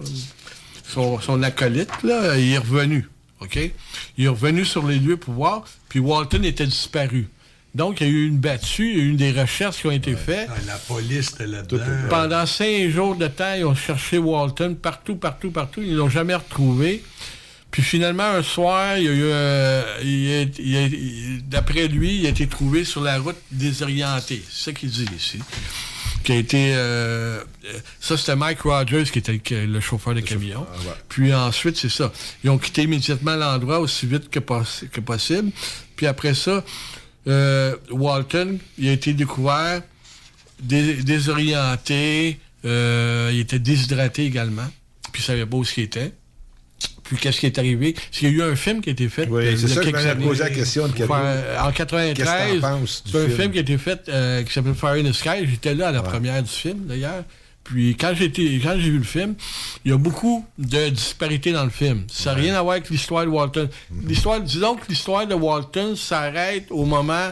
son, 0.87 1.19
son 1.19 1.41
acolyte, 1.41 2.03
là, 2.03 2.37
il 2.37 2.53
est 2.53 2.57
revenu, 2.59 3.09
OK? 3.41 3.57
Il 4.17 4.25
est 4.25 4.27
revenu 4.27 4.65
sur 4.65 4.85
les 4.85 4.99
lieux 4.99 5.17
pour 5.17 5.33
voir, 5.33 5.63
puis 5.89 5.99
Walton 5.99 6.43
était 6.43 6.67
disparu. 6.67 7.27
Donc, 7.75 7.99
il 8.01 8.07
y 8.07 8.09
a 8.09 8.13
eu 8.13 8.27
une 8.27 8.37
battue, 8.37 8.89
il 8.93 8.97
y 8.97 9.01
a 9.01 9.03
eu 9.03 9.13
des 9.15 9.31
recherches 9.33 9.77
qui 9.81 9.87
ont 9.87 9.91
été 9.91 10.15
faites. 10.15 10.47
Ah, 10.49 10.55
La 10.65 10.77
police 10.77 11.31
était 11.33 11.45
là-dedans. 11.45 11.83
Pendant 12.09 12.45
cinq 12.45 12.89
jours 12.89 13.15
de 13.15 13.27
temps, 13.27 13.53
ils 13.53 13.65
ont 13.65 13.75
cherché 13.75 14.17
Walton 14.17 14.75
partout, 14.81 15.17
partout, 15.17 15.51
partout. 15.51 15.81
Ils 15.83 15.91
ne 15.91 15.97
l'ont 15.97 16.09
jamais 16.09 16.35
retrouvé. 16.35 17.03
Puis 17.71 17.83
finalement, 17.83 18.23
un 18.23 18.41
soir, 18.43 18.97
il 18.97 19.03
y 19.03 19.07
a 19.09 19.11
eu, 19.11 19.23
euh, 19.25 19.99
il 20.01 20.49
il 20.65 21.41
d'après 21.49 21.89
lui, 21.89 22.19
il 22.19 22.25
a 22.25 22.29
été 22.29 22.47
trouvé 22.47 22.85
sur 22.85 23.01
la 23.01 23.19
route 23.19 23.35
désorientée. 23.51 24.41
C'est 24.49 24.65
ça 24.65 24.71
qu'il 24.71 24.89
dit 24.89 25.05
ici. 25.17 25.39
Qui 26.23 26.31
a 26.31 26.35
été. 26.37 26.71
euh, 26.75 27.43
ça, 27.99 28.15
c'était 28.15 28.37
Mike 28.37 28.61
Rogers 28.61 29.03
qui 29.11 29.19
était 29.19 29.33
le, 29.51 29.65
le 29.65 29.79
chauffeur 29.81 30.15
de 30.15 30.21
camion. 30.21 30.65
Puis 31.09 31.33
ensuite, 31.33 31.75
c'est 31.75 31.89
ça. 31.89 32.13
Ils 32.45 32.49
ont 32.49 32.57
quitté 32.57 32.83
immédiatement 32.83 33.35
l'endroit 33.35 33.79
aussi 33.79 34.05
vite 34.07 34.29
que, 34.29 34.39
possi- 34.39 34.87
que 34.89 35.01
possible. 35.01 35.51
Puis 35.97 36.07
après 36.07 36.33
ça, 36.33 36.63
euh, 37.27 37.75
Walton, 37.91 38.57
il 38.77 38.89
a 38.89 38.91
été 38.91 39.13
découvert 39.13 39.81
dé- 40.61 40.95
désorienté, 41.03 42.39
euh, 42.65 43.29
il 43.33 43.39
était 43.39 43.59
déshydraté 43.59 44.25
également, 44.25 44.67
puis 45.11 45.21
il 45.21 45.25
savait 45.25 45.45
pas 45.45 45.57
où 45.57 45.63
ce 45.63 45.73
qu'il 45.73 45.83
était. 45.83 46.11
Puis 47.03 47.17
qu'est-ce 47.17 47.39
qui 47.39 47.45
est 47.45 47.59
arrivé? 47.59 47.93
Parce 47.93 48.07
qu'il 48.17 48.29
y 48.29 48.31
a 48.31 48.33
eu 48.33 48.41
un 48.51 48.55
film 48.55 48.81
qui 48.81 48.89
a 48.89 48.93
été 48.93 49.07
fait. 49.09 49.27
Oui, 49.29 49.45
euh, 49.45 49.55
c'est 49.57 49.67
ça 49.67 49.81
que 49.81 49.97
je 49.97 50.13
posé 50.23 50.43
la 50.43 50.49
question 50.49 50.87
de 50.87 50.93
En 50.93 50.95
Qu'est-ce 50.95 51.05
que 51.05 51.71
93, 51.77 52.61
t'en 52.61 52.79
penses 52.79 53.03
du 53.05 53.11
c'est 53.11 53.17
un 53.17 53.25
film? 53.27 53.37
film 53.39 53.51
qui 53.51 53.57
a 53.59 53.61
été 53.61 53.77
fait 53.77 54.01
euh, 54.09 54.43
qui 54.43 54.51
s'appelle 54.51 54.73
Fire 54.73 54.89
in 54.93 55.03
the 55.03 55.13
Sky. 55.13 55.45
J'étais 55.47 55.75
là 55.75 55.89
à 55.89 55.91
la 55.91 56.01
première 56.01 56.41
du 56.41 56.49
film, 56.49 56.85
d'ailleurs. 56.87 57.23
Puis 57.65 57.95
quand 57.97 58.13
j'ai 58.15 58.25
été- 58.25 58.59
quand 58.59 58.75
j'ai 58.77 58.89
vu 58.91 58.99
le 58.99 59.03
film, 59.03 59.35
il 59.83 59.91
y 59.91 59.93
a 59.93 59.97
beaucoup 59.97 60.45
de 60.57 60.89
disparités 60.89 61.51
dans 61.51 61.63
le 61.65 61.69
film. 61.71 62.05
Ça 62.11 62.33
n'a 62.33 62.39
rien 62.41 62.55
à 62.55 62.61
voir 62.61 62.73
avec 62.75 62.89
l'histoire 62.89 63.25
de 63.25 63.29
Walton. 63.31 63.67
Mm-hmm. 63.91 64.07
L'histoire, 64.07 64.39
disons 64.39 64.75
que 64.75 64.87
l'histoire 64.87 65.25
de 65.27 65.33
Walton 65.33 65.95
s'arrête 65.95 66.67
au 66.69 66.85
moment 66.85 67.31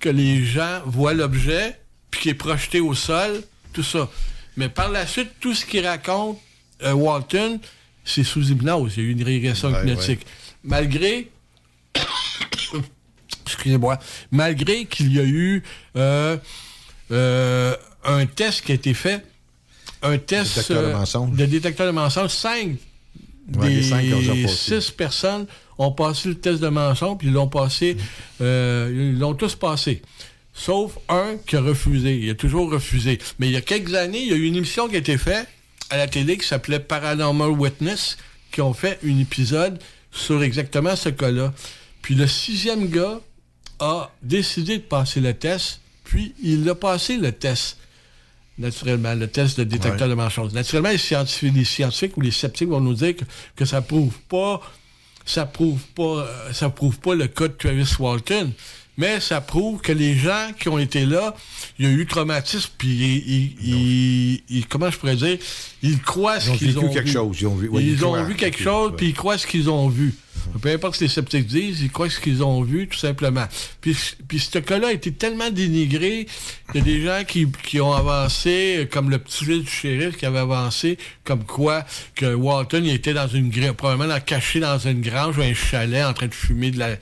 que 0.00 0.08
les 0.08 0.44
gens 0.44 0.80
voient 0.86 1.12
l'objet, 1.12 1.78
puis 2.10 2.20
qui 2.20 2.28
est 2.30 2.34
projeté 2.34 2.80
au 2.80 2.94
sol, 2.94 3.42
tout 3.72 3.82
ça. 3.82 4.08
Mais 4.56 4.68
par 4.68 4.90
la 4.90 5.06
suite, 5.06 5.30
tout 5.40 5.54
ce 5.54 5.66
qu'il 5.66 5.84
raconte, 5.84 6.38
euh, 6.84 6.92
Walton, 6.92 7.58
c'est 8.04 8.22
sous 8.24 8.48
hypnose. 8.50 8.94
Il 8.96 9.02
y 9.02 9.06
a 9.06 9.08
eu 9.08 9.12
une 9.12 9.24
régression 9.24 9.72
Ouais, 9.72 9.80
hypnotique. 9.80 10.20
Malgré 10.62 11.30
excusez-moi, 13.46 13.98
malgré 14.30 14.84
qu'il 14.86 15.12
y 15.12 15.18
a 15.20 15.24
eu 15.24 15.62
euh, 15.96 16.36
euh, 17.10 17.74
un 18.04 18.26
test 18.26 18.62
qui 18.64 18.72
a 18.72 18.74
été 18.76 18.94
fait, 18.94 19.24
un 20.04 20.18
test 20.18 20.56
Détecteur 20.56 20.82
de 20.82 20.86
euh, 20.86 20.92
mensonges. 20.98 21.36
de 21.36 21.46
détecteur 21.46 21.86
de 21.86 21.92
mensonges, 21.92 22.30
cinq 22.30 22.76
Ouais, 23.56 23.68
des 23.68 24.48
six 24.48 24.90
personnes 24.90 25.46
ont 25.76 25.92
passé 25.92 26.30
le 26.30 26.34
test 26.36 26.60
de 26.62 26.68
mensonge, 26.68 27.18
puis 27.18 27.28
ils 27.28 27.32
l'ont 27.34 27.48
passé, 27.48 27.96
euh, 28.40 29.12
ils 29.12 29.18
l'ont 29.18 29.34
tous 29.34 29.54
passé. 29.54 30.00
Sauf 30.54 30.98
un 31.08 31.36
qui 31.46 31.56
a 31.56 31.60
refusé. 31.60 32.16
Il 32.16 32.30
a 32.30 32.34
toujours 32.34 32.70
refusé. 32.70 33.18
Mais 33.38 33.48
il 33.48 33.52
y 33.52 33.56
a 33.56 33.60
quelques 33.60 33.94
années, 33.94 34.20
il 34.20 34.28
y 34.28 34.32
a 34.32 34.36
eu 34.36 34.44
une 34.44 34.56
émission 34.56 34.88
qui 34.88 34.94
a 34.94 34.98
été 34.98 35.18
faite 35.18 35.46
à 35.90 35.96
la 35.98 36.06
télé 36.06 36.38
qui 36.38 36.46
s'appelait 36.46 36.78
Paranormal 36.78 37.50
Witness, 37.50 38.16
qui 38.50 38.62
ont 38.62 38.72
fait 38.72 38.98
un 39.04 39.18
épisode 39.18 39.78
sur 40.10 40.42
exactement 40.42 40.96
ce 40.96 41.08
cas-là. 41.10 41.52
Puis 42.02 42.14
le 42.14 42.26
sixième 42.26 42.88
gars 42.88 43.20
a 43.80 44.10
décidé 44.22 44.78
de 44.78 44.82
passer 44.82 45.20
le 45.20 45.34
test, 45.34 45.80
puis 46.04 46.34
il 46.42 46.66
a 46.68 46.74
passé 46.74 47.16
le 47.16 47.32
test. 47.32 47.76
Naturellement, 48.58 49.14
le 49.14 49.26
test 49.26 49.58
de 49.58 49.64
détecteur 49.64 50.08
de 50.08 50.14
mensonges. 50.14 50.52
Naturellement, 50.52 50.90
les 50.90 50.98
scientifiques, 50.98 51.54
les 51.54 51.64
scientifiques 51.64 52.16
ou 52.16 52.20
les 52.20 52.30
sceptiques 52.30 52.68
vont 52.68 52.80
nous 52.80 52.94
dire 52.94 53.16
que, 53.16 53.24
que 53.56 53.64
ça 53.64 53.82
prouve 53.82 54.16
pas, 54.28 54.60
ça 55.26 55.44
prouve 55.46 55.80
pas, 55.94 56.02
euh, 56.20 56.52
ça 56.52 56.68
prouve 56.70 56.98
pas 57.00 57.14
le 57.14 57.26
cas 57.26 57.48
de 57.48 57.52
Travis 57.54 57.88
Walton. 57.98 58.52
Mais 58.96 59.18
ça 59.18 59.40
prouve 59.40 59.80
que 59.80 59.90
les 59.90 60.14
gens 60.14 60.50
qui 60.60 60.68
ont 60.68 60.78
été 60.78 61.04
là, 61.04 61.34
il 61.80 61.84
y 61.84 61.88
a 61.88 61.92
eu 61.92 62.06
traumatisme, 62.06 62.70
puis 62.78 62.88
ils, 62.90 63.16
ils- 63.26 63.56
ils- 63.60 64.42
ils- 64.48 64.66
comment 64.68 64.88
je 64.88 64.98
pourrais 64.98 65.16
dire, 65.16 65.36
ils 65.82 66.00
croient 66.00 66.38
ce 66.38 66.50
ont 66.50 66.56
qu'ils 66.56 66.78
ont 66.78 66.88
quelque 66.92 67.06
vu. 67.08 67.12
chose, 67.12 67.36
ils 67.40 67.46
ont 67.48 67.56
vu- 67.56 67.68
ouais, 67.68 67.82
ils 67.82 67.88
ils 67.94 68.04
ont 68.04 68.22
vu 68.24 68.36
quelque 68.36 68.62
chose, 68.62 68.92
puis 68.96 69.08
ils 69.08 69.14
croient 69.14 69.36
ce 69.36 69.48
qu'ils 69.48 69.68
ont 69.68 69.88
vu. 69.88 70.14
Peu 70.60 70.70
importe 70.72 70.94
ce 70.94 71.00
que 71.00 71.04
les 71.04 71.10
sceptiques 71.10 71.46
disent, 71.46 71.80
ils 71.80 71.90
croient 71.90 72.08
ce 72.10 72.20
qu'ils 72.20 72.42
ont 72.42 72.62
vu, 72.62 72.88
tout 72.88 72.98
simplement. 72.98 73.46
Puis, 73.80 73.96
puis 74.28 74.38
ce 74.38 74.58
cas-là 74.58 74.88
a 74.88 74.92
été 74.92 75.12
tellement 75.12 75.50
dénigré, 75.50 76.26
il 76.74 76.78
y 76.78 76.80
a 76.80 76.84
des 76.84 77.02
gens 77.04 77.22
qui, 77.26 77.46
qui 77.64 77.80
ont 77.80 77.92
avancé, 77.92 78.88
comme 78.90 79.10
le 79.10 79.18
petit 79.18 79.44
fils 79.44 79.62
du 79.64 79.70
shérif 79.70 80.16
qui 80.16 80.26
avait 80.26 80.38
avancé, 80.38 80.98
comme 81.24 81.44
quoi 81.44 81.84
que 82.14 82.34
Walton 82.34 82.82
il 82.84 82.94
était 82.94 83.14
dans 83.14 83.28
une 83.28 83.50
probablement 83.74 84.12
dans- 84.12 84.20
caché 84.20 84.60
dans 84.60 84.78
une 84.78 85.00
grange 85.00 85.38
ou 85.38 85.42
un 85.42 85.54
chalet 85.54 86.04
en 86.04 86.12
train 86.12 86.26
de 86.26 86.34
fumer 86.34 86.70
de 86.70 86.78
la 86.78 86.96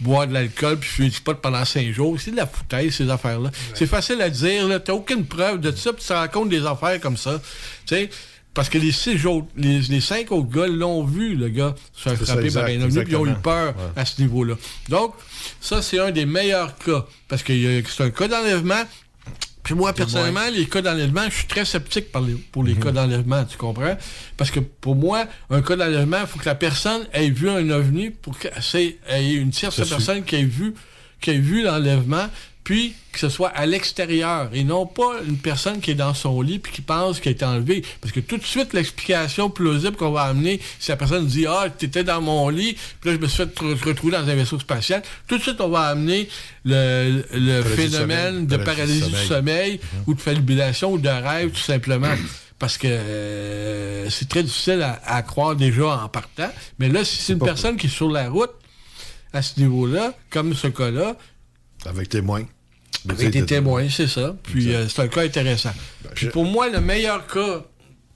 boire 0.00 0.26
de 0.28 0.32
l'alcool 0.32 0.78
puis 0.78 0.88
fumer 0.88 1.08
du 1.10 1.20
pot 1.20 1.34
pendant 1.40 1.64
cinq 1.64 1.90
jours. 1.92 2.16
C'est 2.20 2.30
de 2.30 2.36
la 2.36 2.46
foutaise, 2.46 2.94
ces 2.94 3.10
affaires-là. 3.10 3.50
C'est 3.74 3.86
facile 3.86 4.20
à 4.22 4.30
dire, 4.30 4.68
là. 4.68 4.78
T'as 4.78 4.92
aucune 4.92 5.24
preuve 5.26 5.60
de 5.60 5.72
ça, 5.72 5.92
puis 5.92 6.02
tu 6.02 6.08
te 6.08 6.12
rends 6.12 6.28
compte 6.28 6.48
des 6.50 6.64
affaires 6.64 7.00
comme 7.00 7.16
ça. 7.16 7.40
Tu 7.86 7.94
sais, 7.96 8.10
parce 8.58 8.68
que 8.70 8.78
les 8.78 8.90
six 8.90 9.24
autres, 9.24 9.46
les, 9.56 9.78
les 9.82 10.00
cinq 10.00 10.32
autres 10.32 10.48
gars 10.50 10.66
l'ont 10.66 11.04
vu, 11.04 11.36
le 11.36 11.48
gars, 11.48 11.76
se 11.94 12.02
faire 12.08 12.18
C'est 12.18 12.24
frapper 12.24 12.50
par 12.50 12.64
un 12.64 12.80
ovni, 12.86 13.04
puis 13.04 13.12
ils 13.12 13.16
ont 13.16 13.24
eu 13.26 13.34
peur 13.40 13.74
à 13.94 14.04
ce 14.04 14.20
niveau-là. 14.20 14.54
Donc, 14.88 15.14
ça, 15.60 15.80
c'est 15.80 16.00
un 16.00 16.10
des 16.10 16.26
meilleurs 16.26 16.76
cas. 16.78 17.06
Parce 17.28 17.44
que 17.44 17.52
euh, 17.52 17.82
c'est 17.86 18.02
un 18.02 18.10
cas 18.10 18.26
d'enlèvement. 18.26 18.82
Puis 19.62 19.74
moi, 19.76 19.92
personnellement, 19.92 20.48
les 20.52 20.66
cas 20.66 20.82
d'enlèvement, 20.82 21.26
je 21.30 21.36
suis 21.36 21.46
très 21.46 21.64
sceptique 21.64 22.10
par 22.10 22.22
les- 22.22 22.34
pour 22.34 22.64
les 22.64 22.74
cas 22.74 22.90
d'enlèvement, 22.90 23.44
tu 23.44 23.56
comprends? 23.56 23.96
Parce 24.36 24.50
que 24.50 24.58
pour 24.58 24.96
moi, 24.96 25.26
un 25.50 25.62
cas 25.62 25.76
d'enlèvement, 25.76 26.18
il 26.22 26.26
faut 26.26 26.40
que 26.40 26.46
la 26.46 26.56
personne 26.56 27.06
ait 27.12 27.30
vu 27.30 27.48
un 27.48 27.70
ovni 27.70 28.10
pour 28.10 28.36
qu'il 28.40 28.50
y 28.72 29.14
ait 29.14 29.34
une 29.34 29.50
tierce 29.50 29.76
personne 29.88 30.24
qui 30.24 30.34
ait 30.34 30.42
vu, 30.42 30.74
qui 31.20 31.30
ait 31.30 31.38
vu 31.38 31.62
l'enlèvement, 31.62 32.26
puis 32.68 32.92
que 33.12 33.18
ce 33.18 33.30
soit 33.30 33.48
à 33.48 33.64
l'extérieur 33.64 34.50
et 34.52 34.62
non 34.62 34.84
pas 34.84 35.20
une 35.26 35.38
personne 35.38 35.80
qui 35.80 35.90
est 35.90 35.94
dans 35.94 36.12
son 36.12 36.42
lit 36.42 36.58
puis 36.58 36.70
qui 36.70 36.82
pense 36.82 37.18
qu'elle 37.18 37.32
est 37.32 37.42
enlevée. 37.42 37.82
Parce 38.02 38.12
que 38.12 38.20
tout 38.20 38.36
de 38.36 38.44
suite, 38.44 38.74
l'explication 38.74 39.48
plausible 39.48 39.96
qu'on 39.96 40.10
va 40.10 40.24
amener, 40.24 40.60
si 40.78 40.90
la 40.90 40.98
personne 40.98 41.26
dit 41.26 41.46
Ah, 41.46 41.68
t'étais 41.70 42.04
dans 42.04 42.20
mon 42.20 42.50
lit, 42.50 42.76
puis 43.00 43.08
là, 43.08 43.16
je 43.16 43.22
me 43.22 43.26
suis 43.26 43.38
fait 43.38 43.58
re- 43.58 43.82
retrouver 43.86 44.12
dans 44.12 44.28
un 44.28 44.34
vaisseau 44.34 44.58
spatial, 44.60 45.02
tout 45.26 45.38
de 45.38 45.42
suite, 45.42 45.62
on 45.62 45.70
va 45.70 45.84
amener 45.84 46.28
le, 46.66 47.22
phénomène 47.74 48.46
de 48.46 48.58
Paralysie 48.58 49.00
du 49.04 49.10
du 49.12 49.16
sommeil. 49.16 49.26
sommeil 49.78 49.80
ou 50.06 50.12
de 50.12 50.20
fabulation 50.20 50.92
ou 50.92 50.98
de 50.98 51.08
rêve, 51.08 51.50
tout 51.52 51.56
simplement. 51.60 52.12
Parce 52.58 52.76
que 52.76 52.86
euh, 52.90 54.10
c'est 54.10 54.28
très 54.28 54.42
difficile 54.42 54.82
à, 54.82 55.00
à 55.06 55.22
croire 55.22 55.56
déjà 55.56 56.02
en 56.04 56.08
partant. 56.10 56.50
Mais 56.78 56.90
là, 56.90 57.02
si 57.02 57.16
c'est 57.16 57.32
une 57.32 57.38
personne 57.38 57.78
qui 57.78 57.86
est 57.86 57.90
sur 57.90 58.10
la 58.10 58.28
route, 58.28 58.50
à 59.32 59.40
ce 59.40 59.58
niveau-là, 59.58 60.12
comme 60.28 60.52
ce 60.54 60.66
cas-là, 60.66 61.16
Avec 61.86 62.10
témoins. 62.10 62.44
Avec 63.08 63.30
des 63.30 63.44
témoins, 63.46 63.88
c'est 63.90 64.06
ça. 64.08 64.34
Puis 64.42 64.74
euh, 64.74 64.86
c'est 64.88 65.02
un 65.02 65.08
cas 65.08 65.22
intéressant. 65.22 65.72
Puis 66.14 66.26
je- 66.26 66.30
pour 66.30 66.44
moi, 66.44 66.68
le 66.68 66.80
meilleur 66.80 67.26
cas, 67.26 67.62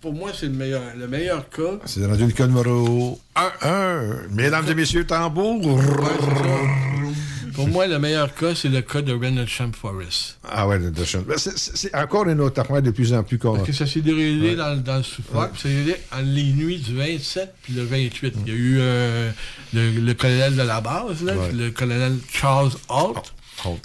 pour 0.00 0.12
moi, 0.12 0.30
c'est 0.38 0.46
le 0.46 0.52
meilleur, 0.52 0.82
le 0.96 1.06
meilleur 1.06 1.48
cas. 1.48 1.78
C'est 1.84 2.04
rendu 2.04 2.26
le 2.26 2.32
cas 2.32 2.46
numéro 2.46 3.20
1. 3.36 4.00
Mesdames 4.32 4.64
et 4.68 4.74
messieurs, 4.74 5.06
tambour. 5.06 5.80
Pour 7.54 7.68
moi, 7.68 7.86
le 7.86 7.98
meilleur 7.98 8.34
cas, 8.34 8.54
c'est 8.54 8.70
le 8.70 8.80
cas 8.80 9.02
de 9.02 9.12
Rendlesham 9.12 9.72
Forest. 9.74 10.38
Ah 10.50 10.66
ouais, 10.66 10.78
ben, 10.78 11.04
c'est- 11.36 11.94
encore 11.94 12.26
une 12.26 12.40
autre 12.40 12.58
affaire 12.62 12.80
de 12.80 12.90
plus 12.90 13.12
en 13.12 13.22
plus 13.22 13.38
con. 13.38 13.54
Parce 13.56 13.66
que 13.66 13.72
ça 13.74 13.86
s'est 13.86 14.00
déroulé 14.00 14.40
Ouais. 14.40 14.54
dans, 14.56 14.74
dans 14.82 14.96
le 14.96 15.02
sous-fort, 15.02 15.50
puis 15.50 15.60
ça 15.60 15.68
s'est 15.68 15.74
déroulé 15.74 15.96
en 16.12 16.20
les 16.22 16.44
nuits 16.54 16.78
du 16.78 16.96
27 16.96 17.54
puis 17.62 17.74
le 17.74 17.84
28. 17.84 18.34
Il 18.46 18.52
y 18.52 18.56
a 18.56 18.58
eu 18.58 18.76
euh, 18.80 19.30
le, 19.74 19.90
le 20.00 20.14
colonel 20.14 20.56
de 20.56 20.62
la 20.62 20.80
base, 20.80 21.22
là, 21.22 21.34
Ouais. 21.36 21.52
le 21.52 21.70
colonel 21.70 22.16
Charles 22.32 22.70
Holt, 22.88 23.34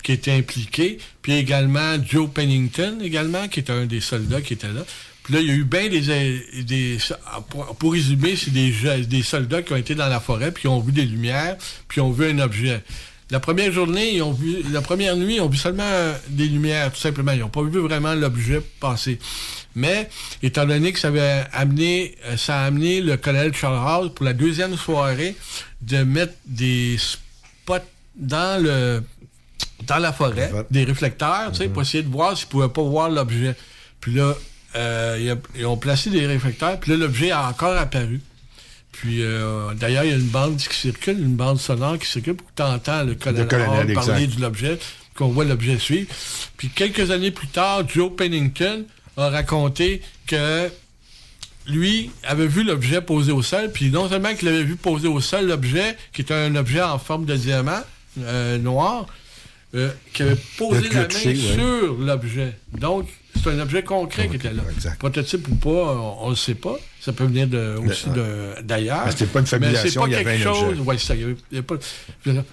qui 0.04 0.12
était 0.12 0.32
impliqué, 0.32 0.98
puis 1.22 1.34
également 1.34 1.98
Joe 2.04 2.30
Pennington, 2.30 3.00
également, 3.02 3.48
qui 3.48 3.60
était 3.60 3.74
un 3.74 3.86
des 3.86 4.02
soldats 4.02 4.42
qui 4.42 4.54
était 4.54 4.72
là. 4.72 4.86
Puis 5.24 5.34
là, 5.34 5.42
il 5.42 5.48
y 5.48 5.52
a 5.52 5.56
eu 5.56 5.66
bien 5.66 5.90
des... 5.90 6.64
des 6.64 6.98
pour, 7.50 7.76
pour 7.76 7.92
résumer, 7.92 8.36
c'est 8.36 8.52
des, 8.52 8.74
des 9.06 9.24
soldats 9.24 9.62
qui 9.62 9.74
ont 9.74 9.78
été 9.78 9.94
dans 9.94 10.08
la 10.08 10.20
forêt, 10.20 10.52
puis 10.52 10.68
ont 10.68 10.80
vu 10.80 10.92
des 10.92 11.06
lumières, 11.06 11.58
puis 11.88 12.02
ont 12.02 12.12
vu 12.12 12.30
un 12.30 12.40
objet. 12.40 12.82
La 13.30 13.42
première 13.42 13.74
journée, 13.74 14.16
ils 14.16 14.24
ont 14.24 14.32
vu, 14.32 14.64
la 14.72 14.82
première 14.82 15.18
nuit, 15.18 15.36
ils 15.36 15.42
ont 15.42 15.50
vu 15.50 15.58
seulement 15.58 15.84
euh, 15.84 16.14
des 16.30 16.46
lumières, 16.46 16.94
tout 16.94 17.00
simplement. 17.00 17.34
Ils 17.34 17.42
n'ont 17.42 17.50
pas 17.50 17.62
vu 17.62 17.80
vraiment 17.80 18.14
l'objet 18.14 18.62
passer. 18.80 19.20
Mais, 19.76 20.10
étant 20.42 20.66
donné 20.66 20.94
que 20.94 21.00
ça 21.00 21.10
avait 21.10 21.44
amené, 21.52 22.16
euh, 22.26 22.38
ça 22.38 22.62
a 22.62 22.66
amené 22.66 23.02
le 23.02 23.18
colonel 23.18 23.54
Charles 23.54 23.86
House 23.86 24.12
pour 24.16 24.24
la 24.24 24.32
deuxième 24.32 24.78
soirée 24.78 25.36
de 25.82 26.04
mettre 26.04 26.36
des 26.46 26.96
spots 26.98 27.80
dans 28.16 28.64
le, 28.64 29.04
dans 29.86 29.98
la 30.00 30.12
forêt, 30.14 30.52
des 30.72 30.84
réflecteurs, 30.84 31.52
tu 31.52 31.58
sais, 31.60 31.68
pour 31.70 31.82
essayer 31.84 32.04
de 32.04 32.10
voir 32.10 32.36
s'ils 32.38 32.48
pouvaient 32.48 32.70
pas 32.70 32.82
voir 32.82 33.10
l'objet. 33.10 33.56
Puis 34.02 34.14
là, 34.14 34.34
euh, 34.76 35.18
ils, 35.20 35.30
a- 35.32 35.36
ils 35.56 35.66
ont 35.66 35.78
placé 35.78 36.10
des 36.10 36.26
réflecteurs, 36.26 36.80
puis 36.80 36.92
là, 36.92 36.98
l'objet 36.98 37.32
a 37.32 37.48
encore 37.48 37.78
apparu. 37.78 38.22
Puis, 38.92 39.22
euh, 39.22 39.74
d'ailleurs, 39.76 40.04
il 40.06 40.10
y 40.10 40.14
a 40.14 40.18
une 40.18 40.28
bande 40.28 40.58
qui 40.58 40.74
circule, 40.76 41.20
une 41.20 41.36
bande 41.36 41.60
sonore 41.60 42.00
qui 42.00 42.08
circule 42.08 42.34
pour 42.36 42.48
que 42.48 42.54
tu 42.56 42.64
entends 42.64 43.04
le 43.04 43.14
colonel, 43.14 43.48
colonel, 43.48 43.88
Hall 43.90 43.94
parler 43.94 44.24
exact. 44.24 44.38
de 44.38 44.42
l'objet, 44.42 44.80
qu'on 45.16 45.28
voit 45.28 45.46
l'objet 45.46 45.78
suivre. 45.78 46.08
Puis, 46.58 46.70
quelques 46.70 47.12
années 47.12 47.30
plus 47.32 47.48
tard, 47.48 47.88
Joe 47.88 48.12
Pennington 48.16 48.86
a 49.16 49.30
raconté 49.30 50.02
que 50.26 50.70
lui 51.68 52.10
avait 52.24 52.48
vu 52.48 52.64
l'objet 52.64 53.02
posé 53.02 53.32
au 53.32 53.44
sol, 53.44 53.72
puis 53.72 53.90
non 53.92 54.10
seulement 54.10 54.34
qu'il 54.34 54.48
avait 54.48 54.64
vu 54.64 54.76
posé 54.78 55.08
au 55.08 55.20
sol 55.20 55.46
l'objet, 55.48 55.96
qui 56.14 56.22
était 56.22 56.34
un 56.34 56.56
objet 56.56 56.82
en 56.82 56.98
forme 56.98 57.26
de 57.26 57.36
diamant 57.36 57.82
euh, 58.22 58.58
noir, 58.58 59.06
euh, 59.78 59.90
qui 60.14 60.24
avait 60.24 60.38
posé 60.58 60.90
la 60.90 61.02
main 61.02 61.10
sur 61.10 61.94
l'objet. 62.00 62.54
Donc, 62.78 63.08
c'est 63.42 63.50
un 63.52 63.60
objet 63.60 63.84
concret 63.84 64.28
qui 64.28 64.36
était 64.38 64.52
là. 64.52 64.64
Prototype 65.00 65.48
ou 65.48 65.56
pas, 65.56 65.96
on, 66.22 66.30
le 66.30 66.36
sait 66.36 66.56
pas. 66.56 66.76
Ça 67.00 67.14
peut 67.14 67.26
venir 67.26 67.48
de, 67.48 67.78
aussi 67.78 68.10
de- 68.10 68.62
d'ailleurs. 68.64 69.04
Mais 69.06 69.12
c'était 69.12 69.28
pas 69.28 69.40
une 69.40 69.46
pas 69.46 69.58
il 69.58 70.12
y 70.12 70.16
avait 70.16 70.44
un 70.44 70.50
objet. 70.50 70.82
Ouais, 70.82 70.98
ça, 70.98 71.16
y 71.16 71.24
avait- 71.24 71.36
y 71.52 71.62
pas- 71.62 71.76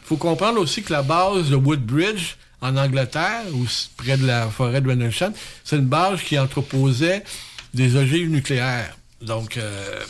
faut 0.05 0.17
comprendre 0.17 0.61
aussi 0.61 0.83
que 0.83 0.93
la 0.93 1.03
base 1.03 1.49
de 1.51 1.57
Woodbridge, 1.57 2.35
en 2.61 2.77
Angleterre, 2.77 3.43
ou 3.53 3.67
près 3.97 4.17
de 4.17 4.27
la 4.27 4.47
forêt 4.49 4.81
de 4.81 4.89
Rendlesham, 4.89 5.33
c'est 5.65 5.77
une 5.77 5.87
base 5.87 6.21
qui 6.23 6.39
entreposait 6.39 7.25
des 7.73 7.97
ogives 7.97 8.31
nucléaires. 8.31 8.97
Donc, 9.21 9.57
euh, 9.57 10.01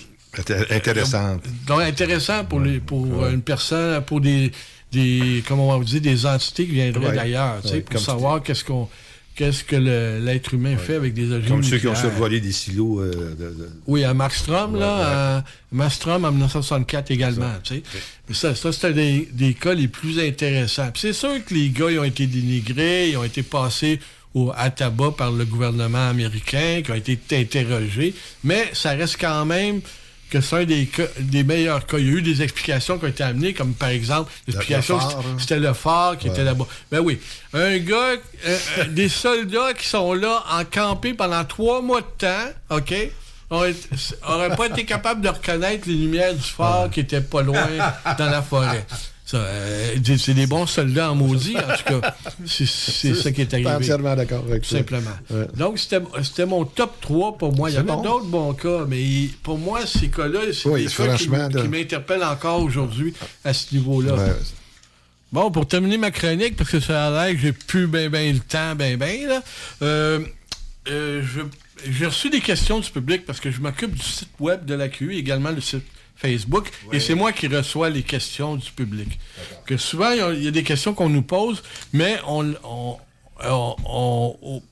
Intéressante. 0.71 1.43
donc 1.67 1.81
intéressant 1.81 2.45
pour 2.45 2.61
les 2.61 2.81
pour 2.81 3.27
une 3.27 3.43
personne, 3.43 4.03
pour 4.03 4.21
des 4.21 4.51
des 4.95 5.43
comment 5.47 5.69
on 5.69 5.79
va 5.79 5.85
dire 5.85 6.01
des 6.01 6.25
entités 6.27 6.65
qui 6.67 6.73
viendraient 6.73 7.09
Ouais. 7.09 7.15
d'ailleurs, 7.17 7.61
Ouais, 7.65 7.81
pour 7.81 8.01
savoir 8.01 8.43
qu'est-ce 8.43 8.65
qu'on 8.65 8.89
qu'est-ce 9.37 9.65
que 9.65 9.75
l'être 10.25 10.55
humain 10.55 10.77
fait 10.77 10.95
avec 10.95 11.13
des 11.13 11.33
ogives 11.33 11.49
Comme 11.49 11.63
ceux 11.65 11.79
qui 11.79 11.89
ont 11.89 11.95
survolé 11.97 12.41
des 12.41 12.53
silos. 12.53 13.01
euh, 13.01 13.11
de- 13.37 13.51
de- 13.51 13.71
Oui, 13.89 14.05
à 14.05 14.15
Markstrom, 14.15 14.75
Ouais, 14.75 14.79
là, 14.81 15.39
à 15.39 15.45
Markstrom 15.73 16.25
en 16.25 16.31
1964 16.31 17.11
également, 17.11 17.51
tu 17.65 17.75
sais. 17.75 17.83
Mais 18.29 18.35
ça, 18.35 18.55
ça 18.55 18.71
c'était 18.73 18.93
des, 18.93 19.29
des 19.33 19.55
cas 19.55 19.75
les 19.75 19.89
plus 19.89 20.21
intéressants. 20.21 20.91
C'est 20.95 21.13
sûr 21.13 21.45
que 21.45 21.53
les 21.53 21.71
gars, 21.71 21.91
ils 21.91 21.99
ont 21.99 22.05
été 22.05 22.27
dénigrés, 22.29 23.11
ils 23.11 23.17
ont 23.17 23.25
été 23.25 23.43
passés 23.43 23.99
au, 24.35 24.53
à 24.57 24.71
tabac 24.71 25.13
par 25.19 25.33
le 25.33 25.45
gouvernement 25.45 26.09
américain, 26.09 26.81
qui 26.85 26.91
ont 26.93 26.95
été 26.95 27.19
interrogés, 27.33 28.15
mais 28.45 28.71
ça 28.73 28.91
reste 28.91 29.17
quand 29.21 29.45
même 29.47 29.81
que 30.35 30.41
c'est 30.41 30.57
un 30.57 30.65
des, 30.65 30.87
cas- 30.87 31.03
des 31.21 31.45
meilleurs 31.45 31.87
cas. 31.87 31.99
Il 31.99 32.07
y 32.07 32.09
a 32.11 32.13
eu 32.15 32.23
des 32.23 32.43
explications 32.43 32.99
qui 32.99 33.05
ont 33.05 33.09
été 33.09 33.23
amenées, 33.23 33.55
comme 33.55 33.73
par 33.75 33.91
exemple, 33.91 34.33
l'explication, 34.47 34.99
c'était- 35.01 35.15
hein. 35.15 35.37
c'était 35.39 35.59
le 35.61 35.73
phare 35.75 36.19
qui 36.19 36.27
Ouais. 36.29 36.33
était 36.35 36.45
là-bas. 36.45 36.67
Ben 36.91 37.01
oui, 37.01 37.21
un 37.53 37.79
gars, 37.79 37.95
euh, 38.47 38.59
euh, 38.79 38.85
des 38.87 39.09
soldats 39.09 39.73
qui 39.75 39.87
sont 39.87 40.13
là, 40.15 40.43
en 40.51 40.65
campé 40.65 41.15
pendant 41.15 41.45
trois 41.45 41.81
mois 41.83 42.01
de 42.01 42.07
temps, 42.19 42.51
OK? 42.77 42.95
n'auraient 43.51 44.57
pas 44.57 44.67
été 44.67 44.85
capables 44.85 45.21
de 45.21 45.29
reconnaître 45.29 45.87
les 45.87 45.95
lumières 45.95 46.35
du 46.35 46.43
phare 46.43 46.91
qui 46.91 47.01
étaient 47.01 47.21
pas 47.21 47.43
loin 47.43 47.69
dans 48.19 48.27
la 48.31 48.43
forêt. 48.43 48.85
Euh, 49.33 49.95
c'est- 50.19 50.35
des 50.35 50.47
bons 50.47 50.67
soldats 50.67 51.11
en 51.11 51.15
maudit, 51.15 51.57
en 51.57 51.61
tout 51.77 52.01
cas. 52.01 52.15
C'est 52.47 52.67
ça 53.15 53.33
qui 53.33 53.41
est 53.41 53.55
arrivé. 53.55 53.71
entièrement 53.71 54.15
d'accord 54.15 54.45
avec 54.47 54.65
ça. 54.67 54.77
simplement. 54.77 55.11
Ouais. 55.31 55.47
Donc, 55.57 55.79
c'était 55.79 56.45
mon 56.47 56.65
top 56.67 57.01
3 57.01 57.39
pour 57.39 57.55
moi. 57.57 57.71
Il 57.71 57.73
y 57.73 57.77
C'est 57.77 57.83
en 57.83 57.95
a 57.95 57.97
bon. 57.97 58.03
d'autres 58.03 58.27
bons 58.27 58.53
cas, 58.53 58.85
mais 58.87 59.29
pour 59.43 59.59
moi, 59.59 59.87
ces 59.87 60.09
cas-là, 60.09 60.41
c'est 60.53 60.69
Oui, 60.69 60.85
des 60.87 60.93
cas 60.93 61.17
qui, 61.17 61.29
m'interpellent 61.69 62.23
encore 62.25 62.61
aujourd'hui 62.63 63.15
à 63.45 63.55
ce 63.55 63.75
niveau-là. 63.75 64.15
Ouais. 64.15 64.33
Bon, 65.33 65.51
pour 65.51 65.67
terminer 65.67 65.97
ma 65.99 66.11
chronique, 66.11 66.55
parce 66.57 66.71
que 66.71 66.79
ça 66.81 67.07
a 67.09 67.27
l'air 67.27 67.35
que 67.35 67.41
j'ai 67.41 67.53
plus 67.53 67.87
bien 67.87 68.09
ben 68.11 68.33
le 68.35 68.41
temps, 68.41 68.75
ben 68.77 68.97
ben, 68.99 69.27
là, 69.27 69.43
euh, 69.83 70.21
euh, 70.89 71.23
je- 71.25 71.91
j'ai 71.91 72.07
reçu 72.07 72.31
des 72.31 72.41
questions 72.41 72.79
du 72.79 72.89
public 72.91 73.25
parce 73.27 73.41
que 73.41 73.51
je 73.51 73.61
m'occupe 73.61 73.95
du 73.95 74.03
site 74.03 74.29
web 74.39 74.65
de 74.65 74.75
la 74.75 74.89
QI, 74.89 75.19
également 75.19 75.51
le 75.51 75.61
site 75.61 75.83
Facebook, 76.29 76.71
et 76.91 77.01
c'est 77.01 77.15
moi 77.15 77.33
qui 77.33 77.49
reçois 77.49 77.91
les 77.91 78.03
questions 78.03 78.57
du 78.57 78.71
public. 78.71 79.19
Que 79.67 79.77
souvent, 79.77 80.11
il 80.13 80.19
y 80.19 80.21
a- 80.23 80.33
il 80.33 80.43
y, 80.43 80.49
a 80.49 80.51
des 80.51 80.63
questions 80.63 80.95
qu'on 80.95 81.11
nous 81.11 81.21
pose, 81.23 81.63
mais 81.93 82.17
on, 82.27 82.55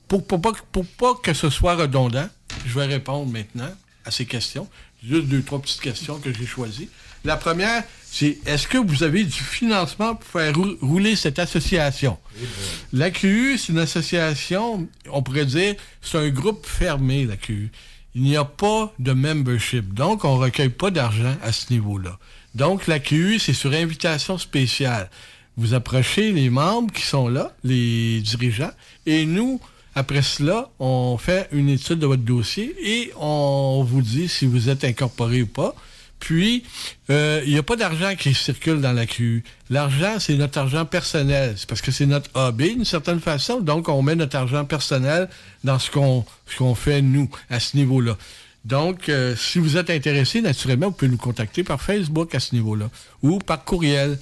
pour, 0.07 0.25
pour 0.25 0.41
pas, 0.41 0.51
pour 0.71 0.85
pas 0.85 1.13
que 1.21 1.33
ce 1.35 1.49
soit 1.51 1.75
redondant, 1.75 2.27
je 2.65 2.73
vais 2.79 2.85
répondre 2.85 3.31
maintenant 3.31 3.69
à 4.03 4.09
ces 4.09 4.25
questions. 4.25 4.67
Juste 5.07 5.25
deux, 5.27 5.43
trois 5.43 5.61
petites 5.61 5.81
questions 5.81 6.17
que 6.19 6.33
j'ai 6.33 6.45
choisies. 6.47 6.89
La 7.25 7.37
première, 7.37 7.83
c'est 8.03 8.37
est-ce 8.45 8.67
que 8.67 8.77
vous 8.77 9.03
avez 9.03 9.23
du 9.23 9.31
financement 9.31 10.15
pour 10.15 10.27
faire 10.29 10.55
rou- 10.55 10.75
rouler 10.81 11.15
cette 11.15 11.37
association? 11.39 12.17
L'AQU, 12.93 13.57
c'est 13.57 13.71
une 13.73 13.79
association, 13.79 14.87
on 15.09 15.21
pourrait 15.21 15.45
dire, 15.45 15.75
c'est 16.01 16.17
un 16.17 16.29
groupe 16.29 16.65
fermé, 16.65 17.25
l'AQU. 17.25 17.71
Il 18.15 18.21
n'y 18.21 18.35
a 18.35 18.45
pas 18.45 18.93
de 18.99 19.11
membership. 19.11 19.93
Donc, 19.93 20.23
on 20.23 20.37
ne 20.37 20.43
recueille 20.43 20.69
pas 20.69 20.91
d'argent 20.91 21.35
à 21.41 21.51
ce 21.51 21.73
niveau-là. 21.73 22.19
Donc, 22.53 22.87
l'AQU, 22.87 23.39
c'est 23.39 23.53
sur 23.53 23.73
invitation 23.73 24.37
spéciale. 24.37 25.09
Vous 25.57 25.73
approchez 25.73 26.31
les 26.31 26.49
membres 26.49 26.91
qui 26.91 27.03
sont 27.03 27.27
là, 27.27 27.55
les 27.63 28.21
dirigeants, 28.21 28.71
et 29.05 29.25
nous, 29.25 29.59
après 29.95 30.21
cela, 30.23 30.69
on 30.79 31.17
fait 31.17 31.47
une 31.51 31.69
étude 31.69 31.99
de 31.99 32.07
votre 32.07 32.23
dossier 32.23 32.75
et 32.81 33.11
on 33.19 33.85
vous 33.87 34.01
dit 34.01 34.27
si 34.27 34.45
vous 34.45 34.69
êtes 34.69 34.83
incorporé 34.83 35.43
ou 35.43 35.47
pas. 35.47 35.75
Puis, 36.23 36.63
euh, 37.09 37.41
il 37.45 37.51
n'y 37.51 37.57
a 37.57 37.63
pas 37.63 37.75
d'argent 37.75 38.15
qui 38.17 38.33
circule 38.33 38.79
dans 38.79 38.93
la 38.93 39.05
QU. 39.05 39.43
L'argent, 39.69 40.19
c'est 40.19 40.35
notre 40.35 40.57
argent 40.57 40.85
personnel. 40.85 41.55
C'est 41.57 41.67
parce 41.67 41.81
que 41.81 41.91
c'est 41.91 42.05
notre 42.05 42.29
hobby, 42.33 42.75
d'une 42.75 42.85
certaine 42.85 43.19
façon. 43.19 43.59
Donc, 43.59 43.89
on 43.89 44.01
met 44.01 44.15
notre 44.15 44.37
argent 44.37 44.63
personnel 44.63 45.27
dans 45.65 45.79
ce 45.79 45.91
qu'on 45.91 46.23
qu'on 46.57 46.75
fait, 46.75 47.01
nous, 47.01 47.29
à 47.49 47.59
ce 47.59 47.75
niveau-là. 47.75 48.17
Donc, 48.63 49.09
euh, 49.09 49.35
si 49.35 49.59
vous 49.59 49.75
êtes 49.75 49.89
intéressé, 49.89 50.39
naturellement, 50.39 50.85
vous 50.87 50.93
pouvez 50.93 51.11
nous 51.11 51.17
contacter 51.17 51.65
par 51.65 51.81
Facebook 51.81 52.33
à 52.35 52.39
ce 52.39 52.55
niveau-là 52.55 52.89
ou 53.21 53.39
par 53.39 53.65
courriel 53.65 54.17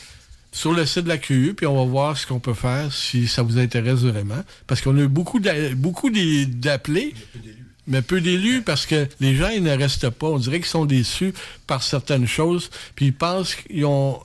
sur 0.52 0.74
le 0.74 0.88
site 0.88 1.04
de 1.04 1.10
la 1.10 1.20
QU, 1.20 1.54
puis 1.56 1.68
on 1.68 1.76
va 1.78 1.86
voir 1.90 2.18
ce 2.18 2.26
qu'on 2.26 2.40
peut 2.40 2.56
faire 2.56 2.92
si 2.92 3.28
ça 3.28 3.44
vous 3.44 3.60
intéresse 3.60 4.00
vraiment. 4.00 4.44
Parce 4.66 4.82
qu'on 4.82 4.98
a 4.98 5.02
eu 5.02 5.08
beaucoup 5.08 5.40
d'a- 5.40 5.76
beaucoup 5.76 6.10
d'a- 6.10 6.46
d'appelés, 6.48 7.14
mais 7.88 8.02
peu 8.02 8.22
d'élus 8.22 8.62
parce 8.62 8.86
que 8.86 9.08
les 9.20 9.36
gens, 9.36 9.50
ils 9.50 9.64
ne 9.64 9.76
restent 9.76 10.10
pas. 10.10 10.28
On 10.28 10.38
dirait 10.38 10.60
qu'ils 10.60 10.68
sont 10.68 10.86
déçus 10.86 11.34
par 11.68 11.84
certaines 11.84 12.28
choses, 12.28 12.70
puis 12.96 13.08
ils 13.08 13.14
pensent 13.14 13.56
qu'ils 13.56 13.86
ont... 13.86 14.20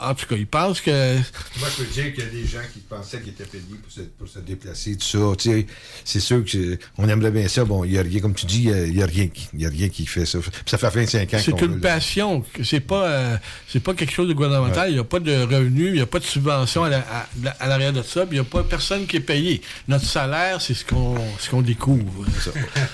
En 0.00 0.12
tout 0.14 0.26
cas, 0.26 0.34
ils 0.36 0.46
pensent 0.46 0.80
que... 0.80 1.16
Moi, 1.58 1.68
je 1.70 1.82
peux 1.84 1.90
dire 1.92 2.12
qu'il 2.12 2.24
y 2.24 2.26
a 2.26 2.30
des 2.30 2.44
gens 2.46 2.58
qui 2.72 2.80
pensaient 2.80 3.20
qu'ils 3.20 3.30
étaient 3.30 3.44
payés 3.44 3.62
pour 3.82 3.92
se, 3.92 4.00
pour 4.00 4.28
se 4.28 4.40
déplacer, 4.40 4.96
tout 4.96 5.06
ça. 5.06 5.36
Tu 5.38 5.50
sais, 5.50 5.66
c'est 6.04 6.20
sûr 6.20 6.44
que 6.44 6.50
c'est- 6.50 6.78
on 6.98 7.08
aimerait 7.08 7.30
bien 7.30 7.46
ça. 7.46 7.64
Bon, 7.64 7.84
il 7.84 7.92
n'y 7.92 7.98
a 7.98 8.02
rien, 8.02 8.20
comme 8.20 8.34
tu 8.34 8.44
dis, 8.46 8.64
il 8.64 8.92
n'y 8.92 9.00
a, 9.00 9.04
a 9.04 9.06
rien, 9.08 9.28
qui- 9.28 9.48
il 9.54 9.62
y 9.62 9.66
a 9.66 9.68
rien 9.68 9.88
qui 9.88 10.04
fait 10.06 10.26
ça. 10.26 10.40
Puis 10.40 10.50
ça 10.66 10.78
fait 10.78 10.90
25 10.90 11.32
ans 11.34 11.38
C'est 11.44 11.52
qu'on 11.52 11.58
une 11.66 11.80
passion. 11.80 12.44
C'est 12.64 12.80
pas, 12.80 13.06
euh, 13.06 13.36
c'est 13.68 13.80
pas 13.80 13.94
quelque 13.94 14.12
chose 14.12 14.28
de 14.28 14.34
gouvernemental. 14.34 14.90
Il 14.90 14.94
n'y 14.94 14.98
a 15.00 15.04
pas 15.04 15.20
de 15.20 15.32
revenus, 15.42 15.88
il 15.88 15.94
n'y 15.94 16.00
a 16.00 16.06
pas 16.06 16.18
de 16.18 16.24
subvention 16.24 16.82
à, 16.84 16.88
la- 16.90 16.98
à- 16.98 17.26
à 17.60 17.68
l'arrière 17.68 17.92
de 17.92 18.02
ça. 18.02 18.26
puis 18.26 18.36
Il 18.36 18.40
n'y 18.40 18.46
a 18.46 18.50
pas 18.50 18.64
personne 18.64 19.06
qui 19.06 19.16
est 19.18 19.20
payé. 19.20 19.62
Notre 19.86 20.06
salaire, 20.06 20.60
c'est 20.60 20.74
ce 20.74 20.84
qu'on, 20.84 21.16
ce 21.38 21.48
qu'on 21.50 21.62
découvre. 21.62 22.24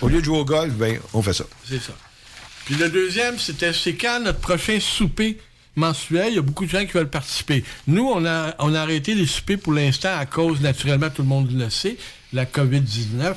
Au 0.02 0.08
lieu 0.08 0.20
de 0.20 0.24
jouer 0.26 0.38
au 0.38 0.44
golf, 0.44 0.74
ben, 0.74 0.98
on 1.14 1.22
fait 1.22 1.32
ça. 1.32 1.44
C'est 1.66 1.80
ça. 1.80 1.92
Puis 2.66 2.74
le 2.74 2.88
deuxième, 2.90 3.38
c'était 3.38 3.72
c'est 3.72 3.94
quand 3.94 4.20
notre 4.20 4.38
prochain 4.40 4.78
souper 4.80 5.38
mensuel. 5.76 6.28
Il 6.28 6.34
y 6.36 6.38
a 6.38 6.42
beaucoup 6.42 6.64
de 6.64 6.70
gens 6.70 6.84
qui 6.84 6.92
veulent 6.92 7.10
participer. 7.10 7.64
Nous, 7.86 8.06
on 8.06 8.24
a, 8.24 8.54
on 8.58 8.74
a 8.74 8.80
arrêté 8.80 9.14
les 9.14 9.26
soupers 9.26 9.58
pour 9.58 9.72
l'instant 9.72 10.16
à 10.16 10.26
cause, 10.26 10.60
naturellement, 10.60 11.10
tout 11.10 11.22
le 11.22 11.28
monde 11.28 11.50
le 11.52 11.70
sait, 11.70 11.96
la 12.32 12.44
COVID-19. 12.44 13.34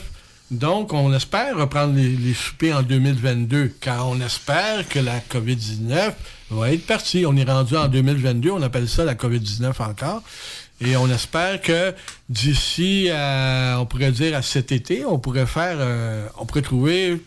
Donc, 0.52 0.94
on 0.94 1.14
espère 1.14 1.58
reprendre 1.58 1.96
les, 1.96 2.10
les 2.10 2.34
soupers 2.34 2.74
en 2.78 2.84
2022, 2.84 3.74
car 3.82 4.08
on 4.08 4.20
espère 4.22 4.88
que 4.88 5.00
la 5.00 5.20
COVID-19 5.20 6.14
va 6.52 6.72
être 6.72 6.86
partie. 6.86 7.26
On 7.26 7.36
est 7.36 7.50
rendu 7.50 7.76
en 7.76 7.88
2022, 7.88 8.52
on 8.52 8.62
appelle 8.62 8.88
ça 8.88 9.04
la 9.04 9.16
COVID-19 9.16 9.82
encore. 9.82 10.22
Et 10.82 10.98
on 10.98 11.10
espère 11.10 11.62
que 11.62 11.94
d'ici, 12.30 13.10
à, 13.10 13.78
on 13.80 13.86
pourrait 13.86 14.12
dire 14.12 14.36
à 14.36 14.42
cet 14.42 14.72
été, 14.72 15.06
on 15.06 15.18
pourrait 15.18 15.46
faire, 15.46 15.78
euh, 15.80 16.28
on 16.38 16.46
pourrait 16.46 16.62
trouver, 16.62 17.22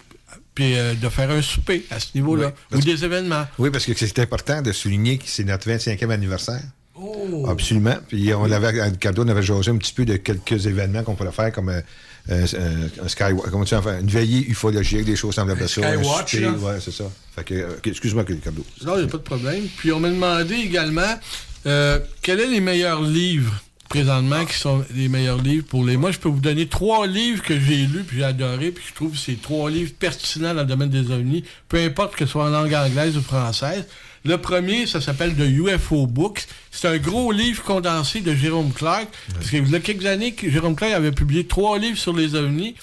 puis 0.57 0.77
euh, 0.77 0.95
de 0.95 1.09
faire 1.11 1.31
un 1.31 1.43
souper 1.43 1.85
à 1.91 2.01
ce 2.01 2.09
niveau-là, 2.15 2.51
Oui, 2.73 2.79
ou 2.79 2.81
des 2.81 3.05
événements. 3.05 3.45
Oui, 3.59 3.71
parce 3.71 3.85
que 3.85 3.93
c'est 3.95 4.19
important 4.19 4.63
de 4.63 4.73
souligner 4.73 5.19
que 5.19 5.25
c'est 5.27 5.45
notre 5.45 5.69
25e 5.69 6.11
anniversaire. 6.11 6.63
Oh! 6.95 7.45
Absolument. 7.47 7.97
Puis 8.09 8.33
on 8.33 8.51
avait, 8.51 8.81
à 8.81 8.91
cadeau, 8.91 9.25
on 9.25 9.29
avait 9.29 9.43
jasé 9.43 9.71
un 9.71 9.77
petit 9.77 9.93
peu 9.93 10.07
de 10.07 10.17
quelques 10.17 10.67
événements 10.67 11.03
qu'on 11.05 11.15
pourrait 11.15 11.31
faire 11.31 11.53
comme 11.53 11.69
euh, 11.69 11.81
euh, 12.31 12.89
un 13.21 13.35
comment 13.51 13.65
tu 13.65 13.75
une 13.75 14.09
veillée 14.09 14.47
ufologique, 14.49 15.05
des 15.05 15.15
choses 15.15 15.35
semblables 15.35 15.63
à 15.63 15.69
ça. 15.69 15.87
un 15.87 16.03
skywatch, 16.03 16.31
souper, 16.31 16.43
là. 16.43 16.51
ouais, 16.53 16.79
c'est 16.81 16.93
ça. 16.93 17.05
Fait 17.35 17.45
que, 17.45 17.79
excuse-moi, 17.85 18.25
Ricardo. 18.27 18.65
Non, 18.87 18.95
il 18.95 19.03
n'y 19.03 19.05
a 19.05 19.09
pas 19.09 19.19
de 19.19 19.23
problème. 19.23 19.65
Puis 19.77 19.93
on 19.93 20.01
m'a 20.01 20.09
demandé 20.09 20.55
également 20.55 21.21
quels 21.65 22.41
sont 22.41 22.51
les 22.51 22.61
meilleurs 22.61 23.03
livres 23.03 23.63
présentement 23.89 24.45
qui 24.45 24.55
sont 24.55 24.85
les 24.95 25.09
meilleurs 25.09 25.41
livres 25.41 25.67
pour 25.67 25.85
les. 25.85 25.97
Moi, 25.97 26.11
je 26.11 26.19
peux 26.19 26.29
vous 26.29 26.41
donner 26.41 26.67
trois 26.67 27.07
livres 27.07 27.43
que 27.43 27.59
j'ai 27.59 27.87
lus 27.87 28.05
puis 28.05 28.19
j'ai 28.19 28.25
adoré, 28.25 28.71
puis 28.71 28.85
je 28.89 28.95
trouve 28.95 29.13
que 29.13 29.19
c'est 29.19 29.41
trois 29.41 29.71
livres 29.71 29.93
pertinents 29.99 30.55
dans 30.55 30.63
le 30.63 30.67
domaine 30.67 30.91
des 30.91 31.11
ovnis, 31.11 31.45
peu 31.69 31.79
importe 31.79 32.15
que 32.17 32.27
ce 32.27 32.33
soit 32.33 32.45
en 32.45 32.51
langue 32.51 32.75
anglaise 32.75 33.17
ou 33.17 33.23
française. 33.23 33.87
Le 34.25 34.39
premier, 34.39 34.87
ça 34.87 35.01
s'appelle 35.01 35.37
The 35.37 35.49
UFO 35.49 36.09
Books. 36.09 36.47
C'est 36.73 36.89
un 36.89 36.99
gros 36.99 37.31
livre 37.31 37.63
condensé 37.63 38.21
de 38.21 38.35
Jérôme 38.35 38.73
Clark. 38.73 39.07
Parce 39.33 39.51
qu'il 39.51 39.71
y 39.71 39.75
a 39.75 39.81
quelques 39.81 40.07
années, 40.07 40.33
que 40.33 40.51
Jérôme 40.51 40.75
Clark 40.75 40.93
avait 40.93 41.13
publié 41.13 41.47
trois 41.47 41.79
livres 41.79 41.97
sur 41.97 42.13
les 42.13 42.35
ovnis 42.35 42.75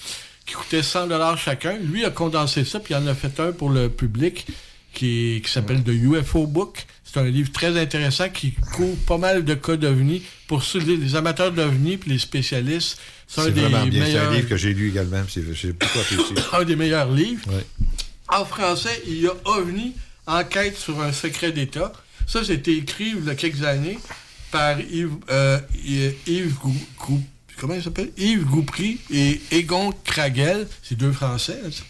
qui 0.46 0.54
coûtaient 0.54 0.82
100 0.82 1.08
dollars 1.08 1.36
chacun. 1.36 1.76
Lui 1.76 2.04
a 2.04 2.10
condensé 2.10 2.64
ça, 2.64 2.80
puis 2.80 2.94
il 2.94 2.96
en 2.96 3.06
a 3.06 3.14
fait 3.14 3.40
un 3.40 3.52
pour 3.52 3.68
le 3.68 3.90
public 3.90 4.46
qui, 4.94 5.42
qui 5.44 5.50
s'appelle 5.50 5.82
The 5.82 5.88
UFO 5.88 6.46
Book. 6.46 6.86
C'est 7.14 7.20
un 7.20 7.30
livre 7.30 7.52
très 7.52 7.80
intéressant 7.80 8.28
qui 8.28 8.50
couvre 8.52 8.96
pas 9.06 9.18
mal 9.18 9.44
de 9.44 9.54
cas 9.54 9.76
d'ovnis. 9.76 10.22
Pour 10.48 10.64
ceux, 10.64 10.80
les, 10.80 10.96
les 10.96 11.14
amateurs 11.14 11.52
d'ovnis 11.52 11.96
puis 11.96 12.10
les 12.10 12.18
spécialistes, 12.18 12.98
c'est 13.28 13.42
un 13.42 13.50
des 13.50 13.60
vraiment 13.60 13.86
bien. 13.86 14.04
C'est 14.04 14.12
meilleurs, 14.12 14.32
un 14.32 14.34
livre 14.34 14.48
que 14.48 14.56
j'ai 14.56 14.74
lu 14.74 14.88
également. 14.88 15.22
c'est- 15.28 15.44
un 16.52 16.64
des 16.64 16.74
meilleurs 16.74 17.12
livres. 17.12 17.42
En 18.28 18.44
français, 18.44 19.00
il 19.06 19.20
y 19.22 19.28
a 19.28 19.32
OVNI, 19.44 19.92
Enquête 20.26 20.76
sur 20.76 21.00
un 21.02 21.12
secret 21.12 21.52
d'État. 21.52 21.92
Ça, 22.26 22.42
c'était 22.42 22.74
écrit 22.74 23.12
il 23.16 23.24
y 23.26 23.30
a 23.30 23.34
quelques 23.34 23.62
années 23.62 23.98
par 24.50 24.80
Yves, 24.80 25.10
euh, 25.30 25.60
Yves 26.26 26.54
Gou- 26.62 26.86
Gou- 26.98 27.22
comment 27.58 27.74
il 27.74 27.82
s'appelle? 27.82 28.10
Yves 28.16 28.44
Goupry 28.46 28.98
et 29.12 29.40
Egon 29.52 29.92
Kragel. 30.02 30.66
C'est 30.82 30.96
deux 30.96 31.12
Français. 31.12 31.60
là, 31.62 31.70
ça. 31.70 31.82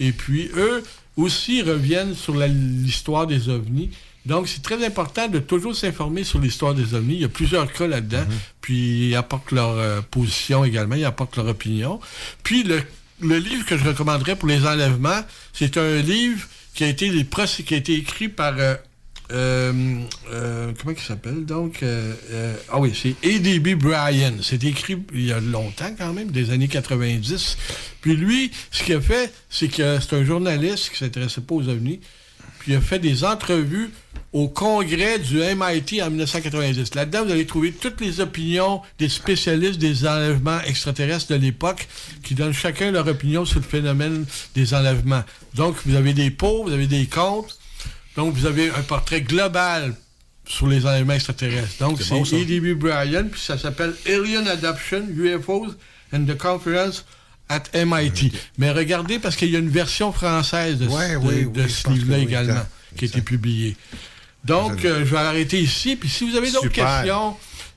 Et 0.00 0.12
puis, 0.12 0.50
eux 0.54 0.82
aussi 1.16 1.62
reviennent 1.62 2.14
sur 2.14 2.36
l'histoire 2.36 3.26
des 3.26 3.48
ovnis. 3.48 3.90
Donc, 4.26 4.48
c'est 4.48 4.62
très 4.62 4.84
important 4.84 5.28
de 5.28 5.38
toujours 5.38 5.74
s'informer 5.74 6.24
sur 6.24 6.38
l'histoire 6.38 6.74
des 6.74 6.94
ovnis. 6.94 7.14
Il 7.14 7.20
y 7.20 7.24
a 7.24 7.28
plusieurs 7.28 7.72
cas 7.72 7.86
là-dedans. 7.86 8.24
Puis, 8.60 9.08
ils 9.08 9.14
apportent 9.16 9.52
leur 9.52 9.70
euh, 9.70 10.00
position 10.02 10.64
également, 10.64 10.96
ils 10.96 11.04
apportent 11.04 11.36
leur 11.36 11.46
opinion. 11.46 11.98
Puis, 12.42 12.62
le, 12.62 12.82
le 13.22 13.38
livre 13.38 13.64
que 13.64 13.76
je 13.76 13.84
recommanderais 13.84 14.36
pour 14.36 14.48
les 14.48 14.66
enlèvements, 14.66 15.20
c'est 15.52 15.76
un 15.76 16.02
livre 16.02 16.46
qui 16.74 16.84
a 16.84 16.88
été, 16.88 17.08
les 17.08 17.24
qui 17.24 17.74
a 17.74 17.76
été 17.76 17.94
écrit 17.94 18.28
par 18.28 18.54
euh, 18.58 18.74
euh, 19.30 20.72
comment 20.78 20.94
il 20.96 21.02
s'appelle 21.02 21.44
donc 21.44 21.82
Ah 22.70 22.78
oui, 22.78 22.92
c'est 22.94 23.16
A.D.B. 23.24 23.74
Bryan. 23.74 24.38
C'est 24.42 24.62
écrit 24.64 24.98
il 25.14 25.24
y 25.24 25.32
a 25.32 25.40
longtemps 25.40 25.94
quand 25.96 26.12
même, 26.12 26.30
des 26.30 26.50
années 26.50 26.68
90. 26.68 27.56
Puis 28.00 28.14
lui, 28.14 28.50
ce 28.70 28.84
qu'il 28.84 28.94
a 28.94 29.00
fait, 29.00 29.32
c'est 29.48 29.68
que 29.68 29.98
c'est 30.00 30.14
un 30.14 30.24
journaliste 30.24 30.90
qui 30.90 30.98
s'intéressait 30.98 31.40
pas 31.40 31.54
aux 31.54 31.68
ovnis. 31.68 32.00
Puis 32.58 32.72
il 32.72 32.76
a 32.76 32.80
fait 32.80 32.98
des 32.98 33.24
entrevues 33.24 33.90
au 34.32 34.48
congrès 34.48 35.18
du 35.18 35.38
MIT 35.38 36.02
en 36.02 36.10
1990. 36.10 36.94
Là-dedans, 36.94 37.24
vous 37.24 37.32
allez 37.32 37.46
trouver 37.46 37.72
toutes 37.72 38.00
les 38.00 38.20
opinions 38.20 38.82
des 38.98 39.08
spécialistes 39.08 39.78
des 39.78 40.06
enlèvements 40.06 40.60
extraterrestres 40.66 41.28
de 41.32 41.36
l'époque 41.38 41.88
qui 42.22 42.34
donnent 42.34 42.52
chacun 42.52 42.90
leur 42.90 43.06
opinion 43.06 43.44
sur 43.46 43.58
le 43.60 43.64
phénomène 43.64 44.26
des 44.54 44.74
enlèvements. 44.74 45.24
Donc, 45.54 45.76
vous 45.86 45.94
avez 45.96 46.12
des 46.12 46.30
pour, 46.30 46.64
vous 46.66 46.72
avez 46.72 46.86
des 46.86 47.06
contre. 47.06 47.56
Donc, 48.16 48.34
vous 48.34 48.44
avez 48.46 48.68
un 48.70 48.82
portrait 48.82 49.22
global 49.22 49.94
sur 50.46 50.66
les 50.66 50.84
enlèvements 50.84 51.14
extraterrestres. 51.14 51.78
Donc, 51.80 52.00
C'est 52.02 52.10
bon. 52.10 52.22
E.D.B. 52.24 52.78
Bryan, 52.78 53.28
puis 53.30 53.40
ça 53.40 53.56
s'appelle 53.56 53.94
Alien 54.06 54.46
Adoption, 54.48 55.06
UFOs 55.16 55.74
and 56.12 56.24
the 56.26 56.36
Conference 56.36 57.04
at 57.48 57.62
MIT. 57.74 58.32
Mais 58.58 58.72
regardez, 58.72 59.18
parce 59.18 59.36
qu'il 59.36 59.50
y 59.50 59.56
a 59.56 59.58
une 59.58 59.70
version 59.70 60.12
française 60.12 60.78
de, 60.78 60.86
Ouais, 60.88 61.12
de- 61.12 61.16
oui, 61.18 61.44
de 61.44 61.62
oui, 61.62 61.68
je 61.68 61.68
ce 61.68 61.88
livre-là 61.88 62.16
oui, 62.18 62.22
également, 62.24 62.52
exact, 62.52 62.68
qui 62.96 63.04
a 63.04 63.08
été 63.08 63.20
publié. 63.22 63.76
Donc, 64.44 64.84
euh, 64.84 65.00
je 65.00 65.10
vais 65.10 65.18
arrêter 65.18 65.60
ici. 65.60 65.96
Puis 65.96 66.08
si 66.08 66.28
vous 66.28 66.36
avez 66.36 66.50
d'autres 66.50 66.68
questions, 66.68 67.36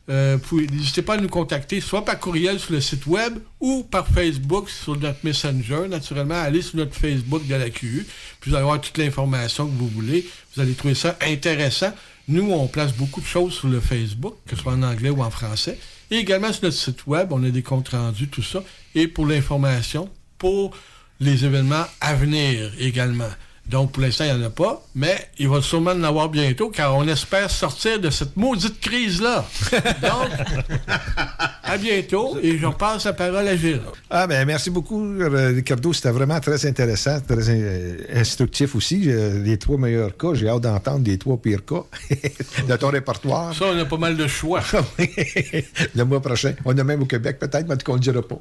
euh, 0.09 0.37
n'hésitez 0.71 1.01
pas 1.01 1.15
à 1.15 1.17
nous 1.17 1.29
contacter, 1.29 1.79
soit 1.79 2.03
par 2.03 2.19
courriel 2.19 2.59
sur 2.59 2.73
le 2.73 2.81
site 2.81 3.05
web 3.05 3.37
ou 3.59 3.83
par 3.83 4.07
Facebook 4.07 4.69
sur 4.69 4.97
notre 4.97 5.19
Messenger. 5.23 5.87
Naturellement, 5.89 6.35
allez 6.35 6.61
sur 6.61 6.77
notre 6.77 6.95
Facebook 6.95 7.45
de 7.47 7.55
la 7.55 7.69
QU, 7.69 8.05
puis 8.39 8.49
vous 8.51 8.55
allez 8.55 8.63
avoir 8.63 8.81
toute 8.81 8.97
l'information 8.97 9.67
que 9.67 9.73
vous 9.73 9.87
voulez. 9.87 10.27
Vous 10.55 10.61
allez 10.61 10.73
trouver 10.73 10.95
ça 10.95 11.17
intéressant. 11.21 11.93
Nous, 12.27 12.51
on 12.51 12.67
place 12.67 12.93
beaucoup 12.93 13.21
de 13.21 13.25
choses 13.25 13.53
sur 13.53 13.67
le 13.67 13.79
Facebook, 13.79 14.35
que 14.47 14.55
ce 14.55 14.61
soit 14.61 14.73
en 14.73 14.83
anglais 14.83 15.09
ou 15.09 15.21
en 15.21 15.31
français. 15.31 15.77
Et 16.09 16.17
également 16.17 16.51
sur 16.51 16.65
notre 16.65 16.77
site 16.77 17.07
web, 17.07 17.31
on 17.31 17.43
a 17.43 17.49
des 17.49 17.63
comptes 17.63 17.89
rendus, 17.89 18.27
tout 18.27 18.43
ça. 18.43 18.63
Et 18.95 19.07
pour 19.07 19.25
l'information, 19.25 20.09
pour 20.37 20.75
les 21.19 21.45
événements 21.45 21.85
à 22.01 22.15
venir 22.15 22.71
également. 22.79 23.29
Donc, 23.71 23.93
pour 23.93 24.03
l'instant, 24.03 24.25
il 24.25 24.35
n'y 24.35 24.43
en 24.43 24.47
a 24.47 24.49
pas, 24.49 24.83
mais 24.95 25.15
il 25.39 25.47
va 25.47 25.61
sûrement 25.61 25.91
en 25.91 26.03
avoir 26.03 26.27
bientôt, 26.27 26.69
car 26.69 26.93
on 26.93 27.07
espère 27.07 27.49
sortir 27.49 28.01
de 28.01 28.09
cette 28.09 28.35
maudite 28.35 28.81
crise-là. 28.81 29.45
Donc, 30.01 30.29
à 31.63 31.77
bientôt, 31.77 32.37
et 32.43 32.57
je 32.57 32.67
passe 32.67 33.05
la 33.05 33.13
parole 33.13 33.47
à 33.47 33.55
Gilles. 33.55 33.79
Ah 34.09 34.27
ben 34.27 34.45
merci 34.45 34.69
beaucoup, 34.69 35.01
euh, 35.01 35.53
Ricardo. 35.55 35.93
C'était 35.93 36.11
vraiment 36.11 36.37
très 36.41 36.65
intéressant, 36.65 37.21
très 37.21 37.49
euh, 37.49 37.97
instructif 38.13 38.75
aussi. 38.75 39.03
Euh, 39.07 39.41
Les 39.41 39.57
trois 39.57 39.77
meilleurs 39.77 40.17
cas, 40.17 40.33
j'ai 40.33 40.49
hâte 40.49 40.61
d'entendre 40.63 41.05
les 41.05 41.17
trois 41.17 41.37
pires 41.37 41.63
cas 41.63 41.83
de 42.67 42.75
ton 42.75 42.89
répertoire. 42.89 43.55
Ça, 43.55 43.67
on 43.73 43.79
a 43.79 43.85
pas 43.85 43.97
mal 43.97 44.17
de 44.17 44.27
choix. 44.27 44.61
le 45.95 46.03
mois 46.03 46.21
prochain. 46.21 46.53
On 46.65 46.77
a 46.77 46.83
même 46.83 47.03
au 47.03 47.05
Québec, 47.05 47.39
peut-être, 47.39 47.65
mais 47.69 47.75
en 47.75 47.77
tout 47.77 47.85
cas, 47.85 47.93
on 47.93 47.95
ne 47.95 47.99
le 47.99 48.11
dira 48.11 48.21
pas. 48.21 48.39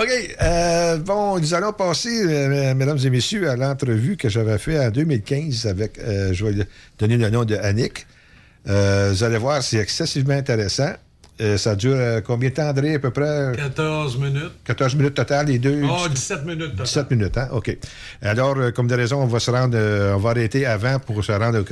OK. 0.00 0.08
euh, 0.40 0.96
bon, 0.98 1.38
nous 1.38 1.52
allons 1.52 1.74
passer, 1.74 2.22
euh, 2.24 2.74
mesdames 2.74 2.98
et 3.04 3.10
messieurs, 3.10 3.50
à 3.50 3.56
l'entrevue 3.56 4.05
que 4.14 4.28
j'avais 4.28 4.58
faite 4.58 4.80
en 4.80 4.90
2015 4.90 5.66
avec, 5.66 5.98
euh, 5.98 6.32
je 6.32 6.44
vais 6.44 6.66
donner 6.98 7.16
le 7.16 7.30
nom 7.30 7.44
de 7.44 7.56
Annick. 7.56 8.06
Euh, 8.68 9.10
vous 9.12 9.24
allez 9.24 9.38
voir, 9.38 9.62
c'est 9.62 9.78
excessivement 9.78 10.34
intéressant. 10.34 10.92
Euh, 11.40 11.56
ça 11.58 11.74
dure 11.76 11.96
combien 12.24 12.50
de 12.50 12.54
temps, 12.54 12.68
André, 12.68 12.94
à 12.94 12.98
peu 12.98 13.10
près? 13.10 13.52
14 13.56 14.18
minutes. 14.18 14.52
14 14.64 14.94
minutes 14.94 15.14
total, 15.14 15.46
les 15.46 15.58
deux? 15.58 15.82
Oh, 15.84 16.08
17 16.08 16.44
minutes. 16.44 16.70
total. 16.70 16.86
17 16.86 17.10
minutes, 17.10 17.38
hein? 17.38 17.48
OK. 17.52 17.76
Alors, 18.22 18.72
comme 18.74 18.86
de 18.86 18.94
raison, 18.94 19.22
on 19.22 19.26
va 19.26 19.40
se 19.40 19.50
rendre, 19.50 19.78
on 20.14 20.18
va 20.18 20.30
arrêter 20.30 20.64
avant 20.66 20.98
pour 20.98 21.24
se 21.24 21.32
rendre 21.32 21.64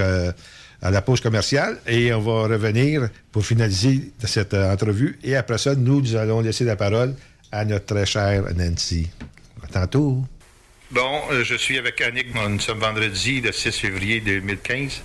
à 0.82 0.90
la 0.90 1.02
pause 1.02 1.20
commerciale 1.20 1.78
et 1.86 2.12
on 2.12 2.20
va 2.20 2.54
revenir 2.54 3.08
pour 3.32 3.44
finaliser 3.44 4.12
cette 4.24 4.54
entrevue. 4.54 5.18
Et 5.22 5.36
après 5.36 5.58
ça, 5.58 5.74
nous, 5.74 6.00
nous 6.00 6.16
allons 6.16 6.40
laisser 6.40 6.64
la 6.64 6.76
parole 6.76 7.14
à 7.50 7.64
notre 7.64 7.86
très 7.86 8.04
chère 8.04 8.44
Nancy. 8.56 9.08
À 9.62 9.66
tantôt. 9.68 10.24
Bon, 10.90 11.22
euh, 11.30 11.42
je 11.44 11.54
suis 11.54 11.78
avec 11.78 12.00
Annick. 12.02 12.34
Nous 12.34 12.60
sommes 12.60 12.78
vendredi, 12.78 13.40
le 13.40 13.52
6 13.52 13.78
février 13.78 14.20
2015. 14.20 15.02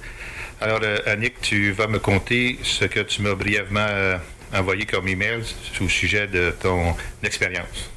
Alors, 0.61 0.81
euh, 0.83 0.97
Annick, 1.05 1.39
tu 1.39 1.71
vas 1.71 1.87
me 1.87 1.99
conter 1.99 2.59
ce 2.63 2.83
que 2.83 2.99
tu 2.99 3.21
m'as 3.21 3.33
brièvement 3.33 3.79
euh, 3.79 4.17
envoyé 4.53 4.85
comme 4.85 5.07
email 5.07 5.41
au 5.79 5.87
sujet 5.87 6.27
de 6.27 6.53
ton 6.61 6.95
expérience. 7.23 7.89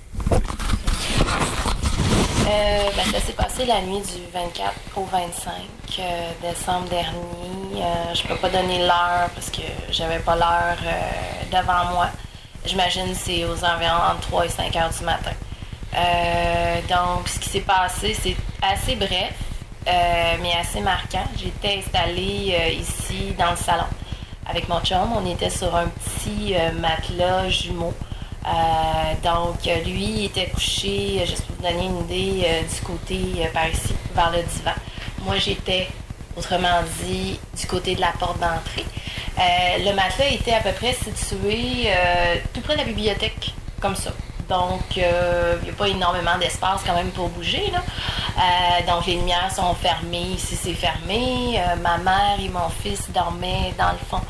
Ben, 2.94 3.04
ça 3.10 3.20
s'est 3.20 3.32
passé 3.32 3.64
la 3.64 3.80
nuit 3.80 4.00
du 4.00 4.30
24 4.32 4.74
au 4.96 5.04
25 5.06 5.52
euh, 5.98 6.30
décembre 6.40 6.88
dernier. 6.88 7.82
Je 8.14 8.22
peux 8.28 8.36
pas 8.36 8.50
donner 8.50 8.78
l'heure 8.78 9.28
parce 9.34 9.50
que 9.50 9.62
j'avais 9.90 10.18
pas 10.20 10.36
l'heure 10.36 10.78
devant 11.50 11.90
moi. 11.92 12.10
J'imagine 12.64 13.14
c'est 13.14 13.44
aux 13.44 13.64
environs 13.64 14.12
entre 14.12 14.20
3 14.28 14.46
et 14.46 14.48
5 14.50 14.76
heures 14.76 14.90
du 14.90 15.04
matin. 15.04 15.32
Euh, 15.94 16.80
donc, 16.88 17.28
ce 17.28 17.38
qui 17.38 17.48
s'est 17.48 17.60
passé, 17.60 18.16
c'est 18.20 18.36
assez 18.62 18.96
bref, 18.96 19.34
euh, 19.86 20.36
mais 20.40 20.52
assez 20.58 20.80
marquant. 20.80 21.24
J'étais 21.36 21.78
installée 21.78 22.56
euh, 22.58 22.68
ici 22.70 23.34
dans 23.38 23.50
le 23.50 23.56
salon 23.56 23.84
avec 24.48 24.68
mon 24.68 24.80
chum. 24.80 25.12
On 25.14 25.30
était 25.30 25.50
sur 25.50 25.74
un 25.74 25.88
petit 25.88 26.54
matelas 26.80 27.48
jumeau. 27.48 27.92
Donc, 29.22 29.64
lui 29.84 30.24
était 30.24 30.48
couché, 30.48 31.24
juste 31.26 31.44
pour 31.46 31.56
vous 31.56 31.62
donner 31.62 31.84
une 31.84 32.00
idée, 32.00 32.64
du 32.74 32.80
côté 32.84 33.48
par 33.54 33.68
ici, 33.68 33.94
vers 34.14 34.32
le 34.32 34.42
divan. 34.42 34.72
Moi, 35.24 35.36
j'étais, 35.38 35.88
autrement 36.36 36.82
dit, 37.04 37.38
du 37.56 37.66
côté 37.66 37.94
de 37.94 38.00
la 38.00 38.12
porte 38.18 38.40
d'entrée. 38.40 38.84
Le 39.38 39.94
matelas 39.94 40.30
était 40.32 40.54
à 40.54 40.60
peu 40.60 40.72
près 40.72 40.92
situé 40.92 41.88
tout 42.52 42.60
près 42.62 42.74
de 42.74 42.78
la 42.80 42.84
bibliothèque, 42.84 43.54
comme 43.80 43.94
ça. 43.94 44.10
Donc, 44.52 44.98
euh, 44.98 45.56
il 45.62 45.64
n'y 45.64 45.70
a 45.70 45.72
pas 45.72 45.88
énormément 45.88 46.36
d'espace 46.38 46.82
quand 46.84 46.94
même 46.94 47.10
pour 47.12 47.30
bouger. 47.30 47.72
Euh, 47.72 48.86
donc, 48.86 49.06
les 49.06 49.14
lumières 49.14 49.50
sont 49.50 49.74
fermées. 49.74 50.34
Ici, 50.34 50.56
c'est 50.56 50.74
fermé. 50.74 51.58
Euh, 51.58 51.76
ma 51.76 51.96
mère 51.96 52.36
et 52.38 52.50
mon 52.50 52.68
fils 52.68 53.10
dormaient 53.10 53.72
dans 53.78 53.92
le 53.92 53.98
fond. 54.10 54.20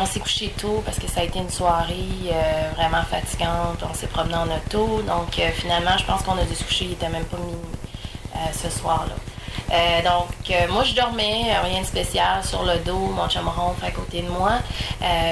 On 0.00 0.06
s'est 0.06 0.20
couché 0.20 0.54
tôt 0.56 0.82
parce 0.84 0.98
que 1.00 1.08
ça 1.08 1.20
a 1.20 1.24
été 1.24 1.38
une 1.40 1.50
soirée 1.50 2.30
vraiment 2.76 3.02
fatigante. 3.02 3.82
On 3.88 3.94
s'est 3.94 4.06
promené 4.06 4.34
en 4.34 4.46
auto. 4.46 5.02
Donc, 5.02 5.40
finalement, 5.54 5.96
je 5.98 6.04
pense 6.04 6.22
qu'on 6.22 6.38
a 6.38 6.44
dû 6.44 6.54
se 6.54 6.62
coucher. 6.62 6.84
Il 6.84 6.90
n'était 6.90 7.08
même 7.08 7.24
pas 7.24 7.38
minuit 7.38 8.52
ce 8.52 8.68
soir-là. 8.70 10.02
Donc, 10.02 10.70
moi, 10.70 10.84
je 10.84 10.94
dormais, 10.94 11.56
rien 11.64 11.80
de 11.80 11.86
spécial 11.86 12.44
sur 12.44 12.62
le 12.62 12.78
dos, 12.78 13.12
mon 13.16 13.28
chum 13.28 13.48
ronfle 13.48 13.84
à 13.84 13.90
côté 13.90 14.22
de 14.22 14.28
moi. 14.28 14.52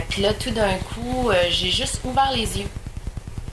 Puis 0.08 0.22
là, 0.22 0.32
tout 0.34 0.50
d'un 0.50 0.76
coup, 0.78 1.30
j'ai 1.50 1.70
juste 1.70 2.00
ouvert 2.04 2.32
les 2.32 2.58
yeux. 2.58 2.70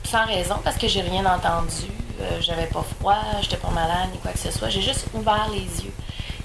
Sans 0.10 0.26
raison, 0.26 0.56
parce 0.64 0.78
que 0.78 0.88
j'ai 0.88 1.02
rien 1.02 1.26
entendu. 1.26 1.88
Euh, 2.22 2.40
J'avais 2.42 2.68
pas 2.68 2.84
froid, 3.00 3.18
j'étais 3.42 3.58
pas 3.58 3.70
malade, 3.72 4.10
ni 4.14 4.20
quoi 4.20 4.32
que 4.32 4.40
ce 4.40 4.52
soit. 4.52 4.70
J'ai 4.70 4.82
juste 4.82 5.06
ouvert 5.14 5.50
les 5.52 5.60
yeux. 5.84 5.92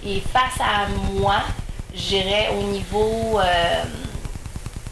Et 0.04 0.20
face 0.20 0.60
à 0.60 0.88
moi, 1.12 1.36
j'irais 1.94 2.48
au 2.58 2.62
niveau, 2.64 3.38
euh, 3.38 3.84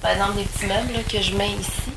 par 0.01 0.13
exemple, 0.13 0.37
des 0.37 0.45
petits 0.45 0.67
meubles 0.67 0.93
là, 0.93 1.01
que 1.11 1.21
je 1.21 1.35
mets 1.35 1.51
ici. 1.51 1.91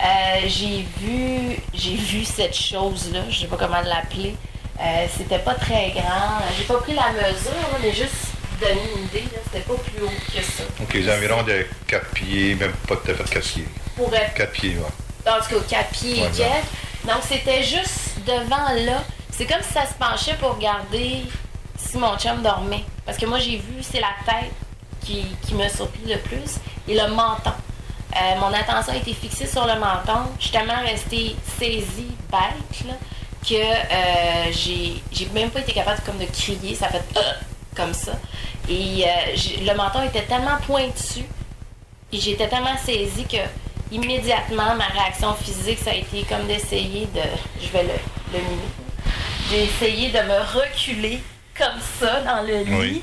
Euh, 0.00 0.40
j'ai 0.46 0.84
vu 0.98 1.56
j'ai 1.74 1.94
vu 1.94 2.24
cette 2.24 2.56
chose-là, 2.56 3.20
je 3.28 3.40
sais 3.40 3.46
pas 3.46 3.56
comment 3.58 3.80
l'appeler. 3.82 4.34
C'était 5.16 5.38
pas 5.38 5.54
très 5.54 5.90
grand. 5.92 6.40
J'ai 6.58 6.64
pas 6.64 6.78
pris 6.78 6.94
la 6.94 7.12
mesure, 7.12 7.52
mais 7.80 7.92
juste 7.92 8.32
donner 8.60 8.80
une 8.96 9.04
idée, 9.04 9.24
c'était 9.44 9.60
pas 9.64 9.74
plus 9.74 10.02
haut 10.02 10.08
que 10.34 10.42
ça. 10.42 10.64
Donc, 10.80 10.92
les 10.92 11.08
environs 11.12 11.42
de 11.44 11.64
4 11.86 12.06
pieds, 12.10 12.54
même 12.56 12.72
pas 12.88 12.96
tout 12.96 13.10
à 13.10 13.14
fait 13.14 13.34
4 13.34 13.44
pieds. 13.46 13.68
Pour 13.94 14.12
être 14.14 14.34
4 14.34 14.50
pieds, 14.50 14.76
ouais. 14.76 15.03
En 15.26 15.40
tout 15.40 15.60
cas, 15.68 15.84
pieds 15.84 16.18
et 16.18 16.30
quelques. 16.30 16.64
Donc, 17.04 17.22
c'était 17.22 17.62
juste 17.62 18.18
devant 18.26 18.72
là. 18.86 19.02
C'est 19.30 19.46
comme 19.46 19.62
si 19.62 19.72
ça 19.72 19.86
se 19.86 19.94
penchait 19.94 20.34
pour 20.34 20.54
regarder 20.54 21.22
si 21.76 21.98
mon 21.98 22.16
chum 22.16 22.42
dormait. 22.42 22.84
Parce 23.04 23.18
que 23.18 23.26
moi, 23.26 23.38
j'ai 23.38 23.56
vu, 23.56 23.82
c'est 23.82 24.00
la 24.00 24.14
tête 24.24 24.52
qui, 25.00 25.24
qui 25.46 25.54
m'a 25.54 25.68
surpris 25.68 26.06
le 26.06 26.18
plus 26.18 26.58
et 26.88 26.94
le 26.94 27.08
menton. 27.08 27.52
Euh, 28.16 28.38
mon 28.38 28.52
attention 28.52 28.92
a 28.92 28.96
été 28.96 29.12
fixée 29.12 29.46
sur 29.46 29.66
le 29.66 29.74
menton. 29.74 30.30
Je 30.38 30.44
suis 30.44 30.52
tellement 30.52 30.80
restée 30.84 31.36
saisie, 31.58 32.12
bête, 32.30 32.86
là, 32.86 32.94
que 33.46 33.54
euh, 33.54 34.52
j'ai 34.52 35.02
j'ai 35.10 35.26
même 35.34 35.50
pas 35.50 35.60
été 35.60 35.72
capable 35.72 36.00
comme 36.06 36.18
de 36.18 36.26
crier. 36.26 36.74
Ça 36.74 36.88
fait 36.88 37.02
Euh 37.16 37.32
comme 37.74 37.92
ça. 37.92 38.12
Et 38.68 39.04
le 39.60 39.74
menton 39.74 40.02
était 40.04 40.22
tellement 40.22 40.56
pointu 40.66 41.24
et 42.12 42.20
j'étais 42.20 42.48
tellement 42.48 42.76
saisie 42.78 43.24
que 43.24 43.38
immédiatement, 43.94 44.74
ma 44.74 44.86
réaction 44.86 45.34
physique, 45.34 45.78
ça 45.78 45.90
a 45.90 45.94
été 45.94 46.24
comme 46.28 46.46
d'essayer 46.46 47.06
de. 47.14 47.20
Je 47.60 47.68
vais 47.68 47.84
le, 47.84 48.38
le. 48.38 48.40
J'ai 49.50 49.64
essayé 49.64 50.08
de 50.10 50.18
me 50.18 50.60
reculer 50.60 51.20
comme 51.56 51.80
ça 52.00 52.20
dans 52.22 52.42
le 52.42 52.62
lit. 52.64 52.74
Oui. 52.74 53.02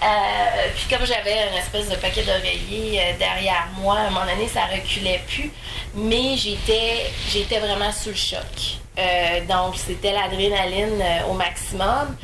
Euh, 0.00 0.68
puis 0.76 0.96
comme 0.96 1.04
j'avais 1.04 1.48
une 1.48 1.58
espèce 1.58 1.88
de 1.88 1.96
paquet 1.96 2.22
d'oreillers 2.22 3.00
euh, 3.00 3.18
derrière 3.18 3.66
moi, 3.78 3.96
à 3.98 4.02
un 4.02 4.10
moment 4.10 4.26
donné, 4.26 4.46
ça 4.46 4.66
reculait 4.66 5.22
plus. 5.26 5.50
Mais 5.94 6.36
j'étais 6.36 7.10
j'étais 7.28 7.58
vraiment 7.58 7.90
sous 7.90 8.10
le 8.10 8.14
choc. 8.14 8.78
Euh, 8.96 9.44
donc, 9.46 9.76
c'était 9.76 10.12
l'adrénaline 10.12 11.02
au 11.28 11.32
maximum. 11.32 12.16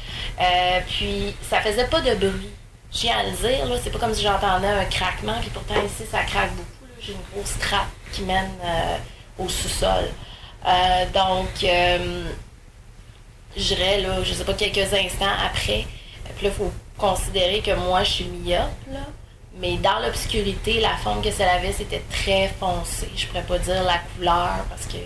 Puis, 0.88 1.34
ça 1.48 1.60
faisait 1.60 1.86
pas 1.86 2.00
de 2.00 2.14
bruit. 2.14 2.50
tiens 2.90 3.18
à 3.18 3.22
le 3.24 3.30
dire, 3.30 3.66
là, 3.66 3.76
c'est 3.82 3.90
pas 3.90 3.98
comme 3.98 4.14
si 4.14 4.22
j'entendais 4.22 4.68
un 4.68 4.84
craquement, 4.86 5.38
puis 5.40 5.50
pourtant 5.50 5.74
ici, 5.84 6.08
ça 6.10 6.22
craque 6.24 6.50
beaucoup. 6.50 6.73
J'ai 7.04 7.12
une 7.12 7.18
grosse 7.32 7.58
trappe 7.58 7.88
qui 8.12 8.22
mène 8.22 8.50
euh, 8.64 8.96
au 9.38 9.48
sous-sol. 9.48 10.10
Euh, 10.66 11.04
donc, 11.12 11.48
euh, 11.64 12.24
je 13.56 13.62
dirais, 13.62 14.00
là, 14.00 14.22
je 14.22 14.32
sais 14.32 14.44
pas, 14.44 14.54
quelques 14.54 14.92
instants 14.92 15.26
après, 15.46 15.86
puis 16.36 16.46
là, 16.46 16.52
il 16.52 16.52
faut 16.52 16.72
considérer 16.96 17.60
que 17.60 17.72
moi, 17.74 18.02
je 18.04 18.10
suis 18.10 18.24
myope, 18.24 18.70
là. 18.92 19.00
Mais 19.56 19.76
dans 19.76 20.00
l'obscurité, 20.00 20.80
la 20.80 20.96
forme 20.96 21.22
que 21.22 21.30
ça 21.30 21.48
avait, 21.52 21.72
c'était 21.72 22.02
très 22.10 22.48
foncé. 22.58 23.08
Je 23.14 23.26
pourrais 23.26 23.42
pas 23.44 23.58
dire 23.58 23.84
la 23.84 23.98
couleur 23.98 24.64
parce 24.68 24.86
que 24.86 24.96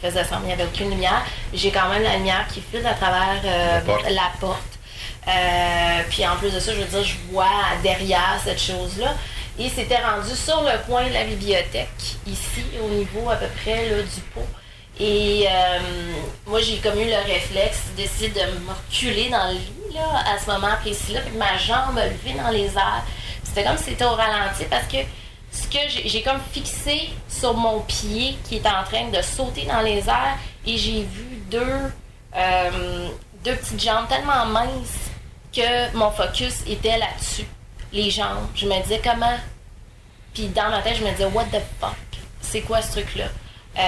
faisait 0.00 0.22
semblant 0.22 0.38
qu'il 0.38 0.46
n'y 0.46 0.52
avait 0.52 0.64
aucune 0.64 0.90
lumière. 0.90 1.24
J'ai 1.52 1.72
quand 1.72 1.88
même 1.88 2.02
la 2.02 2.16
lumière 2.16 2.46
qui 2.48 2.60
filtre 2.60 2.86
à 2.86 2.94
travers 2.94 3.40
euh, 3.44 3.74
La 3.74 3.80
porte. 3.80 4.10
la 4.10 4.30
porte. 4.38 4.78
Euh, 5.26 6.02
puis 6.08 6.26
en 6.26 6.36
plus 6.36 6.54
de 6.54 6.60
ça, 6.60 6.72
je 6.72 6.78
veux 6.80 6.84
dire, 6.86 7.04
je 7.04 7.16
vois 7.32 7.46
derrière 7.82 8.38
cette 8.44 8.60
chose-là. 8.60 9.14
Et 9.60 9.68
c'était 9.68 10.02
rendu 10.02 10.34
sur 10.34 10.62
le 10.62 10.70
coin 10.86 11.06
de 11.06 11.12
la 11.12 11.24
bibliothèque, 11.24 12.16
ici, 12.26 12.64
au 12.82 12.88
niveau 12.88 13.28
à 13.28 13.36
peu 13.36 13.46
près 13.62 13.90
là, 13.90 14.02
du 14.02 14.20
pot. 14.34 14.46
Et 14.98 15.46
euh, 15.46 15.78
moi, 16.46 16.62
j'ai 16.62 16.78
comme 16.78 16.98
eu 16.98 17.04
le 17.04 17.30
réflexe 17.30 17.82
d'essayer 17.94 18.30
de 18.30 18.40
me 18.40 18.70
reculer 18.70 19.28
dans 19.28 19.48
le 19.48 19.58
lit, 19.58 19.94
là, 19.94 20.24
à 20.34 20.38
ce 20.38 20.46
moment 20.50 20.74
précis-là, 20.80 21.20
puis 21.20 21.36
ma 21.36 21.58
jambe 21.58 21.98
a 21.98 22.06
levé 22.06 22.32
dans 22.42 22.48
les 22.48 22.74
airs. 22.74 23.04
C'était 23.44 23.64
comme 23.64 23.76
si 23.76 23.84
c'était 23.84 24.04
au 24.04 24.14
ralenti 24.14 24.64
parce 24.70 24.86
que 24.86 24.98
ce 25.52 25.66
que 25.66 25.88
j'ai 25.88 26.08
j'ai 26.08 26.22
comme 26.22 26.40
fixé 26.52 27.10
sur 27.28 27.52
mon 27.52 27.80
pied 27.80 28.38
qui 28.44 28.56
est 28.56 28.66
en 28.66 28.84
train 28.84 29.08
de 29.08 29.20
sauter 29.20 29.66
dans 29.66 29.80
les 29.80 30.08
airs 30.08 30.38
et 30.64 30.78
j'ai 30.78 31.02
vu 31.02 31.42
deux, 31.50 31.92
euh, 32.36 33.08
deux 33.44 33.56
petites 33.56 33.82
jambes 33.82 34.06
tellement 34.08 34.46
minces 34.46 35.10
que 35.52 35.94
mon 35.96 36.10
focus 36.12 36.62
était 36.66 36.96
là-dessus. 36.96 37.46
Les 37.92 38.10
jambes. 38.10 38.48
Je 38.54 38.66
me 38.66 38.82
disais 38.82 39.00
comment? 39.02 39.36
Puis 40.34 40.46
dans 40.48 40.70
ma 40.70 40.80
tête, 40.82 40.96
je 40.98 41.04
me 41.04 41.10
disais, 41.10 41.24
what 41.24 41.44
the 41.46 41.60
fuck? 41.80 41.96
C'est 42.40 42.60
quoi 42.62 42.80
ce 42.82 42.92
truc-là? 42.92 43.24
Euh, 43.78 43.80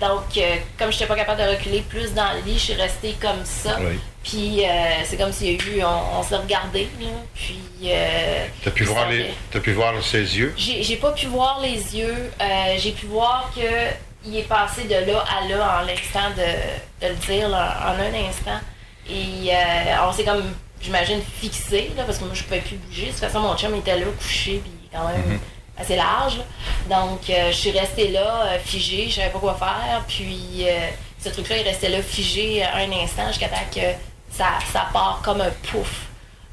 donc, 0.00 0.24
euh, 0.36 0.56
comme 0.78 0.90
je 0.90 0.96
n'étais 0.96 1.06
pas 1.06 1.16
capable 1.16 1.42
de 1.42 1.48
reculer 1.48 1.80
plus 1.80 2.12
dans 2.12 2.32
le 2.34 2.40
lit, 2.44 2.54
je 2.58 2.64
suis 2.64 2.74
restée 2.74 3.16
comme 3.20 3.44
ça. 3.44 3.78
Oui. 3.80 3.98
Puis 4.22 4.64
euh, 4.66 4.68
c'est 5.04 5.16
comme 5.16 5.32
s'il 5.32 5.52
y 5.52 5.58
a 5.58 5.62
eu, 5.78 5.82
on, 5.84 6.18
on 6.18 6.22
s'est 6.22 6.36
regardé, 6.36 6.88
là. 7.00 7.06
Puis. 7.34 7.58
euh, 7.84 8.46
T'as 8.62 8.70
pu, 8.70 8.84
voir 8.84 9.08
les, 9.08 9.30
t'as 9.50 9.60
pu 9.60 9.72
voir 9.72 9.94
ses 10.02 10.18
yeux? 10.38 10.54
j'ai 10.58 10.96
pas 10.96 11.12
pu 11.12 11.26
voir 11.26 11.60
les 11.62 11.96
yeux. 11.96 12.30
j'ai 12.76 12.92
pu 12.92 13.06
voir 13.06 13.50
que 13.54 13.60
il 14.26 14.36
est 14.36 14.42
passé 14.48 14.84
de 14.84 15.10
là 15.10 15.24
à 15.34 15.48
là 15.48 15.80
en 15.80 15.86
l'instant 15.86 16.28
de, 16.36 17.06
de 17.06 17.10
le 17.10 17.14
dire, 17.26 17.48
là, 17.48 17.78
en 17.86 17.98
un 17.98 18.28
instant. 18.28 18.60
Et 19.08 19.50
euh, 19.50 20.06
on 20.06 20.12
s'est 20.12 20.24
comme, 20.24 20.42
j'imagine, 20.80 21.20
fixé, 21.40 21.90
là, 21.96 22.04
parce 22.04 22.18
que 22.18 22.24
moi 22.24 22.34
je 22.34 22.42
pouvais 22.44 22.60
plus 22.60 22.76
bouger. 22.76 23.06
De 23.06 23.10
toute 23.10 23.20
façon, 23.20 23.40
mon 23.40 23.56
chum 23.56 23.74
était 23.74 23.98
là, 23.98 24.06
couché, 24.18 24.62
puis 24.64 24.72
quand 24.92 25.06
même 25.08 25.38
assez 25.78 25.96
large. 25.96 26.38
là. 26.38 26.44
Donc 27.02 27.28
euh, 27.30 27.48
je 27.50 27.56
suis 27.56 27.70
restée 27.70 28.08
là, 28.08 28.46
euh, 28.46 28.58
figée, 28.58 29.06
je 29.08 29.16
savais 29.16 29.30
pas 29.30 29.38
quoi 29.38 29.54
faire. 29.54 30.04
Puis 30.06 30.64
euh, 30.66 30.88
ce 31.22 31.28
truc-là, 31.30 31.58
il 31.58 31.62
restait 31.64 31.88
là, 31.88 32.02
figé 32.02 32.64
un 32.64 32.90
instant 32.92 33.26
jusqu'à 33.28 33.48
temps 33.48 33.56
que 33.74 33.80
ça, 34.30 34.46
ça 34.72 34.88
part 34.92 35.20
comme 35.24 35.40
un 35.40 35.50
pouf. 35.70 36.06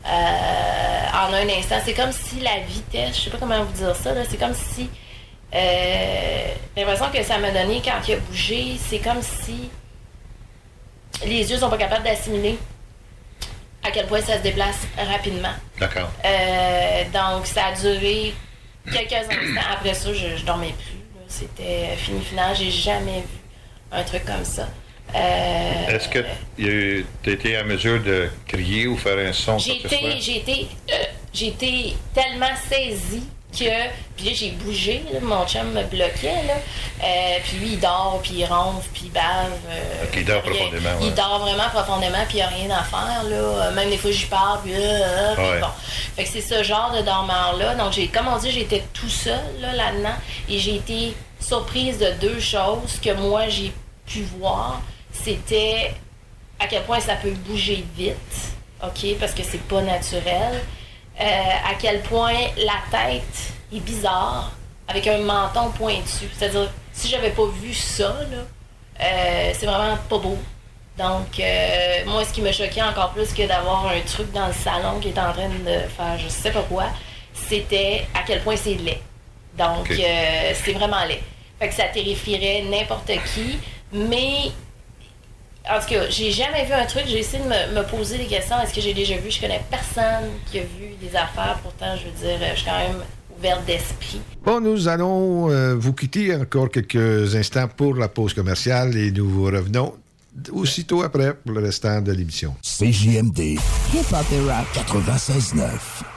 Euh, 0.05 0.09
en 0.09 1.33
un 1.33 1.49
instant. 1.49 1.75
C'est 1.83 1.93
comme 1.93 2.11
si 2.13 2.39
la 2.39 2.59
vitesse, 2.59 3.17
je 3.17 3.21
sais 3.23 3.29
pas 3.29 3.37
comment 3.39 3.61
vous 3.61 3.73
dire 3.73 3.93
ça, 3.95 4.11
c'est 4.29 4.37
comme 4.37 4.53
si 4.53 4.89
euh, 5.53 6.47
l'impression 6.77 7.07
que 7.13 7.21
ça 7.23 7.37
m'a 7.37 7.51
donné 7.51 7.81
quand 7.83 7.99
il 8.07 8.13
a 8.13 8.17
bougé, 8.17 8.77
c'est 8.87 8.99
comme 8.99 9.21
si 9.21 9.69
les 11.25 11.49
yeux 11.51 11.57
sont 11.57 11.69
pas 11.69 11.77
capables 11.77 12.03
d'assimiler 12.03 12.57
à 13.83 13.91
quel 13.91 14.05
point 14.07 14.21
ça 14.21 14.37
se 14.37 14.43
déplace 14.43 14.87
rapidement. 14.97 15.53
D'accord. 15.79 16.09
Euh, 16.25 17.03
donc 17.13 17.45
ça 17.45 17.67
a 17.67 17.71
duré 17.73 18.33
quelques 18.91 19.13
instants. 19.13 19.61
Après 19.73 19.93
ça, 19.93 20.13
je, 20.13 20.35
je 20.37 20.43
dormais 20.45 20.73
plus. 20.77 20.97
C'était 21.27 21.95
fini 21.97 22.21
final. 22.23 22.55
J'ai 22.55 22.71
jamais 22.71 23.21
vu 23.21 23.37
un 23.91 24.03
truc 24.03 24.25
comme 24.25 24.43
ça. 24.45 24.67
Euh, 25.15 25.87
Est-ce 25.87 26.09
que 26.09 26.19
tu 26.57 27.05
as 27.29 27.31
été 27.31 27.57
en 27.57 27.63
mesure 27.65 28.01
de 28.03 28.29
crier 28.45 28.87
ou 28.87 28.97
faire 28.97 29.17
un 29.17 29.31
son? 29.31 29.57
j'ai 29.57 29.77
été, 29.77 30.19
j'ai 30.19 30.37
été, 30.37 30.67
euh, 30.91 31.03
j'ai 31.33 31.47
été 31.47 31.93
tellement 32.13 32.53
saisie 32.69 33.23
que, 33.57 33.89
puis 34.15 34.25
là, 34.25 34.31
j'ai 34.33 34.51
bougé, 34.51 35.03
là, 35.11 35.19
mon 35.21 35.45
chum 35.47 35.71
me 35.71 35.83
bloquait, 35.83 36.43
là. 36.47 36.53
Euh, 37.03 37.37
puis 37.43 37.57
lui, 37.57 37.67
il 37.73 37.79
dort, 37.79 38.19
puis 38.23 38.33
il 38.35 38.45
ronfle, 38.45 38.87
puis 38.93 39.03
il 39.05 39.11
bave. 39.11 39.51
euh, 39.69 40.05
il 40.15 40.25
dort 40.25 40.43
rien. 40.43 40.53
profondément, 40.53 40.89
Il 41.01 41.07
ouais. 41.07 41.13
dort 41.13 41.39
vraiment 41.39 41.69
profondément, 41.69 42.17
puis 42.27 42.33
il 42.33 42.35
n'y 42.37 42.41
a 42.43 42.47
rien 42.47 42.69
à 42.71 42.83
faire, 42.83 43.23
là. 43.29 43.35
Euh, 43.35 43.71
Même 43.73 43.89
des 43.89 43.97
fois, 43.97 44.11
j'y 44.11 44.25
parle, 44.25 44.59
puis, 44.63 44.73
euh, 44.73 44.79
euh, 44.79 45.33
puis 45.35 45.43
Ouais. 45.45 45.59
bon. 45.59 45.67
Fait 46.15 46.23
que 46.23 46.29
c'est 46.29 46.41
ce 46.41 46.63
genre 46.63 46.91
de 46.95 47.01
dormeur-là. 47.01 47.75
Donc, 47.75 47.93
j'ai, 47.93 48.07
comme 48.07 48.27
on 48.27 48.37
dit, 48.37 48.51
j'étais 48.51 48.83
tout 48.93 49.09
seul, 49.09 49.39
là, 49.61 49.73
là-dedans, 49.73 50.15
et 50.49 50.59
j'ai 50.59 50.75
été 50.75 51.15
surprise 51.39 51.97
de 51.99 52.11
deux 52.21 52.39
choses 52.39 52.99
que 53.03 53.13
moi, 53.13 53.47
j'ai 53.49 53.71
pu 54.05 54.23
voir. 54.39 54.81
C'était 55.11 55.93
à 56.59 56.67
quel 56.67 56.83
point 56.83 56.99
ça 56.99 57.15
peut 57.15 57.31
bouger 57.31 57.85
vite, 57.95 58.15
OK, 58.83 59.15
parce 59.19 59.33
que 59.33 59.43
c'est 59.43 59.61
pas 59.61 59.81
naturel. 59.81 60.61
Euh, 61.19 61.23
à 61.23 61.73
quel 61.79 62.01
point 62.01 62.35
la 62.57 62.79
tête 62.91 63.53
est 63.73 63.79
bizarre, 63.79 64.51
avec 64.87 65.07
un 65.07 65.17
menton 65.17 65.71
pointu. 65.71 66.29
C'est-à-dire, 66.37 66.69
si 66.93 67.07
j'avais 67.07 67.31
pas 67.31 67.47
vu 67.59 67.73
ça, 67.73 68.15
là, 68.29 68.37
euh, 69.01 69.51
c'est 69.53 69.65
vraiment 69.65 69.97
pas 70.09 70.17
beau. 70.19 70.37
Donc, 70.97 71.39
euh, 71.39 72.05
moi, 72.05 72.23
ce 72.23 72.33
qui 72.33 72.41
me 72.41 72.51
choquait 72.51 72.83
encore 72.83 73.11
plus 73.11 73.33
que 73.33 73.47
d'avoir 73.47 73.87
un 73.87 73.99
truc 74.01 74.31
dans 74.31 74.47
le 74.47 74.53
salon 74.53 74.99
qui 74.99 75.09
est 75.09 75.19
en 75.19 75.31
train 75.33 75.49
de 75.49 75.87
faire 75.89 76.17
je 76.19 76.27
sais 76.27 76.51
pas 76.51 76.63
quoi, 76.63 76.85
c'était 77.33 78.05
à 78.13 78.19
quel 78.25 78.41
point 78.41 78.55
c'est 78.55 78.75
laid. 78.75 79.01
Donc, 79.57 79.87
c'est 79.89 80.73
vraiment 80.73 81.03
laid. 81.05 81.21
Fait 81.59 81.69
que 81.69 81.73
ça 81.73 81.85
terrifierait 81.85 82.61
n'importe 82.61 83.11
qui, 83.33 83.59
mais 83.91 84.51
en 85.69 85.79
tout 85.79 85.87
cas, 85.87 86.09
j'ai 86.09 86.31
jamais 86.31 86.65
vu 86.65 86.73
un 86.73 86.85
truc. 86.85 87.03
J'ai 87.07 87.19
essayé 87.19 87.43
de 87.43 87.47
me, 87.47 87.79
me 87.81 87.87
poser 87.87 88.17
des 88.17 88.25
questions. 88.25 88.59
Est-ce 88.61 88.73
que 88.73 88.81
j'ai 88.81 88.93
déjà 88.93 89.17
vu? 89.17 89.31
Je 89.31 89.39
connais 89.39 89.61
personne 89.69 90.29
qui 90.49 90.59
a 90.59 90.63
vu 90.63 90.95
des 91.01 91.15
affaires. 91.15 91.59
Pourtant, 91.61 91.95
je 91.95 92.05
veux 92.05 92.37
dire, 92.37 92.47
je 92.51 92.59
suis 92.59 92.65
quand 92.65 92.77
même 92.77 93.03
ouverte 93.37 93.65
d'esprit. 93.65 94.21
Bon, 94.43 94.59
nous 94.59 94.87
allons 94.87 95.49
euh, 95.49 95.75
vous 95.75 95.93
quitter 95.93 96.35
encore 96.35 96.69
quelques 96.69 97.35
instants 97.35 97.67
pour 97.67 97.95
la 97.95 98.07
pause 98.07 98.33
commerciale 98.33 98.95
et 98.95 99.11
nous 99.11 99.29
vous 99.29 99.45
revenons 99.45 99.93
aussitôt 100.51 101.01
après 101.03 101.33
pour 101.33 101.51
le 101.53 101.61
restant 101.61 102.01
de 102.01 102.11
l'émission. 102.11 102.55
CJMD. 102.61 103.39
Hip-hop 103.93 104.25
et 104.31 104.49
rap 104.49 104.65
96.9. 104.73 106.16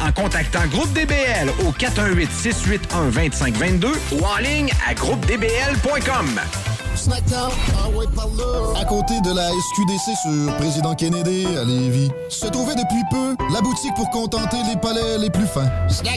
en 0.00 0.12
contactant 0.12 0.64
Groupe 0.70 0.92
DBL 0.92 1.50
au 1.66 1.72
418-681-2522 1.72 3.88
ou 4.12 4.24
en 4.24 4.36
ligne 4.38 4.70
à 4.88 4.94
groupedbl.com. 4.94 6.40
À 8.80 8.84
côté 8.86 9.20
de 9.20 9.34
la 9.34 9.50
SQDC 9.50 10.16
sur 10.22 10.56
Président 10.56 10.94
Kennedy 10.94 11.46
à 11.56 11.64
Lévis, 11.64 12.10
se 12.30 12.46
trouvait 12.46 12.74
depuis 12.74 13.02
peu 13.10 13.36
la 13.52 13.60
boutique 13.60 13.94
pour 13.94 14.08
contenter 14.10 14.56
les 14.68 14.76
palais 14.76 15.18
les 15.18 15.28
plus 15.30 15.46
fins. 15.46 15.68
Des 16.02 16.16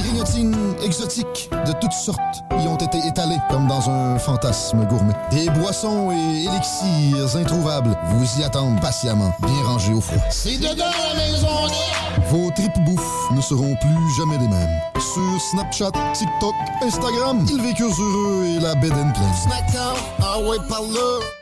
grignotines 0.00 0.71
exotiques 0.84 1.50
de 1.66 1.72
toutes 1.80 1.92
sortes 1.92 2.44
y 2.52 2.66
ont 2.68 2.76
été 2.76 2.98
étalées 3.06 3.38
comme 3.50 3.66
dans 3.66 3.88
un 3.88 4.18
fantasme 4.18 4.84
gourmet. 4.86 5.14
Des 5.30 5.48
boissons 5.50 6.10
et 6.12 6.44
élixirs 6.44 7.36
introuvables 7.36 7.96
vous 8.08 8.40
y 8.40 8.44
attendent 8.44 8.80
patiemment, 8.80 9.32
bien 9.40 9.62
rangés 9.64 9.92
au 9.92 10.00
froid. 10.00 10.22
C'est 10.30 10.58
dedans 10.58 10.84
la 11.08 11.14
maison 11.14 11.48
Vos 12.28 12.50
tripes 12.50 12.84
bouffe 12.84 13.30
ne 13.32 13.40
seront 13.40 13.74
plus 13.76 14.16
jamais 14.16 14.38
les 14.38 14.48
mêmes. 14.48 14.80
Sur 14.94 15.40
Snapchat, 15.50 15.92
TikTok, 16.14 16.54
Instagram, 16.82 17.44
ils 17.48 17.62
vécurent 17.62 17.94
heureux 17.98 18.44
et 18.56 18.60
la 18.60 18.74
bed 18.74 18.92
and 18.92 19.12
pleine. 19.12 19.52
Ah 20.20 20.38
ouais, 20.40 20.56
par 20.68 20.82
là. 20.82 21.41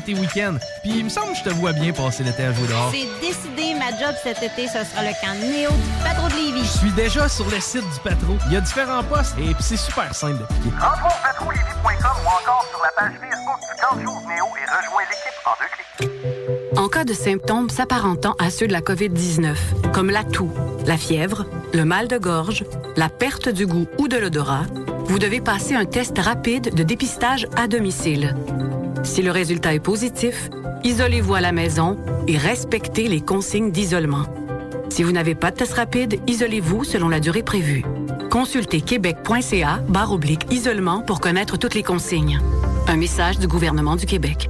et 0.01 0.13
tes 0.13 0.19
week-ends. 0.19 0.57
Puis 0.81 0.91
il 0.97 1.03
me 1.05 1.09
semble 1.09 1.31
que 1.31 1.37
je 1.37 1.43
te 1.43 1.49
vois 1.49 1.73
bien 1.73 1.91
passer 1.91 2.23
l'été 2.23 2.43
à 2.43 2.53
jouer 2.53 2.67
dehors. 2.67 2.91
C'est 2.91 3.27
décidé, 3.27 3.73
ma 3.75 3.91
job 3.97 4.15
cet 4.23 4.41
été, 4.41 4.67
ce 4.67 4.83
sera 4.83 5.03
le 5.03 5.13
camp 5.21 5.33
Néo 5.39 5.71
du 5.71 6.03
Patro 6.03 6.27
de 6.27 6.33
Lévis. 6.35 6.63
Je 6.63 6.77
suis 6.79 6.91
déjà 6.91 7.27
sur 7.29 7.49
le 7.49 7.59
site 7.59 7.83
du 7.83 7.99
Patro. 8.03 8.37
Il 8.47 8.53
y 8.53 8.57
a 8.57 8.61
différents 8.61 9.03
postes 9.03 9.35
et 9.37 9.53
puis 9.53 9.63
c'est 9.63 9.77
super 9.77 10.13
simple 10.13 10.39
d'appliquer. 10.39 10.69
Rentre 10.79 11.05
au 11.05 11.23
patrouillevie.com 11.23 12.11
ou 12.23 12.27
encore 12.27 12.65
sur 12.69 12.81
la 12.81 12.91
page 12.95 13.13
Facebook 13.19 13.59
du 13.59 13.81
camp 13.81 14.01
jour 14.01 14.21
Néo 14.27 14.45
et 14.57 14.65
rejoins 14.65 15.03
l'équipe 15.09 15.39
en 15.45 15.51
deux 15.59 15.69
clics. 15.75 16.77
En 16.77 16.87
cas 16.87 17.03
de 17.03 17.13
symptômes 17.13 17.69
s'apparentant 17.69 18.35
à 18.39 18.49
ceux 18.49 18.67
de 18.67 18.73
la 18.73 18.81
COVID-19, 18.81 19.55
comme 19.93 20.09
la 20.09 20.23
toux, 20.23 20.51
la 20.85 20.97
fièvre, 20.97 21.45
le 21.73 21.85
mal 21.85 22.07
de 22.07 22.17
gorge, 22.17 22.63
la 22.95 23.09
perte 23.09 23.49
du 23.49 23.67
goût 23.67 23.87
ou 23.97 24.07
de 24.07 24.17
l'odorat, 24.17 24.63
vous 25.05 25.19
devez 25.19 25.41
passer 25.41 25.75
un 25.75 25.85
test 25.85 26.17
rapide 26.17 26.73
de 26.73 26.83
dépistage 26.83 27.47
à 27.57 27.67
domicile. 27.67 28.35
Si 29.03 29.21
le 29.21 29.31
résultat 29.31 29.73
est 29.73 29.79
positif, 29.79 30.49
isolez-vous 30.83 31.33
à 31.33 31.41
la 31.41 31.51
maison 31.51 31.97
et 32.27 32.37
respectez 32.37 33.07
les 33.07 33.21
consignes 33.21 33.71
d'isolement. 33.71 34.25
Si 34.89 35.03
vous 35.03 35.11
n'avez 35.11 35.35
pas 35.35 35.51
de 35.51 35.57
test 35.57 35.73
rapide, 35.73 36.19
isolez-vous 36.27 36.83
selon 36.83 37.09
la 37.09 37.19
durée 37.19 37.43
prévue. 37.43 37.83
Consultez 38.29 38.81
québec.ca 38.81 39.79
barre 39.89 40.11
oblique 40.11 40.45
isolement 40.51 41.01
pour 41.01 41.19
connaître 41.19 41.57
toutes 41.57 41.75
les 41.75 41.83
consignes. 41.83 42.39
Un 42.87 42.97
message 42.97 43.39
du 43.39 43.47
gouvernement 43.47 43.95
du 43.95 44.05
Québec. 44.05 44.49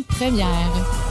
première. 0.03 1.10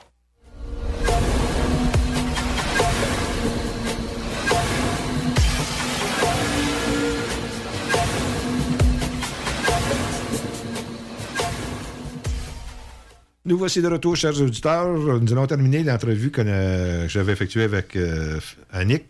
Nous 13.43 13.57
voici 13.57 13.81
de 13.81 13.87
retour, 13.87 14.15
chers 14.15 14.39
auditeurs. 14.39 14.87
Nous 14.87 15.31
allons 15.33 15.47
terminer 15.47 15.81
l'entrevue 15.83 16.29
que 16.29 16.41
euh, 16.41 17.09
j'avais 17.09 17.33
effectuée 17.33 17.63
avec 17.63 17.95
euh, 17.95 18.39
Annick. 18.71 19.05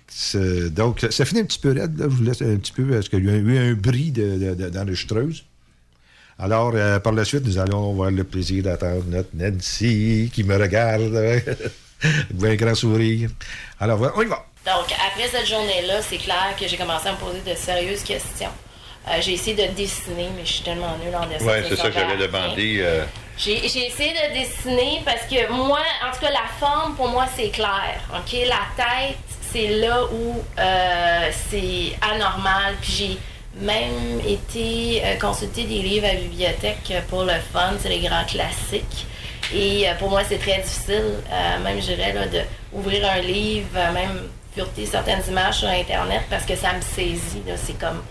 Donc, 0.72 1.06
ça 1.10 1.26
finit 1.26 1.42
un 1.42 1.46
petit 1.46 1.60
peu 1.60 1.74
raide. 1.74 1.98
Là. 2.00 2.06
Je 2.10 2.16
vous 2.16 2.24
laisse 2.24 2.42
un 2.42 2.56
petit 2.56 2.72
peu 2.72 2.86
parce 2.86 3.10
qu'il 3.10 3.26
y 3.26 3.30
a 3.30 3.34
eu 3.34 3.58
un 3.58 3.74
bris 3.74 4.12
de- 4.12 4.38
de- 4.38 4.54
de- 4.56 4.70
d'enregistreuse. 4.70 5.44
Alors, 6.40 6.72
euh, 6.76 7.00
par 7.00 7.12
la 7.12 7.26
suite, 7.26 7.46
nous 7.46 7.58
allons 7.58 7.92
avoir 7.92 8.10
le 8.10 8.24
plaisir 8.24 8.64
d'attendre 8.64 9.04
notre 9.10 9.30
Nancy 9.34 10.32
qui 10.34 10.46
me 10.46 10.56
regarde 10.58 11.14
avec 11.16 11.46
un 12.42 12.56
grand 12.56 12.76
sourire. 12.76 13.30
Alors, 13.82 14.14
on 14.16 14.22
y 14.22 14.26
va. 14.28 14.46
Donc, 14.66 14.86
après 15.12 15.28
cette 15.30 15.46
journée-là, 15.48 16.02
c'est 16.10 16.18
clair 16.18 16.56
que 16.58 16.66
j'ai 16.70 16.78
commencé 16.78 17.10
à 17.10 17.12
me 17.12 17.18
poser 17.18 17.42
de 17.46 17.54
sérieuses 17.58 18.04
questions. 18.04 18.48
Euh, 19.10 19.12
j'ai 19.20 19.34
essayé 19.34 19.56
de 19.58 19.74
dessiner, 19.76 20.30
mais 20.38 20.46
je 20.46 20.54
suis 20.54 20.64
tellement 20.64 20.98
nulle 21.04 21.16
en 21.16 21.28
dessin. 21.28 21.46
Oui, 21.46 21.66
c'est 21.68 21.76
ça 21.76 21.90
que 21.90 21.94
j'avais 22.00 22.18
demandé. 22.28 22.82
Euh, 23.48 23.60
J'ai 23.64 23.88
essayé 23.88 24.14
de 24.14 24.34
dessiner 24.34 25.02
parce 25.06 25.24
que 25.24 25.52
moi, 25.52 25.82
en 26.08 26.14
tout 26.14 26.22
cas, 26.22 26.32
la 26.32 26.48
forme, 26.60 26.96
pour 26.96 27.08
moi, 27.10 27.26
c'est 27.36 27.50
clair. 27.50 28.00
OK? 28.14 28.38
La 28.48 28.84
tête, 28.84 29.18
c'est 29.52 29.68
là 29.68 30.06
où 30.06 30.42
euh, 30.60 31.30
c'est 31.50 31.94
anormal. 32.02 32.76
Puis 32.82 32.92
j'ai 32.92 33.18
même 33.66 34.20
été 34.26 35.02
euh, 35.04 35.20
consulter 35.20 35.64
des 35.64 35.80
livres 35.82 36.06
à 36.06 36.14
la 36.14 36.20
bibliothèque 36.20 36.94
pour 37.10 37.24
le 37.24 37.34
fun. 37.52 37.74
C'est 37.80 37.90
les 37.90 38.00
grands 38.00 38.26
classiques. 38.26 39.06
Et 39.54 39.88
euh, 39.88 39.96
pour 39.96 40.10
moi, 40.10 40.22
c'est 40.28 40.38
très 40.38 40.62
difficile, 40.62 41.16
euh, 41.32 41.60
même, 41.64 41.82
je 41.82 41.94
dirais, 41.94 42.14
d'ouvrir 42.72 43.10
un 43.10 43.20
livre, 43.20 43.68
euh, 43.76 43.92
même 43.92 44.30
fureter 44.56 44.86
certaines 44.86 45.22
images 45.28 45.60
sur 45.60 45.68
Internet 45.68 46.22
parce 46.30 46.46
que 46.46 46.56
ça 46.56 46.74
me 46.74 46.82
saisit. 46.82 47.42
C'est 47.58 47.78
comme 47.78 48.02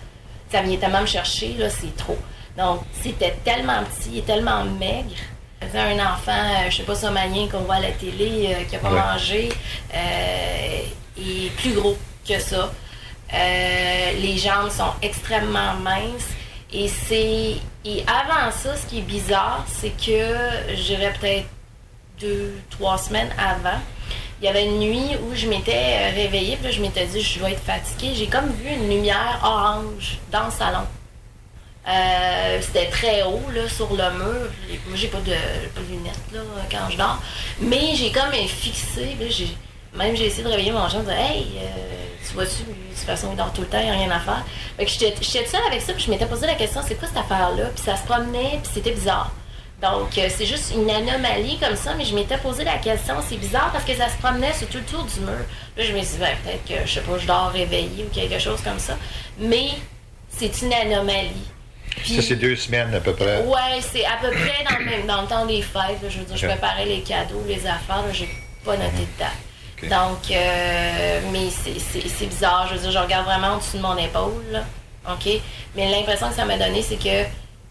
ça 0.51 0.61
vient 0.61 0.77
tellement 0.77 1.01
me 1.01 1.05
chercher, 1.07 1.53
là, 1.57 1.69
c'est 1.69 1.95
trop. 1.95 2.17
Donc, 2.57 2.81
c'était 3.01 3.35
tellement 3.43 3.81
petit 3.83 4.19
et 4.19 4.21
tellement 4.23 4.63
maigre. 4.65 5.15
C'est 5.71 5.77
Un 5.79 5.99
enfant, 5.99 6.31
euh, 6.31 6.69
je 6.69 6.77
sais 6.77 6.83
pas, 6.83 6.95
somalien 6.95 7.47
qu'on 7.47 7.59
voit 7.59 7.75
à 7.75 7.79
la 7.81 7.91
télé, 7.91 8.53
euh, 8.55 8.63
qui 8.65 8.75
a 8.75 8.79
pas 8.79 8.89
Ouais. 8.91 8.99
mangé, 8.99 9.49
euh, 9.93 10.79
et 11.17 11.49
plus 11.57 11.73
gros 11.73 11.95
que 12.27 12.39
ça. 12.39 12.71
Euh, 13.33 14.11
les 14.19 14.37
jambes 14.37 14.69
sont 14.69 14.91
extrêmement 15.01 15.73
minces. 15.81 16.29
Et 16.73 16.87
c'est. 16.87 17.55
Et 17.85 18.03
avant 18.07 18.51
ça, 18.51 18.75
ce 18.75 18.85
qui 18.87 18.99
est 18.99 19.03
bizarre, 19.03 19.63
c'est 19.67 19.89
que 19.91 20.75
je 20.75 20.81
dirais 20.83 21.13
peut-être 21.19 21.47
deux, 22.19 22.53
trois 22.69 22.97
semaines 22.97 23.29
avant, 23.37 23.79
il 24.41 24.45
y 24.45 24.47
avait 24.47 24.65
une 24.65 24.79
nuit 24.79 25.15
où 25.23 25.35
je 25.35 25.47
m'étais 25.47 25.71
euh, 25.75 26.15
réveillée, 26.15 26.55
puis 26.57 26.65
là, 26.65 26.71
je 26.71 26.81
m'étais 26.81 27.05
dit, 27.05 27.21
je 27.21 27.39
dois 27.39 27.51
être 27.51 27.63
fatiguée. 27.63 28.13
J'ai 28.15 28.27
comme 28.27 28.51
vu 28.51 28.69
une 28.69 28.89
lumière 28.89 29.39
orange 29.43 30.17
dans 30.31 30.45
le 30.45 30.51
salon. 30.51 30.85
Euh, 31.87 32.59
C'était 32.61 32.89
très 32.89 33.23
haut, 33.23 33.41
là, 33.53 33.67
sur 33.67 33.89
le 33.89 33.97
mur. 34.11 34.49
Moi, 34.87 34.95
j'ai 34.95 35.07
pas 35.07 35.17
de, 35.19 35.31
pas 35.31 35.81
de 35.81 35.87
lunettes, 35.91 36.19
là, 36.33 36.41
quand 36.69 36.89
je 36.89 36.97
dors. 36.97 37.21
Mais 37.59 37.95
j'ai 37.95 38.11
comme 38.11 38.31
fixé, 38.33 39.15
même 39.93 40.15
j'ai 40.15 40.27
essayé 40.27 40.43
de 40.43 40.49
réveiller 40.49 40.71
mon 40.71 40.87
chien, 40.87 40.99
de 40.99 41.05
dire, 41.05 41.17
hey, 41.19 41.47
euh, 41.57 41.67
tu 42.25 42.33
vois-tu, 42.33 42.63
de 42.63 42.95
toute 42.95 43.05
façon, 43.05 43.29
il 43.31 43.37
dort 43.37 43.51
tout 43.51 43.61
le 43.61 43.67
temps, 43.67 43.79
il 43.79 43.85
n'y 43.85 43.91
a 43.91 43.93
rien 43.93 44.11
à 44.11 44.19
faire. 44.19 44.45
J'étais 44.79 45.13
j'étais 45.21 45.45
seule 45.45 45.63
avec 45.67 45.81
ça, 45.81 45.93
puis 45.93 46.03
je 46.03 46.09
m'étais 46.11 46.25
posé 46.27 46.45
la 46.47 46.55
question, 46.55 46.81
c'est 46.87 46.95
quoi 46.95 47.07
cette 47.07 47.17
affaire-là? 47.17 47.65
Puis 47.75 47.83
ça 47.83 47.97
se 47.97 48.03
promenait, 48.03 48.59
puis 48.63 48.71
c'était 48.73 48.91
bizarre. 48.91 49.31
Donc, 49.81 50.15
euh, 50.17 50.27
c'est 50.29 50.45
juste 50.45 50.73
une 50.75 50.89
anomalie 50.89 51.57
comme 51.57 51.75
ça, 51.75 51.95
mais 51.95 52.05
je 52.05 52.13
m'étais 52.13 52.37
posé 52.37 52.63
la 52.63 52.77
question, 52.77 53.15
c'est 53.27 53.35
bizarre 53.37 53.71
parce 53.73 53.83
que 53.83 53.95
ça 53.95 54.07
se 54.07 54.17
promenait 54.17 54.53
sur 54.53 54.67
tout 54.67 54.77
le 54.77 54.83
tour 54.83 55.03
du 55.03 55.19
mur. 55.21 55.43
Là, 55.75 55.83
je 55.83 55.91
me 55.91 55.97
suis 56.03 56.13
dit, 56.13 56.19
ben, 56.19 56.37
peut-être 56.43 56.63
que, 56.65 56.87
je 56.87 56.93
sais 56.93 57.01
pas, 57.01 57.17
je 57.17 57.25
dors 57.25 57.49
réveillée 57.51 58.05
ou 58.05 58.13
quelque 58.13 58.37
chose 58.39 58.61
comme 58.61 58.79
ça. 58.79 58.95
Mais 59.39 59.69
c'est 60.29 60.61
une 60.61 60.71
anomalie. 60.71 61.47
Puis- 61.97 62.15
Ça, 62.15 62.21
c'est 62.21 62.35
deux 62.35 62.55
semaines 62.55 62.93
à 62.95 62.99
peu 62.99 63.13
près. 63.13 63.43
Ouais, 63.43 63.79
c'est 63.81 64.05
à 64.05 64.17
peu 64.21 64.29
près 64.31 64.63
dans 64.69 64.77
le, 64.79 64.85
même, 64.85 65.05
dans 65.07 65.21
le 65.21 65.27
temps 65.27 65.45
des 65.45 65.61
fêtes. 65.61 66.01
là, 66.01 66.09
je 66.09 66.19
veux 66.19 66.25
dire, 66.25 66.37
je 66.37 66.47
préparais 66.47 66.85
les 66.85 67.01
cadeaux, 67.01 67.43
les 67.47 67.65
affaires. 67.67 68.03
J'ai 68.13 68.29
pas 68.65 68.77
noté 68.77 68.91
de 68.99 69.19
date. 69.19 69.89
Donc, 69.89 70.29
euh, 70.31 71.19
mais 71.31 71.49
c'est- 71.49 72.25
bizarre. 72.27 72.67
Je 72.69 72.75
veux 72.75 72.79
dire, 72.81 72.91
je 72.91 72.97
regarde 72.99 73.25
vraiment 73.25 73.55
au-dessus 73.55 73.77
de 73.77 73.81
mon 73.81 73.97
épaule. 73.97 74.43
là. 74.51 74.63
OK? 75.11 75.27
Mais 75.75 75.89
l'impression 75.89 76.29
que 76.29 76.35
ça 76.35 76.45
m'a 76.45 76.57
donné, 76.57 76.81
c'est 76.83 76.97
que 76.97 77.25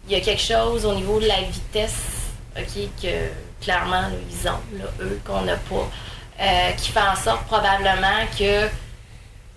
il 0.09 0.13
y 0.13 0.15
a 0.17 0.21
quelque 0.21 0.43
chose 0.43 0.85
au 0.85 0.95
niveau 0.95 1.21
de 1.21 1.27
la 1.29 1.41
vitesse, 1.43 1.95
OK, 2.59 2.89
que 3.01 3.63
clairement, 3.65 4.01
là, 4.01 4.09
ils 4.29 4.49
ont, 4.49 4.79
là, 4.79 4.85
eux, 5.01 5.21
qu'on 5.25 5.43
n'a 5.43 5.55
pas, 5.57 5.89
euh, 6.41 6.71
qui 6.73 6.91
fait 6.91 6.99
en 7.01 7.15
sorte 7.15 7.45
probablement 7.47 8.27
que 8.37 8.69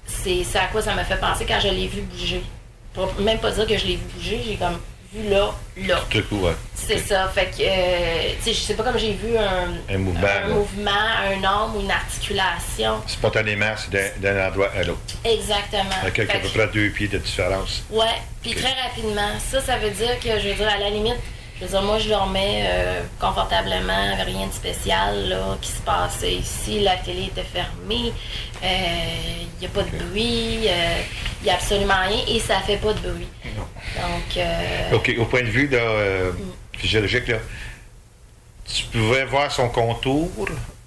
c'est 0.05 0.43
à 0.55 0.67
quoi 0.71 0.81
ça 0.83 0.93
m'a 0.93 1.03
fait 1.05 1.17
penser 1.17 1.45
quand 1.47 1.59
je 1.59 1.69
l'ai 1.69 1.87
vu 1.87 2.01
bouger. 2.01 2.43
Pour 2.93 3.13
même 3.19 3.39
pas 3.39 3.51
dire 3.51 3.65
que 3.67 3.77
je 3.77 3.85
l'ai 3.85 3.95
vu 3.95 4.03
bouger, 4.15 4.41
j'ai 4.45 4.55
comme 4.55 4.79
vu 5.13 5.29
là, 5.29 5.51
là. 5.77 5.99
Tout 6.09 6.23
coup, 6.23 6.39
ouais. 6.41 6.53
C'est 6.75 6.97
ça. 6.99 7.27
Fait 7.33 7.45
que, 7.45 7.61
euh, 7.61 8.33
tu 8.37 8.43
sais, 8.45 8.53
je 8.53 8.59
sais 8.59 8.73
pas 8.75 8.83
comme 8.83 8.97
j'ai 8.97 9.13
vu 9.13 9.37
un, 9.37 9.93
Un 9.93 9.97
mouvement, 9.97 10.27
un 10.27 10.47
là. 10.47 10.53
mouvement, 10.53 10.91
un 10.91 11.43
homme 11.43 11.75
ou 11.77 11.81
une 11.81 11.91
articulation. 11.91 13.01
Spontanément, 13.07 13.73
c'est 13.77 14.19
d'un- 14.21 14.47
endroit 14.47 14.69
à 14.75 14.83
l'autre. 14.83 14.99
Exactement. 15.23 15.83
Avec 16.01 16.19
à 16.19 16.39
peu 16.39 16.47
près 16.49 16.67
deux 16.67 16.89
pieds 16.89 17.07
de 17.07 17.17
différence. 17.19 17.83
Ouais, 17.89 18.05
puis 18.41 18.53
très 18.53 18.73
rapidement. 18.81 19.29
Ça, 19.51 19.61
ça 19.61 19.77
veut 19.77 19.91
dire 19.91 20.19
que, 20.19 20.39
je 20.39 20.49
veux 20.49 20.55
dire, 20.55 20.67
à 20.69 20.77
la 20.79 20.89
limite, 20.89 21.17
je 21.65 21.71
veux 21.71 21.79
dire, 21.79 21.81
moi, 21.83 21.97
je 21.99 22.09
dormais 22.09 22.63
euh, 22.65 23.01
confortablement, 23.19 24.15
rien 24.25 24.47
de 24.47 24.51
spécial 24.53 25.29
là, 25.29 25.57
qui 25.61 25.71
se 25.71 25.81
passait 25.81 26.33
ici. 26.33 26.81
La 26.81 26.97
télé 26.97 27.23
était 27.25 27.43
fermée, 27.43 28.11
il 28.61 29.59
n'y 29.59 29.65
a 29.65 29.69
pas 29.69 29.83
de 29.83 29.97
bruit, 30.05 30.59
il 30.65 31.43
n'y 31.43 31.49
a 31.49 31.53
absolument 31.53 31.93
rien 32.07 32.19
et 32.27 32.39
ça 32.39 32.59
fait 32.59 32.77
pas 32.77 32.93
de 32.93 32.99
bruit. 32.99 33.27
Donc, 33.45 34.37
euh, 34.37 34.91
OK, 34.95 35.13
au 35.19 35.25
point 35.25 35.41
de 35.41 35.47
vue 35.47 35.67
là, 35.67 35.77
euh, 35.77 36.31
physiologique, 36.77 37.27
là, 37.27 37.37
tu 38.65 38.83
pouvais 38.85 39.25
voir 39.25 39.51
son 39.51 39.69
contour, 39.69 40.29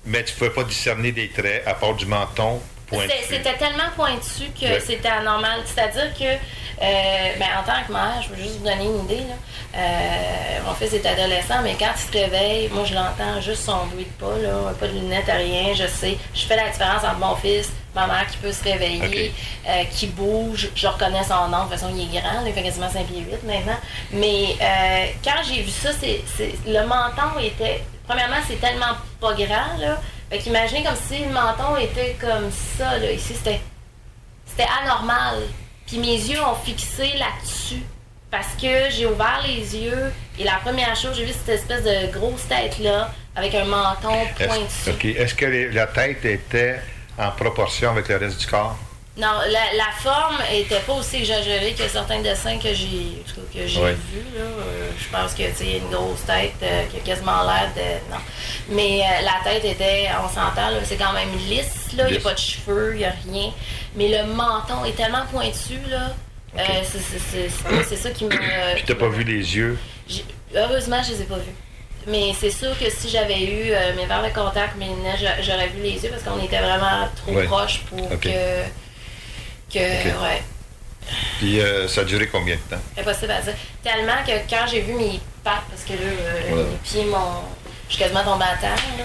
mais 0.04 0.24
tu 0.24 0.32
ne 0.32 0.38
pouvais 0.38 0.50
pas 0.50 0.64
discerner 0.64 1.12
des 1.12 1.28
traits 1.30 1.62
à 1.66 1.74
part 1.74 1.94
du 1.94 2.06
menton 2.06 2.60
pointu. 2.86 3.10
C'était 3.28 3.54
tellement 3.54 3.90
pointu 3.96 4.50
que 4.58 4.64
Ouais. 4.66 4.80
c'était 4.80 5.08
anormal. 5.08 5.60
C'est-à-dire 5.66 6.12
que, 6.14 6.24
euh, 6.24 7.32
ben, 7.38 7.46
en 7.60 7.64
tant 7.64 7.84
que 7.86 7.92
mère, 7.92 8.22
je 8.22 8.28
veux 8.30 8.36
juste 8.42 8.58
vous 8.58 8.64
donner 8.64 8.84
une 8.84 9.04
idée. 9.04 9.24
Là. 9.28 9.34
Euh, 9.76 10.60
mon 10.64 10.72
fils 10.74 10.94
est 10.94 11.04
adolescent, 11.06 11.60
mais 11.62 11.76
quand 11.78 11.90
il 11.94 12.00
se 12.00 12.18
réveille, 12.24 12.68
moi 12.72 12.84
je 12.86 12.94
l'entends 12.94 13.40
juste 13.42 13.62
son 13.64 13.84
bruit 13.86 14.06
de 14.06 14.24
pas, 14.24 14.38
là, 14.38 14.72
pas 14.80 14.86
de 14.88 14.92
lunettes, 14.92 15.26
rien. 15.26 15.74
Je 15.74 15.86
sais, 15.86 16.16
je 16.34 16.40
fais 16.46 16.56
la 16.56 16.70
différence 16.70 17.04
entre 17.04 17.18
mon 17.18 17.36
fils, 17.36 17.70
ma 17.94 18.06
mère 18.06 18.26
qui 18.26 18.38
peut 18.38 18.52
se 18.52 18.64
réveiller, 18.64 19.32
euh, 19.68 19.84
qui 19.90 20.06
bouge. 20.06 20.70
Je 20.74 20.86
reconnais 20.86 21.22
son 21.24 21.48
nom. 21.48 21.64
De 21.64 21.70
toute 21.70 21.78
façon, 21.78 21.92
il 21.94 22.02
est 22.16 22.20
grand, 22.20 22.44
il 22.46 22.52
fait 22.54 22.62
quasiment 22.62 22.88
5 22.90 23.06
pieds 23.06 23.20
8 23.20 23.44
maintenant. 23.44 23.76
Mais 24.12 24.56
euh, 24.60 25.06
quand 25.22 25.42
j'ai 25.46 25.62
vu 25.62 25.70
ça, 25.70 25.90
c'est, 25.92 26.22
c'est- 26.36 26.54
le 26.66 26.80
menton 26.86 27.38
était. 27.42 27.82
Premièrement, 28.08 28.36
c'est 28.48 28.60
tellement 28.60 28.94
pas 29.20 29.34
grand, 29.34 29.76
là. 29.78 30.00
Fait 30.30 30.38
qu'imaginez 30.38 30.84
comme 30.84 30.96
si 30.96 31.18
le 31.24 31.30
menton 31.30 31.76
était 31.78 32.16
comme 32.20 32.50
ça, 32.78 32.96
là. 32.98 33.10
Ici, 33.12 33.34
c'était 33.34 33.60
c'était 34.46 34.68
anormal. 34.82 35.42
Puis 35.86 35.98
mes 35.98 36.14
yeux 36.16 36.40
ont 36.42 36.54
fixé 36.64 37.12
là-dessus. 37.18 37.82
Parce 38.36 38.54
que 38.60 38.90
j'ai 38.90 39.06
ouvert 39.06 39.40
les 39.46 39.74
yeux 39.76 40.12
et 40.38 40.44
la 40.44 40.56
première 40.62 40.94
chose, 40.94 41.16
j'ai 41.16 41.24
vu 41.24 41.32
cette 41.32 41.48
espèce 41.60 41.82
de 41.84 42.12
grosse 42.12 42.46
tête-là 42.46 43.10
avec 43.34 43.54
un 43.54 43.64
menton 43.64 44.12
pointu. 44.46 45.08
Est-ce, 45.16 45.34
que 45.34 45.46
les- 45.46 45.70
la 45.72 45.86
tête 45.86 46.22
était 46.22 46.78
en 47.18 47.30
proportion 47.30 47.92
avec 47.92 48.08
le 48.08 48.16
reste 48.18 48.38
du 48.40 48.46
corps? 48.46 48.76
Non, 49.16 49.38
la, 49.50 49.74
la 49.78 49.90
forme 50.02 50.36
était 50.52 50.80
pas 50.80 50.92
aussi 50.92 51.16
exagérée 51.16 51.72
que 51.72 51.88
certains 51.88 52.20
dessins 52.20 52.58
que 52.58 52.74
j'ai 52.74 53.22
que 53.54 53.66
vus. 53.94 54.22
Euh, 54.36 54.90
je 54.98 55.08
pense 55.08 55.32
que 55.32 55.42
a 55.44 55.76
une 55.78 55.88
grosse 55.88 56.26
tête 56.26 56.52
euh, 56.62 56.82
qui 56.90 56.98
a 56.98 57.00
quasiment 57.00 57.42
l'air 57.44 57.70
de. 57.74 58.12
Non. 58.12 58.20
Mais 58.68 59.00
euh, 59.00 59.24
la 59.24 59.50
tête 59.50 59.64
était, 59.64 60.10
on 60.22 60.28
s'entend, 60.28 60.68
c'est 60.84 60.96
quand 60.98 61.14
même 61.14 61.34
lisse, 61.48 61.94
là. 61.96 62.04
Il 62.06 62.10
n'y 62.12 62.18
a 62.18 62.20
pas 62.20 62.34
de 62.34 62.38
cheveux, 62.38 62.90
il 62.92 62.98
n'y 62.98 63.04
a 63.06 63.14
rien. 63.26 63.50
Mais 63.94 64.08
le 64.08 64.26
menton 64.34 64.84
est 64.84 64.92
tellement 64.94 65.24
pointu, 65.32 65.78
là. 65.88 66.10
Euh, 66.58 66.62
c'est- 67.88 67.96
ça 67.96 68.10
qui 68.10 68.24
me. 68.24 68.30
Puis 68.30 68.84
t'as 68.86 68.94
pas 68.94 69.08
vu 69.08 69.24
les 69.24 69.56
yeux? 69.56 69.78
Heureusement, 70.54 71.02
je 71.02 71.12
les 71.12 71.22
ai 71.22 71.24
pas 71.24 71.36
vus. 71.36 71.52
Mais 72.08 72.32
c'est 72.38 72.50
sûr 72.50 72.70
que 72.78 72.88
si 72.88 73.08
j'avais 73.10 73.42
eu 73.42 73.72
euh, 73.72 73.94
mes 73.96 74.06
verres 74.06 74.22
de 74.22 74.32
contact, 74.32 74.76
mes 74.76 74.86
lunettes, 74.86 75.18
j'a- 75.20 75.42
j'aurais 75.42 75.68
vu 75.68 75.82
les 75.82 75.92
yeux 76.02 76.10
parce 76.10 76.22
qu'on 76.22 76.42
était 76.44 76.60
vraiment 76.60 77.08
trop 77.16 77.32
Ouais. 77.32 77.44
proches 77.44 77.80
pour 77.90 78.08
que. 78.20 78.28
que 79.72 79.78
ouais, 79.78 80.42
Puis 81.38 81.60
euh, 81.60 81.88
ça 81.88 82.02
a 82.02 82.04
duré 82.04 82.28
combien 82.28 82.54
de 82.56 82.60
temps? 82.76 82.82
impossible 82.98 83.32
à 83.32 83.40
dire. 83.40 83.54
Tellement 83.82 84.22
que 84.26 84.32
quand 84.48 84.66
j'ai 84.70 84.80
vu 84.82 84.92
mes 84.94 85.20
pattes, 85.42 85.62
parce 85.68 85.82
que 85.84 85.92
là, 85.92 85.98
euh, 86.10 86.54
Ouais. 86.56 86.62
mes 86.62 86.76
pieds, 86.84 87.04
mon. 87.04 87.42
Je 87.88 87.94
suis 87.94 88.02
quasiment 88.02 88.24
tombée 88.24 88.44
à 88.44 88.56
terre, 88.56 88.76
là. 88.98 89.04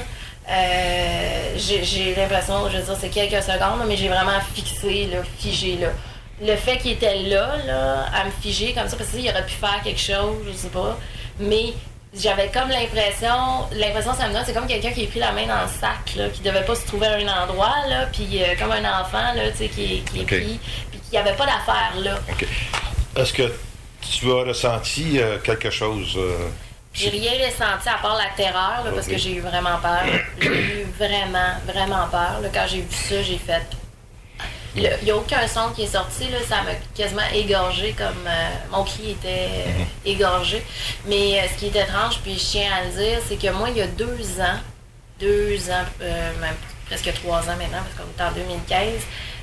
Euh, 0.49 1.53
j'ai 1.56 2.15
l'impression, 2.15 2.68
je 2.69 2.78
veux 2.78 2.84
dire, 2.84 2.98
c'est 2.99 3.10
quelques 3.10 3.44
secondes, 3.44 3.84
mais 3.88 3.95
j'ai 3.95 4.07
vraiment 4.10 4.40
fixé, 4.56 5.06
là, 5.11 5.19
figé, 5.40 5.78
là. 5.78 5.90
Le 6.41 6.55
fait 6.55 6.77
qu'il 6.77 6.91
était 6.93 7.19
là, 7.23 7.55
là, 7.68 8.05
à 8.15 8.26
me 8.26 8.31
figer 8.41 8.73
comme 8.73 8.88
ça, 8.88 8.97
parce 8.97 9.09
qu'il 9.11 9.30
aurait 9.30 9.45
pu 9.45 9.53
faire 9.53 9.80
quelque 9.84 9.99
chose, 9.99 10.38
je 10.47 10.53
sais 10.53 10.69
pas, 10.69 10.97
mais 11.39 11.73
j'avais 12.18 12.47
comme 12.49 12.69
l'impression, 12.69 13.68
l'impression 13.73 14.13
ça 14.13 14.27
me 14.27 14.34
donne, 14.34 14.43
c'est 14.45 14.53
comme 14.53 14.65
quelqu'un 14.68 14.91
qui 14.91 15.03
a 15.05 15.07
pris 15.07 15.19
la 15.19 15.31
main 15.34 15.45
dans 15.45 15.61
le 15.61 15.68
sac, 15.68 16.15
là, 16.18 16.30
qui 16.30 16.41
devait 16.41 16.63
pas 16.65 16.76
se 16.76 16.85
trouver 16.88 17.07
à 17.07 17.13
un 17.13 17.43
endroit, 17.43 17.76
là, 17.88 18.07
puis 18.11 18.41
euh, 18.41 18.55
comme 18.59 18.72
un 18.72 19.01
enfant, 19.01 19.34
là, 19.35 19.51
tu 19.51 19.57
sais, 19.57 19.68
qui, 19.69 19.84
est- 19.97 20.11
qui 20.11 20.22
est 20.22 20.26
pris, 20.26 20.59
puis 20.89 20.99
qui 21.09 21.18
avait 21.18 21.34
pas 21.34 21.45
d'affaire, 21.45 21.93
là. 21.97 22.15
OK. 22.31 22.45
Est-ce 23.18 23.34
que 23.34 23.53
tu 24.01 24.31
as 24.31 24.43
ressenti 24.43 25.19
euh, 25.19 25.38
quelque 25.39 25.69
chose? 25.69 26.15
euh, 26.18 26.47
J'ai 26.93 27.09
rien 27.09 27.34
ressenti 27.45 27.88
à 27.88 27.99
part 28.01 28.15
la 28.18 28.30
terreur, 28.35 28.81
là, 28.84 28.91
parce 28.95 29.05
que 29.07 29.18
j'ai 29.18 29.34
eu 29.34 29.41
vraiment 29.41 29.77
peur. 29.81 30.01
J'ai 30.41 30.47
eu 30.81 30.88
vraiment, 30.97 31.53
vraiment 31.68 32.07
peur. 32.09 32.39
là. 32.41 32.49
Quand 32.51 32.65
j'ai 32.68 32.81
vu 32.81 32.88
ça, 32.95 33.22
j'ai 33.22 33.38
fait. 33.38 33.61
Il 34.76 34.89
n'y 35.03 35.11
a 35.11 35.18
aucun 35.18 35.45
son 35.48 35.69
qui 35.76 35.84
est 35.84 35.88
sorti, 35.88 36.30
là, 36.30 36.38
ça 36.48 36.61
m'a 36.64 36.72
quasiment 36.95 37.27
égorgé 37.34 37.93
comme 37.98 38.26
euh, 38.26 38.49
mon 38.72 38.84
cri 38.85 39.11
était 39.11 39.49
euh, 39.68 39.84
égorgé. 40.06 40.64
Mais 41.07 41.39
euh, 41.39 41.48
ce 41.53 41.60
qui 41.60 41.65
est 41.68 41.81
étrange, 41.81 42.19
puis 42.23 42.35
je 42.39 42.45
tiens 42.45 42.72
à 42.73 42.85
le 42.85 42.91
dire, 42.91 43.19
c'est 43.27 43.35
que 43.35 43.52
moi, 43.52 43.69
il 43.69 43.77
y 43.77 43.81
a 43.81 43.88
deux 43.88 44.39
ans, 44.39 44.60
deux 45.19 45.69
ans, 45.69 45.85
euh, 46.02 46.31
même 46.39 46.56
presque 46.85 47.14
trois 47.15 47.39
ans 47.41 47.57
maintenant, 47.57 47.84
parce 47.84 47.95
qu'on 47.98 48.23
est 48.23 48.27
en 48.27 48.31
2015, 48.34 49.02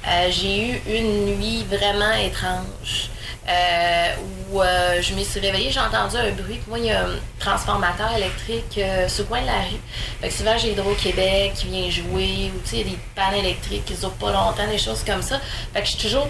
euh, 0.08 0.30
j'ai 0.30 0.70
eu 0.70 0.80
une 0.86 1.36
nuit 1.36 1.64
vraiment 1.64 2.12
étrange. 2.12 3.10
euh, 3.48 4.14
où 4.50 4.62
euh, 4.62 5.00
je 5.00 5.14
me 5.14 5.22
suis 5.24 5.40
réveillée, 5.40 5.70
j'ai 5.70 5.80
entendu 5.80 6.16
un 6.16 6.30
bruit. 6.32 6.60
Moi, 6.68 6.78
il 6.80 6.84
y 6.86 6.90
a 6.90 7.00
un 7.06 7.16
transformateur 7.38 8.12
électrique 8.14 8.78
sur 9.08 9.24
le 9.24 9.28
coin 9.28 9.40
de 9.40 9.46
la 9.46 9.60
rue. 9.60 9.80
Fait 10.20 10.28
que 10.28 10.34
souvent, 10.34 10.56
j'ai 10.58 10.72
Hydro-Québec 10.72 11.52
qui 11.54 11.66
vient 11.68 11.90
jouer, 11.90 12.52
ou 12.54 12.60
il 12.72 12.78
y 12.78 12.80
a 12.82 12.84
des 12.84 12.98
pannes 13.14 13.34
électriques 13.34 13.86
qui 13.86 13.94
durent 13.94 14.12
pas 14.12 14.32
longtemps, 14.32 14.66
des 14.70 14.78
choses 14.78 15.02
comme 15.04 15.22
ça. 15.22 15.40
Fait 15.72 15.80
que 15.80 15.86
je 15.86 15.92
suis 15.92 16.02
toujours 16.02 16.28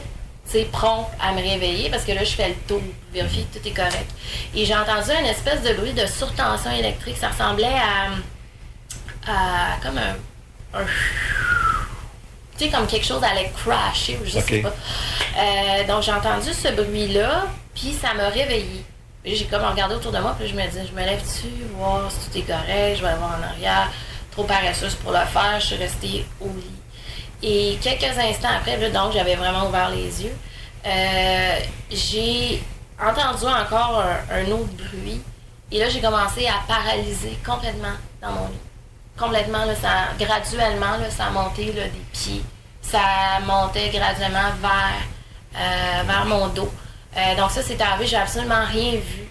prompt 0.72 1.06
à 1.20 1.32
me 1.32 1.42
réveiller 1.42 1.90
parce 1.90 2.04
que 2.04 2.12
là, 2.12 2.24
je 2.24 2.30
fais 2.30 2.48
le 2.48 2.54
tour, 2.66 2.80
vérifier 3.12 3.46
que 3.52 3.58
tout 3.58 3.68
est 3.68 3.72
correct. 3.72 4.10
Et 4.54 4.64
j'ai 4.64 4.74
entendu 4.76 5.10
une 5.20 5.26
espèce 5.26 5.62
de 5.62 5.74
bruit 5.74 5.92
de 5.92 6.06
surtension 6.06 6.70
électrique. 6.70 7.16
Ça 7.20 7.28
ressemblait 7.28 7.66
à, 7.66 8.10
à 9.30 9.76
comme 9.82 9.98
un, 9.98 10.16
un 10.80 10.86
tu 12.58 12.64
sais, 12.64 12.70
comme 12.70 12.86
quelque 12.86 13.06
chose 13.06 13.22
allait 13.22 13.50
crasher 13.56 14.18
ou 14.20 14.26
je 14.26 14.40
sais 14.40 14.58
pas. 14.58 14.72
Euh, 15.38 15.86
donc 15.86 16.02
j'ai 16.02 16.12
entendu 16.12 16.52
ce 16.52 16.68
bruit-là, 16.68 17.46
puis 17.74 17.92
ça 17.92 18.14
m'a 18.14 18.28
réveillée. 18.28 18.84
J'ai 19.24 19.44
comme 19.44 19.62
regardé 19.62 19.94
autour 19.94 20.12
de 20.12 20.18
moi, 20.18 20.34
puis 20.38 20.48
je 20.48 20.54
me 20.54 20.62
dis, 20.66 20.78
je 20.88 20.92
me 20.92 21.04
lève 21.04 21.22
dessus, 21.22 21.48
voir 21.76 22.10
si 22.10 22.28
tout 22.28 22.38
est 22.38 22.42
correct, 22.42 22.96
je 22.96 23.02
vais 23.02 23.08
aller 23.08 23.18
voir 23.18 23.38
en 23.38 23.42
arrière. 23.42 23.90
Trop 24.32 24.44
paresseuse 24.44 24.94
pour 24.96 25.12
le 25.12 25.18
faire, 25.18 25.60
je 25.60 25.66
suis 25.66 25.76
restée 25.76 26.24
au 26.40 26.48
lit. 26.48 27.42
Et 27.42 27.78
quelques 27.80 28.18
instants 28.18 28.48
après, 28.56 28.76
là, 28.76 28.90
donc 28.90 29.12
j'avais 29.12 29.36
vraiment 29.36 29.68
ouvert 29.68 29.90
les 29.90 30.24
yeux, 30.24 30.36
euh, 30.86 31.58
j'ai 31.90 32.62
entendu 33.00 33.44
encore 33.44 34.02
un, 34.02 34.36
un 34.36 34.50
autre 34.50 34.72
bruit. 34.76 35.20
Et 35.70 35.78
là, 35.78 35.88
j'ai 35.88 36.00
commencé 36.00 36.46
à 36.46 36.54
paralyser 36.66 37.36
complètement 37.44 37.94
dans 38.22 38.32
mon 38.32 38.48
lit 38.48 38.67
complètement, 39.18 39.64
là, 39.64 39.74
ça, 39.74 40.08
graduellement, 40.18 40.96
là, 40.98 41.10
ça 41.10 41.26
a 41.26 41.30
monté 41.30 41.66
là, 41.66 41.84
des 41.84 42.02
pieds. 42.12 42.42
Ça 42.80 43.00
montait 43.46 43.90
graduellement 43.90 44.50
vers, 44.62 45.02
euh, 45.56 46.02
vers 46.06 46.24
mon 46.26 46.48
dos. 46.48 46.72
Euh, 47.16 47.34
donc 47.36 47.50
ça, 47.50 47.62
c'est 47.62 47.80
arrivé, 47.80 48.06
j'ai 48.06 48.16
absolument 48.16 48.64
rien 48.70 48.92
vu. 48.92 49.24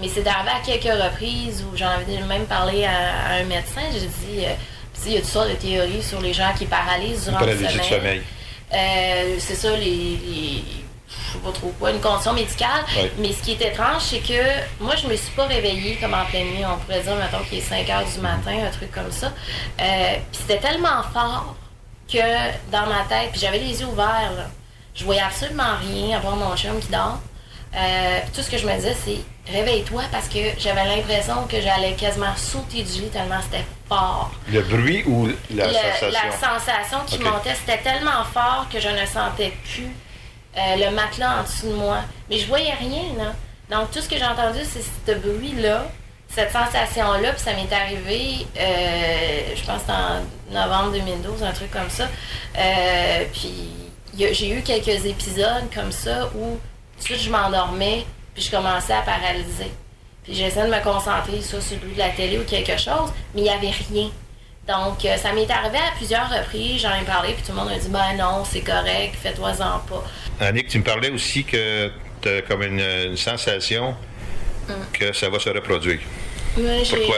Mais 0.00 0.08
c'est 0.08 0.26
arrivé 0.26 0.50
à 0.50 0.60
quelques 0.64 1.02
reprises 1.02 1.64
où 1.64 1.76
j'en 1.76 1.88
avais 1.88 2.18
même 2.22 2.46
parlé 2.46 2.84
à, 2.84 2.90
à 3.30 3.32
un 3.40 3.44
médecin. 3.44 3.80
J'ai 3.92 4.00
dit, 4.06 4.44
euh, 4.44 4.52
tu 4.94 5.00
sais, 5.00 5.06
il 5.08 5.12
y 5.14 5.16
a 5.16 5.20
toutes 5.20 5.30
sortes 5.30 5.48
de 5.50 5.54
théories 5.54 6.02
sur 6.02 6.20
les 6.20 6.32
gens 6.32 6.52
qui 6.56 6.66
paralysent 6.66 7.24
durant 7.24 7.40
le 7.40 7.46
Paralysie 7.46 7.72
sommeil. 7.72 7.90
de 7.90 7.94
sommeil. 7.94 9.40
C'est 9.40 9.54
ça, 9.54 9.70
les, 9.72 9.84
les- 9.84 10.64
Je 11.28 11.32
sais 11.34 11.38
pas 11.44 11.52
trop 11.52 11.68
quoi, 11.78 11.90
une 11.90 12.00
condition 12.00 12.32
médicale. 12.32 12.84
Mais 13.18 13.32
ce 13.32 13.42
qui 13.42 13.52
est 13.52 13.60
étrange, 13.62 14.00
c'est 14.02 14.20
que 14.20 14.42
moi, 14.80 14.94
je 14.96 15.06
me 15.06 15.14
suis 15.16 15.30
pas 15.32 15.44
réveillée 15.46 15.96
comme 16.00 16.14
en 16.14 16.24
pleine 16.24 16.46
nuit. 16.48 16.64
On 16.64 16.76
pourrait 16.78 17.00
dire, 17.00 17.14
mettons, 17.16 17.44
qu'il 17.44 17.58
est 17.58 17.62
5 17.62 17.88
heures 17.90 18.04
du 18.04 18.20
matin, 18.20 18.66
un 18.66 18.70
truc 18.70 18.90
comme 18.92 19.10
ça. 19.12 19.26
Euh, 19.80 20.14
puis 20.32 20.40
c'était 20.46 20.58
tellement 20.58 21.02
fort 21.12 21.54
que 22.10 22.18
dans 22.72 22.86
ma 22.86 23.04
tête, 23.08 23.30
puis 23.32 23.40
j'avais 23.40 23.58
les 23.58 23.80
yeux 23.80 23.86
ouverts, 23.86 24.32
là. 24.36 24.46
Je 24.94 25.04
voyais 25.04 25.20
absolument 25.20 25.76
rien, 25.80 26.16
à 26.16 26.20
part 26.20 26.34
mon 26.36 26.56
chum 26.56 26.80
qui 26.80 26.88
dort. 26.88 27.20
Euh, 27.76 28.20
tout 28.34 28.40
ce 28.42 28.50
que 28.50 28.56
je 28.56 28.66
me 28.66 28.74
disais, 28.74 28.96
c'est 29.04 29.52
réveille-toi 29.52 30.02
parce 30.10 30.26
que 30.28 30.38
j'avais 30.58 30.84
l'impression 30.86 31.44
que 31.48 31.60
j'allais 31.60 31.92
quasiment 31.92 32.34
sauter 32.36 32.82
du 32.82 33.02
lit 33.02 33.08
tellement 33.10 33.40
c'était 33.42 33.64
fort. 33.88 34.30
Le 34.50 34.62
bruit 34.62 35.04
ou 35.06 35.28
la 35.54 35.66
Le- 35.66 35.72
sensation? 35.74 36.08
La 36.10 36.32
sensation? 36.32 36.98
qui 37.06 37.18
montait, 37.18 37.54
c'était 37.54 37.78
tellement 37.82 38.24
fort 38.32 38.66
que 38.72 38.80
je 38.80 38.88
ne 38.88 39.04
sentais 39.06 39.52
plus 39.70 39.88
euh, 40.56 40.76
le 40.76 40.94
matelas 40.94 41.40
en 41.40 41.42
dessous 41.42 41.68
de 41.68 41.74
moi. 41.74 41.98
Mais 42.28 42.38
je 42.38 42.46
voyais 42.46 42.74
rien, 42.74 43.14
là. 43.16 43.32
Donc, 43.70 43.90
tout 43.90 44.00
ce 44.00 44.08
que 44.08 44.16
j'ai 44.16 44.24
entendu, 44.24 44.60
c'est 44.64 44.82
ce 44.82 45.18
bruit-là, 45.18 45.86
cette 46.28 46.52
sensation-là, 46.52 47.32
puis 47.32 47.42
ça 47.42 47.52
m'est 47.52 47.72
arrivé, 47.72 48.46
euh, 48.58 49.54
je 49.54 49.64
pense 49.64 49.82
en 49.88 50.52
novembre 50.52 50.92
2012, 50.92 51.42
un 51.42 51.52
truc 51.52 51.70
comme 51.70 51.90
ça. 51.90 52.08
Euh, 52.56 53.24
puis, 53.32 53.68
j'ai 54.32 54.50
eu 54.50 54.62
quelques 54.62 55.04
épisodes 55.04 55.64
comme 55.74 55.92
ça 55.92 56.30
où 56.34 56.58
tout 56.98 56.98
de 56.98 57.04
suite, 57.04 57.20
je 57.20 57.30
m'endormais, 57.30 58.04
puis 58.34 58.42
je 58.42 58.50
commençais 58.50 58.92
à 58.92 59.02
paralyser. 59.02 59.70
Puis 60.24 60.34
j'essayais 60.34 60.66
de 60.66 60.74
me 60.74 60.82
concentrer 60.82 61.40
soit 61.40 61.60
sur 61.60 61.76
le 61.76 61.80
bruit 61.82 61.94
de 61.94 61.98
la 61.98 62.10
télé 62.10 62.38
ou 62.38 62.44
quelque 62.44 62.76
chose, 62.76 63.12
mais 63.34 63.42
il 63.42 63.44
n'y 63.44 63.50
avait 63.50 63.70
rien. 63.70 64.10
Donc, 64.68 65.04
euh, 65.04 65.16
ça 65.16 65.32
m'est 65.32 65.50
arrivé 65.50 65.78
à 65.78 65.96
plusieurs 65.96 66.28
reprises, 66.28 66.82
j'en 66.82 66.94
ai 66.94 67.04
parlé, 67.04 67.32
puis 67.32 67.42
tout 67.42 67.52
le 67.52 67.58
monde 67.58 67.70
a 67.70 67.78
dit, 67.78 67.88
ben 67.88 68.16
non, 68.18 68.44
c'est 68.44 68.60
correct, 68.60 69.14
fais-toi-en 69.22 69.78
pas. 69.88 70.04
Annick, 70.40 70.68
tu 70.68 70.78
me 70.78 70.84
parlais 70.84 71.10
aussi 71.10 71.42
que 71.44 71.90
tu 72.20 72.28
as 72.28 72.42
comme 72.42 72.62
une, 72.62 72.80
une 72.80 73.16
sensation 73.16 73.94
Hum. 74.68 74.74
que 74.92 75.14
ça 75.14 75.30
va 75.30 75.38
se 75.38 75.48
reproduire. 75.48 76.00
J'ai- 76.58 76.96
Pourquoi? 76.96 77.16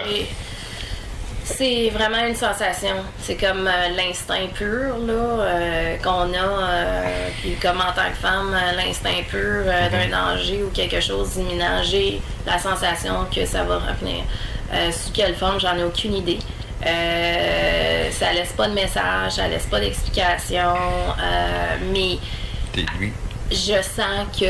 C'est 1.42 1.90
vraiment 1.90 2.24
une 2.24 2.36
sensation. 2.36 2.94
C'est 3.20 3.34
comme 3.34 3.66
euh, 3.66 3.88
l'instinct 3.96 4.46
pur 4.54 4.96
là 4.98 5.12
euh, 5.12 5.96
qu'on 5.96 6.32
a, 6.32 6.36
euh, 6.36 7.28
puis 7.40 7.56
comme 7.60 7.78
en 7.80 7.92
tant 7.92 8.08
que 8.08 8.16
femme, 8.22 8.56
l'instinct 8.76 9.24
pur 9.28 9.64
euh, 9.66 9.88
d'un 9.88 10.06
danger 10.08 10.62
ou 10.62 10.68
quelque 10.70 11.00
chose 11.00 11.30
d'imminent, 11.30 11.82
j'ai 11.82 12.20
la 12.46 12.56
sensation 12.60 13.26
que 13.34 13.44
ça 13.44 13.64
va 13.64 13.78
revenir. 13.80 14.22
Sous 14.92 15.10
quelle 15.12 15.34
forme, 15.34 15.58
j'en 15.58 15.76
ai 15.76 15.82
aucune 15.82 16.14
idée. 16.14 16.38
Euh, 16.86 18.10
ça 18.10 18.32
laisse 18.32 18.52
pas 18.52 18.68
de 18.68 18.74
message, 18.74 19.32
ça 19.32 19.48
laisse 19.48 19.66
pas 19.66 19.80
d'explication, 19.80 20.74
euh, 21.22 21.76
mais 21.92 22.18
lui. 22.98 23.12
je 23.50 23.82
sens 23.82 24.26
que 24.38 24.44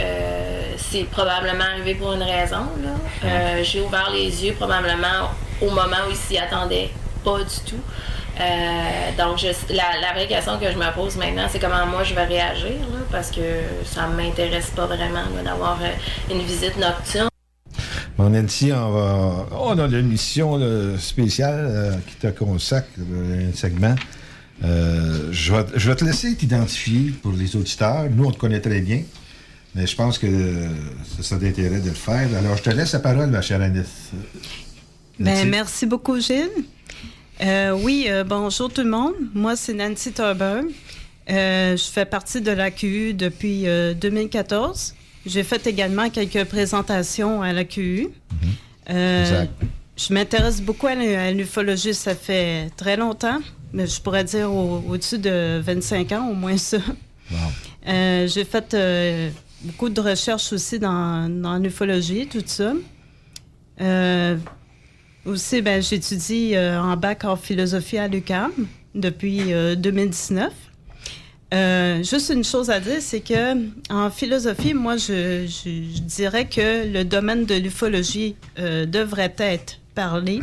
euh, 0.00 0.72
c'est 0.76 1.04
probablement 1.04 1.64
arrivé 1.64 1.94
pour 1.94 2.12
une 2.12 2.22
raison. 2.22 2.66
là. 2.82 2.90
Euh, 3.24 3.64
J'ai 3.64 3.80
ouvert 3.80 4.10
les 4.12 4.44
yeux 4.44 4.54
probablement 4.54 5.30
au 5.62 5.70
moment 5.70 5.96
où 6.06 6.10
il 6.10 6.16
s'y 6.16 6.36
attendait 6.38 6.90
pas 7.24 7.38
du 7.38 7.70
tout. 7.70 7.80
Euh, 8.40 8.42
donc, 9.18 9.38
je- 9.38 9.74
la, 9.74 10.00
la 10.00 10.12
vraie 10.14 10.26
question 10.26 10.58
que 10.58 10.70
je 10.70 10.76
me 10.78 10.90
pose 10.94 11.16
maintenant, 11.16 11.46
c'est 11.50 11.58
comment 11.58 11.84
moi 11.86 12.02
je 12.04 12.14
vais 12.14 12.24
réagir, 12.24 12.70
là, 12.92 13.00
parce 13.10 13.30
que 13.30 13.40
ça 13.84 14.06
ne 14.06 14.14
m'intéresse 14.16 14.70
pas 14.70 14.86
vraiment 14.86 15.24
d'avoir 15.44 15.78
une 16.30 16.40
visite 16.42 16.76
nocturne. 16.78 17.28
Mon 18.20 18.28
Nancy, 18.28 18.70
on, 18.70 18.90
va, 18.90 19.46
on 19.52 19.78
a 19.78 19.86
une 19.86 20.08
mission 20.08 20.58
là, 20.58 20.98
spéciale 20.98 21.66
euh, 21.70 21.92
qui 22.06 22.16
te 22.16 22.26
consacre 22.26 22.90
euh, 22.98 23.48
un 23.48 23.56
segment. 23.56 23.94
Euh, 24.62 25.30
je, 25.32 25.54
vais, 25.54 25.64
je 25.74 25.88
vais 25.88 25.96
te 25.96 26.04
laisser 26.04 26.36
t'identifier 26.36 27.12
pour 27.22 27.32
les 27.32 27.56
auditeurs. 27.56 28.10
Nous, 28.10 28.22
on 28.26 28.30
te 28.30 28.36
connaît 28.36 28.60
très 28.60 28.82
bien, 28.82 29.04
mais 29.74 29.86
je 29.86 29.96
pense 29.96 30.18
que 30.18 30.26
euh, 30.26 30.68
ça 31.16 31.22
serait 31.22 31.40
d'intérêt 31.40 31.80
de 31.80 31.88
le 31.88 31.94
faire. 31.94 32.28
Alors, 32.38 32.58
je 32.58 32.62
te 32.62 32.68
laisse 32.68 32.92
la 32.92 32.98
parole, 32.98 33.30
ma 33.30 33.40
chère 33.40 33.62
Annette. 33.62 33.88
Ben, 35.18 35.48
merci 35.48 35.86
beaucoup, 35.86 36.20
Gilles. 36.20 36.50
Euh, 37.40 37.70
oui, 37.70 38.04
euh, 38.10 38.22
bonjour 38.22 38.70
tout 38.70 38.82
le 38.82 38.90
monde. 38.90 39.14
Moi, 39.32 39.56
c'est 39.56 39.72
Nancy 39.72 40.12
Turber. 40.12 40.60
Euh, 41.30 41.74
je 41.74 41.84
fais 41.84 42.04
partie 42.04 42.42
de 42.42 42.50
l'AQU 42.50 43.14
depuis 43.14 43.66
euh, 43.66 43.94
2014. 43.94 44.94
J'ai 45.26 45.42
fait 45.42 45.66
également 45.66 46.08
quelques 46.10 46.44
présentations 46.44 47.42
à 47.42 47.52
l'AQU. 47.52 48.08
Euh, 48.88 49.22
Exact. 49.22 49.52
je 49.96 50.14
m'intéresse 50.14 50.62
beaucoup 50.62 50.86
à 50.86 50.94
l'u- 50.94 51.14
à 51.14 51.30
l'ufologie, 51.30 51.92
ça 51.94 52.14
fait 52.14 52.70
très 52.76 52.96
longtemps, 52.96 53.38
mais 53.72 53.86
je 53.86 54.00
pourrais 54.00 54.24
dire 54.24 54.52
au- 54.52 54.82
au-dessus 54.88 55.18
de 55.18 55.60
25 55.62 56.12
ans, 56.12 56.28
au 56.30 56.34
moins 56.34 56.56
ça. 56.56 56.78
Euh, 57.86 58.26
j'ai 58.26 58.44
fait 58.44 58.74
euh, 58.74 59.30
beaucoup 59.62 59.88
de 59.88 60.00
recherches 60.00 60.52
aussi 60.52 60.78
dans, 60.78 61.28
dans 61.28 61.56
l'ufologie, 61.58 62.26
tout 62.26 62.42
ça. 62.44 62.72
Euh, 63.80 64.36
aussi, 65.24 65.62
ben, 65.62 65.82
j'étudie 65.82 66.52
euh, 66.54 66.80
en 66.80 66.96
bac 66.96 67.24
en 67.24 67.36
philosophie 67.36 67.98
à 67.98 68.08
l'UQAM 68.08 68.50
depuis 68.94 69.52
euh, 69.52 69.74
2019. 69.76 70.52
Euh, 71.52 72.02
juste 72.04 72.30
une 72.32 72.44
chose 72.44 72.70
à 72.70 72.78
dire, 72.78 72.98
c'est 73.00 73.20
que 73.20 73.56
en 73.92 74.08
philosophie, 74.10 74.72
moi, 74.74 74.96
je, 74.96 75.46
je- 75.48 75.96
je 75.96 76.00
dirais 76.02 76.46
que 76.48 76.86
le 76.92 77.04
domaine 77.04 77.44
de 77.44 77.54
l'ufologie 77.56 78.36
euh, 78.58 78.86
devrait 78.86 79.34
être 79.38 79.78
parlé 79.94 80.40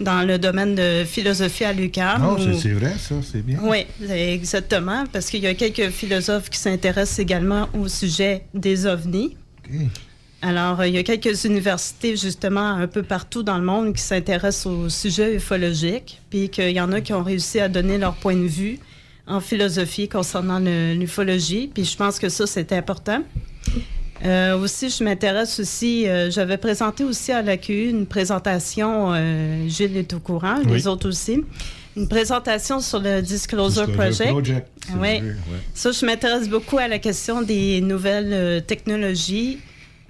dans 0.00 0.22
le 0.26 0.38
domaine 0.38 0.74
de 0.76 1.02
philosophie 1.04 1.64
à 1.64 1.72
l'UQAM. 1.72 2.20
Non, 2.22 2.36
c'est 2.60 2.70
vrai, 2.72 2.92
ça, 2.98 3.16
c'est 3.24 3.44
bien. 3.44 3.58
oui, 3.62 3.86
exactement, 4.08 5.04
parce 5.12 5.30
qu'il 5.30 5.40
y 5.40 5.46
a 5.48 5.54
quelques 5.54 5.90
philosophes 5.90 6.48
qui 6.50 6.58
s'intéressent 6.58 7.18
également 7.18 7.68
au 7.74 7.88
sujet 7.88 8.42
des 8.54 8.86
ovnis. 8.86 9.36
Alors, 10.42 10.80
euh, 10.80 10.86
il 10.86 10.94
y 10.94 10.98
a 10.98 11.02
quelques 11.02 11.42
universités, 11.44 12.14
justement, 12.16 12.68
un 12.74 12.86
peu 12.86 13.02
partout 13.02 13.42
dans 13.42 13.56
le 13.58 13.64
monde 13.64 13.94
qui 13.94 14.02
s'intéressent 14.02 14.66
au 14.66 14.88
sujet 14.90 15.34
ufologique, 15.34 16.20
puis 16.30 16.50
qu'il 16.50 16.70
y 16.70 16.80
en 16.80 16.92
a 16.92 17.00
qui 17.00 17.12
ont 17.14 17.22
réussi 17.24 17.58
à 17.58 17.68
donner 17.68 17.98
leur 17.98 18.14
point 18.14 18.36
de 18.36 18.46
vue 18.46 18.78
en 19.26 19.40
philosophie 19.40 20.08
concernant 20.08 20.58
l'ufologie, 20.60 21.70
puis 21.72 21.84
je 21.84 21.96
pense 21.96 22.18
que 22.18 22.28
ça, 22.28 22.46
c'est 22.46 22.72
important. 22.72 23.22
Euh, 24.24 24.58
aussi, 24.58 24.88
je 24.88 25.04
m'intéresse 25.04 25.60
aussi, 25.60 26.08
euh, 26.08 26.30
j'avais 26.30 26.56
présenté 26.56 27.04
aussi 27.04 27.32
à 27.32 27.42
l'AQU 27.42 27.90
une 27.90 28.06
présentation, 28.06 29.12
euh, 29.12 29.68
Gilles 29.68 29.96
est 29.96 30.12
au 30.14 30.20
courant, 30.20 30.56
Oui. 30.64 30.72
les 30.72 30.86
autres 30.86 31.08
aussi, 31.08 31.44
une 31.96 32.08
présentation 32.08 32.80
sur 32.80 32.98
le 33.00 33.20
Disclosure, 33.20 33.86
Disclosure 33.86 33.94
Project. 33.94 34.30
Project, 34.30 34.68
Oui. 34.94 35.00
ouais. 35.00 35.22
Ça, 35.74 35.92
je 35.92 36.06
m'intéresse 36.06 36.48
beaucoup 36.48 36.78
à 36.78 36.88
la 36.88 36.98
question 36.98 37.42
des 37.42 37.80
nouvelles 37.80 38.64
technologies. 38.66 39.58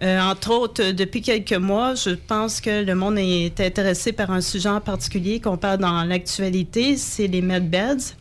Entre 0.02 0.50
autres, 0.52 0.90
depuis 0.92 1.22
quelques 1.22 1.54
mois, 1.54 1.94
je 1.94 2.10
pense 2.10 2.60
que 2.60 2.84
le 2.84 2.94
monde 2.94 3.16
est 3.18 3.58
intéressé 3.60 4.12
par 4.12 4.30
un 4.30 4.42
sujet 4.42 4.68
en 4.68 4.80
particulier 4.80 5.40
qu'on 5.40 5.56
parle 5.56 5.78
dans 5.78 6.04
l'actualité, 6.04 6.96
c'est 6.98 7.26
les 7.28 7.40
medbeds, 7.40 8.14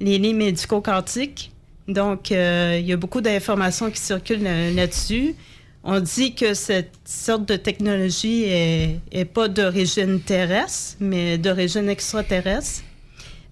les 0.00 0.18
lits 0.18 0.34
médicaux 0.34 0.80
quantiques. 0.80 1.52
Donc, 1.86 2.32
euh, 2.32 2.78
il 2.80 2.86
y 2.86 2.92
a 2.92 2.96
beaucoup 2.96 3.20
d'informations 3.20 3.90
qui 3.90 4.00
circulent 4.00 4.46
euh, 4.46 4.74
là-dessus. 4.74 5.34
On 5.82 5.98
dit 6.00 6.34
que 6.34 6.54
cette 6.54 6.92
sorte 7.04 7.46
de 7.46 7.56
technologie 7.56 8.44
est, 8.44 9.24
pas 9.32 9.48
d'origine 9.48 10.20
terrestre, 10.20 10.96
mais 11.00 11.38
d'origine 11.38 11.88
extraterrestre. 11.88 12.82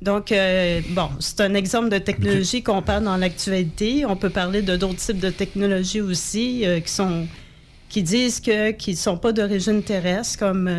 Donc, 0.02 0.30
euh, 0.30 0.80
bon, 0.90 1.08
c'est 1.20 1.40
un 1.40 1.54
exemple 1.54 1.88
de 1.88 1.98
technologie 1.98 2.62
qu'on 2.62 2.82
parle 2.82 3.04
dans 3.04 3.16
l'actualité. 3.16 4.04
On 4.06 4.14
peut 4.14 4.30
parler 4.30 4.62
de 4.62 4.76
d'autres 4.76 4.96
types 4.96 5.18
de 5.18 5.30
technologies 5.30 6.02
aussi 6.02 6.64
qui 6.84 6.92
sont 6.92 7.26
qui 7.88 8.02
disent 8.02 8.38
que 8.38 8.72
qui 8.72 8.94
sont 8.94 9.16
pas 9.16 9.32
d'origine 9.32 9.82
terrestre, 9.82 10.38
comme 10.38 10.70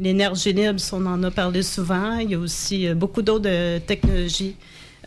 l'énergie 0.00 0.54
libre, 0.54 0.80
on 0.92 1.04
en 1.04 1.22
a 1.22 1.30
parlé 1.30 1.62
souvent. 1.62 2.16
Il 2.16 2.30
y 2.30 2.34
a 2.34 2.38
aussi 2.38 2.92
beaucoup 2.94 3.20
d'autres 3.20 3.78
technologies 3.86 4.56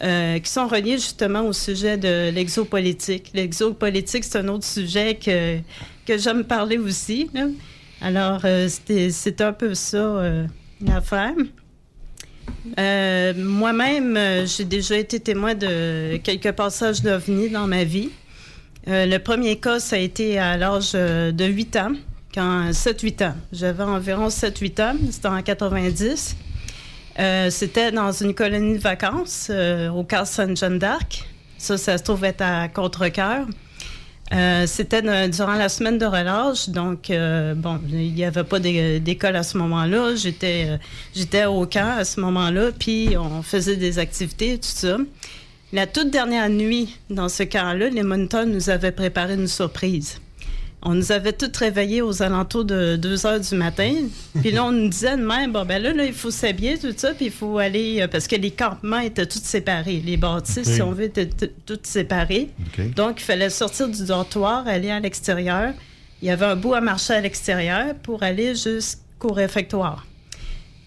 euh, 0.02 0.40
qui 0.40 0.50
sont 0.50 0.66
reliées 0.66 0.98
justement 0.98 1.42
au 1.42 1.52
sujet 1.52 1.98
de 1.98 2.30
l'exopolitique. 2.30 3.32
L'exopolitique, 3.34 4.24
c'est 4.24 4.38
un 4.38 4.48
autre 4.48 4.64
sujet 4.64 5.16
que, 5.16 5.58
que 6.06 6.18
j'aime 6.18 6.46
parler 6.46 6.78
aussi. 6.78 7.30
Alors, 8.02 8.40
euh, 8.46 8.70
c'est 8.70 9.42
un 9.42 9.52
peu 9.52 9.74
ça 9.74 9.98
euh, 9.98 10.46
l'affaire. 10.82 11.34
Moi-même, 13.36 14.18
j'ai 14.46 14.64
déjà 14.64 14.98
été 14.98 15.20
témoin 15.20 15.54
de 15.54 16.16
quelques 16.24 16.54
passages 16.54 17.02
d'OVNI 17.02 17.50
dans 17.50 17.68
ma 17.68 17.84
vie. 17.84 18.10
Le 18.88 19.18
premier 19.18 19.58
cas, 19.58 19.82
ça 19.82 19.98
a 19.98 20.00
été 20.00 20.40
à 20.40 20.56
l'âge 20.56 20.94
de 20.94 21.46
8 21.46 21.76
ans, 21.76 21.92
quand 22.34 22.70
7-8 22.72 23.26
ans. 23.26 23.36
J'avais 23.52 23.84
environ 23.84 24.30
7-8 24.30 24.82
ans, 24.82 24.96
c'était 25.12 25.28
en 25.28 25.42
90. 25.42 26.38
Euh, 27.18 27.49
c'était 27.49 27.91
dans 27.91 28.11
une 28.11 28.34
colonie 28.34 28.76
de 28.76 28.81
vacances 28.81 29.48
euh, 29.49 29.90
au 29.90 30.03
Castle 30.03 30.48
Sainte-Jeanne 30.48 30.80
d'Arc. 30.80 31.26
Ça, 31.57 31.77
ça 31.77 31.98
se 31.98 32.03
trouve 32.03 32.23
être 32.23 32.41
à 32.41 32.68
Contrecoeur. 32.68 33.45
Euh, 34.31 34.68
c'était 34.68 35.02
durant 35.27 35.56
la 35.56 35.69
semaine 35.69 35.98
de 35.98 36.06
relâche, 36.06 36.69
donc 36.69 37.10
euh, 37.10 37.56
bon, 37.56 37.80
il 37.90 38.14
n'y 38.14 38.23
avait 38.23 38.44
pas 38.44 38.60
d'é- 38.60 38.99
d'école 38.99 39.36
à 39.36 39.41
ce 39.41 39.57
moment-là. 39.57 40.15
J'étais, 40.15 40.65
euh, 40.69 40.77
j'étais 41.15 41.45
au 41.45 41.65
camp 41.65 41.98
à 41.98 42.06
ce 42.06 42.19
moment-là, 42.22 42.68
puis 42.77 43.15
on 43.18 43.41
faisait 43.41 43.76
des 43.76 43.98
activités, 43.98 44.60
tout 44.60 44.68
ça. 44.68 44.98
La 45.73 45.88
toute 45.88 46.11
dernière 46.11 46.48
nuit 46.48 46.99
dans 47.10 47.27
ce 47.27 47.41
camp-là, 47.41 47.90
les 47.90 48.03
moniteurs 48.03 48.45
nous 48.45 48.69
avaient 48.69 48.91
préparé 48.91 49.34
une 49.34 49.48
surprise. 49.48 50.22
On 50.82 50.96
nous 50.96 51.12
avait 51.12 51.34
tous 51.34 51.52
réveillés 51.60 52.02
aux 52.02 52.22
alentours 52.24 52.64
de 52.64 52.96
2 52.96 53.26
heures 53.26 53.40
du 53.40 53.56
matin. 53.56 53.94
Puis 54.40 54.52
là, 54.52 54.64
on 54.64 54.72
nous 54.72 54.88
disait 54.88 55.18
de 55.18 55.22
même, 55.26 55.52
bon, 55.52 55.66
ben 55.66 55.82
là, 55.82 55.92
là 55.92 56.06
il 56.06 56.14
faut 56.14 56.32
s'habiller, 56.32 56.78
tout 56.78 56.94
ça, 56.96 57.14
puis 57.14 57.26
il 57.26 57.32
faut 57.32 57.58
aller. 57.58 58.02
euh, 58.02 58.08
parce 58.08 58.28
que 58.28 58.38
les 58.38 58.52
campements 58.52 59.00
étaient 59.00 59.26
tous 59.26 59.42
séparés. 59.44 60.02
Les 60.06 60.16
bâtisses, 60.16 60.70
si 60.76 60.82
on 60.82 60.92
veut, 60.92 61.04
étaient 61.06 61.30
toutes 61.66 61.86
séparées. 61.86 62.50
Donc, 62.96 63.20
il 63.20 63.24
fallait 63.26 63.50
sortir 63.50 63.90
du 63.90 64.06
dortoir, 64.06 64.66
aller 64.68 64.90
à 64.90 65.02
l'extérieur. 65.02 65.74
Il 66.22 66.28
y 66.30 66.32
avait 66.32 66.46
un 66.46 66.56
bout 66.56 66.74
à 66.74 66.82
marcher 66.82 67.14
à 67.14 67.22
l'extérieur 67.22 67.94
pour 68.02 68.24
aller 68.24 68.56
jusqu'au 68.56 69.34
réfectoire. 69.34 70.06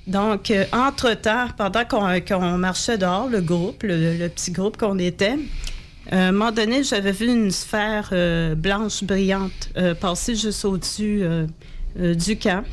Donc, 0.06 0.50
euh, 0.50 0.64
entre-temps, 0.72 1.48
pendant 1.56 1.84
qu'on 1.84 2.58
marchait 2.58 2.98
dehors, 2.98 3.28
le 3.28 3.40
groupe, 3.40 3.82
le, 3.82 4.16
le 4.16 4.28
petit 4.30 4.50
groupe 4.52 4.76
qu'on 4.76 4.98
était, 4.98 5.36
à 6.10 6.28
un 6.28 6.32
moment 6.32 6.52
donné, 6.52 6.82
j'avais 6.82 7.12
vu 7.12 7.26
une 7.26 7.50
sphère 7.50 8.10
euh, 8.12 8.54
blanche 8.54 9.04
brillante 9.04 9.70
euh, 9.76 9.94
passer 9.94 10.34
juste 10.34 10.64
au-dessus 10.64 11.20
euh, 11.22 11.46
euh, 11.98 12.14
du 12.14 12.36
camp. 12.36 12.64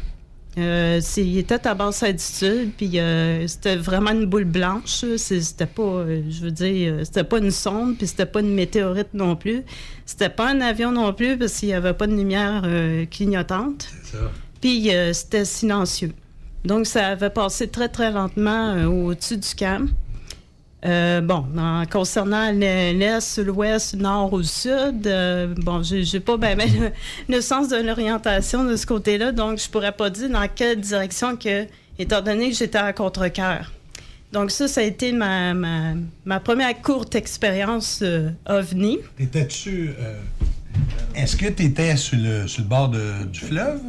Euh, 0.58 1.00
il 1.16 1.38
était 1.38 1.68
à 1.68 1.76
basse 1.76 2.04
altitude, 2.04 2.72
puis 2.76 3.00
euh, 3.00 3.48
c'était 3.48 3.76
vraiment 3.76 4.12
une 4.12 4.26
boule 4.26 4.46
blanche. 4.46 5.06
C'était 5.16 5.68
pas, 5.68 5.84
euh, 5.84 6.24
je 6.30 6.42
veux 6.42 6.52
dire, 6.52 6.94
euh, 6.94 7.04
c'était 7.04 7.24
pas 7.24 7.38
une 7.38 7.52
sonde, 7.52 7.98
puis 7.98 8.08
c'était 8.08 8.26
pas 8.26 8.42
une 8.42 8.54
météorite 8.54 9.14
non 9.14 9.36
plus. 9.36 9.62
C'était 10.06 10.30
pas 10.30 10.50
un 10.50 10.60
avion 10.60 10.92
non 10.92 11.14
plus, 11.14 11.38
parce 11.38 11.60
qu'il 11.60 11.70
y 11.70 11.74
avait 11.74 11.94
pas 11.94 12.08
de 12.08 12.16
lumière 12.16 12.64
euh, 12.66 13.06
clignotante. 13.06 13.90
Puis 14.60 14.94
euh, 14.94 15.14
c'était 15.14 15.46
silencieux. 15.46 16.12
Donc, 16.66 16.88
ça 16.88 17.08
avait 17.08 17.30
passé 17.30 17.70
très, 17.70 17.88
très 17.88 18.12
lentement 18.12 18.74
euh, 18.74 18.86
au-dessus 18.86 19.38
du 19.38 19.56
camp. 19.56 19.88
Euh, 20.86 21.20
bon, 21.20 21.46
en 21.58 21.86
concernant 21.88 22.52
le- 22.54 22.98
l'Est, 22.98 23.38
l'Ouest, 23.40 23.96
le 23.96 24.00
Nord 24.00 24.32
ou 24.32 24.38
le 24.38 24.44
Sud, 24.46 25.06
euh, 25.08 25.54
bon, 25.58 25.84
j'ai 25.84 26.06
j'ai 26.06 26.22
pas 26.22 26.38
ben, 26.38 26.58
ben, 26.58 26.70
le, 26.80 26.92
le 27.36 27.42
sens 27.42 27.68
de 27.68 27.76
l'orientation 27.76 28.64
de 28.64 28.78
ce 28.78 28.86
côté-là, 28.86 29.34
donc 29.34 29.60
je 29.60 29.70
pourrais 29.70 29.92
pas 29.92 30.10
dire 30.10 30.30
dans 30.30 30.48
quelle 30.48 30.80
direction 30.80 31.36
que, 31.36 31.66
étant 31.98 32.22
donné 32.22 32.50
que 32.52 32.56
j'étais 32.56 32.78
à 32.78 32.94
contre-cœur. 32.94 33.74
Donc 34.32 34.52
ça, 34.52 34.70
ça 34.70 34.80
a 34.80 34.84
été 34.86 35.12
ma, 35.12 35.54
ma, 35.54 35.96
ma 36.24 36.40
première 36.40 36.80
courte 36.82 37.14
expérience 37.16 38.00
euh, 38.02 38.30
OVNI. 38.48 39.00
T'étais-tu. 39.18 39.90
euh, 40.00 40.14
Est-ce 41.14 41.36
que 41.36 41.48
tu 41.48 41.64
étais 41.64 41.98
sur 41.98 42.18
le, 42.18 42.48
sur 42.48 42.62
le 42.62 42.68
bord 42.70 42.88
de- 42.88 43.26
du 43.26 43.40
fleuve? 43.42 43.82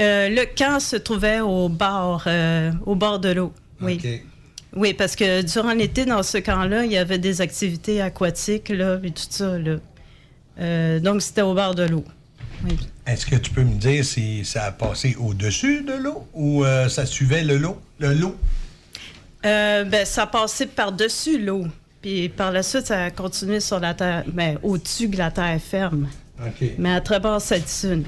Le 0.00 0.44
camp 0.56 0.78
se 0.78 0.96
trouvait 0.96 1.40
au 1.40 1.68
bord, 1.68 2.26
au 2.86 2.94
bord 2.94 3.18
de 3.18 3.30
l'eau. 3.30 3.52
Oui. 3.80 3.98
Oui, 4.76 4.92
parce 4.94 5.16
que 5.16 5.42
durant 5.42 5.72
l'été, 5.72 6.04
dans 6.04 6.22
ce 6.22 6.38
camp-là, 6.38 6.84
il 6.84 6.92
y 6.92 6.96
avait 6.98 7.18
des 7.18 7.40
activités 7.40 8.00
aquatiques, 8.02 8.68
là, 8.68 8.98
et 9.02 9.10
tout 9.10 9.22
ça, 9.28 9.58
là. 9.58 9.76
Euh, 10.60 11.00
donc, 11.00 11.22
c'était 11.22 11.42
au 11.42 11.54
bord 11.54 11.74
de 11.74 11.84
l'eau. 11.84 12.04
Oui. 12.64 12.76
Est-ce 13.06 13.24
que 13.24 13.36
tu 13.36 13.50
peux 13.50 13.62
me 13.62 13.76
dire 13.78 14.04
si 14.04 14.44
ça 14.44 14.64
a 14.64 14.72
passé 14.72 15.16
au-dessus 15.18 15.82
de 15.82 15.92
l'eau 15.92 16.26
ou 16.34 16.64
euh, 16.64 16.88
ça 16.88 17.06
suivait 17.06 17.44
le 17.44 17.56
lot? 17.56 17.80
Le 18.00 18.12
lot? 18.12 18.36
Euh, 19.46 19.84
ben, 19.84 20.04
ça 20.04 20.26
passait 20.26 20.66
par-dessus 20.66 21.38
l'eau. 21.38 21.66
Puis 22.02 22.28
par 22.28 22.50
la 22.52 22.62
suite, 22.62 22.86
ça 22.86 23.04
a 23.04 23.10
continué 23.10 23.60
sur 23.60 23.78
la 23.80 23.94
terre, 23.94 24.24
ben, 24.26 24.58
au-dessus 24.62 25.08
de 25.08 25.16
la 25.16 25.30
terre 25.30 25.58
ferme. 25.60 26.08
OK. 26.44 26.70
Mais 26.78 26.92
à 26.92 27.00
très 27.00 27.20
basse 27.20 27.50
altitude. 27.52 28.04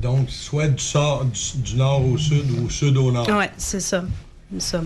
Donc, 0.00 0.28
soit 0.30 0.68
du, 0.68 0.82
sor- 0.82 1.24
du- 1.24 1.62
du 1.62 1.76
nord 1.76 2.04
au 2.04 2.18
sud 2.18 2.50
ou 2.60 2.68
sud 2.68 2.96
au 2.96 3.12
nord. 3.12 3.26
Oui, 3.30 3.44
c'est 3.56 3.80
ça. 3.80 4.04
C'est 4.52 4.62
ça. 4.62 4.82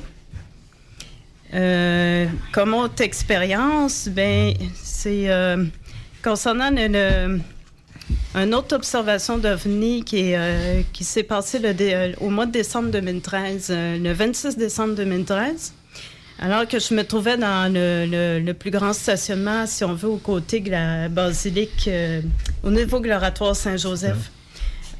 Euh, 1.54 2.26
comme 2.52 2.74
autre 2.74 3.02
expérience, 3.02 4.08
ben, 4.08 4.52
c'est 4.74 5.28
euh, 5.30 5.64
concernant 6.22 6.70
le, 6.70 6.88
le- 6.88 7.40
une 8.34 8.54
autre 8.54 8.74
observation 8.76 9.38
d'OVNI 9.38 10.04
qui, 10.04 10.34
euh, 10.34 10.82
qui 10.92 11.04
s'est 11.04 11.22
passée 11.22 11.58
le 11.58 11.72
dé- 11.72 11.94
euh, 11.94 12.12
au 12.20 12.28
mois 12.30 12.46
de 12.46 12.52
décembre 12.52 12.90
2013, 12.90 13.68
euh, 13.70 13.98
le 13.98 14.12
26 14.12 14.56
décembre 14.56 14.94
2013. 14.94 15.72
Alors 16.38 16.68
que 16.68 16.78
je 16.78 16.92
me 16.92 17.02
trouvais 17.02 17.38
dans 17.38 17.72
le, 17.72 18.04
le- 18.06 18.40
le 18.44 18.54
plus 18.54 18.70
grand 18.70 18.92
stationnement, 18.92 19.66
si 19.66 19.84
on 19.84 19.94
veut, 19.94 20.08
aux 20.08 20.18
côtés 20.18 20.60
de 20.60 20.70
la 20.70 21.08
basilique, 21.08 21.86
euh, 21.88 22.20
au 22.62 22.70
niveau 22.70 23.00
gloratoire 23.00 23.56
Saint-Joseph. 23.56 24.30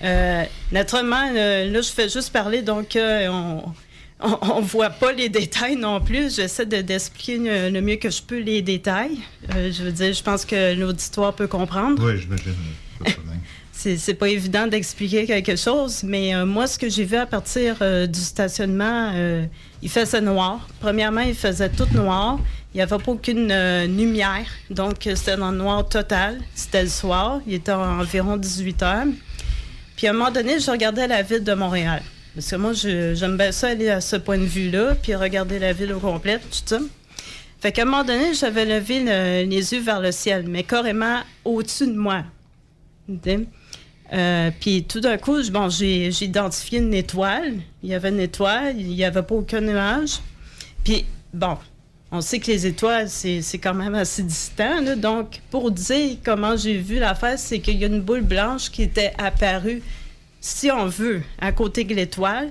Euh, 0.02 0.44
naturellement, 0.72 1.28
euh, 1.34 1.70
là, 1.70 1.80
je 1.80 1.90
fais 1.90 2.08
juste 2.08 2.32
parler, 2.32 2.62
donc 2.62 2.96
euh, 2.96 3.28
on 3.28 3.62
on 4.20 4.60
ne 4.60 4.66
voit 4.66 4.90
pas 4.90 5.12
les 5.12 5.28
détails 5.28 5.76
non 5.76 6.00
plus. 6.00 6.34
J'essaie 6.36 6.64
de- 6.66 6.80
d'expliquer 6.80 7.38
le, 7.38 7.70
le 7.70 7.80
mieux 7.80 7.96
que 7.96 8.08
je 8.10 8.22
peux 8.22 8.38
les 8.40 8.62
détails. 8.62 9.18
Euh, 9.54 9.70
je 9.70 9.82
veux 9.82 9.92
dire, 9.92 10.12
je 10.12 10.22
pense 10.22 10.44
que 10.44 10.74
l'auditoire 10.74 11.34
peut 11.34 11.46
comprendre. 11.46 12.02
Oui, 12.04 12.18
j'imagine. 12.20 12.54
C'est 13.72 14.14
pas 14.14 14.28
évident 14.30 14.66
d'expliquer 14.66 15.26
quelque 15.26 15.54
chose, 15.54 16.02
mais 16.02 16.34
euh, 16.34 16.46
moi, 16.46 16.66
ce 16.66 16.78
que 16.78 16.88
j'ai 16.88 17.04
vu 17.04 17.16
à 17.16 17.26
partir 17.26 17.76
euh, 17.82 18.06
du 18.06 18.18
stationnement, 18.18 19.12
il 19.82 19.90
faisait 19.90 20.22
noir. 20.22 20.66
Premièrement, 20.80 21.20
il 21.20 21.34
faisait 21.34 21.68
tout 21.68 21.86
noir. 21.92 22.38
Il 22.72 22.78
n'y 22.78 22.82
avait 22.82 22.96
pas 22.96 23.12
aucune 23.12 23.48
lumière. 23.86 24.46
Donc, 24.70 24.94
c'était 25.02 25.36
dans 25.36 25.50
le 25.50 25.58
noir 25.58 25.86
total. 25.88 26.40
C'était 26.54 26.82
le 26.84 26.88
soir. 26.88 27.40
Il 27.46 27.52
était 27.54 27.72
environ 27.72 28.36
18 28.38 28.82
heures. 28.82 29.04
Puis, 29.94 30.06
à 30.06 30.10
un 30.10 30.12
moment 30.14 30.30
donné, 30.30 30.58
je 30.58 30.70
regardais 30.70 31.06
la 31.06 31.22
ville 31.22 31.44
de 31.44 31.54
Montréal. 31.54 32.02
Parce 32.36 32.50
que 32.50 32.56
moi, 32.56 32.72
j'aime 32.74 33.36
bien 33.38 33.50
ça 33.50 33.68
aller 33.68 33.88
à 33.88 34.00
ce 34.02 34.14
point 34.16 34.36
de 34.36 34.44
vue-là, 34.44 34.94
puis 34.94 35.14
regarder 35.14 35.58
la 35.58 35.72
ville 35.72 35.92
au 35.94 35.98
complet, 35.98 36.38
tout 36.38 36.58
ça. 36.64 36.78
Fait 37.60 37.72
qu'à 37.72 37.82
un 37.82 37.84
moment 37.86 38.04
donné, 38.04 38.34
j'avais 38.34 38.66
levé 38.66 39.00
le- 39.00 39.48
les 39.48 39.72
yeux 39.72 39.80
vers 39.80 40.00
le 40.00 40.12
ciel, 40.12 40.44
mais 40.46 40.62
carrément 40.62 41.20
au-dessus 41.44 41.86
de 41.86 41.96
moi. 41.96 42.24
Euh, 44.12 44.50
puis 44.60 44.84
tout 44.84 45.00
d'un 45.00 45.16
coup, 45.16 45.38
bon, 45.50 45.68
j'ai 45.70 46.08
identifié 46.20 46.78
une 46.78 46.92
étoile. 46.94 47.54
Il 47.82 47.88
y 47.88 47.94
avait 47.94 48.10
une 48.10 48.20
étoile, 48.20 48.74
il 48.78 48.88
n'y 48.88 49.02
avait 49.04 49.22
pas 49.22 49.34
aucun 49.34 49.62
nuage. 49.62 50.20
Puis, 50.84 51.06
bon, 51.32 51.56
on 52.12 52.20
sait 52.20 52.38
que 52.38 52.48
les 52.48 52.66
étoiles, 52.66 53.08
c'est 53.08 53.42
quand 53.58 53.74
même 53.74 53.94
assez 53.94 54.22
distant. 54.22 54.82
donc, 54.96 55.40
pour 55.50 55.70
dire 55.70 56.18
comment 56.22 56.54
j'ai 56.56 56.76
vu 56.76 56.98
l'affaire, 56.98 57.38
c'est 57.38 57.60
qu'il 57.60 57.78
y 57.78 57.84
a 57.84 57.86
une 57.88 58.02
boule 58.02 58.20
blanche 58.22 58.70
qui 58.70 58.82
était 58.82 59.12
apparue, 59.18 59.82
si 60.46 60.70
on 60.70 60.86
veut, 60.86 61.22
à 61.40 61.50
côté 61.52 61.82
de 61.84 61.92
l'étoile, 61.94 62.50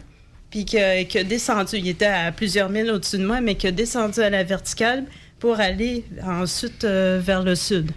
puis 0.49 0.65
qui 0.65 0.77
a 0.77 1.23
descendu. 1.23 1.77
Il 1.77 1.87
était 1.87 2.05
à 2.05 2.31
plusieurs 2.31 2.69
milles 2.69 2.91
au-dessus 2.91 3.17
de 3.17 3.25
moi, 3.25 3.39
mais 3.41 3.55
qui 3.55 3.67
a 3.67 3.71
descendu 3.71 4.19
à 4.19 4.29
la 4.29 4.43
verticale 4.43 5.05
pour 5.39 5.59
aller 5.59 6.03
ensuite 6.23 6.83
euh, 6.83 7.19
vers 7.23 7.41
le 7.43 7.55
sud. 7.55 7.91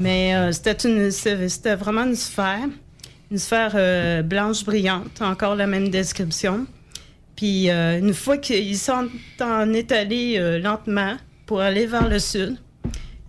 Mais 0.00 0.34
euh, 0.34 0.52
c'était 0.52 0.88
une- 0.88 1.10
c'était 1.10 1.74
vraiment 1.76 2.04
une 2.04 2.16
sphère, 2.16 2.68
une 3.30 3.38
sphère 3.38 3.72
euh, 3.76 4.22
blanche 4.22 4.64
brillante, 4.64 5.22
encore 5.22 5.54
la 5.54 5.66
même 5.66 5.88
description. 5.90 6.66
Puis 7.36 7.70
une 7.70 8.12
fois 8.12 8.36
qu'ils 8.36 8.76
sont 8.76 9.08
en 9.40 9.72
est 9.72 9.92
euh, 9.92 10.58
lentement 10.58 11.16
pour 11.46 11.60
aller 11.60 11.86
vers 11.86 12.08
le 12.08 12.18
sud, 12.18 12.56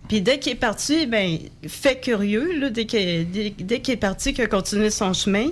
puis 0.08 0.20
dès 0.20 0.38
qu'il 0.38 0.52
est 0.52 0.56
parti, 0.56 1.06
ben 1.06 1.38
fait 1.66 1.98
curieux, 2.00 2.58
là, 2.60 2.68
dès 2.70 2.84
qu'il 2.84 3.30
dès, 3.30 3.54
dès 3.58 3.80
qu'il 3.80 3.94
est 3.94 3.96
parti, 3.96 4.34
qu'il 4.34 4.44
a 4.44 4.48
continué 4.48 4.90
son 4.90 5.14
chemin, 5.14 5.46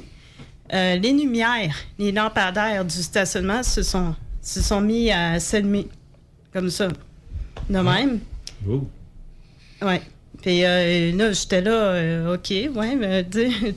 euh, 0.73 0.97
les 0.97 1.13
lumières, 1.13 1.75
les 1.99 2.13
lampadaires 2.13 2.85
du 2.85 3.03
stationnement 3.03 3.63
se 3.63 3.83
sont, 3.83 4.15
se 4.41 4.61
sont 4.61 4.81
mis 4.81 5.11
à 5.11 5.41
s'allumer, 5.41 5.89
comme 6.53 6.71
ça, 6.71 6.89
de 7.69 7.79
même. 7.79 8.21
Ouais. 9.83 10.03
Puis 10.43 10.65
euh, 10.65 11.13
là, 11.13 11.33
j'étais 11.33 11.61
là, 11.61 11.71
euh, 11.73 12.35
OK, 12.35 12.51
ouais, 12.51 12.97
mais 12.97 13.27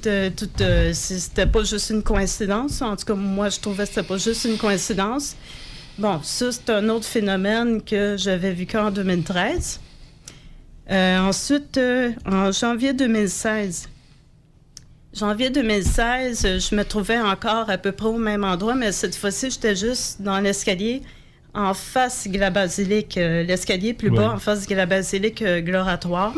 euh, 0.07 0.93
c'était 0.93 1.45
pas 1.45 1.63
juste 1.63 1.89
une 1.89 2.03
coïncidence. 2.03 2.81
En 2.81 2.95
tout 2.95 3.05
cas, 3.05 3.15
moi, 3.15 3.49
je 3.49 3.59
trouvais 3.59 3.83
que 3.83 3.89
c'était 3.89 4.07
pas 4.07 4.17
juste 4.17 4.45
une 4.45 4.57
coïncidence. 4.57 5.35
Bon, 5.97 6.21
ça, 6.23 6.51
c'est 6.51 6.69
un 6.69 6.87
autre 6.89 7.05
phénomène 7.05 7.81
que 7.81 8.15
j'avais 8.17 8.53
vu 8.53 8.65
qu'en 8.65 8.91
2013. 8.91 9.79
Euh, 10.89 11.19
ensuite, 11.19 11.79
en 12.25 12.51
janvier 12.51 12.93
2016, 12.93 13.89
janvier 15.13 15.49
2016, 15.49 16.45
euh, 16.45 16.59
je 16.59 16.75
me 16.75 16.83
trouvais 16.83 17.19
encore 17.19 17.69
à 17.69 17.77
peu 17.77 17.91
près 17.91 18.07
au 18.07 18.17
même 18.17 18.43
endroit, 18.43 18.75
mais 18.75 18.91
cette 18.91 19.15
fois-ci, 19.15 19.49
j'étais 19.49 19.75
juste 19.75 20.21
dans 20.21 20.39
l'escalier 20.39 21.01
en 21.53 21.73
face 21.73 22.27
de 22.27 22.37
la 22.37 22.49
basilique, 22.49 23.17
euh, 23.17 23.43
l'escalier 23.43 23.93
plus 23.93 24.09
bas, 24.09 24.31
en 24.31 24.39
face 24.39 24.67
de 24.67 24.75
la 24.75 24.85
basilique 24.85 25.41
euh, 25.41 25.61
gloratoire. 25.61 26.33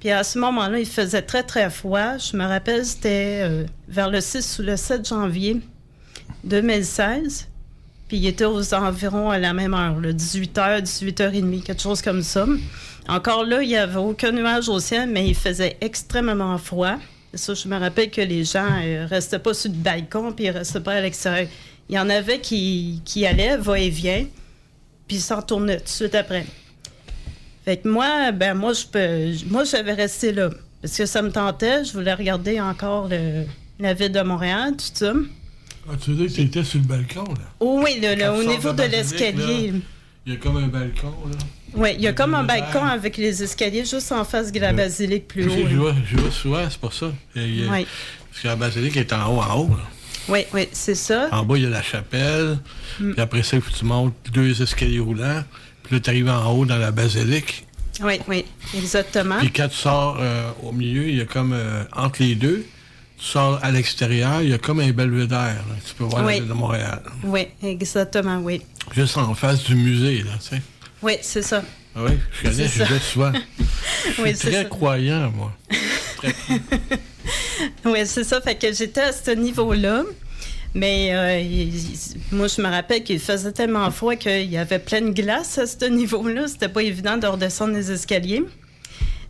Puis 0.00 0.10
à 0.10 0.24
ce 0.24 0.38
moment-là, 0.38 0.78
il 0.78 0.86
faisait 0.86 1.22
très, 1.22 1.42
très 1.42 1.70
froid. 1.70 2.18
Je 2.18 2.36
me 2.36 2.44
rappelle, 2.44 2.84
c'était 2.84 3.40
euh, 3.42 3.64
vers 3.88 4.10
le 4.10 4.20
6 4.20 4.58
ou 4.58 4.62
le 4.62 4.76
7 4.76 5.08
janvier 5.08 5.60
2016. 6.44 7.48
Puis 8.08 8.18
il 8.18 8.26
était 8.26 8.44
aux 8.44 8.74
environs 8.74 9.30
à 9.30 9.38
la 9.38 9.52
même 9.52 9.74
heure, 9.74 9.98
le 9.98 10.12
18h, 10.12 10.82
18h30, 10.82 11.62
quelque 11.62 11.82
chose 11.82 12.02
comme 12.02 12.22
ça. 12.22 12.46
Encore 13.08 13.44
là, 13.44 13.62
il 13.62 13.68
n'y 13.68 13.76
avait 13.76 13.98
aucun 13.98 14.32
nuage 14.32 14.68
au 14.68 14.78
ciel, 14.80 15.08
mais 15.08 15.26
il 15.26 15.34
faisait 15.34 15.76
extrêmement 15.80 16.58
froid. 16.58 16.96
Et 17.36 17.38
ça, 17.38 17.52
je 17.52 17.68
me 17.68 17.76
rappelle 17.78 18.10
que 18.10 18.22
les 18.22 18.44
gens 18.44 18.64
ne 18.80 19.06
restaient 19.06 19.38
pas 19.38 19.52
sur 19.52 19.70
le 19.70 19.76
balcon, 19.76 20.32
puis 20.32 20.46
ils 20.46 20.52
ne 20.54 20.58
restaient 20.58 20.80
pas 20.80 20.94
à 20.94 21.00
l'extérieur. 21.02 21.46
Il 21.86 21.94
y 21.94 21.98
en 21.98 22.08
avait 22.08 22.40
qui, 22.40 23.02
qui 23.04 23.26
allaient, 23.26 23.58
va-et-vient, 23.58 24.24
puis 25.06 25.18
ils 25.18 25.20
s'en 25.20 25.36
retournaient 25.36 25.76
tout 25.76 25.84
de 25.84 25.88
suite 25.90 26.14
après. 26.14 26.46
Fait 27.66 27.76
que 27.76 27.88
moi, 27.88 28.32
ben 28.32 28.54
moi, 28.54 28.72
je 28.72 28.86
peux, 28.86 29.50
moi, 29.50 29.64
j'avais 29.64 29.92
resté 29.92 30.32
là. 30.32 30.48
Parce 30.80 30.96
que 30.96 31.04
ça 31.04 31.20
me 31.20 31.30
tentait. 31.30 31.84
Je 31.84 31.92
voulais 31.92 32.14
regarder 32.14 32.58
encore 32.58 33.08
le- 33.08 33.44
la 33.78 33.92
ville 33.92 34.12
de 34.12 34.22
Montréal, 34.22 34.70
tout 34.78 34.84
ça. 34.94 35.12
Ah, 35.86 35.92
tu 36.02 36.12
veux 36.12 36.16
dire 36.16 36.26
que 36.28 36.32
tu 36.32 36.40
étais 36.40 36.64
sur 36.64 36.78
le 36.80 36.86
balcon, 36.86 37.24
là? 37.24 37.52
Oh 37.60 37.82
oui, 37.84 38.00
le- 38.00 38.18
Quand 38.18 38.34
au 38.38 38.44
niveau 38.44 38.72
de 38.72 38.82
l'escalier. 38.84 39.70
là, 39.72 39.78
Il 40.24 40.32
y 40.32 40.36
a 40.36 40.38
comme 40.38 40.56
un 40.56 40.68
balcon, 40.68 41.12
là. 41.30 41.36
Oui, 41.74 41.90
il 41.96 42.00
y 42.02 42.06
a 42.08 42.12
comme 42.12 42.34
un 42.34 42.44
balcon 42.44 42.82
avec 42.84 43.16
les 43.16 43.42
escaliers 43.42 43.84
juste 43.84 44.10
en 44.12 44.24
face 44.24 44.50
de 44.52 44.60
la 44.60 44.72
basilique 44.72 45.28
plus 45.28 45.42
Je, 45.44 45.48
je 45.50 45.76
haut. 45.76 45.80
vois, 45.82 45.94
je 46.10 46.16
vois 46.16 46.30
souvent, 46.30 46.64
c'est 46.70 46.78
pour 46.80 46.92
ça. 46.92 47.12
Il 47.34 47.68
Oui. 47.70 47.86
Parce 48.30 48.42
que 48.42 48.48
la 48.48 48.56
basilique 48.56 48.96
est 48.96 49.12
en 49.12 49.26
haut, 49.34 49.40
en 49.40 49.54
haut. 49.60 49.68
là. 49.70 49.82
Oui, 50.28 50.40
oui, 50.52 50.68
c'est 50.72 50.94
ça. 50.94 51.28
En 51.32 51.44
bas, 51.44 51.56
il 51.56 51.64
y 51.64 51.66
a 51.66 51.70
la 51.70 51.82
chapelle. 51.82 52.58
Mm. 52.98 53.12
Puis 53.12 53.20
après 53.20 53.42
ça, 53.42 53.56
il 53.56 53.62
faut 53.62 53.70
que 53.70 53.76
tu 53.78 53.84
montes 53.84 54.14
deux 54.32 54.60
escaliers 54.62 54.98
roulants. 55.00 55.44
Puis 55.84 55.94
là, 55.94 56.00
tu 56.00 56.10
arrives 56.10 56.28
en 56.28 56.50
haut 56.52 56.64
dans 56.64 56.78
la 56.78 56.90
basilique. 56.90 57.64
Oui, 58.02 58.20
oui, 58.28 58.44
exactement. 58.76 59.38
Puis 59.38 59.50
quand 59.52 59.68
tu 59.68 59.76
sors 59.76 60.18
euh, 60.20 60.50
au 60.62 60.72
milieu, 60.72 61.08
il 61.08 61.16
y 61.16 61.20
a 61.20 61.24
comme 61.26 61.52
euh, 61.52 61.84
entre 61.94 62.22
les 62.22 62.34
deux, 62.34 62.66
tu 63.18 63.24
sors 63.24 63.58
à 63.62 63.70
l'extérieur, 63.70 64.42
il 64.42 64.50
y 64.50 64.52
a 64.52 64.58
comme 64.58 64.80
un 64.80 64.90
belvédère. 64.90 65.38
là. 65.68 65.74
Tu 65.86 65.94
peux 65.94 66.04
voir 66.04 66.24
Oui. 66.24 66.34
la 66.34 66.40
ville 66.40 66.48
de 66.48 66.52
Montréal. 66.54 67.02
Oui, 67.24 67.46
exactement, 67.62 68.38
oui. 68.38 68.60
Juste 68.94 69.16
en 69.16 69.32
face 69.34 69.62
du 69.64 69.74
musée, 69.76 70.22
là, 70.24 70.32
tu 70.42 70.56
sais. 70.56 70.62
Oui, 71.06 71.14
c'est 71.22 71.42
ça. 71.42 71.62
Ah 71.94 72.00
oui, 72.04 72.10
je 72.32 72.42
connais, 72.48 72.66
C'est 72.68 72.84
je 72.84 72.92
vais 72.92 72.98
souvent. 72.98 73.32
Je 74.16 74.22
Oui, 74.22 74.28
suis 74.36 74.48
très 74.50 74.62
ça. 74.62 74.64
croyant, 74.64 75.30
moi. 75.30 75.52
Oui, 77.84 78.00
c'est 78.04 78.24
ça. 78.24 78.40
Fait 78.40 78.56
que 78.56 78.72
j'étais 78.72 79.00
à 79.00 79.12
ce 79.12 79.30
niveau-là. 79.30 80.02
Mais 80.74 81.14
euh, 81.14 81.38
il- 81.40 81.72
moi, 82.32 82.48
je 82.48 82.60
me 82.60 82.68
rappelle 82.68 83.02
qu'il 83.04 83.18
faisait 83.20 83.52
tellement 83.52 83.90
froid 83.90 84.14
qu'il 84.16 84.50
y 84.50 84.58
avait 84.58 84.78
plein 84.80 85.00
de 85.00 85.10
glace 85.10 85.56
à 85.58 85.66
ce 85.66 85.84
niveau-là. 85.86 86.48
C'était 86.48 86.68
pas 86.68 86.82
évident 86.82 87.16
de 87.16 87.26
redescendre 87.26 87.74
les 87.74 87.90
escaliers. 87.92 88.42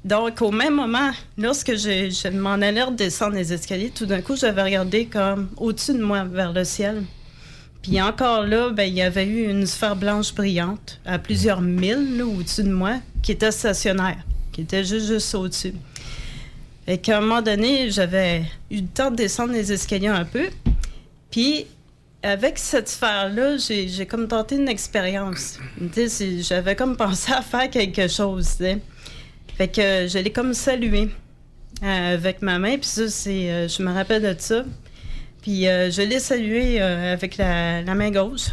Donc, 0.05 0.41
au 0.43 0.51
même 0.51 0.75
moment, 0.75 1.11
lorsque 1.39 1.73
je, 1.77 2.11
je 2.11 2.29
m'en 2.37 2.55
allais 2.55 2.83
redescendre 2.83 3.35
les 3.35 3.53
escaliers, 3.53 3.91
tout 3.95 4.07
d'un 4.07 4.23
coup, 4.23 4.35
j'avais 4.37 4.63
regardé 4.63 5.07
comme 5.07 5.49
au-dessus 5.59 5.93
de 5.95 6.03
moi, 6.03 6.25
vers 6.25 6.53
le 6.53 6.65
ciel. 6.65 7.03
Puis 7.87 8.03
encore 8.03 8.45
là, 8.45 8.71
ben, 8.71 8.83
il 8.83 8.95
y 8.95 9.03
avait 9.03 9.25
eu 9.25 9.49
une 9.49 9.65
sphère 9.65 9.95
blanche 9.95 10.35
brillante 10.35 10.99
à 11.07 11.21
plusieurs 11.21 11.61
milles 11.61 12.21
au-dessus 12.21 12.65
de 12.65 12.73
moi, 12.73 12.97
qui 13.23 13.31
était 13.31 13.53
stationnaire, 13.53 14.17
qui 14.51 14.63
était 14.63 14.83
juste, 14.83 15.07
juste 15.07 15.33
au-dessus. 15.37 15.73
Et 16.89 16.99
qu'à 16.99 17.19
un 17.19 17.21
moment 17.21 17.43
donné, 17.43 17.89
j'avais 17.93 18.43
eu 18.73 18.81
le 18.81 18.89
temps 18.89 19.13
de 19.13 19.15
descendre 19.15 19.53
les 19.53 19.73
escaliers 19.73 20.09
un 20.09 20.25
peu. 20.25 20.49
Puis, 21.31 21.67
avec 22.25 22.59
cette 22.59 22.89
sphère-là, 22.89 23.57
j'ai 23.57 24.07
comme 24.07 24.27
tenté 24.27 24.57
une 24.57 24.69
expérience. 24.69 25.61
J'avais 26.41 26.75
comme 26.75 26.97
pensé 26.97 27.31
à 27.31 27.41
faire 27.41 27.71
quelque 27.71 28.09
chose. 28.09 28.57
Fait 29.57 29.69
que 29.69 30.09
je 30.09 30.19
l'ai 30.19 30.33
comme 30.33 30.55
salué 30.55 31.09
euh, 31.85 32.15
avec 32.15 32.43
ma 32.43 32.59
main. 32.59 32.79
Puis 32.79 32.89
ça, 32.89 33.09
c'est, 33.09 33.49
euh, 33.49 33.69
je 33.69 33.81
me 33.81 33.93
rappelle 33.93 34.23
de 34.23 34.35
ça. 34.37 34.65
Puis 35.47 35.69
euh, 35.69 35.93
je 35.93 36.03
l'ai 36.03 36.19
salué 36.19 36.83
euh, 36.83 37.13
avec 37.13 37.37
la, 37.37 37.81
la 37.83 37.95
main 37.95 38.11
gauche. 38.11 38.49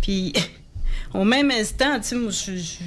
Puis 0.00 0.32
au 1.14 1.24
même 1.24 1.50
instant, 1.50 2.00
tu 2.00 2.30
sais, 2.30 2.52
je, 2.56 2.56
je- 2.56 2.84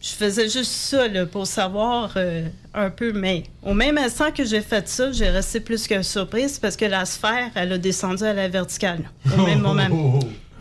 je 0.00 0.10
faisais 0.10 0.44
juste 0.48 0.70
ça 0.70 1.08
là, 1.08 1.26
pour 1.26 1.44
savoir 1.48 2.12
euh, 2.16 2.46
un 2.72 2.88
peu. 2.88 3.12
Mais 3.12 3.42
au 3.64 3.74
même 3.74 3.98
instant 3.98 4.30
que 4.30 4.44
j'ai 4.44 4.60
fait 4.60 4.86
ça, 4.88 5.10
j'ai 5.10 5.28
resté 5.28 5.58
plus 5.58 5.88
que 5.88 6.00
surprise 6.02 6.60
parce 6.60 6.76
que 6.76 6.84
la 6.84 7.04
sphère, 7.04 7.50
elle 7.56 7.72
a 7.72 7.78
descendu 7.78 8.22
à 8.22 8.32
la 8.32 8.46
verticale 8.46 9.10
au 9.36 9.42
même 9.44 9.58
moment. 9.60 9.88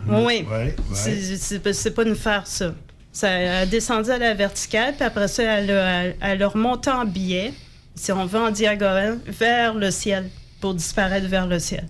Oui, 0.09 0.43
Ouais, 0.49 0.76
C'est- 0.93 1.35
c'est 1.38 1.73
c'est 1.73 1.91
pas 1.91 2.01
une 2.03 2.15
faire, 2.15 2.47
ça. 2.47 2.73
Ça 3.14 3.30
a 3.59 3.65
descendu 3.68 4.09
à 4.09 4.18
la 4.18 4.34
verticale, 4.34 4.95
puis 4.95 5.03
après 5.05 5.27
ça, 5.27 5.43
elle 5.43 5.69
a, 5.69 6.03
elle 6.19 6.41
a 6.41 6.47
remonté 6.47 6.89
en 6.89 7.05
biais, 7.05 7.53
si 7.93 8.11
on 8.11 8.26
veut 8.26 8.39
en 8.39 8.49
diagonale, 8.49 9.19
vers 9.27 9.76
le 9.76 9.91
ciel, 9.91 10.30
pour 10.60 10.74
disparaître 10.74 11.28
vers 11.28 11.48
le 11.48 11.60
ciel. 11.60 11.86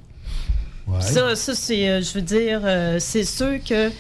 Ça, 1.02 1.36
ça 1.36 1.54
c'est, 1.54 1.90
euh, 1.90 2.02
je 2.02 2.14
veux 2.14 2.22
dire, 2.22 2.62
euh, 2.64 2.98
c'est 3.00 3.26
sûr 3.26 3.60
que 3.68 3.92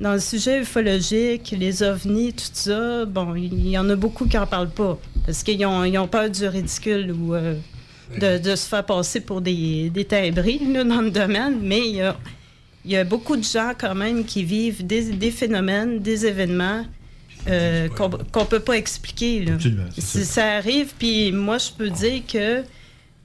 dans 0.00 0.14
le 0.14 0.18
sujet 0.20 0.62
ufologique, 0.62 1.54
les 1.56 1.82
ovnis, 1.84 2.32
tout 2.32 2.42
ça, 2.52 3.04
bon, 3.04 3.36
il 3.36 3.68
y 3.68 3.78
en 3.78 3.88
a 3.88 3.94
beaucoup 3.94 4.26
qui 4.26 4.36
n'en 4.36 4.46
parlent 4.46 4.70
pas, 4.70 4.98
parce 5.24 5.44
qu'ils 5.44 5.64
ont, 5.64 5.84
ils 5.84 5.96
ont 5.96 6.08
peur 6.08 6.28
du 6.28 6.46
ridicule 6.48 7.12
ou 7.12 7.34
euh, 7.34 7.54
de, 8.18 8.38
de 8.38 8.56
se 8.56 8.66
faire 8.66 8.84
passer 8.84 9.20
pour 9.20 9.40
des, 9.40 9.90
des 9.90 10.04
timbrés 10.04 10.60
là, 10.72 10.82
dans 10.82 11.00
le 11.00 11.10
domaine, 11.12 11.58
mais 11.62 11.80
il 11.88 11.94
y 11.96 12.02
a, 12.02 12.16
il 12.84 12.90
y 12.90 12.96
a 12.96 13.04
beaucoup 13.04 13.36
de 13.36 13.44
gens 13.44 13.72
quand 13.78 13.94
même 13.94 14.24
qui 14.24 14.42
vivent 14.42 14.84
des, 14.84 15.12
des 15.12 15.30
phénomènes, 15.30 16.00
des 16.00 16.26
événements 16.26 16.84
euh, 17.48 17.88
qu'on 17.88 18.08
ne 18.40 18.46
peut 18.46 18.60
pas 18.60 18.76
expliquer. 18.76 19.44
là. 19.44 19.52
Ça 19.98 20.54
arrive, 20.54 20.94
puis 20.98 21.30
moi, 21.30 21.58
je 21.58 21.70
peux 21.70 21.90
dire 21.90 22.22
que 22.26 22.64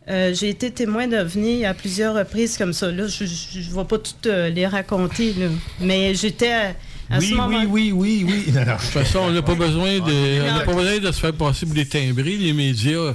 euh, 0.07 0.33
j'ai 0.33 0.49
été 0.49 0.71
témoin 0.71 1.07
d'OVNI 1.07 1.65
à 1.65 1.73
plusieurs 1.73 2.15
reprises 2.15 2.57
comme 2.57 2.73
ça. 2.73 2.91
Là, 2.91 3.07
je 3.07 3.23
ne 3.25 3.75
vais 3.75 3.85
pas 3.85 3.97
toutes 3.97 4.25
euh, 4.27 4.49
les 4.49 4.65
raconter, 4.65 5.33
là. 5.33 5.47
mais 5.81 6.15
j'étais 6.15 6.51
à, 6.51 6.73
à 7.11 7.21
ce 7.21 7.33
moment 7.33 7.63
oui, 7.67 7.91
oui, 7.91 8.25
oui. 8.27 8.51
Non, 8.53 8.61
non. 8.65 8.65
De 8.75 8.79
toute 8.81 8.89
façon, 8.89 9.19
on 9.19 9.31
n'a 9.31 9.41
pas 9.41 9.55
besoin 9.55 9.99
de, 9.99 10.41
on 10.41 10.45
n'a 10.57 10.61
pas 10.61 10.73
besoin 10.73 10.97
de 10.99 11.11
se 11.11 11.19
faire 11.19 11.33
passer 11.33 11.65
pour 11.65 11.75
des 11.75 11.85
timbrés. 11.87 12.37
Les 12.37 12.53
médias, 12.53 13.13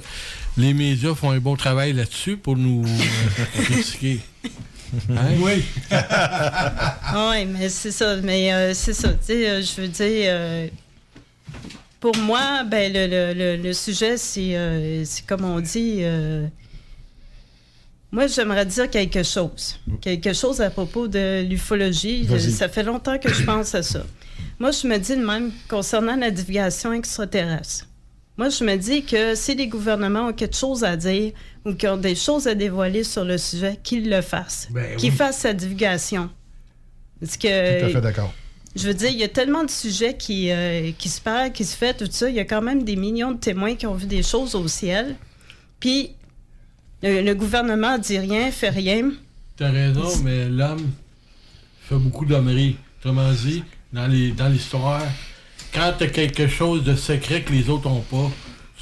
les 0.57 0.73
médias 0.75 1.15
font 1.15 1.31
un 1.31 1.39
bon 1.39 1.57
travail 1.57 1.93
là-dessus 1.95 2.37
pour 2.37 2.57
nous 2.57 2.85
euh, 2.87 3.63
critiquer. 3.65 4.21
Hein? 5.11 5.33
Oui. 5.41 5.65
oui, 5.91 7.45
mais 7.47 7.69
c'est 7.69 7.91
ça. 7.91 8.17
Mais 8.23 8.53
euh, 8.53 8.73
c'est 8.75 8.93
ça. 8.95 9.09
Tu 9.09 9.17
sais, 9.23 9.49
euh, 9.51 9.63
je 9.63 9.81
veux 9.81 9.89
dire, 9.89 10.27
euh, 10.29 10.69
pour 11.99 12.17
moi, 12.19 12.63
ben, 12.65 12.93
le, 12.93 13.07
le- 13.09 13.33
le- 13.35 13.57
le 13.63 13.73
sujet, 13.73 14.17
c'est 14.17 14.55
euh, 14.57 15.05
c'est 15.05 15.27
comme 15.27 15.45
on 15.45 15.59
dit. 15.61 15.99
euh, 16.03 16.47
moi, 18.15 18.29
j'aimerais 18.29 18.65
dire 18.65 18.89
quelque 18.89 19.25
chose. 19.25 19.81
Quelque 20.01 20.33
chose 20.33 20.61
à 20.61 20.71
propos 20.71 21.09
de 21.09 21.43
l'ufologie. 21.43 22.29
Ça 22.39 22.69
fait 22.69 22.85
longtemps 22.85 23.19
que 23.19 23.33
je 23.33 23.43
pense 23.43 23.75
à 23.75 23.83
ça. 23.83 24.05
Moi, 24.61 24.71
je 24.71 24.87
me 24.87 24.99
dis 24.99 25.17
le 25.17 25.27
même 25.27 25.51
concernant 25.69 26.15
la 26.15 26.31
divulgation 26.31 26.93
extraterrestre. 26.93 27.87
Moi, 28.37 28.51
je 28.51 28.63
me 28.63 28.77
dis 28.77 29.05
que 29.05 29.35
si 29.35 29.57
les 29.57 29.67
gouvernements 29.67 30.29
ont 30.29 30.33
quelque 30.33 30.55
chose 30.57 30.85
à 30.85 30.97
dire 30.97 31.33
ou 31.65 31.75
qu'ils 31.75 31.89
ont 31.89 31.97
des 31.97 32.15
choses 32.15 32.47
à 32.47 32.55
dévoiler 32.55 33.03
sur 33.03 33.25
le 33.25 33.37
sujet, 33.37 33.81
qu'ils 33.83 34.09
le 34.09 34.23
fassent. 34.23 34.69
Ben 34.71 34.97
qu'ils 34.97 35.11
oui. 35.11 35.17
fassent 35.17 35.39
sa 35.39 35.53
divulgation. 35.53 36.31
Parce 37.19 37.37
que. 37.37 37.81
Tout 37.81 37.87
à 37.87 37.89
fait 37.89 38.01
d'accord. 38.01 38.33
Je 38.77 38.87
veux 38.87 38.95
dire, 38.95 39.11
il 39.11 39.19
y 39.19 39.25
a 39.25 39.29
tellement 39.29 39.65
de 39.65 39.71
sujets 39.71 40.17
qui, 40.17 40.53
euh, 40.53 40.93
qui 40.99 41.09
se 41.09 41.21
parlent, 41.21 41.51
qui 41.51 41.65
se 41.65 41.77
fait, 41.77 41.95
tout 41.95 42.09
ça. 42.11 42.29
Il 42.29 42.37
y 42.37 42.41
a 42.41 42.45
quand 42.45 42.63
même 42.63 42.85
des 42.85 42.97
millions 42.97 43.33
de 43.33 43.39
témoins 43.39 43.75
qui 43.75 43.87
ont 43.87 43.95
vu 43.95 44.07
des 44.07 44.23
choses 44.23 44.55
au 44.55 44.69
ciel. 44.69 45.17
Puis, 45.81 46.15
le, 47.05 47.23
le 47.23 47.35
gouvernement 47.35 47.99
dit 47.99 48.19
rien, 48.19 48.51
fait 48.51 48.71
rien. 48.71 49.11
T'as 49.57 49.71
raison, 49.71 50.09
mais 50.25 50.49
l'homme 50.49 50.91
fait 51.89 51.95
beaucoup 51.97 52.25
d'hommerie. 52.25 52.77
Autrement 53.01 53.31
dit, 53.33 53.63
dans 53.93 54.07
les 54.07 54.31
dans 54.33 54.49
l'histoire, 54.49 55.03
quand 55.73 55.93
t'as 55.99 56.07
quelque 56.09 56.49
chose 56.49 56.83
de 56.85 56.97
secret 56.97 57.43
que 57.43 57.53
les 57.53 57.69
autres 57.69 57.89
n'ont 57.89 58.01
pas, 58.01 58.31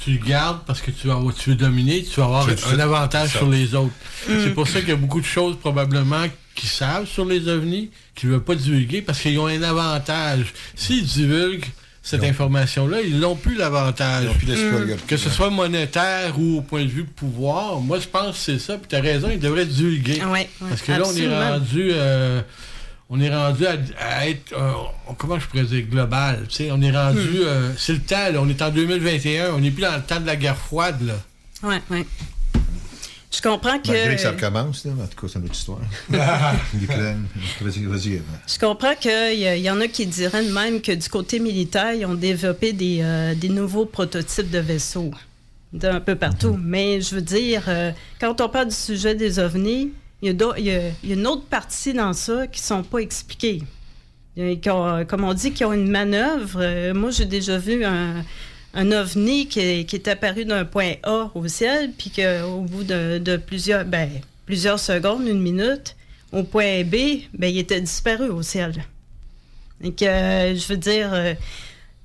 tu 0.03 0.11
le 0.11 0.25
gardes 0.25 0.61
parce 0.65 0.81
que 0.81 0.91
tu, 0.91 1.07
vas, 1.07 1.13
avoir- 1.15 1.33
tu 1.35 1.49
veux 1.51 1.55
dominer, 1.55 2.03
tu 2.03 2.19
vas 2.19 2.25
avoir 2.25 2.47
un 2.49 2.79
avantage 2.79 3.29
Ça. 3.29 3.37
sur 3.39 3.49
les 3.49 3.75
autres. 3.75 3.93
Mm. 4.27 4.33
C'est 4.43 4.53
pour 4.53 4.67
ça 4.67 4.79
qu'il 4.79 4.89
y 4.89 4.93
a 4.93 4.95
beaucoup 4.97 5.21
de 5.21 5.25
choses 5.25 5.57
probablement 5.57 6.25
qu'ils 6.55 6.69
savent 6.69 7.07
sur 7.07 7.25
les 7.25 7.47
ovnis, 7.47 7.89
qu'ils 8.15 8.29
ne 8.29 8.35
veulent 8.35 8.43
pas 8.43 8.55
divulguer 8.55 9.01
parce 9.01 9.19
qu'ils 9.21 9.37
ont 9.39 9.47
un 9.47 9.61
avantage. 9.61 10.53
S'ils 10.75 11.05
divulguent 11.05 11.65
cette 12.05 12.23
information-là, 12.25 12.97
ils 13.01 13.17
n'ont 13.19 13.35
plus 13.37 13.55
l'avantage. 13.55 14.25
Ils 14.29 14.37
plus. 14.37 14.93
Mm. 14.93 14.97
Que 15.07 15.15
ce 15.17 15.29
soit 15.29 15.49
monétaire 15.49 16.37
ou 16.37 16.57
au 16.57 16.61
point 16.61 16.83
de 16.83 16.89
vue 16.89 17.05
pouvoir, 17.05 17.79
moi 17.79 17.97
je 17.99 18.07
pense 18.07 18.31
que 18.35 18.41
c'est 18.41 18.59
ça. 18.59 18.77
Puis 18.77 18.87
tu 18.89 18.95
as 18.95 19.01
raison, 19.01 19.29
ils 19.31 19.39
devraient 19.39 19.65
divulguer. 19.65 20.21
Ouais, 20.25 20.31
ouais, 20.31 20.49
Parce 20.69 20.81
que 20.81 20.91
là, 20.91 21.01
on 21.05 21.15
est 21.15 21.27
rendu. 21.49 21.89
euh, 21.93 22.41
on 23.09 23.19
est 23.21 23.33
rendu 23.33 23.65
à, 23.67 23.75
à 23.99 24.27
être, 24.27 24.53
euh, 24.53 24.71
comment 25.17 25.39
je 25.39 25.47
pourrais 25.47 25.63
dire, 25.63 25.83
global. 25.89 26.45
tu 26.49 26.55
sais, 26.55 26.69
On 26.71 26.81
est 26.81 26.91
rendu, 26.91 27.19
Hmm. 27.19 27.45
euh, 27.45 27.71
c'est 27.77 27.93
le 27.93 27.99
temps, 27.99 28.31
là, 28.33 28.39
on 28.41 28.49
est 28.49 28.61
en 28.61 28.69
2021, 28.69 29.51
on 29.53 29.59
n'est 29.59 29.71
plus 29.71 29.83
dans 29.83 29.95
le 29.95 30.01
temps 30.01 30.19
de 30.19 30.25
la 30.25 30.35
guerre 30.35 30.57
froide. 30.57 30.97
Là. 31.05 31.13
Oui, 31.63 31.75
oui. 31.89 32.05
Je 33.35 33.41
comprends 33.41 33.79
que. 33.79 33.87
Malgré 33.89 34.15
que 34.15 34.21
ça 34.21 34.31
recommence, 34.31 34.85
là, 34.85 34.91
en 34.91 35.07
tout 35.07 35.19
cas, 35.21 35.27
c'est 35.31 35.39
une 35.39 35.45
autre 35.45 35.55
histoire. 35.55 35.79
L'Ukraine. 36.79 37.25
Vas-y, 37.61 37.83
vas-y. 37.85 38.13
Eva. 38.13 38.23
Je 38.47 38.59
comprends 38.59 38.95
qu'il 38.95 39.39
y, 39.39 39.69
en 39.69 39.81
a 39.81 39.87
qui 39.87 40.05
diraient 40.05 40.45
de 40.45 40.51
même 40.53 40.81
que 40.81 40.91
du 40.91 41.09
côté 41.09 41.39
militaire, 41.39 41.93
ils 41.93 42.05
ont 42.05 42.13
développé 42.13 42.73
des, 42.73 42.99
euh, 43.01 43.33
des 43.35 43.49
nouveaux 43.49 43.85
prototypes 43.85 44.51
de 44.51 44.59
vaisseaux 44.59 45.11
d'un 45.71 45.99
peu 45.99 46.15
partout. 46.15 46.57
Mais 46.61 47.01
je 47.01 47.15
veux 47.15 47.21
dire, 47.21 47.63
euh, 47.67 47.91
quand 48.21 48.39
on 48.41 48.49
parle 48.49 48.67
du 48.67 48.75
sujet 48.75 49.15
des 49.15 49.39
ovnis, 49.39 49.91
il 50.21 50.27
y 50.27 50.43
a, 50.43 50.53
il 50.59 50.65
y 50.65 50.71
a- 50.71 50.89
il 51.03 51.09
y 51.09 51.13
a 51.13 51.15
une 51.15 51.25
autre 51.27 51.45
partie 51.45 51.93
dans 51.93 52.13
ça 52.13 52.45
qui 52.47 52.61
ne 52.61 52.65
sont 52.65 52.83
pas 52.83 52.99
expliquées. 52.99 53.63
Euh, 54.37 54.55
qui 54.55 54.69
ont, 54.69 55.05
comme 55.05 55.23
on 55.23 55.33
dit, 55.33 55.51
qui 55.51 55.63
ont 55.65 55.73
une 55.73 55.89
manœuvre. 55.89 56.59
Euh, 56.61 56.93
moi, 56.93 57.09
j'ai 57.11 57.25
déjà 57.25 57.57
vu 57.57 57.83
un, 57.83 58.23
un 58.73 58.91
ovni 58.91 59.47
qui 59.47 59.59
est, 59.59 59.85
qui 59.85 59.95
est 59.95 60.07
apparu 60.07 60.45
d'un 60.45 60.65
point 60.65 60.93
A 61.03 61.29
au 61.35 61.47
ciel, 61.47 61.91
puis 61.97 62.09
qu'au 62.11 62.61
bout 62.61 62.83
de, 62.83 63.17
de 63.19 63.37
plusieurs, 63.37 63.85
ben, 63.85 64.09
plusieurs 64.45 64.79
secondes, 64.79 65.27
une 65.27 65.41
minute, 65.41 65.95
au 66.31 66.43
point 66.43 66.83
B, 66.83 66.95
ben, 67.33 67.47
il 67.53 67.57
était 67.59 67.81
disparu 67.81 68.29
au 68.29 68.41
ciel. 68.41 68.73
Et 69.83 69.91
que, 69.91 70.05
euh, 70.05 70.55
je 70.55 70.67
veux 70.67 70.77
dire, 70.77 71.09
euh, 71.13 71.33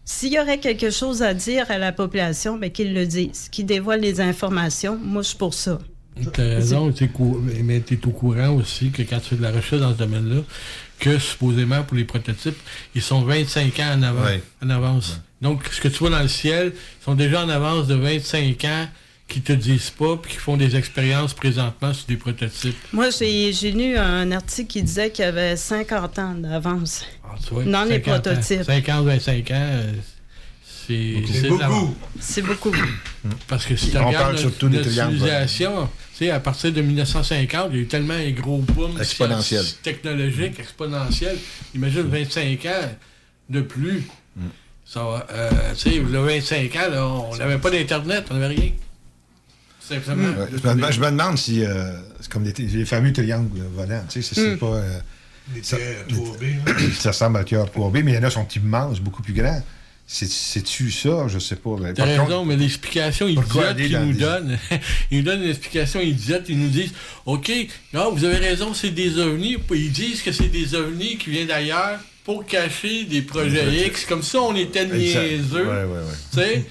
S'il 0.05 0.33
y 0.33 0.39
aurait 0.41 0.59
quelque 0.59 0.91
chose 0.91 1.23
à 1.23 1.35
dire 1.35 1.71
à 1.71 1.77
la 1.79 1.93
population, 1.93 2.57
ben, 2.59 2.71
qu'ils 2.71 2.95
le 2.95 3.07
disent, 3.07 3.49
qu'ils 3.51 3.67
dévoilent 3.67 4.01
les 4.01 4.21
informations. 4.21 4.99
Moi, 5.03 5.23
je 5.23 5.29
suis 5.29 5.37
pour 5.39 5.53
ça. 5.55 5.79
Tu 6.35 6.41
as 6.41 6.45
raison, 6.45 6.93
cou- 7.15 7.41
mais 7.63 7.81
tu 7.81 7.95
es 7.95 8.07
au 8.07 8.11
courant 8.11 8.49
aussi 8.57 8.91
que 8.91 9.03
quand 9.03 9.21
tu 9.21 9.29
fais 9.31 9.37
de 9.37 9.43
la 9.43 9.53
recherche 9.53 9.81
dans 9.83 9.93
ce 9.93 9.99
domaine-là, 9.99 10.41
que 10.99 11.19
supposément 11.19 11.83
pour 11.85 11.97
les 11.97 12.05
prototypes, 12.05 12.57
ils 12.95 13.03
sont 13.03 13.21
25 13.23 13.79
ans 13.81 13.95
en, 13.99 14.03
avant- 14.03 14.25
Ouais. 14.25 14.43
en 14.65 14.71
avance. 14.71 15.21
Donc, 15.41 15.63
ce 15.71 15.81
que 15.81 15.89
tu 15.89 15.99
vois 15.99 16.11
dans 16.11 16.23
le 16.23 16.29
ciel, 16.29 16.73
ils 16.75 17.05
sont 17.05 17.15
déjà 17.15 17.45
en 17.45 17.49
avance 17.49 17.87
de 17.87 17.95
25 17.95 18.65
ans 18.65 18.89
qui 19.29 19.43
te 19.43 19.53
disent 19.53 19.91
pas 19.91 20.17
puis 20.17 20.33
qui 20.33 20.39
font 20.39 20.57
des 20.57 20.75
expériences 20.75 21.35
présentement 21.35 21.93
sur 21.93 22.07
des 22.07 22.17
prototypes. 22.17 22.77
Moi, 22.93 23.11
j'ai 23.11 23.73
lu 23.73 23.97
un 23.97 24.33
article 24.33 24.69
qui 24.69 24.83
disait 24.83 25.11
qu'il 25.11 25.25
y 25.25 25.29
avait 25.29 25.57
50 25.57 26.19
ans 26.19 26.35
d'avance 26.35 27.05
vois, 27.51 27.65
dans 27.65 27.85
les 27.85 27.97
50 28.03 28.09
ans. 28.09 28.21
prototypes. 28.21 28.63
50, 28.65 29.05
25 29.07 29.51
ans, 29.51 29.55
euh, 29.55 29.93
c'est 30.89 31.49
beaucoup. 31.49 31.95
C'est 32.19 32.43
beaucoup. 32.43 32.73
Parce 33.49 33.67
que 33.67 33.77
si 33.77 33.91
tu 33.91 33.99
On 33.99 34.07
regardes 34.07 34.37
parle 34.37 34.71
notre, 34.71 34.91
civilisation, 34.91 35.89
tu 36.17 36.25
sais, 36.25 36.31
à 36.31 36.41
partir 36.41 36.73
de 36.73 36.81
1950, 36.81 37.69
il 37.71 37.77
y 37.77 37.79
a 37.79 37.83
eu 37.83 37.87
tellement 37.87 38.15
un 38.15 38.31
gros 38.31 38.59
boom 38.59 38.99
Exponentiel. 38.99 39.65
technologique, 39.83 40.59
exponentiel. 40.59 41.37
Imagine 41.75 42.03
25 42.03 42.67
ans 42.67 42.89
de 43.51 43.61
plus. 43.61 44.05
Ça 44.91 45.03
va, 45.03 45.27
euh, 45.31 45.51
tu 45.77 45.91
sais, 45.91 45.99
le 45.99 46.19
25 46.21 46.75
ans, 46.77 46.91
là, 46.91 47.07
on 47.07 47.37
n'avait 47.37 47.59
pas 47.59 47.71
d'Internet, 47.71 48.25
on 48.31 48.35
n'avait 48.35 48.55
rien. 48.55 48.71
Simplement. 49.81 50.35
Je, 50.51 50.69
me, 50.69 50.93
je 50.93 51.01
me 51.01 51.07
demande 51.11 51.39
si 51.39 51.65
euh, 51.65 51.93
c'est 52.21 52.31
comme 52.31 52.45
les, 52.45 52.53
les 52.53 52.85
fameux 52.85 53.13
triangles 53.13 53.61
volants. 53.75 54.03
Tu 54.09 54.23
sais, 54.23 54.35
c'est 54.35 54.41
c'est 54.41 54.55
Mm. 54.55 54.59
pas. 54.59 54.67
euh, 54.67 55.01
Les 55.55 55.63
ça, 55.63 55.77
tiers 55.77 56.05
3B, 56.09 56.93
ça 56.99 57.11
ressemble 57.11 57.39
à 57.39 57.45
tiers 57.45 57.65
3B, 57.67 58.03
mais 58.03 58.13
il 58.13 58.15
y 58.15 58.19
en 58.19 58.23
a 58.23 58.29
qui 58.29 58.35
sont 58.35 58.49
immenses, 58.57 59.01
beaucoup 59.01 59.23
plus 59.23 59.33
grands. 59.35 59.63
C'est- 60.07 60.31
C'est-tu 60.31 60.91
ça? 60.91 61.27
Je 61.29 61.39
sais 61.39 61.57
pas. 61.57 61.71
T'as 61.95 62.07
contre, 62.07 62.23
raison, 62.25 62.45
mais 62.47 62.57
l'explication 62.57 63.29
idiote 63.29 63.77
qu'ils 63.77 63.99
nous 63.99 64.13
des- 64.15 64.19
donnent, 64.21 64.59
ils 65.11 65.19
nous 65.19 65.25
donnent 65.25 65.43
une 65.43 65.51
explication 65.51 66.01
idiote, 66.01 66.45
ils 66.49 66.59
nous 66.59 66.69
disent 66.69 66.93
OK, 67.27 67.51
non, 67.93 68.13
vous 68.15 68.25
avez 68.25 68.37
raison, 68.39 68.73
c'est 68.75 68.91
des 68.91 69.19
ovnis. 69.19 69.57
Ils 69.75 69.93
disent 69.93 70.23
que 70.23 70.33
c'est 70.33 70.49
des 70.49 70.75
ovnis 70.75 71.19
qui 71.19 71.29
viennent 71.31 71.49
d'ailleurs 71.49 71.99
pour 72.29 72.45
cacher 72.45 73.05
des 73.05 73.23
projets 73.23 73.87
X. 73.87 74.05
Comme 74.05 74.23
ça, 74.23 74.43
on 74.43 74.55
était 74.55 74.85
niaiseux. 74.85 75.67
Tu 76.31 76.39
sais, 76.39 76.67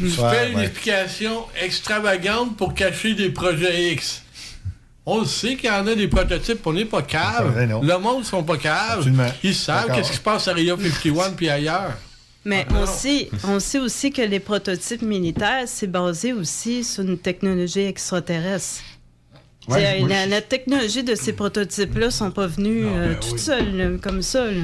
je 0.00 0.20
Ouais, 0.20 0.30
fais 0.30 0.52
une 0.52 0.60
explication 0.60 1.44
extravagante 1.60 2.56
pour 2.56 2.72
cacher 2.72 3.14
des 3.14 3.30
projets 3.30 3.90
X. 3.94 4.22
On 5.04 5.20
le 5.22 5.26
sait 5.26 5.56
qu'il 5.56 5.68
y 5.68 5.72
en 5.72 5.84
a 5.88 5.94
des 5.96 6.06
prototypes, 6.06 6.64
on 6.64 6.72
n'est 6.72 6.84
pas 6.84 7.02
cave. 7.02 7.52
vrai. 7.52 7.66
Le 7.66 7.98
monde 7.98 8.20
ne 8.20 8.24
sont 8.24 8.44
pas 8.44 8.58
caves. 8.58 9.10
Ils 9.42 9.56
savent 9.56 9.92
qu'est-ce 9.92 10.10
qui 10.12 10.16
se 10.18 10.22
passe 10.22 10.46
à 10.46 10.52
Area 10.52 10.76
51 10.76 11.30
puis 11.32 11.48
ailleurs. 11.48 11.96
Mais 12.44 12.64
on 12.70 12.86
sait, 12.86 13.28
on 13.42 13.58
sait 13.58 13.80
aussi 13.80 14.12
que 14.12 14.22
les 14.22 14.38
prototypes 14.38 15.02
militaires, 15.02 15.64
c'est 15.66 15.88
basé 15.88 16.32
aussi 16.32 16.84
sur 16.84 17.02
une 17.02 17.18
technologie 17.18 17.80
extraterrestre. 17.86 18.82
Ouais, 19.68 20.00
moi, 20.00 20.26
la, 20.26 20.40
technologie 20.42 21.02
de 21.02 21.14
ces 21.16 21.32
prototypes-là 21.32 22.10
sont 22.10 22.30
pas 22.30 22.46
venus 22.46 22.84
euh, 22.86 23.08
ben 23.14 23.18
toutes 23.20 23.32
oui. 23.32 23.38
seules, 23.38 23.76
là, 23.76 23.88
comme 24.00 24.22
ça. 24.22 24.44
là. 24.44 24.62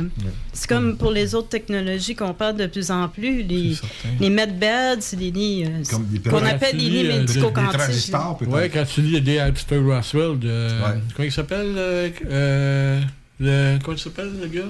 C'est 0.52 0.68
comme 0.68 0.96
pour 0.96 1.10
les 1.10 1.34
autres 1.34 1.48
technologies 1.48 2.14
qu'on 2.14 2.34
parle 2.34 2.56
de 2.56 2.66
plus 2.66 2.90
en 2.90 3.08
plus, 3.08 3.42
les, 3.42 3.74
les 4.20 4.30
medbeds, 4.30 5.00
les 5.18 5.30
lits 5.30 5.64
euh, 5.64 5.68
des 6.10 6.20
qu'on 6.20 6.38
Quand 6.38 6.44
appelle 6.46 6.70
tu 6.72 6.76
les 6.76 6.88
lits 6.88 6.98
euh, 6.98 7.02
des- 7.02 7.08
des 7.12 7.18
médico-quantiques. 7.20 7.78
transistors, 7.80 8.36
peut-être. 8.38 8.52
Ouais, 8.52 8.68
quand 8.68 8.84
tu 8.84 9.00
lis 9.02 9.12
le 9.12 9.20
D. 9.20 9.38
Alster 9.38 9.78
Roswell 9.78 10.38
de. 10.38 10.68
Comment 11.16 11.26
il 11.26 11.32
s'appelle 11.32 11.74
euh, 11.76 12.08
euh, 12.30 13.00
le, 13.40 13.78
Comment 13.84 13.96
il 13.96 14.00
s'appelle 14.00 14.30
le 14.40 14.46
gars? 14.46 14.68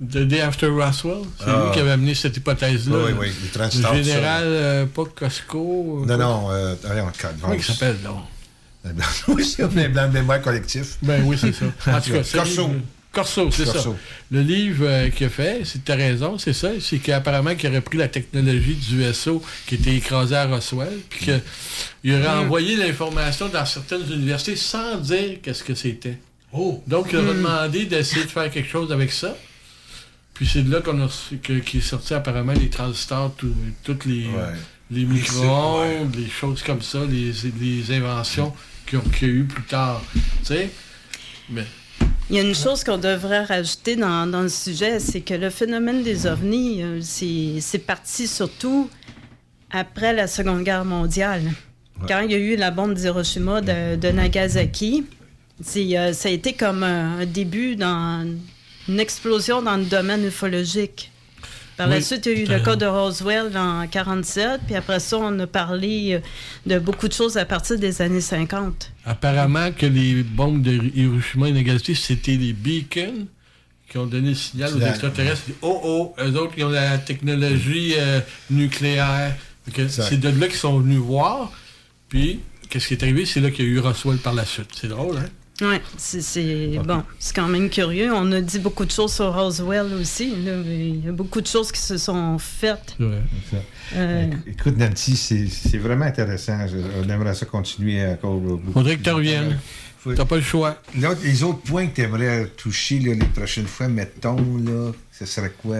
De 0.00 0.24
D. 0.24 0.40
After 0.40 0.66
Roswell 0.66 1.18
C'est 1.38 1.44
Ah. 1.46 1.62
lui 1.66 1.72
qui 1.74 1.78
avait 1.78 1.92
amené 1.92 2.14
cette 2.14 2.36
hypothèse-là. 2.36 2.96
Oui, 3.06 3.12
oui, 3.20 3.28
Le 3.56 3.70
ça. 3.70 3.94
général, 4.02 4.42
euh, 4.46 4.84
pas 4.86 5.04
Costco. 5.14 6.04
Non, 6.06 6.16
non, 6.18 6.50
euh, 6.50 6.74
voyons, 6.84 7.06
calme. 7.16 7.36
Comment 7.40 7.54
il 7.54 7.62
s'appelle, 7.62 7.96
non 8.04 8.16
Oui, 9.28 9.44
c'est 9.44 9.62
un 9.62 9.88
blanc 9.88 10.08
de 10.08 10.12
mémoire 10.14 10.40
collectif. 10.40 10.96
Ben 11.02 11.22
oui, 11.24 11.36
c'est 11.40 11.52
ça. 11.52 11.66
En 11.96 12.00
tout 12.00 12.12
cas, 12.12 12.24
c'est 12.24 12.36
Corso. 12.38 12.70
Corso, 13.12 13.50
c'est 13.50 13.66
ça. 13.66 13.84
Le 14.30 14.40
livre 14.40 14.86
euh, 14.86 15.10
qu'il 15.10 15.26
a 15.26 15.30
fait, 15.30 15.62
c'est 15.66 15.84
t'as 15.84 15.96
raison, 15.96 16.38
c'est 16.38 16.54
ça. 16.54 16.70
C'est 16.80 16.96
qu'apparemment 16.98 17.54
qu'il 17.54 17.68
aurait 17.68 17.82
pris 17.82 17.98
la 17.98 18.08
technologie 18.08 18.74
du 18.74 19.04
USO 19.04 19.42
qui 19.66 19.74
était 19.74 19.94
écrasée 19.96 20.34
à 20.34 20.46
Roswell, 20.46 20.98
puis 21.10 21.26
qu'il 21.26 22.14
aurait 22.14 22.22
Mm. 22.36 22.38
envoyé 22.46 22.76
l'information 22.76 23.48
dans 23.48 23.66
certaines 23.66 24.10
universités 24.10 24.56
sans 24.56 24.96
dire 24.96 25.38
qu'est-ce 25.42 25.62
que 25.62 25.74
c'était. 25.74 26.18
Oh. 26.52 26.82
Donc, 26.86 27.08
il 27.12 27.18
aurait 27.18 27.34
Mm. 27.34 27.36
demandé 27.36 27.84
d'essayer 27.84 28.24
de 28.24 28.30
faire 28.30 28.50
quelque 28.50 28.70
chose 28.70 28.90
avec 28.90 29.12
ça. 29.12 29.36
Puis 30.32 30.48
c'est 30.50 30.62
de 30.62 30.72
là 30.72 30.80
qu'on 30.80 30.98
a 31.04 31.08
que- 31.42 31.52
est 31.52 31.80
sorti 31.82 32.14
apparemment 32.14 32.54
les 32.54 32.70
transistors, 32.70 33.34
tout- 33.36 33.54
toutes 33.84 34.06
les, 34.06 34.26
les 34.90 35.04
micro-ondes, 35.04 36.16
les 36.16 36.30
choses 36.30 36.62
comme 36.62 36.80
ça, 36.80 37.00
les, 37.08 37.32
les 37.60 37.94
inventions 37.94 38.54
qu'il 38.86 38.98
y 38.98 39.30
a 39.30 39.34
eu 39.34 39.44
plus 39.44 39.62
tard. 39.64 40.02
Tu 40.40 40.44
sais? 40.44 40.70
Mais 41.48 41.64
Il 42.30 42.36
y 42.36 42.38
a 42.38 42.42
une 42.42 42.54
chose 42.54 42.82
qu'on 42.84 42.98
devrait 42.98 43.44
rajouter 43.44 43.96
dans, 43.96 44.26
dans 44.26 44.42
le 44.42 44.48
sujet, 44.48 44.98
c'est 45.00 45.20
que 45.20 45.34
le 45.34 45.50
phénomène 45.50 46.02
des 46.02 46.26
ovnis, 46.26 46.82
euh, 46.82 46.98
c'est 47.02 47.60
c'est 47.60 47.78
parti 47.78 48.26
surtout 48.26 48.88
après 49.70 50.12
la 50.12 50.26
Seconde 50.26 50.64
Guerre 50.64 50.84
mondiale. 50.84 51.42
Quand 52.08 52.20
il 52.20 52.32
y 52.32 52.34
a 52.34 52.38
eu 52.38 52.56
la 52.56 52.70
bombe 52.72 52.94
d'Hiroshima 52.94 53.60
de, 53.60 53.94
de 53.96 54.08
Nagasaki, 54.08 55.04
c'est, 55.62 55.96
euh, 55.96 56.12
ça 56.12 56.28
a 56.28 56.32
été 56.32 56.52
comme 56.54 56.82
un, 56.82 57.20
un 57.20 57.26
début 57.26 57.76
dans 57.76 58.26
une 58.88 58.98
explosion 58.98 59.62
dans 59.62 59.76
le 59.76 59.84
domaine 59.84 60.26
ufologique. 60.26 61.11
Par 61.82 61.88
la 61.88 62.00
suite, 62.00 62.26
il 62.26 62.32
y 62.32 62.34
a 62.36 62.38
eu 62.42 62.46
le 62.46 62.60
cas 62.60 62.76
de 62.76 62.86
Roswell 62.86 63.56
en 63.56 63.88
47, 63.88 64.60
puis 64.66 64.76
après 64.76 65.00
ça, 65.00 65.18
on 65.18 65.36
a 65.40 65.48
parlé 65.48 66.14
euh, 66.14 66.20
de 66.64 66.78
beaucoup 66.78 67.08
de 67.08 67.12
choses 67.12 67.36
à 67.36 67.44
partir 67.44 67.76
des 67.76 68.00
années 68.00 68.20
50. 68.20 68.92
apparemment 69.04 69.72
que 69.72 69.86
les 69.86 70.22
bombes 70.22 70.62
de 70.62 70.78
Hiroshima 70.94 71.48
et 71.48 71.52
Nagasaki, 71.52 71.96
c'était 71.96 72.36
les 72.36 72.52
beacons 72.52 73.26
qui 73.88 73.98
ont 73.98 74.06
donné 74.06 74.28
le 74.28 74.34
signal 74.36 74.72
aux 74.74 74.80
extraterrestres. 74.80 75.42
Oh 75.60 75.80
oh, 75.82 76.14
eux 76.20 76.36
autres, 76.36 76.54
ils 76.56 76.64
ont 76.64 76.70
la 76.70 76.98
technologie 76.98 77.94
euh, 77.98 78.20
nucléaire. 78.48 79.34
C'est 79.88 80.20
de 80.20 80.28
là 80.28 80.46
qu'ils 80.46 80.56
sont 80.56 80.78
venus 80.78 80.98
voir. 80.98 81.50
Puis, 82.08 82.40
qu'est-ce 82.70 82.86
qui 82.86 82.94
est 82.94 83.02
arrivé? 83.02 83.26
C'est 83.26 83.40
là 83.40 83.50
qu'il 83.50 83.64
y 83.64 83.68
a 83.68 83.70
eu 83.72 83.80
Roswell 83.80 84.18
par 84.18 84.34
la 84.34 84.44
suite. 84.44 84.70
C'est 84.72 84.88
drôle, 84.88 85.16
hein? 85.18 85.28
Oui, 85.62 85.76
c'est 85.96 86.20
c'est- 86.22 86.78
bon, 86.84 87.04
c'est 87.20 87.36
quand 87.36 87.46
même 87.46 87.70
curieux. 87.70 88.12
On 88.12 88.32
a 88.32 88.40
dit 88.40 88.58
beaucoup 88.58 88.84
de 88.84 88.90
choses 88.90 89.12
sur 89.14 89.32
Roswell 89.32 89.92
aussi. 90.00 90.34
là. 90.44 90.54
Il 90.66 91.04
y 91.04 91.08
a 91.08 91.12
beaucoup 91.12 91.40
de 91.40 91.46
choses 91.46 91.70
qui 91.70 91.80
se 91.80 91.98
sont 91.98 92.36
faites. 92.38 92.96
Euh, 93.94 94.26
Écoute, 94.46 94.76
Nancy, 94.76 95.16
c'est 95.16 95.46
c'est 95.46 95.78
vraiment 95.78 96.04
intéressant. 96.06 96.66
Je- 96.66 96.78
on 97.04 97.08
aimerait 97.08 97.34
ça 97.34 97.46
continuer 97.46 98.04
encore 98.06 98.38
beaucoup. 98.38 98.72
Faudrait 98.72 98.96
que 98.96 99.02
tu 99.02 99.10
reviennes. 99.10 99.58
Faut- 99.98 100.14
T'as 100.14 100.24
pas 100.24 100.34
le 100.36 100.42
choix. 100.42 100.82
L'autre- 101.00 101.20
les 101.22 101.44
autres 101.44 101.60
points 101.60 101.86
que 101.86 101.94
tu 101.94 102.00
aimerais 102.02 102.46
toucher 102.56 102.98
là, 102.98 103.14
les 103.14 103.26
prochaines 103.26 103.68
fois, 103.68 103.86
mettons, 103.86 104.36
là, 104.58 104.90
ce 105.12 105.24
serait 105.26 105.52
quoi? 105.62 105.76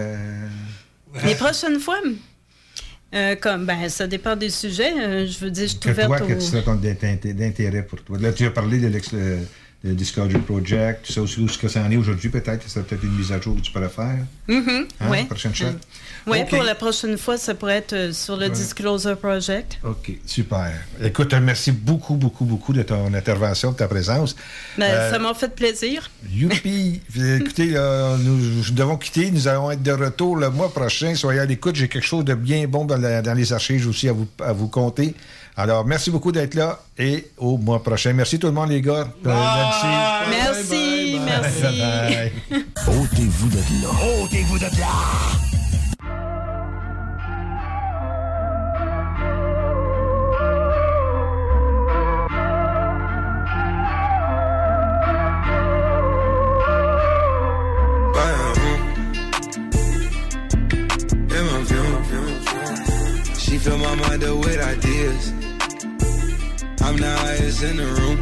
Les 1.25 1.35
prochaines 1.35 1.79
fois, 1.79 1.99
euh, 3.13 3.35
comme 3.35 3.65
ben, 3.65 3.89
ça 3.89 4.07
dépend 4.07 4.35
des 4.37 4.49
sujets. 4.49 4.93
euh, 4.97 5.27
je 5.27 5.37
veux 5.39 5.51
dire, 5.51 5.63
je 5.63 5.71
suis 5.71 5.79
Que 5.79 5.89
ouverte 5.89 6.07
toi, 6.07 6.21
au- 6.23 6.27
que 6.27 6.33
tu 6.35 6.41
serais 6.41 6.63
d'intérêt 7.33 7.83
pour 7.83 8.01
toi? 8.01 8.17
Là, 8.17 8.31
tu 8.31 8.45
as 8.45 8.51
parlé 8.51 8.79
de 8.79 8.87
l'ex- 8.87 9.11
le- 9.83 9.93
Discovery 9.93 10.39
Project, 10.39 11.05
tout 11.05 11.13
ça 11.13 11.21
aussi, 11.21 11.39
où 11.41 11.47
ce 11.47 11.57
que 11.57 11.67
ça 11.67 11.81
en 11.81 11.91
est 11.91 11.97
aujourd'hui, 11.97 12.29
peut-être, 12.29 12.63
ce 12.63 12.69
serait 12.69 12.83
peut-être 12.85 13.03
une 13.03 13.15
mise 13.17 13.31
à 13.31 13.39
jour 13.41 13.55
que 13.55 13.61
tu 13.61 13.71
pourrais 13.71 13.89
faire. 13.89 14.17
Mhm, 14.47 14.87
Hein, 15.01 15.09
ouais. 15.09 15.25
prochaine 15.25 15.53
shot? 15.53 15.65
Oui, 16.25 16.39
pour 16.49 16.63
la 16.63 16.73
prochaine 16.75 17.17
fois, 17.17 17.37
ça 17.37 17.53
pourrait 17.53 17.77
être 17.77 17.91
euh, 17.93 18.13
sur 18.13 18.37
le 18.37 18.43
Ouais. 18.45 18.49
Disclosure 18.49 19.17
Project. 19.17 19.77
OK, 19.83 20.11
super. 20.25 20.71
Écoute, 21.03 21.33
merci 21.33 21.71
beaucoup, 21.73 22.15
beaucoup, 22.15 22.45
beaucoup 22.45 22.71
de 22.71 22.81
ton 22.83 23.13
intervention, 23.13 23.71
de 23.73 23.77
ta 23.77 23.87
présence. 23.89 24.35
Ben, 24.77 24.85
Euh, 24.85 25.11
Ça 25.11 25.19
m'a 25.19 25.33
fait 25.33 25.53
plaisir. 25.53 26.09
Youpi! 26.31 27.01
Écoutez, 27.15 27.65
là, 27.71 28.15
nous, 28.17 28.37
nous 28.37 28.63
devons 28.71 28.95
quitter. 28.97 29.31
Nous 29.31 29.47
allons 29.49 29.69
être 29.71 29.83
de 29.83 29.91
retour 29.91 30.37
le 30.37 30.49
mois 30.49 30.71
prochain. 30.71 31.13
Soyez 31.15 31.41
à 31.41 31.45
l'écoute. 31.45 31.75
J'ai 31.75 31.89
quelque 31.89 32.07
chose 32.07 32.23
de 32.23 32.35
bien 32.35 32.67
bon 32.67 32.85
dans, 32.85 32.97
la- 32.97 33.21
dans 33.21 33.33
les 33.33 33.51
archives 33.51 33.85
aussi 33.89 34.07
à 34.07 34.13
vous, 34.13 34.27
à 34.41 34.53
vous 34.53 34.69
compter. 34.69 35.13
Alors, 35.55 35.85
merci 35.85 36.09
beaucoup 36.09 36.31
d'être 36.31 36.55
là 36.55 36.79
et 36.97 37.27
au 37.37 37.57
mois 37.57 37.83
prochain. 37.83 38.13
Merci 38.13 38.39
tout 38.39 38.47
le 38.47 38.53
monde, 38.53 38.69
les 38.69 38.81
gars. 38.81 39.07
Euh, 39.25 39.29
Nancy. 39.29 39.87
Merci, 40.29 41.19
merci. 41.23 41.61
Bye. 41.61 42.31
Ôtez-vous 42.87 43.49
de 43.49 43.57
là. 43.57 44.23
Ôtez-vous 44.23 44.57
de 44.57 44.63
là! 44.79 45.52
With 64.21 64.61
ideas. 64.61 65.31
I'm 66.81 66.97
the 66.97 67.15
highest 67.23 67.63
in 67.63 67.77
the 67.77 67.85
room. 67.97 68.17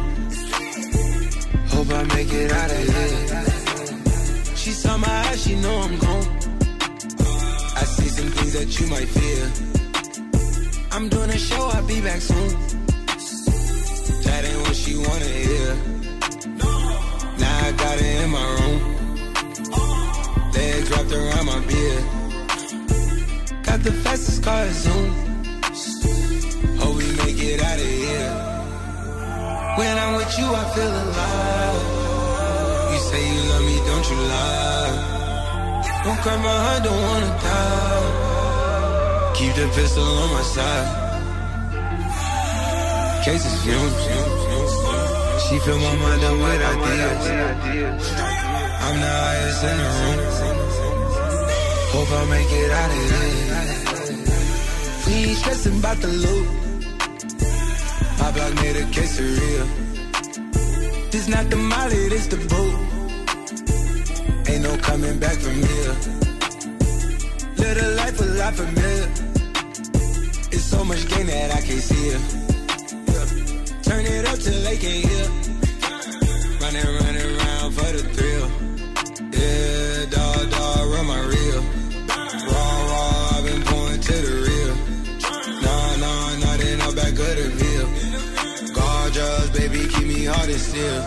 Hope 1.68 1.90
I 1.92 2.02
make 2.14 2.32
it 2.32 2.50
out 2.50 2.70
of 2.70 2.84
here. 2.92 4.56
She 4.56 4.70
saw 4.70 4.96
my 4.96 5.06
eyes, 5.06 5.42
she 5.42 5.54
know 5.56 5.80
I'm 5.80 5.98
gone. 5.98 6.26
I 7.76 7.84
see 7.84 8.08
some 8.08 8.30
things 8.30 8.52
that 8.54 8.80
you 8.80 8.86
might 8.86 9.06
fear. 9.06 9.50
I'm 10.92 11.08
doing 11.10 11.28
a 11.28 11.38
show, 11.38 11.62
I'll 11.74 11.86
be 11.86 12.00
back 12.00 12.22
soon. 12.22 12.48
That 14.24 14.44
ain't 14.48 14.60
what 14.62 14.76
she 14.76 14.96
wanna 14.96 15.32
hear. 15.42 15.76
Now 17.38 17.66
I 17.66 17.72
got 17.72 17.98
it 18.00 18.22
in 18.22 18.30
my 18.30 18.46
room. 18.56 18.80
Legs 20.54 20.90
wrapped 20.90 21.12
around 21.12 21.46
my 21.46 21.60
beard. 21.66 22.04
Got 23.62 23.80
the 23.82 23.92
fastest 23.92 24.42
car 24.42 24.66
Zoom. 24.70 25.31
It 27.42 27.60
out 27.60 27.74
of 27.74 27.92
here. 28.02 28.34
When 29.78 29.94
I'm 29.98 30.14
with 30.14 30.32
you, 30.38 30.46
I 30.46 30.64
feel 30.74 30.94
alive. 31.04 31.82
You 32.92 32.98
say 33.08 33.22
you 33.32 33.40
love 33.50 33.64
me, 33.70 33.76
don't 33.88 34.06
you 34.10 34.18
lie? 34.30 34.94
Don't 36.04 36.20
cry 36.22 36.36
my 36.36 36.56
heart, 36.64 36.80
don't 36.84 37.02
wanna 37.08 37.32
die. 37.42 39.32
Keep 39.34 39.52
the 39.56 39.66
pistol 39.74 40.04
on 40.04 40.28
my 40.36 40.42
side. 40.54 40.88
Cases 43.24 43.54
fumes. 43.62 44.02
She 45.44 45.54
fill 45.64 45.78
my 45.78 45.94
mind 45.96 46.22
up 46.22 46.36
with 46.42 46.62
ideas. 46.72 47.24
I'm 48.86 48.96
the 49.04 49.12
highest 49.22 49.62
in 49.70 49.76
the 49.82 49.88
room. 49.98 50.18
Hope 51.92 52.10
I 52.10 52.22
make 52.30 52.52
it 52.62 52.70
out 52.80 52.90
of 52.90 53.02
here. 53.10 53.62
We 55.06 55.12
ain't 55.28 55.38
stressing 55.38 55.78
about 55.78 55.98
the 56.00 56.08
loot. 56.08 56.61
Made 58.32 58.76
a 58.76 58.84
quesadilla. 58.94 59.66
This 61.10 61.28
not 61.28 61.50
the 61.50 61.56
molly, 61.56 62.08
this 62.08 62.26
the 62.28 62.36
boot. 62.50 62.74
Ain't 64.48 64.62
no 64.62 64.76
coming 64.78 65.18
back 65.18 65.36
from 65.36 65.54
here. 65.54 65.94
Live 67.58 67.76
a 67.76 67.88
life 68.00 68.20
a 68.20 68.24
lot 68.40 68.54
familiar. 68.54 69.08
It's 70.50 70.64
so 70.64 70.84
much 70.84 71.06
gain 71.08 71.26
that 71.26 71.50
I 71.52 71.60
can't 71.60 71.84
see 71.90 72.08
it. 72.14 72.20
Yeah. 73.12 73.26
Turn 73.82 74.04
it 74.06 74.26
up 74.26 74.38
till 74.38 74.60
they 74.66 74.76
can't 74.78 75.04
hear. 75.08 75.26
Running, 76.62 76.88
running 77.00 77.28
around 77.36 77.72
for 77.76 77.90
the 77.96 78.02
thrill. 78.14 78.48
Yeah, 79.38 79.81
hard 90.32 90.48
and 90.50 90.60
still. 90.60 91.02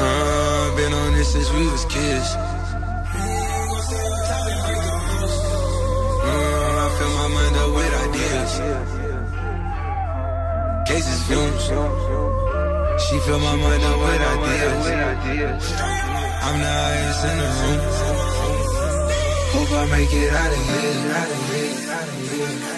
Uh, 0.00 0.76
been 0.76 0.92
on 0.92 1.12
this 1.14 1.32
since 1.32 1.50
we 1.52 1.66
was 1.70 1.84
kids. 1.86 2.28
Uh, 6.24 6.84
I 6.84 6.86
fill 6.96 7.12
my 7.20 7.28
mind 7.36 7.56
up 7.62 7.70
with 7.76 7.92
ideas. 8.06 8.52
Cases 10.88 11.20
fumes. 11.26 11.66
She 13.04 13.14
fill 13.26 13.40
my 13.40 13.56
mind 13.56 13.82
up 13.90 13.98
with 14.02 14.20
ideas. 14.34 15.64
I'm 16.46 16.58
the 16.64 16.72
highest 16.82 17.24
in 17.28 17.36
the 17.42 17.48
room. 17.58 17.80
Hope 19.54 19.72
I 19.72 19.84
make 19.96 20.12
it 20.12 20.32
out 20.32 20.52
of 20.52 20.62
here. 20.68 21.12
Out 21.18 21.30
of 21.30 21.40
here. 21.50 21.90
Out 21.90 22.08
of 22.08 22.14
here. 22.30 22.77